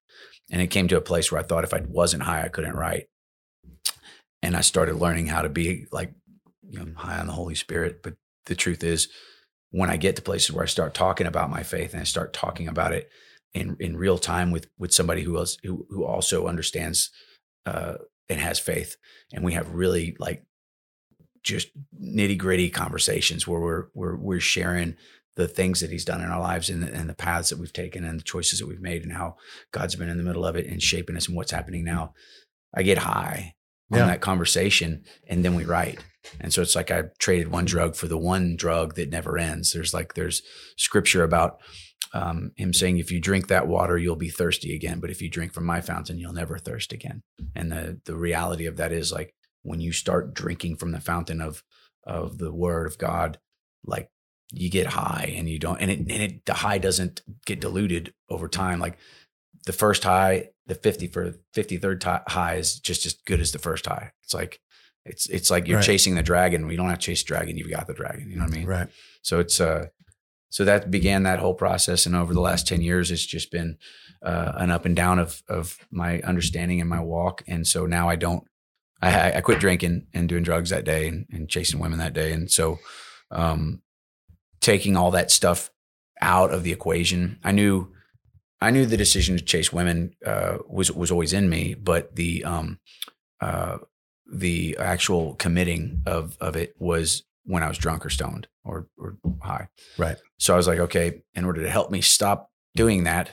And 0.52 0.62
it 0.62 0.68
came 0.68 0.88
to 0.88 0.98
a 0.98 1.02
place 1.02 1.32
where 1.32 1.42
I 1.42 1.44
thought 1.44 1.64
if 1.64 1.74
I 1.74 1.82
wasn't 1.88 2.24
high, 2.24 2.44
I 2.44 2.50
couldn't 2.50 2.76
write. 2.76 3.08
And 4.42 4.56
I 4.56 4.62
started 4.62 4.96
learning 4.96 5.28
how 5.28 5.42
to 5.42 5.50
be 5.50 5.86
like, 5.92 6.14
you 6.70 6.80
know, 6.80 6.88
high 6.96 7.20
on 7.20 7.28
the 7.28 7.34
Holy 7.34 7.56
Spirit. 7.56 8.02
But 8.04 8.16
the 8.46 8.56
truth 8.56 8.84
is, 8.84 9.08
when 9.72 9.90
I 9.90 9.98
get 9.98 10.16
to 10.16 10.22
places 10.22 10.52
where 10.52 10.64
I 10.64 10.68
start 10.68 10.94
talking 10.94 11.28
about 11.28 11.50
my 11.50 11.64
faith 11.64 11.94
and 11.94 12.02
I 12.02 12.06
start 12.06 12.32
talking 12.32 12.68
about 12.68 12.94
it 12.94 13.10
in 13.54 13.76
in 13.80 13.98
real 13.98 14.18
time 14.18 14.52
with 14.52 14.68
with 14.78 14.94
somebody 14.94 15.24
who 15.24 15.38
else 15.38 15.58
who 15.64 15.86
who 15.90 16.06
also 16.06 16.48
understands 16.48 17.10
uh, 17.66 17.96
and 18.30 18.40
has 18.40 18.60
faith, 18.60 18.98
and 19.34 19.44
we 19.44 19.54
have 19.54 19.70
really 19.70 20.16
like 20.20 20.44
just 21.44 21.70
nitty 22.02 22.38
gritty 22.38 22.70
conversations 22.70 23.48
where 23.48 23.60
we're 23.60 23.86
we're 23.94 24.16
we're 24.16 24.40
sharing 24.40 24.96
the 25.36 25.48
things 25.48 25.82
that 25.82 25.92
he's 25.92 26.06
done 26.06 26.22
in 26.22 26.30
our 26.32 26.40
lives 26.40 26.70
and 26.70 26.82
the, 26.82 26.94
and 26.94 27.10
the 27.10 27.14
paths 27.14 27.50
that 27.50 27.60
we've 27.60 27.74
taken 27.74 28.06
and 28.06 28.20
the 28.20 28.24
choices 28.24 28.60
that 28.60 28.68
we've 28.68 28.82
made 28.82 29.04
and 29.04 29.12
how 29.12 29.36
God's 29.72 29.96
been 29.96 30.08
in 30.10 30.18
the 30.18 30.24
middle 30.24 30.46
of 30.46 30.56
it 30.56 30.66
and 30.66 30.82
shaping 30.82 31.18
us 31.18 31.28
and 31.28 31.36
what's 31.36 31.52
happening 31.52 31.84
now. 31.84 32.14
I 32.74 32.84
get 32.84 33.00
high 33.00 33.56
Yeah. 33.92 34.04
on 34.04 34.08
that 34.08 34.22
conversation 34.22 35.04
and 35.28 35.44
then 35.44 35.54
we 35.54 35.66
write. 35.66 36.00
And 36.40 36.54
so 36.54 36.62
it's 36.62 36.74
like 36.76 36.90
I 36.90 37.04
traded 37.20 37.50
one 37.50 37.66
drug 37.66 37.96
for 37.98 38.08
the 38.08 38.18
one 38.18 38.56
drug 38.56 38.96
that 38.96 39.10
never 39.10 39.38
ends. 39.38 39.74
There's 39.74 39.94
like 39.94 40.14
there's 40.14 40.42
scripture 40.78 41.24
about 41.24 41.60
um, 42.14 42.52
him 42.56 42.74
saying, 42.74 42.98
"If 42.98 43.12
you 43.12 43.20
drink 43.20 43.48
that 43.48 43.68
water, 43.68 43.98
you'll 43.98 44.16
be 44.16 44.30
thirsty 44.30 44.74
again. 44.76 45.00
But 45.00 45.10
if 45.12 45.22
you 45.22 45.30
drink 45.30 45.54
from 45.54 45.66
my 45.66 45.82
fountain, 45.82 46.18
you'll 46.18 46.34
never 46.34 46.58
thirst 46.58 46.94
again." 46.94 47.24
And 47.56 47.72
the 47.72 48.00
the 48.06 48.16
reality 48.16 48.66
of 48.66 48.78
that 48.78 48.92
is 48.92 49.12
like 49.12 49.34
when 49.64 49.80
you 49.82 49.92
start 49.92 50.34
drinking 50.34 50.78
from 50.78 50.92
the 50.92 51.02
fountain 51.02 51.42
of 51.42 51.64
of 52.06 52.38
the 52.38 52.54
Word 52.54 52.88
of 52.88 52.98
God, 52.98 53.40
like 53.84 54.10
you 54.54 54.70
get 54.70 54.88
high 54.88 55.34
and 55.36 55.50
you 55.50 55.58
don't, 55.60 55.82
and 55.82 55.90
it 55.92 56.00
and 56.00 56.10
it 56.12 56.46
the 56.46 56.54
high 56.54 56.78
doesn't 56.78 57.22
get 57.46 57.60
diluted 57.60 58.14
over 58.30 58.48
time. 58.48 58.80
Like 58.80 58.98
the 59.66 59.74
first 59.74 60.04
high, 60.04 60.50
the 60.68 60.76
fifty 60.76 61.08
for 61.08 61.34
fifty 61.54 61.78
third 61.78 62.04
high 62.04 62.56
is 62.56 62.80
just 62.80 63.06
as 63.06 63.14
good 63.26 63.42
as 63.42 63.52
the 63.52 63.60
first 63.60 63.88
high. 63.88 64.12
It's 64.24 64.34
like 64.34 64.60
it's 65.04 65.28
it's 65.28 65.50
like 65.50 65.68
you're 65.68 65.78
Right. 65.78 65.86
chasing 65.86 66.16
the 66.16 66.24
dragon. 66.24 66.68
We 66.68 66.76
don't 66.76 66.90
have 66.90 67.00
to 67.00 67.06
chase 67.06 67.24
the 67.24 67.28
dragon. 67.28 67.58
You've 67.58 67.72
got 67.72 67.88
the 67.88 67.94
dragon. 67.94 68.30
You 68.30 68.38
know 68.38 68.44
what 68.46 68.54
I 68.54 68.58
mean? 68.58 68.68
Right. 68.68 68.88
So 69.24 69.40
it's 69.40 69.60
uh, 69.60 69.88
so 70.56 70.64
that 70.64 70.90
began 70.90 71.24
that 71.24 71.40
whole 71.40 71.54
process, 71.54 72.06
and 72.06 72.16
over 72.16 72.34
the 72.34 72.40
last 72.40 72.66
ten 72.66 72.82
years, 72.82 73.12
it's 73.12 73.26
just 73.26 73.52
been 73.52 73.78
uh, 74.24 74.54
an 74.56 74.72
up 74.72 74.86
and 74.86 74.96
down 74.96 75.20
of 75.20 75.44
of 75.50 75.78
my 75.92 76.22
understanding 76.22 76.80
and 76.80 76.90
my 76.90 77.02
walk. 77.02 77.44
And 77.46 77.68
so 77.68 77.86
now 77.86 78.08
I 78.08 78.16
don't, 78.16 78.46
I, 79.02 79.34
I 79.34 79.42
quit 79.42 79.60
drinking 79.60 80.08
and 80.14 80.30
doing 80.30 80.44
drugs 80.44 80.70
that 80.70 80.86
day 80.86 81.10
and, 81.10 81.26
and 81.30 81.50
chasing 81.50 81.82
women 81.82 82.00
that 82.00 82.14
day, 82.14 82.32
and 82.32 82.50
so 82.50 82.80
um, 83.32 83.82
taking 84.62 84.96
all 84.96 85.12
that 85.12 85.30
stuff 85.30 85.72
out 86.22 86.54
of 86.54 86.64
the 86.64 86.72
equation, 86.72 87.38
I 87.44 87.52
knew. 87.52 87.92
I 88.62 88.72
knew 88.72 88.86
the 88.86 88.98
decision 88.98 89.38
to 89.38 89.44
chase 89.44 89.74
women 89.74 90.16
uh, 90.26 90.60
was 90.70 90.90
was 90.90 91.12
always 91.12 91.34
in 91.34 91.50
me, 91.50 91.74
but 91.74 92.16
the 92.16 92.46
um, 92.46 92.80
uh, 93.42 93.80
the 94.34 94.78
actual 94.80 95.36
committing 95.36 96.02
of 96.06 96.38
of 96.40 96.56
it 96.56 96.76
was 96.80 97.24
when 97.44 97.62
I 97.62 97.68
was 97.68 97.78
drunk 97.78 98.06
or 98.06 98.10
stoned 98.10 98.48
or 98.66 98.88
or 98.98 99.18
high. 99.42 99.68
Right. 99.98 100.18
So 100.38 100.54
I 100.54 100.58
was 100.58 100.68
like, 100.68 100.80
okay, 100.80 101.22
in 101.34 101.46
order 101.46 101.62
to 101.62 101.70
help 101.70 101.92
me 101.92 102.02
stop 102.02 102.52
doing 102.76 103.04
that, 103.06 103.32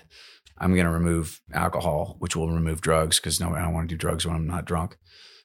I'm 0.58 0.74
going 0.74 0.86
to 0.86 0.92
remove 0.92 1.40
alcohol, 1.52 2.16
which 2.20 2.36
will 2.36 2.50
remove 2.50 2.80
drugs 2.80 3.18
because 3.18 3.40
no, 3.40 3.52
I 3.52 3.60
don't 3.60 3.74
want 3.74 3.88
to 3.88 3.94
do 3.94 3.98
drugs 3.98 4.26
when 4.26 4.36
I'm 4.36 4.46
not 4.46 4.64
drunk. 4.64 4.96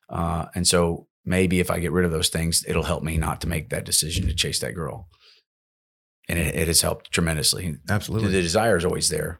Uh, 0.10 0.46
and 0.54 0.68
so 0.68 1.08
maybe 1.26 1.60
if 1.60 1.72
I 1.72 1.80
get 1.80 1.92
rid 1.92 2.06
of 2.06 2.12
those 2.12 2.30
things, 2.30 2.64
it'll 2.68 2.84
help 2.84 3.04
me 3.04 3.18
not 3.18 3.42
to 3.42 3.48
make 3.48 3.70
that 3.70 3.86
decision 3.86 4.28
to 4.28 4.36
chase 4.36 4.60
that 4.60 4.76
girl. 4.76 5.10
And 6.30 6.38
it, 6.38 6.56
it 6.56 6.68
has 6.68 6.82
helped 6.82 7.12
tremendously. 7.12 7.78
Absolutely, 7.90 8.32
the 8.32 8.42
desire 8.42 8.78
is 8.78 8.86
always 8.86 9.10
there, 9.10 9.40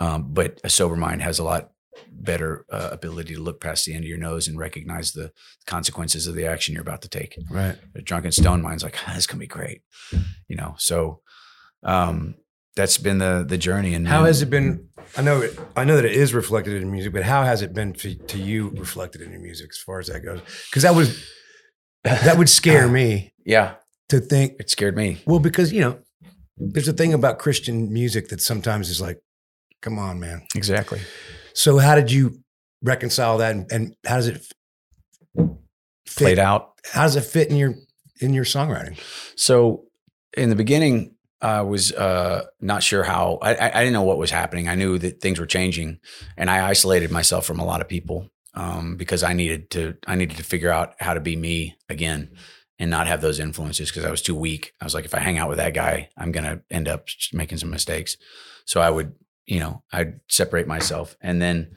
um, 0.00 0.32
but 0.32 0.60
a 0.64 0.70
sober 0.70 0.96
mind 0.96 1.22
has 1.22 1.38
a 1.38 1.44
lot 1.44 1.70
better 2.10 2.64
uh, 2.70 2.88
ability 2.92 3.34
to 3.34 3.40
look 3.42 3.60
past 3.60 3.84
the 3.84 3.94
end 3.94 4.04
of 4.04 4.08
your 4.08 4.18
nose 4.18 4.48
and 4.48 4.58
recognize 4.58 5.12
the 5.12 5.32
consequences 5.66 6.26
of 6.26 6.34
the 6.34 6.46
action 6.46 6.74
you're 6.74 6.82
about 6.82 7.02
to 7.02 7.08
take 7.08 7.38
Right. 7.50 7.76
a 7.94 8.02
drunken 8.02 8.32
stone 8.32 8.62
mind's 8.62 8.82
like 8.84 8.96
"Ah, 9.06 9.10
this 9.14 9.18
is 9.18 9.26
gonna 9.26 9.40
be 9.40 9.46
great 9.46 9.82
you 10.48 10.56
know 10.56 10.74
so 10.78 11.20
um 11.82 12.34
that's 12.76 12.98
been 12.98 13.18
the 13.18 13.44
the 13.46 13.58
journey 13.58 13.94
and 13.94 14.06
How 14.08 14.24
has 14.24 14.42
it 14.42 14.50
been? 14.50 14.88
I 15.16 15.22
know 15.22 15.40
it, 15.40 15.58
I 15.76 15.84
know 15.84 15.96
that 15.96 16.04
it 16.04 16.12
is 16.12 16.32
reflected 16.32 16.80
in 16.80 16.90
music, 16.90 17.12
but 17.12 17.24
how 17.24 17.42
has 17.42 17.62
it 17.62 17.74
been 17.74 17.92
to, 17.94 18.14
to 18.14 18.38
you 18.38 18.68
reflected 18.70 19.20
in 19.22 19.32
your 19.32 19.40
music 19.40 19.70
as 19.70 19.78
far 19.78 19.98
as 19.98 20.06
that 20.06 20.20
goes? 20.20 20.40
Because 20.70 20.84
that 20.84 20.94
was 20.94 21.08
that 22.04 22.38
would 22.38 22.48
scare 22.48 22.88
me 23.00 23.34
yeah 23.44 23.74
to 24.08 24.20
think. 24.20 24.54
it 24.60 24.70
scared 24.70 24.96
me 24.96 25.20
Well, 25.26 25.40
because 25.40 25.72
you 25.72 25.80
know, 25.80 25.98
there's 26.56 26.86
a 26.88 26.92
thing 26.92 27.12
about 27.12 27.38
Christian 27.40 27.92
music 27.92 28.28
that 28.28 28.40
sometimes 28.40 28.88
is 28.88 29.00
like, 29.00 29.20
come 29.82 29.98
on, 29.98 30.20
man. 30.20 30.46
exactly 30.54 31.00
So 31.52 31.78
how 31.78 31.94
did 31.94 32.10
you 32.10 32.40
reconcile 32.82 33.38
that, 33.38 33.54
and, 33.54 33.70
and 33.72 33.96
how 34.06 34.16
does 34.16 34.28
it 34.28 34.42
fit? 36.06 36.24
played 36.24 36.38
out 36.38 36.72
How 36.92 37.02
does 37.02 37.16
it 37.16 37.24
fit 37.24 37.48
in 37.50 37.56
your 37.56 37.74
in 38.20 38.34
your 38.34 38.44
songwriting? 38.44 38.98
so 39.36 39.84
in 40.36 40.50
the 40.50 40.56
beginning 40.56 41.14
I 41.42 41.62
was 41.62 41.90
uh, 41.92 42.44
not 42.60 42.82
sure 42.82 43.02
how. 43.02 43.38
I, 43.40 43.54
I 43.54 43.66
I 43.68 43.78
didn't 43.78 43.94
know 43.94 44.02
what 44.02 44.18
was 44.18 44.30
happening. 44.30 44.68
I 44.68 44.74
knew 44.74 44.98
that 44.98 45.22
things 45.22 45.40
were 45.40 45.46
changing, 45.46 45.98
and 46.36 46.50
I 46.50 46.68
isolated 46.68 47.10
myself 47.10 47.46
from 47.46 47.58
a 47.58 47.64
lot 47.64 47.80
of 47.80 47.88
people 47.88 48.28
um, 48.52 48.96
because 48.96 49.22
I 49.22 49.32
needed 49.32 49.70
to. 49.70 49.96
I 50.06 50.16
needed 50.16 50.36
to 50.36 50.42
figure 50.44 50.70
out 50.70 50.94
how 51.00 51.14
to 51.14 51.20
be 51.20 51.36
me 51.36 51.76
again 51.88 52.32
and 52.78 52.90
not 52.90 53.06
have 53.06 53.22
those 53.22 53.40
influences 53.40 53.90
because 53.90 54.04
I 54.04 54.10
was 54.10 54.20
too 54.20 54.34
weak. 54.34 54.72
I 54.80 54.84
was 54.84 54.94
like, 54.94 55.06
if 55.06 55.14
I 55.14 55.20
hang 55.20 55.38
out 55.38 55.48
with 55.48 55.58
that 55.58 55.72
guy, 55.72 56.10
I'm 56.16 56.30
gonna 56.30 56.60
end 56.70 56.88
up 56.88 57.06
making 57.32 57.56
some 57.56 57.70
mistakes. 57.70 58.18
So 58.66 58.82
I 58.82 58.90
would, 58.90 59.14
you 59.46 59.60
know, 59.60 59.82
I'd 59.92 60.20
separate 60.28 60.66
myself, 60.66 61.16
and 61.20 61.40
then 61.40 61.72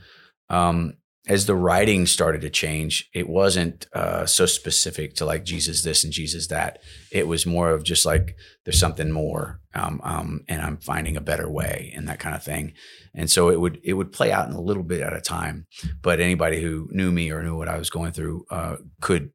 um, 0.49 0.97
as 1.27 1.45
the 1.45 1.55
writing 1.55 2.05
started 2.05 2.41
to 2.41 2.49
change, 2.49 3.09
it 3.13 3.29
wasn't 3.29 3.87
uh, 3.93 4.25
so 4.25 4.45
specific 4.45 5.15
to 5.15 5.25
like 5.25 5.45
Jesus 5.45 5.81
this 5.81 6.03
and 6.03 6.11
Jesus 6.11 6.47
that. 6.47 6.79
It 7.11 7.27
was 7.27 7.45
more 7.45 7.71
of 7.71 7.83
just 7.83 8.05
like 8.05 8.35
there's 8.65 8.79
something 8.79 9.09
more, 9.09 9.61
um, 9.73 10.01
um, 10.03 10.41
and 10.49 10.61
I'm 10.61 10.77
finding 10.77 11.15
a 11.15 11.21
better 11.21 11.49
way 11.49 11.93
and 11.95 12.09
that 12.09 12.19
kind 12.19 12.35
of 12.35 12.43
thing. 12.43 12.73
And 13.15 13.31
so 13.31 13.49
it 13.49 13.59
would 13.59 13.79
it 13.83 13.93
would 13.93 14.11
play 14.11 14.33
out 14.33 14.49
in 14.49 14.53
a 14.53 14.61
little 14.61 14.83
bit 14.83 15.01
at 15.01 15.15
a 15.15 15.21
time. 15.21 15.65
But 16.01 16.19
anybody 16.19 16.61
who 16.61 16.89
knew 16.91 17.11
me 17.11 17.31
or 17.31 17.41
knew 17.41 17.55
what 17.55 17.69
I 17.69 17.77
was 17.77 17.89
going 17.89 18.11
through 18.11 18.45
uh, 18.49 18.77
could, 18.99 19.31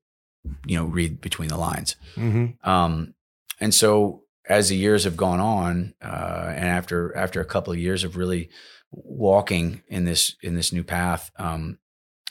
you 0.66 0.76
know, 0.76 0.84
read 0.84 1.22
between 1.22 1.48
the 1.48 1.58
lines. 1.58 1.96
Mm-hmm. 2.16 2.68
Um, 2.68 3.14
and 3.60 3.72
so 3.72 4.24
as 4.48 4.70
the 4.70 4.76
years 4.76 5.04
have 5.04 5.16
gone 5.16 5.40
on, 5.40 5.94
uh, 6.02 6.52
and 6.56 6.64
after 6.64 7.14
after 7.16 7.40
a 7.40 7.44
couple 7.44 7.72
of 7.72 7.78
years 7.78 8.02
of 8.02 8.16
really 8.16 8.48
walking 8.90 9.82
in 9.88 10.04
this 10.04 10.34
in 10.42 10.54
this 10.54 10.72
new 10.72 10.82
path, 10.82 11.30
um, 11.36 11.78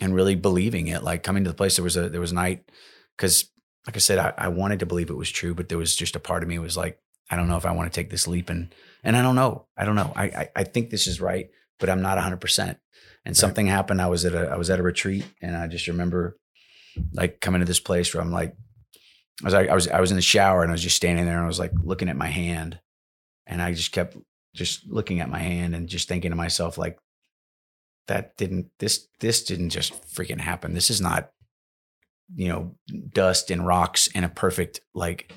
and 0.01 0.15
really 0.15 0.36
believing 0.36 0.88
it, 0.88 1.03
like 1.03 1.24
coming 1.24 1.43
to 1.43 1.49
the 1.49 1.55
place, 1.55 1.76
there 1.76 1.84
was 1.84 1.95
a 1.95 2.09
there 2.09 2.22
was 2.22 2.32
a 2.32 2.36
night 2.36 2.70
because, 3.15 3.49
like 3.86 3.95
I 3.95 3.99
said, 3.99 4.18
I, 4.18 4.34
I 4.38 4.47
wanted 4.47 4.80
to 4.80 4.86
believe 4.86 5.09
it 5.09 5.18
was 5.18 5.30
true, 5.30 5.53
but 5.53 5.70
there 5.70 5.78
was 5.78 5.95
just 5.95 6.15
a 6.15 6.20
part 6.20 6.43
of 6.43 6.49
me 6.49 6.57
was 6.59 6.76
like, 6.78 6.99
I 7.30 7.36
don't 7.36 7.47
know 7.47 7.57
if 7.57 7.65
I 7.65 7.72
want 7.72 7.91
to 7.91 7.95
take 7.95 8.09
this 8.09 8.28
leap, 8.28 8.49
and 8.49 8.74
and 9.03 9.15
I 9.15 9.22
don't 9.22 9.36
know, 9.36 9.68
I 9.78 9.86
don't 9.86 9.95
know, 9.95 10.11
I 10.15 10.24
I, 10.24 10.49
I 10.55 10.63
think 10.63 10.89
this 10.89 11.05
is 11.05 11.22
right, 11.22 11.49
but 11.80 11.89
I'm 11.89 12.01
not 12.01 12.18
100. 12.18 12.41
percent 12.41 12.80
And 13.26 13.38
something 13.38 13.68
happened. 13.68 14.01
I 14.01 14.07
was 14.07 14.26
at 14.26 14.34
a 14.34 14.49
I 14.49 14.57
was 14.57 14.72
at 14.72 14.80
a 14.80 14.84
retreat, 14.84 15.26
and 15.41 15.55
I 15.55 15.68
just 15.68 15.88
remember 15.88 16.38
like 17.13 17.41
coming 17.41 17.61
to 17.61 17.65
this 17.68 17.80
place 17.80 18.13
where 18.13 18.24
I'm 18.24 18.32
like. 18.32 18.55
I 19.43 19.45
was 19.45 19.53
like, 19.53 19.69
I 19.69 19.75
was, 19.75 19.88
I 19.88 19.99
was 19.99 20.11
in 20.11 20.17
the 20.17 20.21
shower 20.21 20.63
and 20.63 20.71
I 20.71 20.73
was 20.73 20.83
just 20.83 20.95
standing 20.95 21.25
there 21.25 21.35
and 21.35 21.43
I 21.43 21.47
was 21.47 21.59
like 21.59 21.73
looking 21.83 22.09
at 22.09 22.17
my 22.17 22.27
hand 22.27 22.79
and 23.45 23.61
I 23.61 23.73
just 23.73 23.91
kept 23.91 24.17
just 24.55 24.88
looking 24.88 25.19
at 25.19 25.29
my 25.29 25.39
hand 25.39 25.75
and 25.75 25.88
just 25.88 26.07
thinking 26.07 26.31
to 26.31 26.35
myself, 26.35 26.77
like, 26.77 26.97
that 28.07 28.38
didn't, 28.38 28.71
this, 28.79 29.07
this 29.19 29.43
didn't 29.43 29.69
just 29.69 29.93
freaking 30.07 30.39
happen. 30.39 30.73
This 30.73 30.89
is 30.89 31.01
not, 31.01 31.29
you 32.33 32.47
know, 32.47 32.75
dust 33.13 33.51
and 33.51 33.67
rocks 33.67 34.09
and 34.15 34.25
a 34.25 34.29
perfect 34.29 34.79
like 34.93 35.33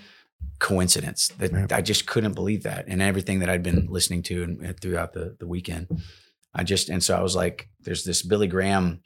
coincidence 0.61 1.29
that 1.39 1.53
Yeah. 1.53 1.67
I 1.71 1.83
just 1.83 2.07
couldn't 2.07 2.35
believe 2.35 2.63
that. 2.63 2.87
And 2.87 3.03
everything 3.03 3.41
that 3.41 3.51
I'd 3.51 3.63
been 3.63 3.87
listening 3.89 4.23
to 4.25 4.43
and 4.43 4.61
and 4.65 4.81
throughout 4.81 5.13
the, 5.13 5.37
the 5.39 5.47
weekend, 5.47 5.89
I 6.55 6.65
just, 6.65 6.89
and 6.89 7.03
so 7.03 7.17
I 7.17 7.23
was 7.23 7.37
like, 7.37 7.69
there's 7.81 8.05
this 8.05 8.23
Billy 8.23 8.47
Graham, 8.47 9.03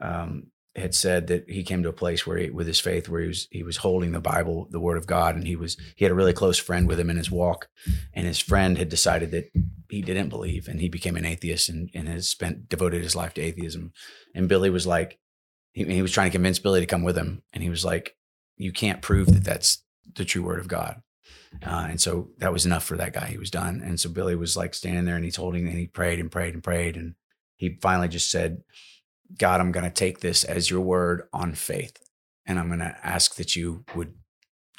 um, 0.00 0.48
had 0.76 0.94
said 0.94 1.28
that 1.28 1.48
he 1.48 1.62
came 1.62 1.82
to 1.82 1.88
a 1.88 1.92
place 1.92 2.26
where 2.26 2.36
he, 2.36 2.50
with 2.50 2.66
his 2.66 2.80
faith, 2.80 3.08
where 3.08 3.20
he 3.20 3.28
was, 3.28 3.48
he 3.50 3.62
was 3.62 3.76
holding 3.76 4.12
the 4.12 4.20
Bible, 4.20 4.66
the 4.70 4.80
word 4.80 4.96
of 4.96 5.06
God. 5.06 5.36
And 5.36 5.46
he 5.46 5.54
was, 5.54 5.76
he 5.94 6.04
had 6.04 6.10
a 6.10 6.16
really 6.16 6.32
close 6.32 6.58
friend 6.58 6.88
with 6.88 6.98
him 6.98 7.10
in 7.10 7.16
his 7.16 7.30
walk 7.30 7.68
and 8.12 8.26
his 8.26 8.40
friend 8.40 8.76
had 8.76 8.88
decided 8.88 9.30
that 9.30 9.52
he 9.88 10.02
didn't 10.02 10.30
believe 10.30 10.66
and 10.66 10.80
he 10.80 10.88
became 10.88 11.16
an 11.16 11.24
atheist 11.24 11.68
and, 11.68 11.90
and 11.94 12.08
has 12.08 12.28
spent, 12.28 12.68
devoted 12.68 13.02
his 13.02 13.14
life 13.14 13.34
to 13.34 13.42
atheism. 13.42 13.92
And 14.34 14.48
Billy 14.48 14.70
was 14.70 14.86
like, 14.86 15.18
he, 15.72 15.84
he 15.84 16.02
was 16.02 16.12
trying 16.12 16.30
to 16.30 16.36
convince 16.36 16.58
Billy 16.58 16.80
to 16.80 16.86
come 16.86 17.04
with 17.04 17.16
him. 17.16 17.42
And 17.52 17.62
he 17.62 17.70
was 17.70 17.84
like, 17.84 18.16
you 18.56 18.72
can't 18.72 19.02
prove 19.02 19.28
that 19.28 19.44
that's 19.44 19.82
the 20.14 20.24
true 20.24 20.42
word 20.42 20.58
of 20.58 20.68
God. 20.68 21.02
Uh, 21.64 21.86
and 21.88 22.00
so 22.00 22.30
that 22.38 22.52
was 22.52 22.66
enough 22.66 22.84
for 22.84 22.96
that 22.96 23.12
guy. 23.12 23.26
He 23.26 23.38
was 23.38 23.50
done. 23.50 23.80
And 23.84 24.00
so 24.00 24.10
Billy 24.10 24.34
was 24.34 24.56
like 24.56 24.74
standing 24.74 25.04
there 25.04 25.16
and 25.16 25.24
he's 25.24 25.36
holding 25.36 25.68
and 25.68 25.78
he 25.78 25.86
prayed 25.86 26.18
and 26.18 26.30
prayed 26.30 26.54
and 26.54 26.64
prayed. 26.64 26.96
And 26.96 27.14
he 27.56 27.78
finally 27.80 28.08
just 28.08 28.30
said, 28.30 28.62
God, 29.38 29.60
I'm 29.60 29.72
going 29.72 29.84
to 29.84 29.90
take 29.90 30.20
this 30.20 30.44
as 30.44 30.70
your 30.70 30.80
word 30.80 31.22
on 31.32 31.54
faith. 31.54 31.96
And 32.46 32.58
I'm 32.58 32.68
going 32.68 32.80
to 32.80 32.96
ask 33.02 33.36
that 33.36 33.56
you 33.56 33.84
would 33.94 34.14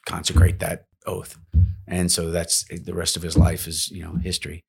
consecrate 0.05 0.59
that 0.59 0.85
oath. 1.05 1.37
And 1.87 2.11
so 2.11 2.31
that's 2.31 2.65
the 2.69 2.93
rest 2.93 3.15
of 3.15 3.23
his 3.23 3.37
life 3.37 3.67
is, 3.67 3.89
you 3.89 4.03
know, 4.03 4.15
history. 4.15 4.63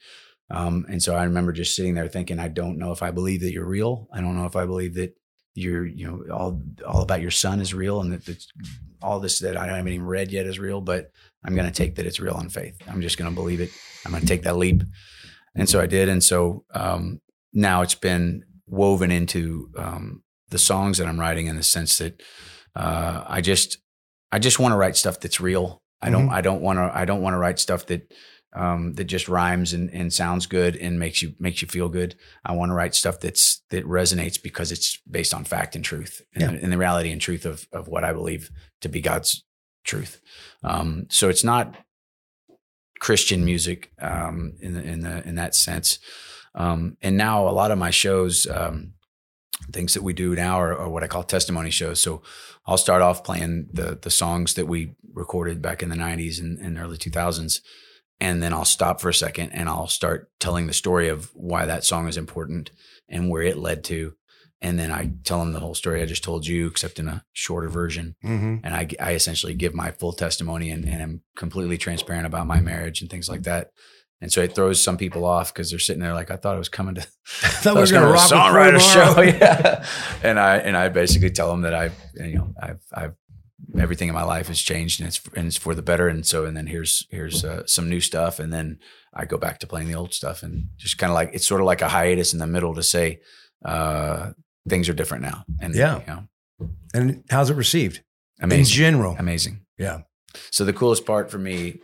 Um, 0.51 0.87
and 0.89 1.03
so 1.03 1.15
I 1.15 1.25
remember 1.25 1.53
just 1.53 1.75
sitting 1.75 1.95
there 1.95 2.09
thinking, 2.09 2.39
I 2.39 2.49
don't 2.49 2.79
know 2.79 2.93
if 2.93 3.03
I 3.03 3.11
believe 3.11 3.41
that 3.41 3.53
you're 3.53 3.67
real. 3.67 4.09
I 4.13 4.21
don't 4.21 4.37
know 4.37 4.47
if 4.47 4.57
I 4.57 4.65
believe 4.65 4.95
that 4.95 5.15
you're, 5.55 5.87
you 5.87 6.07
know, 6.07 6.35
all, 6.35 6.63
all 6.87 7.03
about 7.03 7.23
your 7.23 7.31
son 7.31 7.61
is 7.61 7.75
real 7.75 8.01
and 8.01 8.13
that 8.13 8.47
all 9.03 9.19
this 9.19 9.41
that 9.41 9.57
I 9.57 9.67
haven't 9.67 9.93
even 9.93 10.07
read 10.07 10.31
yet 10.31 10.47
is 10.47 10.59
real, 10.59 10.81
but 10.81 11.11
I'm 11.45 11.55
going 11.55 11.67
to 11.67 11.73
take 11.73 11.97
that 11.97 12.07
it's 12.07 12.21
real 12.21 12.35
on 12.35 12.49
faith. 12.49 12.77
I'm 12.89 13.01
just 13.01 13.19
going 13.19 13.31
to 13.31 13.35
believe 13.35 13.61
it. 13.61 13.71
I'm 14.05 14.13
going 14.13 14.23
to 14.23 14.29
take 14.29 14.43
that 14.43 14.57
leap. 14.57 14.83
And 15.55 15.69
so 15.69 15.81
I 15.81 15.87
did. 15.87 16.09
And 16.09 16.23
so 16.23 16.65
um, 16.75 17.21
now 17.53 17.83
it's 17.83 17.95
been 17.95 18.45
woven 18.69 19.11
into 19.11 19.71
um, 19.77 20.23
the 20.51 20.59
songs 20.59 20.99
that 20.99 21.07
I'm 21.07 21.21
writing 21.21 21.47
in 21.47 21.57
the 21.57 21.63
sense 21.63 21.99
that 21.99 22.23
uh, 22.75 23.25
I 23.27 23.41
just 23.41 23.79
I 24.33 24.39
just 24.39 24.59
want 24.59 24.73
to 24.73 24.77
write 24.77 24.97
stuff 24.97 25.21
that's 25.21 25.41
real. 25.41 25.83
I 26.03 26.11
don't 26.11 26.29
I 26.31 26.41
don't 26.41 26.61
want 26.61 26.79
to 26.79 26.91
I 26.95 27.05
don't 27.05 27.23
want 27.23 27.35
to 27.35 27.39
write 27.39 27.59
stuff 27.59 27.87
that 27.87 28.13
um, 28.55 28.95
that 28.95 29.05
just 29.05 29.29
rhymes 29.29 29.73
and, 29.73 29.91
and 29.91 30.13
sounds 30.13 30.47
good 30.47 30.77
and 30.77 30.99
makes 30.99 31.23
you 31.23 31.35
makes 31.39 31.63
you 31.63 31.69
feel 31.69 31.89
good. 31.89 32.17
I 32.45 32.53
want 32.53 32.71
to 32.71 32.75
write 32.75 32.95
stuff 32.95 33.19
that's 33.21 33.63
that 33.71 33.85
resonates 33.87 34.41
because 34.43 34.73
it's 34.73 34.99
based 35.11 35.35
on 35.35 35.45
fact 35.45 35.75
and 35.75 35.85
truth 35.85 36.23
and, 36.35 36.43
Yeah. 36.43 36.51
the, 36.53 36.63
and 36.63 36.73
the 36.73 36.79
reality 36.79 37.11
and 37.13 37.21
truth 37.21 37.45
of 37.47 37.67
of 37.73 37.89
what 37.89 38.05
I 38.05 38.13
believe 38.13 38.51
to 38.83 38.89
be 38.89 39.01
God's 39.01 39.45
truth. 39.85 40.21
Um, 40.63 41.07
so 41.11 41.29
it's 41.29 41.45
not 41.45 41.77
Christian 43.01 43.45
music 43.45 43.91
um, 44.01 44.55
in 44.61 44.75
the, 44.75 44.83
in 44.83 45.01
the 45.01 45.27
in 45.29 45.35
that 45.37 45.55
sense. 45.55 45.99
Um, 46.57 46.97
and 47.03 47.17
now 47.17 47.49
a 47.49 47.51
lot 47.51 47.71
of 47.71 47.79
my 47.79 47.91
shows, 47.91 48.47
um, 48.47 48.95
things 49.73 49.95
that 49.95 50.03
we 50.03 50.13
do 50.13 50.35
now 50.35 50.61
are, 50.61 50.77
are 50.77 50.89
what 50.89 51.03
I 51.03 51.07
call 51.09 51.23
testimony 51.23 51.71
shows. 51.71 52.01
So 52.01 52.23
I'll 52.67 52.79
start 52.79 53.03
off 53.03 53.25
playing 53.25 53.69
the 53.73 53.99
the 54.01 54.11
songs 54.11 54.55
that 54.55 54.67
we 54.67 54.95
recorded 55.13 55.63
back 55.63 55.83
in 55.83 55.89
the 55.89 55.97
'90s 55.97 56.41
and, 56.41 56.59
and 56.59 56.79
early 56.79 56.99
2000s, 56.99 57.61
and 58.21 58.43
then 58.43 58.53
I'll 58.53 58.65
stop 58.65 59.01
for 59.01 59.09
a 59.09 59.15
second 59.15 59.51
and 59.51 59.69
I'll 59.69 59.87
start 59.89 60.31
telling 60.41 60.67
the 60.67 60.73
story 60.73 61.09
of 61.09 61.31
why 61.35 61.67
that 61.67 61.85
song 61.85 62.09
is 62.09 62.17
important 62.17 62.71
and 63.09 63.31
where 63.31 63.43
it 63.43 63.59
led 63.59 63.85
to. 63.85 64.15
And 64.63 64.79
then 64.79 64.91
I 64.91 65.11
tell 65.23 65.39
them 65.39 65.53
the 65.53 65.61
whole 65.61 65.75
story 65.75 66.01
I 66.03 66.07
just 66.07 66.25
told 66.25 66.47
you, 66.47 66.67
except 66.67 66.99
in 66.99 67.09
a 67.09 67.25
shorter 67.33 67.69
version 67.69 68.17
Mm-hmm. 68.25 68.57
and 68.65 68.75
I, 68.75 68.89
I 68.99 69.13
essentially 69.13 69.55
give 69.55 69.75
my 69.75 69.91
full 69.91 70.13
testimony 70.15 70.71
and, 70.71 70.87
and 70.89 71.03
I'm 71.03 71.23
completely 71.37 71.77
transparent 71.77 72.27
about 72.27 72.47
my 72.47 72.61
marriage 72.61 73.01
and 73.03 73.11
things 73.11 73.29
like 73.29 73.43
that. 73.43 73.71
And 74.23 74.33
so 74.33 74.41
it 74.43 74.55
throws 74.55 74.83
some 74.83 74.97
people 74.97 75.25
off 75.27 75.53
because 75.53 75.69
they're 75.71 75.79
sitting 75.79 76.01
there 76.03 76.15
like, 76.15 76.31
I 76.31 76.37
thought 76.37 76.55
I 76.55 76.59
was 76.59 76.69
coming 76.71 76.95
to 76.95 77.01
I 77.43 77.49
thought 77.49 77.77
I 77.77 77.81
was 77.81 77.93
gonna 77.93 78.07
coming 78.07 78.21
a 78.21 78.25
songwriter 78.25 78.81
show. 79.15 79.21
Yeah. 79.21 79.85
And 80.23 80.41
I, 80.41 80.57
and 80.57 80.77
I 80.77 80.89
basically 80.89 81.31
tell 81.31 81.51
them 81.51 81.63
that 81.63 81.75
I've, 81.75 81.95
you 82.15 82.35
know, 82.37 82.55
I've, 82.61 82.81
I've, 82.93 83.15
everything 83.79 84.09
in 84.09 84.15
my 84.15 84.23
life 84.23 84.49
has 84.49 84.61
changed 84.61 85.01
and 85.01 85.09
it's, 85.09 85.21
and 85.35 85.47
it's 85.47 85.57
for 85.57 85.75
the 85.75 85.83
better. 85.83 86.09
And 86.09 86.25
so, 86.27 86.45
and 86.47 86.57
then 86.57 86.67
here's, 86.67 87.07
here's 87.11 87.45
uh, 87.45 87.67
some 87.67 87.89
new 87.91 88.01
stuff. 88.01 88.39
And 88.39 88.53
then 88.53 88.79
I 89.13 89.25
go 89.27 89.37
back 89.37 89.59
to 89.61 89.67
playing 89.67 89.89
the 89.89 89.95
old 89.95 90.15
stuff 90.15 90.43
and 90.43 90.69
just 90.79 90.97
kind 90.99 91.11
of 91.11 91.15
like, 91.15 91.31
it's 91.35 91.47
sort 91.47 91.61
of 91.61 91.67
like 91.67 91.83
a 91.83 91.89
hiatus 91.89 92.33
in 92.33 92.39
the 92.39 92.47
middle 92.47 92.75
to 92.75 92.83
say, 92.83 93.21
uh, 93.65 94.31
things 94.69 94.89
are 94.89 94.95
different 94.95 95.23
now. 95.25 95.45
And, 95.61 95.75
Yeah. 95.75 96.01
you 96.01 96.07
know, 96.07 96.71
And 96.95 97.25
how's 97.31 97.51
it 97.51 97.57
received 97.57 97.97
in 98.39 98.45
amazing, 98.45 98.77
general? 98.77 99.17
amazing. 99.19 99.61
Yeah. 99.79 100.01
So 100.51 100.65
the 100.65 100.73
coolest 100.73 101.05
part 101.07 101.31
for 101.31 101.39
me 101.39 101.81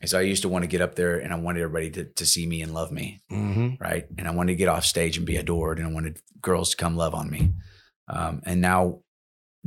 is 0.00 0.14
I 0.14 0.22
used 0.22 0.42
to 0.42 0.48
want 0.48 0.62
to 0.62 0.68
get 0.68 0.80
up 0.80 0.94
there 0.94 1.18
and 1.18 1.32
I 1.32 1.36
wanted 1.36 1.62
everybody 1.62 1.90
to, 1.90 2.04
to 2.04 2.26
see 2.26 2.46
me 2.46 2.62
and 2.62 2.72
love 2.74 2.90
me, 2.90 3.20
Mm-hmm. 3.30 3.82
right? 3.82 4.06
And 4.18 4.26
I 4.26 4.30
wanted 4.30 4.52
to 4.52 4.56
get 4.56 4.68
off 4.68 4.84
stage 4.84 5.16
and 5.16 5.26
be 5.26 5.36
adored, 5.36 5.78
and 5.78 5.86
I 5.86 5.92
wanted 5.92 6.20
girls 6.40 6.70
to 6.70 6.76
come 6.76 6.96
love 6.96 7.14
on 7.14 7.30
me. 7.30 7.50
Um, 8.08 8.42
and 8.44 8.60
now, 8.60 9.00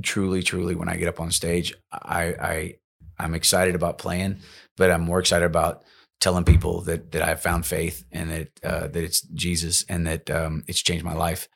truly, 0.02 0.42
truly, 0.44 0.76
when 0.76 0.90
I 0.90 0.98
get 0.98 1.08
up 1.08 1.20
on 1.20 1.32
stage, 1.32 1.74
I, 1.92 2.24
I 2.24 2.76
I'm 3.20 3.36
excited 3.36 3.76
about 3.76 4.00
playing, 4.00 4.40
but 4.76 4.90
I'm 4.92 5.02
more 5.02 5.20
excited 5.20 5.46
about 5.46 5.84
telling 6.20 6.44
people 6.46 6.82
that 6.82 7.12
that 7.12 7.22
I've 7.22 7.42
found 7.42 7.66
faith 7.66 8.04
and 8.12 8.32
that 8.32 8.50
uh, 8.64 8.88
that 8.88 9.04
it's 9.04 9.22
Jesus 9.22 9.86
and 9.88 10.08
that 10.08 10.30
um, 10.32 10.64
it's 10.68 10.82
changed 10.82 11.06
my 11.06 11.14
life. 11.14 11.48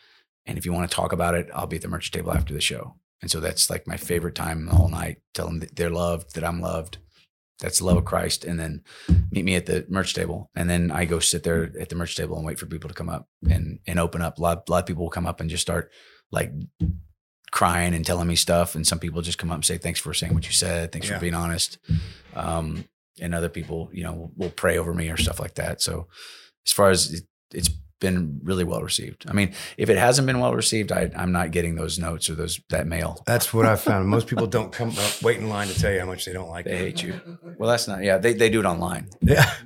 And 0.45 0.57
if 0.57 0.65
you 0.65 0.71
want 0.73 0.89
to 0.89 0.95
talk 0.95 1.11
about 1.13 1.35
it, 1.35 1.49
I'll 1.53 1.67
be 1.67 1.75
at 1.77 1.81
the 1.81 1.87
merch 1.89 2.11
table 2.11 2.31
after 2.31 2.53
the 2.53 2.61
show. 2.61 2.95
And 3.21 3.31
so 3.31 3.39
that's 3.39 3.69
like 3.69 3.87
my 3.87 3.97
favorite 3.97 4.35
time 4.35 4.65
the 4.65 4.75
whole 4.75 4.87
night. 4.89 5.17
Tell 5.33 5.47
them 5.47 5.59
that 5.59 5.75
they're 5.75 5.89
loved, 5.89 6.35
that 6.35 6.43
I'm 6.43 6.61
loved. 6.61 6.99
That's 7.59 7.79
the 7.79 7.85
love 7.85 7.97
of 7.97 8.05
Christ. 8.05 8.45
And 8.45 8.59
then 8.59 8.83
meet 9.31 9.43
me 9.45 9.55
at 9.55 9.65
the 9.65 9.85
merch 9.89 10.13
table. 10.13 10.51
And 10.55 10.69
then 10.69 10.91
I 10.91 11.05
go 11.05 11.19
sit 11.19 11.43
there 11.43 11.71
at 11.79 11.89
the 11.89 11.95
merch 11.95 12.15
table 12.15 12.37
and 12.37 12.45
wait 12.45 12.59
for 12.59 12.65
people 12.67 12.87
to 12.87 12.93
come 12.93 13.09
up 13.09 13.27
and 13.49 13.79
and 13.87 13.99
open 13.99 14.21
up. 14.21 14.37
A 14.37 14.41
lot, 14.41 14.63
a 14.67 14.71
lot 14.71 14.79
of 14.83 14.85
people 14.85 15.03
will 15.03 15.09
come 15.09 15.25
up 15.25 15.39
and 15.41 15.49
just 15.49 15.61
start 15.63 15.91
like 16.31 16.51
crying 17.51 17.93
and 17.93 18.05
telling 18.05 18.27
me 18.27 18.35
stuff. 18.35 18.75
And 18.75 18.85
some 18.85 18.99
people 18.99 19.21
just 19.21 19.37
come 19.37 19.51
up 19.51 19.55
and 19.55 19.65
say, 19.65 19.77
Thanks 19.77 19.99
for 19.99 20.13
saying 20.13 20.33
what 20.33 20.45
you 20.45 20.51
said. 20.53 20.91
Thanks 20.91 21.07
Yeah. 21.09 21.15
for 21.15 21.21
being 21.21 21.33
honest. 21.33 21.77
Um, 22.35 22.85
and 23.19 23.33
other 23.33 23.49
people, 23.49 23.89
you 23.91 24.03
know, 24.03 24.31
will 24.35 24.51
pray 24.51 24.77
over 24.77 24.93
me 24.93 25.09
or 25.09 25.17
stuff 25.17 25.39
like 25.39 25.55
that. 25.55 25.81
So 25.81 26.07
as 26.67 26.71
far 26.73 26.89
as 26.91 27.11
it, 27.13 27.23
it's 27.53 27.69
been 27.99 28.39
really 28.43 28.63
well 28.63 28.81
received. 28.81 29.25
I 29.29 29.33
mean, 29.33 29.53
if 29.77 29.89
it 29.89 29.97
hasn't 29.97 30.25
been 30.25 30.39
well 30.39 30.53
received, 30.53 30.91
I, 30.91 31.09
I'm 31.15 31.31
not 31.31 31.51
getting 31.51 31.75
those 31.75 31.97
notes 31.97 32.29
or 32.29 32.35
those 32.35 32.59
that 32.69 32.87
mail. 32.87 33.21
That's 33.25 33.53
what 33.53 33.65
I 33.65 33.75
found. 33.75 34.07
Most 34.17 34.27
people 34.27 34.47
don't 34.47 34.71
come 34.71 34.89
up, 34.89 35.21
wait 35.23 35.37
in 35.37 35.49
line 35.49 35.67
to 35.67 35.79
tell 35.79 35.91
you 35.91 35.99
how 35.99 36.05
much 36.05 36.25
they 36.25 36.33
don't 36.33 36.49
like 36.49 36.65
They 36.65 36.73
it. 36.73 36.77
hate 36.77 37.03
you. 37.03 37.19
Well, 37.57 37.69
that's 37.69 37.87
not. 37.87 38.03
Yeah, 38.03 38.17
they 38.17 38.33
they 38.33 38.49
do 38.49 38.59
it 38.59 38.65
online. 38.65 39.09
Yeah. 39.21 39.49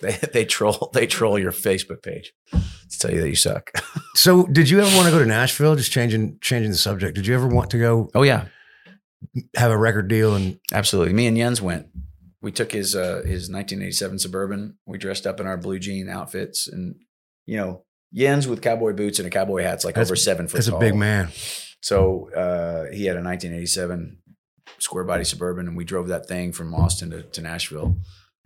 They 0.00 0.12
they 0.32 0.44
troll 0.46 0.90
they 0.94 1.06
troll 1.06 1.38
your 1.38 1.52
Facebook 1.52 2.02
page 2.02 2.32
to 2.52 2.98
tell 2.98 3.10
you 3.12 3.20
that 3.20 3.28
you 3.28 3.36
suck. 3.36 3.70
So, 4.14 4.46
did 4.46 4.68
you 4.70 4.80
ever 4.80 4.96
want 4.96 5.06
to 5.06 5.12
go 5.12 5.18
to 5.18 5.26
Nashville? 5.26 5.76
Just 5.76 5.92
changing 5.92 6.38
changing 6.40 6.70
the 6.70 6.76
subject. 6.78 7.14
Did 7.16 7.26
you 7.26 7.34
ever 7.34 7.46
want 7.46 7.70
to 7.72 7.78
go 7.78 8.08
Oh 8.14 8.22
yeah, 8.22 8.46
have 9.56 9.70
a 9.70 9.76
record 9.76 10.08
deal 10.08 10.34
and 10.34 10.58
absolutely. 10.72 11.12
Me 11.12 11.26
and 11.26 11.36
Jens 11.36 11.60
went. 11.60 11.86
We 12.40 12.50
took 12.50 12.72
his 12.72 12.96
uh 12.96 13.16
his 13.26 13.50
1987 13.50 14.18
Suburban. 14.20 14.78
We 14.86 14.96
dressed 14.96 15.26
up 15.26 15.38
in 15.38 15.46
our 15.46 15.58
blue 15.58 15.78
jean 15.78 16.08
outfits, 16.08 16.66
and 16.66 16.94
you 17.50 17.56
know 17.56 17.82
Yens 18.14 18.46
with 18.46 18.62
cowboy 18.62 18.92
boots 18.92 19.18
and 19.18 19.26
a 19.26 19.30
cowboy 19.30 19.62
hat's 19.62 19.84
like 19.84 19.94
That's- 19.96 20.08
over 20.08 20.16
seven 20.16 20.46
foot 20.48 20.60
as 20.60 20.68
a 20.68 20.78
big 20.78 20.94
man? 20.94 21.30
So 21.80 22.30
uh, 22.32 22.92
he 22.94 23.06
had 23.06 23.16
a 23.16 23.22
1987 23.22 24.18
square 24.78 25.04
body 25.04 25.24
Suburban, 25.24 25.66
and 25.66 25.76
we 25.76 25.84
drove 25.84 26.08
that 26.08 26.26
thing 26.26 26.52
from 26.52 26.74
Austin 26.74 27.10
to, 27.10 27.22
to 27.22 27.40
Nashville. 27.40 27.96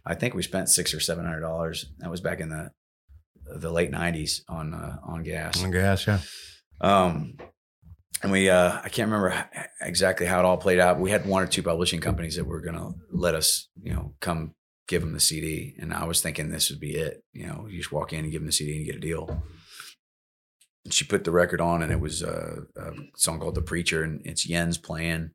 I 0.06 0.14
think 0.14 0.34
we 0.34 0.42
spent 0.42 0.68
six 0.68 0.94
or 0.94 1.00
seven 1.00 1.24
hundred 1.24 1.40
dollars. 1.40 1.86
That 1.98 2.10
was 2.10 2.20
back 2.20 2.40
in 2.40 2.48
the 2.48 2.70
the 3.60 3.70
late 3.70 3.90
90s 3.90 4.40
on 4.48 4.72
uh, 4.72 4.98
on 5.02 5.22
gas. 5.22 5.62
I 5.62 5.70
guess, 5.70 6.06
yeah. 6.06 6.20
Um, 6.80 7.36
and 8.22 8.32
we, 8.32 8.48
uh, 8.48 8.80
I 8.82 8.88
can't 8.88 9.10
remember 9.10 9.44
exactly 9.82 10.26
how 10.26 10.38
it 10.38 10.44
all 10.46 10.56
played 10.56 10.78
out. 10.78 10.98
We 10.98 11.10
had 11.10 11.26
one 11.26 11.42
or 11.42 11.46
two 11.46 11.62
publishing 11.62 12.00
companies 12.00 12.36
that 12.36 12.46
were 12.46 12.62
going 12.62 12.76
to 12.76 12.94
let 13.10 13.34
us, 13.34 13.68
you 13.82 13.92
know, 13.92 14.14
come 14.20 14.54
give 14.88 15.02
them 15.02 15.12
the 15.12 15.20
CD. 15.20 15.74
And 15.78 15.92
I 15.92 16.04
was 16.04 16.20
thinking 16.20 16.48
this 16.48 16.70
would 16.70 16.80
be 16.80 16.96
it. 16.96 17.22
You 17.32 17.46
know, 17.46 17.66
you 17.68 17.78
just 17.78 17.92
walk 17.92 18.12
in 18.12 18.20
and 18.20 18.32
give 18.32 18.40
them 18.40 18.46
the 18.46 18.52
CD 18.52 18.72
and 18.76 18.80
you 18.80 18.86
get 18.86 18.96
a 18.96 19.06
deal. 19.06 19.42
And 20.84 20.92
she 20.92 21.04
put 21.04 21.24
the 21.24 21.30
record 21.30 21.60
on, 21.60 21.82
and 21.82 21.90
it 21.90 22.00
was 22.00 22.22
a, 22.22 22.64
a 22.76 22.92
song 23.16 23.40
called 23.40 23.54
"The 23.54 23.62
Preacher," 23.62 24.02
and 24.02 24.20
it's 24.26 24.46
Yen's 24.46 24.76
playing. 24.76 25.30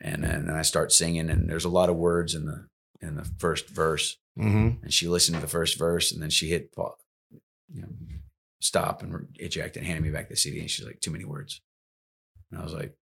And 0.00 0.22
then 0.22 0.34
and 0.34 0.48
then 0.48 0.56
I 0.56 0.62
start 0.62 0.92
singing, 0.92 1.30
and 1.30 1.48
there's 1.48 1.64
a 1.64 1.70
lot 1.70 1.88
of 1.88 1.96
words 1.96 2.34
in 2.34 2.44
the 2.44 2.66
in 3.00 3.16
the 3.16 3.24
first 3.38 3.68
verse 3.68 4.16
Mm-hmm. 4.38 4.82
and 4.82 4.92
she 4.92 5.06
listened 5.06 5.36
to 5.36 5.40
the 5.40 5.46
first 5.46 5.78
verse 5.78 6.10
and 6.10 6.20
then 6.20 6.28
she 6.30 6.48
hit 6.48 6.74
you 7.72 7.82
know, 7.82 7.88
stop 8.60 9.00
and 9.00 9.28
eject 9.36 9.76
and 9.76 9.86
handed 9.86 10.02
me 10.02 10.10
back 10.10 10.28
the 10.28 10.34
CD 10.34 10.58
and 10.58 10.68
she's 10.68 10.84
like, 10.84 10.98
too 10.98 11.12
many 11.12 11.24
words. 11.24 11.60
And 12.50 12.60
I 12.60 12.64
was 12.64 12.72
like, 12.72 12.96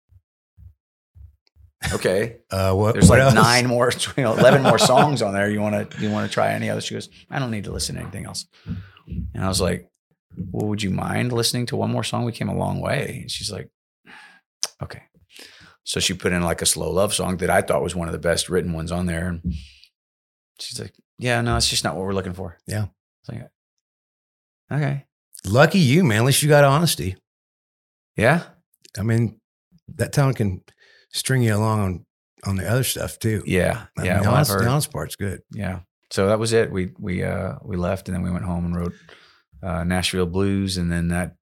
okay, 1.94 2.38
Uh, 2.52 2.74
what? 2.74 2.94
there's 2.94 3.10
what 3.10 3.20
like 3.20 3.26
else? 3.26 3.34
nine 3.36 3.68
more, 3.68 3.92
you 4.18 4.24
know, 4.24 4.34
11 4.34 4.64
more 4.64 4.78
songs 4.78 5.22
on 5.22 5.34
there. 5.34 5.50
You 5.50 5.62
want 5.62 5.92
to, 5.92 6.02
you 6.02 6.12
want 6.12 6.30
to 6.30 6.34
try 6.34 6.52
any 6.54 6.70
other? 6.70 6.82
She 6.82 6.94
goes, 6.94 7.10
I 7.30 7.40
don't 7.40 7.52
need 7.52 7.64
to 7.66 7.72
listen 7.72 7.96
to 7.96 8.02
anything 8.02 8.26
else. 8.26 8.46
And 9.08 9.44
I 9.44 9.48
was 9.48 9.60
like, 9.62 9.90
well, 10.52 10.68
would 10.70 10.82
you 10.84 10.90
mind 10.92 11.32
listening 11.34 11.66
to 11.68 11.76
one 11.76 11.92
more 11.92 12.04
song? 12.04 12.24
We 12.26 12.32
came 12.32 12.50
a 12.50 12.56
long 12.58 12.80
way. 12.80 13.20
And 13.22 13.32
she's 13.32 13.52
like, 13.52 13.70
okay. 14.82 15.04
So 15.84 16.00
she 16.00 16.14
put 16.14 16.32
in 16.32 16.44
like 16.44 16.62
a 16.62 16.66
slow 16.66 16.92
love 16.92 17.14
song 17.14 17.38
that 17.38 17.50
I 17.50 17.62
thought 17.62 17.82
was 17.84 17.96
one 17.96 18.08
of 18.08 18.12
the 18.14 18.20
best 18.20 18.50
written 18.50 18.72
ones 18.74 18.92
on 18.92 19.08
there. 19.08 19.28
And 19.28 19.42
She's 20.60 20.80
like, 20.80 20.94
yeah, 21.18 21.42
no, 21.42 21.58
it's 21.58 21.70
just 21.70 21.84
not 21.84 21.96
what 21.96 22.06
we're 22.06 22.14
looking 22.14 22.34
for. 22.34 22.58
Yeah. 22.68 22.86
Like, 23.28 23.50
okay. 24.72 25.06
Lucky 25.46 25.80
you, 25.80 26.04
man. 26.04 26.20
At 26.20 26.26
least 26.26 26.44
you 26.44 26.50
got 26.50 26.64
honesty. 26.64 27.16
Yeah. 28.16 28.44
I 28.98 29.02
mean, 29.04 29.40
that 29.96 30.14
town 30.14 30.34
can 30.36 30.62
string 31.12 31.42
you 31.44 31.56
along 31.56 31.80
on 31.80 32.06
on 32.44 32.56
the 32.56 32.70
other 32.70 32.84
stuff 32.84 33.20
too. 33.20 33.44
Yeah. 33.46 33.86
I 33.98 34.04
yeah. 34.04 34.14
mean, 34.16 34.24
the, 34.24 34.30
well, 34.30 34.38
I've 34.40 34.50
honest, 34.50 34.58
the 34.58 34.68
honest 34.68 34.92
part's 34.92 35.16
good. 35.16 35.42
yeah. 35.52 35.80
So 36.10 36.28
that 36.28 36.40
was 36.40 36.52
it. 36.54 36.72
We 36.72 36.92
we 37.00 37.24
uh 37.24 37.56
we 37.64 37.78
left 37.78 38.08
and 38.10 38.16
then 38.16 38.24
we 38.24 38.32
went 38.32 38.46
home 38.46 38.66
and 38.66 38.76
wrote 38.76 38.94
uh, 39.64 39.84
Nashville 39.84 40.26
Blues, 40.26 40.76
and 40.78 40.92
then 40.92 41.10
that 41.10 41.36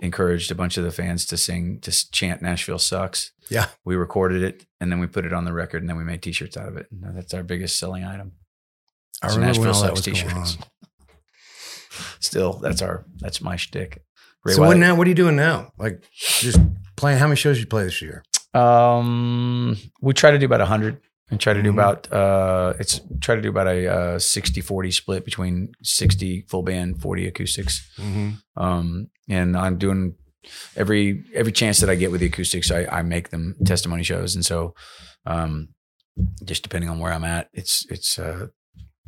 encouraged 0.00 0.50
a 0.50 0.54
bunch 0.56 0.76
of 0.76 0.82
the 0.84 0.90
fans 0.90 1.24
to 1.26 1.36
sing 1.36 1.78
to 1.80 2.10
chant 2.10 2.42
Nashville 2.42 2.78
sucks. 2.80 3.30
Yeah. 3.48 3.66
We 3.84 3.94
recorded 3.94 4.42
it 4.42 4.66
and 4.80 4.90
then 4.90 4.98
we 4.98 5.06
put 5.06 5.24
it 5.24 5.32
on 5.32 5.44
the 5.44 5.52
record 5.52 5.82
and 5.82 5.88
then 5.88 5.96
we 5.96 6.02
made 6.02 6.22
T-shirts 6.22 6.56
out 6.56 6.66
of 6.68 6.76
it. 6.76 6.88
And 6.90 7.16
that's 7.16 7.32
our 7.34 7.44
biggest 7.44 7.78
selling 7.78 8.02
item. 8.02 8.32
I 9.22 9.28
So 9.28 9.36
remember 9.36 9.58
Nashville 9.60 9.74
sucks 9.74 10.06
was 10.06 10.20
going 10.22 10.36
on. 10.36 10.44
t-shirts. 10.44 10.58
Still, 12.20 12.54
that's 12.54 12.82
our 12.82 13.04
that's 13.18 13.40
my 13.40 13.56
shtick. 13.56 14.02
Ray 14.44 14.54
So 14.54 14.62
what 14.62 14.76
now? 14.76 14.94
What 14.96 15.06
are 15.06 15.10
you 15.10 15.14
doing 15.14 15.36
now? 15.36 15.72
Like 15.78 16.02
just 16.14 16.58
playing? 16.96 17.18
How 17.18 17.26
many 17.26 17.36
shows 17.36 17.60
you 17.60 17.66
play 17.66 17.84
this 17.84 18.02
year? 18.02 18.24
Um, 18.54 19.76
we 20.00 20.12
try 20.14 20.30
to 20.30 20.38
do 20.38 20.46
about 20.46 20.60
a 20.60 20.66
hundred 20.66 21.00
and 21.30 21.40
try 21.40 21.52
to 21.54 21.62
do 21.62 21.70
Mhm. 21.70 21.74
about 21.74 22.12
uh, 22.12 22.74
it's 22.78 23.00
try 23.20 23.34
to 23.34 23.40
do 23.42 23.48
about 23.48 23.66
a 23.66 23.88
uh, 23.88 24.18
60-40 24.18 24.92
split 24.92 25.24
between 25.24 25.72
sixty 25.82 26.42
full 26.48 26.62
band, 26.62 27.00
forty 27.00 27.26
acoustics. 27.26 27.88
Mm-hmm. 27.98 28.62
Um, 28.62 29.08
and 29.28 29.56
I'm 29.56 29.78
doing 29.78 30.14
every 30.76 31.24
every 31.34 31.52
chance 31.52 31.80
that 31.80 31.88
I 31.90 31.94
get 31.94 32.10
with 32.10 32.20
the 32.20 32.26
acoustics, 32.26 32.70
I, 32.70 32.84
I 32.90 33.02
make 33.02 33.30
them 33.30 33.56
testimony 33.64 34.02
shows, 34.02 34.34
and 34.34 34.44
so 34.44 34.74
um, 35.24 35.68
just 36.44 36.62
depending 36.62 36.90
on 36.90 36.98
where 36.98 37.12
I'm 37.12 37.24
at, 37.24 37.48
it's 37.54 37.86
it's 37.88 38.18
uh, 38.18 38.48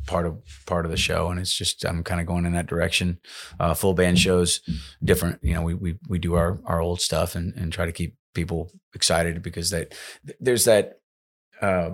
part 0.07 0.25
of 0.25 0.41
part 0.65 0.85
of 0.85 0.91
the 0.91 0.97
show, 0.97 1.29
and 1.29 1.39
it's 1.39 1.53
just 1.53 1.85
I'm 1.85 2.03
kind 2.03 2.19
of 2.21 2.25
going 2.25 2.45
in 2.45 2.53
that 2.53 2.67
direction. 2.67 3.19
Uh, 3.59 3.73
full 3.75 3.93
band 3.93 4.17
shows, 4.17 4.61
different. 5.03 5.39
You 5.43 5.53
know, 5.53 5.61
we 5.61 5.73
we 5.75 5.99
we 6.09 6.17
do 6.17 6.33
our 6.33 6.59
our 6.65 6.79
old 6.81 7.01
stuff 7.01 7.35
and 7.35 7.53
and 7.55 7.71
try 7.71 7.85
to 7.85 7.91
keep 7.91 8.15
people 8.35 8.71
excited 8.93 9.41
because 9.41 9.71
that 9.71 9.95
there's 10.39 10.65
that 10.65 10.99
uh, 11.61 11.91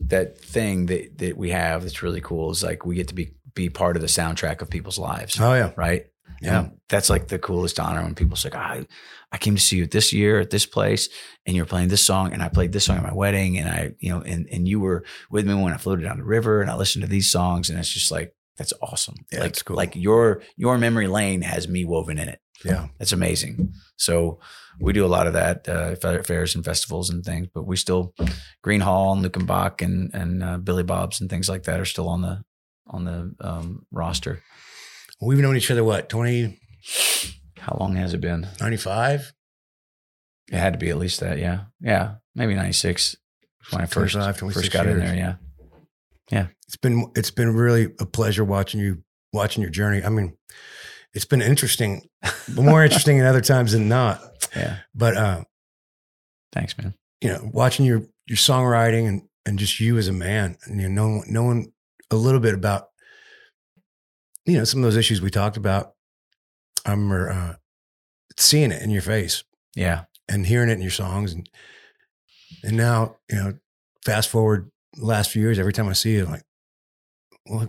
that 0.00 0.38
thing 0.38 0.86
that 0.86 1.18
that 1.18 1.36
we 1.36 1.50
have 1.50 1.82
that's 1.82 2.02
really 2.02 2.20
cool 2.20 2.50
is 2.50 2.62
like 2.62 2.86
we 2.86 2.94
get 2.94 3.08
to 3.08 3.14
be 3.14 3.32
be 3.54 3.68
part 3.68 3.96
of 3.96 4.02
the 4.02 4.08
soundtrack 4.08 4.62
of 4.62 4.70
people's 4.70 4.98
lives, 4.98 5.40
Oh 5.40 5.54
yeah, 5.54 5.72
right? 5.76 6.06
yeah. 6.40 6.60
And 6.60 6.78
that's 6.88 7.10
like 7.10 7.26
the 7.26 7.38
coolest 7.38 7.80
honor 7.80 8.02
when 8.02 8.14
people 8.14 8.36
say, 8.36 8.50
I, 8.52 8.86
I 9.32 9.38
came 9.38 9.56
to 9.56 9.60
see 9.60 9.78
you 9.78 9.86
this 9.86 10.12
year 10.12 10.38
at 10.38 10.50
this 10.50 10.66
place 10.66 11.08
and 11.44 11.56
you're 11.56 11.66
playing 11.66 11.88
this 11.88 12.04
song 12.04 12.32
and 12.32 12.42
I 12.42 12.48
played 12.48 12.70
this 12.72 12.84
song 12.84 12.98
at 12.98 13.02
my 13.02 13.12
wedding 13.12 13.58
and 13.58 13.68
I, 13.68 13.94
you 13.98 14.10
know, 14.10 14.20
and, 14.20 14.46
and 14.52 14.68
you 14.68 14.78
were 14.78 15.04
with 15.30 15.46
me 15.48 15.54
when 15.54 15.72
I 15.72 15.78
floated 15.78 16.02
down 16.04 16.18
the 16.18 16.24
river 16.24 16.60
and 16.60 16.70
I 16.70 16.76
listened 16.76 17.02
to 17.02 17.08
these 17.10 17.32
songs 17.32 17.68
and 17.68 17.78
it's 17.78 17.92
just 17.92 18.12
like, 18.12 18.32
that's 18.56 18.72
awesome. 18.80 19.16
Yeah, 19.32 19.40
like, 19.40 19.48
that's 19.48 19.62
cool. 19.62 19.76
like 19.76 19.96
your, 19.96 20.42
your 20.56 20.78
memory 20.78 21.08
lane 21.08 21.42
has 21.42 21.66
me 21.66 21.84
woven 21.84 22.18
in 22.18 22.28
it. 22.28 22.40
Yeah. 22.64 22.88
That's 22.98 23.12
amazing. 23.12 23.72
So 23.96 24.38
we 24.80 24.92
do 24.92 25.04
a 25.04 25.08
lot 25.08 25.26
of 25.26 25.32
that, 25.34 25.68
uh, 25.68 26.22
fairs 26.22 26.54
and 26.54 26.64
festivals 26.64 27.10
and 27.10 27.24
things, 27.24 27.48
but 27.52 27.66
we 27.66 27.76
still 27.76 28.14
Gruene 28.64 28.82
Hall 28.82 29.12
and 29.12 29.24
Luckenbach 29.24 29.82
and, 29.82 30.12
and, 30.14 30.42
uh, 30.42 30.58
Billy 30.58 30.82
Bob's 30.82 31.20
and 31.20 31.28
things 31.28 31.48
like 31.48 31.64
that 31.64 31.80
are 31.80 31.84
still 31.84 32.08
on 32.08 32.22
the, 32.22 32.44
on 32.86 33.04
the, 33.04 33.34
um, 33.40 33.86
roster. 33.90 34.42
We've 35.20 35.38
known 35.38 35.56
each 35.56 35.70
other 35.70 35.84
what 35.84 36.08
20, 36.08 36.58
How 37.58 37.76
long 37.78 37.96
has 37.96 38.14
it 38.14 38.20
been? 38.20 38.46
95? 38.60 39.32
It 40.50 40.56
had 40.56 40.72
to 40.72 40.78
be 40.78 40.88
at 40.90 40.96
least 40.96 41.20
that, 41.20 41.38
yeah, 41.38 41.64
yeah, 41.80 42.14
maybe 42.34 42.54
ninety 42.54 42.72
six 42.72 43.16
when 43.70 43.82
I 43.82 43.86
first 43.86 44.14
first 44.14 44.72
got 44.72 44.86
in 44.86 44.98
there, 44.98 45.14
yeah. 45.14 45.34
Yeah. 46.30 46.46
It's 46.66 46.76
been 46.76 47.10
it's 47.14 47.30
been 47.30 47.54
really 47.54 47.92
a 48.00 48.06
pleasure 48.06 48.44
watching 48.44 48.80
you 48.80 49.02
watching 49.32 49.62
your 49.62 49.70
journey. 49.70 50.02
I 50.02 50.08
mean, 50.08 50.36
it's 51.14 51.24
been 51.24 51.42
interesting, 51.42 52.08
but 52.22 52.62
more 52.62 52.84
interesting 52.84 53.18
in 53.18 53.24
other 53.24 53.40
times 53.40 53.72
than 53.72 53.88
not. 53.88 54.20
Yeah. 54.56 54.78
But 54.94 55.16
uh, 55.16 55.44
Thanks, 56.52 56.76
man. 56.78 56.94
you 57.20 57.30
know, 57.30 57.48
watching 57.52 57.84
your 57.84 58.02
your 58.26 58.36
songwriting 58.36 59.08
and 59.08 59.22
and 59.46 59.58
just 59.58 59.80
you 59.80 59.96
as 59.98 60.08
a 60.08 60.12
man, 60.12 60.56
and 60.64 60.80
you 60.80 60.88
know, 60.88 61.02
knowing, 61.02 61.24
knowing 61.32 61.72
a 62.10 62.16
little 62.16 62.40
bit 62.40 62.54
about 62.54 62.88
you 64.46 64.56
know 64.58 64.64
some 64.64 64.80
of 64.80 64.84
those 64.84 64.96
issues 64.96 65.20
we 65.20 65.30
talked 65.30 65.56
about. 65.56 65.92
I 66.86 66.90
remember 66.92 67.30
uh, 67.30 67.54
seeing 68.38 68.70
it 68.72 68.82
in 68.82 68.90
your 68.90 69.02
face 69.02 69.44
Yeah, 69.74 70.04
and 70.28 70.46
hearing 70.46 70.70
it 70.70 70.74
in 70.74 70.80
your 70.82 70.90
songs, 70.90 71.32
and 71.32 71.48
and 72.62 72.76
now 72.76 73.16
you 73.30 73.36
know, 73.36 73.54
fast 74.04 74.28
forward 74.30 74.70
the 74.94 75.04
last 75.04 75.30
few 75.30 75.42
years, 75.42 75.58
every 75.58 75.72
time 75.72 75.88
I 75.88 75.92
see 75.92 76.14
you, 76.14 76.24
I'm 76.24 76.30
like, 76.30 76.44
well, 77.46 77.68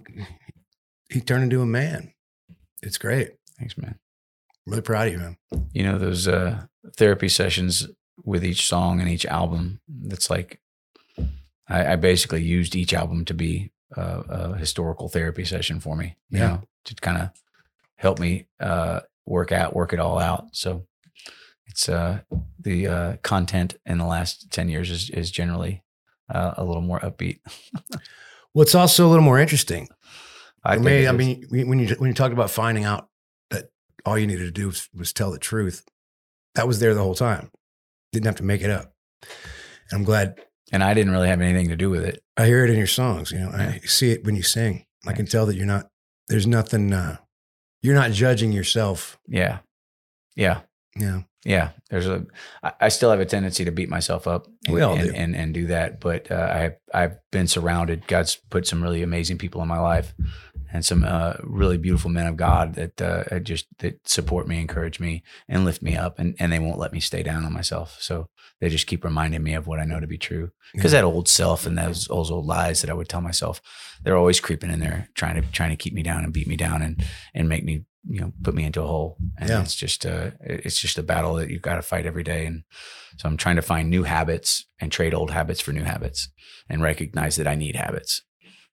he 1.10 1.20
turned 1.22 1.44
into 1.44 1.62
a 1.62 1.66
man. 1.66 2.14
It's 2.82 2.98
great. 2.98 3.32
thanks, 3.58 3.78
man. 3.78 3.96
Really 4.66 4.82
proud 4.82 5.08
of 5.08 5.14
you, 5.14 5.20
man. 5.20 5.38
You 5.74 5.84
know 5.84 5.98
those 5.98 6.28
uh, 6.28 6.64
therapy 6.98 7.28
sessions 7.30 7.88
with 8.24 8.44
each 8.44 8.68
song 8.68 9.00
and 9.00 9.10
each 9.10 9.26
album. 9.26 9.80
That's 9.88 10.30
like 10.30 10.62
I, 11.68 11.94
I 11.94 11.96
basically 11.96 12.44
used 12.44 12.76
each 12.76 12.94
album 12.94 13.26
to 13.26 13.34
be 13.34 13.72
a, 13.96 14.02
a 14.02 14.58
historical 14.58 15.10
therapy 15.10 15.46
session 15.46 15.80
for 15.80 15.96
me. 15.96 16.16
You 16.30 16.40
Yeah. 16.40 16.48
know, 16.48 16.62
to 16.86 16.96
kind 16.96 17.18
of 17.18 17.30
help 17.96 18.20
me 18.20 18.48
uh, 18.60 19.02
work 19.26 19.52
out, 19.52 19.76
work 19.76 19.92
it 19.94 20.00
all 20.00 20.20
out. 20.20 20.48
So 20.54 20.86
it's 21.66 21.90
uh, 21.90 22.20
the 22.60 22.88
uh, 22.88 23.16
content 23.24 23.78
in 23.86 23.98
the 23.98 24.06
last 24.06 24.52
ten 24.52 24.70
years 24.70 24.90
is 24.92 25.10
is 25.10 25.32
generally 25.32 25.84
uh, 26.30 26.54
a 26.58 26.64
little 26.64 26.82
more 26.84 27.00
upbeat. 27.00 27.40
Well, 28.56 28.64
it's 28.64 28.74
also 28.74 29.06
a 29.06 29.10
little 29.10 29.24
more 29.24 29.38
interesting. 29.40 29.90
I, 30.64 30.76
For 30.76 30.84
me, 30.84 31.08
I 31.08 31.12
mean, 31.12 31.46
when 31.50 31.70
when 31.70 31.80
you 31.80 31.96
when 31.98 32.10
you 32.10 32.14
talked 32.14 32.34
about 32.34 32.52
finding 32.52 32.84
out 32.84 33.08
that 33.50 33.70
all 34.06 34.18
you 34.18 34.28
needed 34.28 34.46
to 34.46 34.52
do 34.52 34.68
was, 34.68 34.90
was 34.94 35.14
tell 35.14 35.32
the 35.32 35.40
truth, 35.40 35.86
that 36.56 36.68
was 36.68 36.80
there 36.80 36.94
the 36.94 37.02
whole 37.02 37.16
time. 37.16 37.52
Didn't 38.12 38.26
have 38.26 38.36
to 38.38 38.44
make 38.44 38.62
it 38.62 38.70
up. 38.70 38.94
And 39.92 40.00
I'm 40.00 40.04
glad 40.04 40.40
and 40.72 40.84
I 40.84 40.94
didn't 40.94 41.12
really 41.14 41.28
have 41.30 41.42
anything 41.42 41.70
to 41.70 41.76
do 41.76 41.90
with 41.90 42.04
it. 42.04 42.22
I 42.38 42.46
hear 42.46 42.64
it 42.64 42.70
in 42.70 42.78
your 42.78 42.88
songs. 42.88 43.32
You 43.32 43.40
know, 43.40 43.52
Yeah. 43.52 43.76
I 43.76 43.80
see 43.86 44.12
it 44.12 44.24
when 44.24 44.36
you 44.36 44.44
sing. 44.44 44.86
I 45.08 45.14
can 45.14 45.26
tell 45.26 45.46
that 45.46 45.56
you're 45.56 45.66
not. 45.66 45.90
There's 46.28 46.46
nothing. 46.48 46.94
Uh, 46.94 47.18
you're 47.82 47.96
not 47.96 48.12
judging 48.12 48.52
yourself. 48.52 49.18
Yeah, 49.28 49.60
yeah, 50.36 50.62
Know. 50.96 51.24
yeah. 51.46 51.70
There's 51.90 52.08
a, 52.08 52.26
I 52.82 52.90
still 52.90 53.12
have 53.12 53.20
a 53.20 53.26
tendency 53.26 53.64
to 53.66 53.72
beat 53.72 53.90
myself 53.90 54.28
up. 54.28 54.48
And, 54.66 54.76
We 54.76 54.82
all 54.82 54.96
and, 54.98 55.10
do. 55.10 55.16
and 55.16 55.36
and 55.36 55.54
do 55.54 55.68
that. 55.68 56.00
But 56.02 56.30
uh, 56.32 56.36
I 56.94 57.04
I've 57.04 57.18
been 57.32 57.48
surrounded. 57.48 58.08
God's 58.08 58.36
put 58.50 58.68
some 58.68 58.82
really 58.84 59.02
amazing 59.04 59.38
people 59.38 59.62
in 59.62 59.68
my 59.68 59.80
life, 59.80 60.14
and 60.74 60.84
some 60.86 61.04
uh, 61.04 61.34
really 61.44 61.78
beautiful 61.78 62.10
men 62.10 62.28
of 62.28 62.36
God 62.38 62.74
that 62.76 63.02
uh, 63.02 63.40
just 63.40 63.68
that 63.80 64.08
support 64.08 64.48
me, 64.48 64.60
encourage 64.60 65.00
me, 65.00 65.24
and 65.48 65.64
lift 65.64 65.82
me 65.82 65.96
up, 65.96 66.20
and 66.20 66.36
and 66.40 66.52
they 66.52 66.60
won't 66.60 66.80
let 66.80 66.92
me 66.92 67.00
stay 67.00 67.24
down 67.24 67.46
on 67.46 67.54
myself. 67.54 67.98
So 68.02 68.28
they 68.60 68.68
just 68.70 68.88
keep 68.88 69.06
reminding 69.06 69.42
me 69.44 69.54
of 69.54 69.68
what 69.68 69.80
I 69.80 69.86
know 69.86 70.00
to 70.02 70.08
be 70.08 70.18
true. 70.18 70.52
Because 70.74 70.92
Yeah. 70.92 71.02
that 71.02 71.06
old 71.08 71.30
self 71.30 71.66
and 71.66 71.78
those, 71.78 72.08
those 72.08 72.30
old 72.30 72.46
lies 72.46 72.82
that 72.82 72.90
I 72.90 72.94
would 72.94 73.08
tell 73.08 73.22
myself, 73.22 73.62
they're 74.04 74.18
always 74.18 74.42
creeping 74.42 74.70
in 74.70 74.80
there, 74.82 75.08
trying 75.16 75.42
to 75.42 75.48
trying 75.52 75.70
to 75.70 75.78
keep 75.78 75.94
me 75.94 76.04
down 76.04 76.24
and 76.26 76.34
beat 76.34 76.48
me 76.48 76.58
down 76.58 76.82
and 76.82 77.02
and 77.34 77.48
make 77.48 77.64
me 77.64 77.86
you 78.08 78.22
know 78.22 78.32
put 78.44 78.54
me 78.56 78.64
into 78.64 78.82
a 78.82 78.88
hole. 78.88 79.18
And 79.38 79.50
Yeah. 79.50 79.62
it's 79.62 79.76
just 79.76 80.06
uh, 80.06 80.32
a 80.42 80.66
it's 80.66 80.80
just 80.80 80.98
a 80.98 81.04
battle 81.04 81.36
that 81.36 81.50
you've 81.50 81.62
got 81.62 81.76
to 81.76 81.82
fight 81.82 82.06
every 82.06 82.24
day. 82.24 82.46
And 82.46 82.64
so 83.18 83.28
I'm 83.28 83.38
trying 83.38 83.56
to 83.58 83.62
find 83.62 83.90
new 83.90 84.04
habits 84.04 84.66
and 84.80 84.92
trade 84.92 85.14
old 85.14 85.32
habits 85.32 85.60
for 85.62 85.72
new 85.74 85.84
habits 85.84 86.30
and 86.70 86.82
recognize 86.82 87.36
that 87.38 87.48
I 87.48 87.56
need 87.56 87.76
habits. 87.76 88.22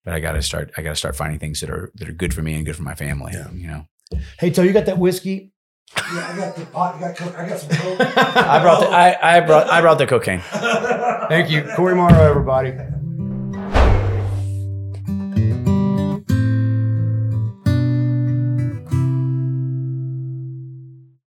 But 0.04 0.14
I 0.14 0.20
got 0.20 0.32
to 0.32 0.42
start. 0.42 0.70
I 0.76 0.82
got 0.82 0.90
to 0.90 0.96
start 0.96 1.16
finding 1.16 1.38
things 1.40 1.60
that 1.60 1.70
are 1.70 1.90
that 1.96 2.08
are 2.08 2.12
good 2.12 2.32
for 2.34 2.42
me 2.42 2.54
and 2.54 2.64
good 2.64 2.76
for 2.76 2.84
my 2.84 2.94
family. 2.94 3.32
Yeah. 3.34 3.50
You 3.50 3.66
know, 3.66 3.86
Hey, 4.38 4.50
Toe, 4.50 4.62
you 4.62 4.72
got 4.72 4.86
that 4.86 4.98
whiskey? 4.98 5.52
Yeah, 5.96 6.28
I 6.32 6.36
got 6.36 6.56
the 6.56 6.66
pot. 6.66 6.94
I 6.96 7.00
got 7.00 7.16
coke. 7.16 7.36
I 7.38 7.48
got 7.48 7.58
some 7.58 7.70
coke. 7.70 8.00
I 8.16 8.60
brought 8.62 8.80
the, 8.80 8.88
I 8.88 9.36
I 9.36 9.40
brought 9.40 9.68
I 9.68 9.80
brought 9.80 9.98
the 9.98 10.06
cocaine. 10.06 10.40
Thank 11.28 11.50
you, 11.50 11.62
Cory 11.74 11.94
Morrow, 11.96 12.22
everybody. 12.30 12.72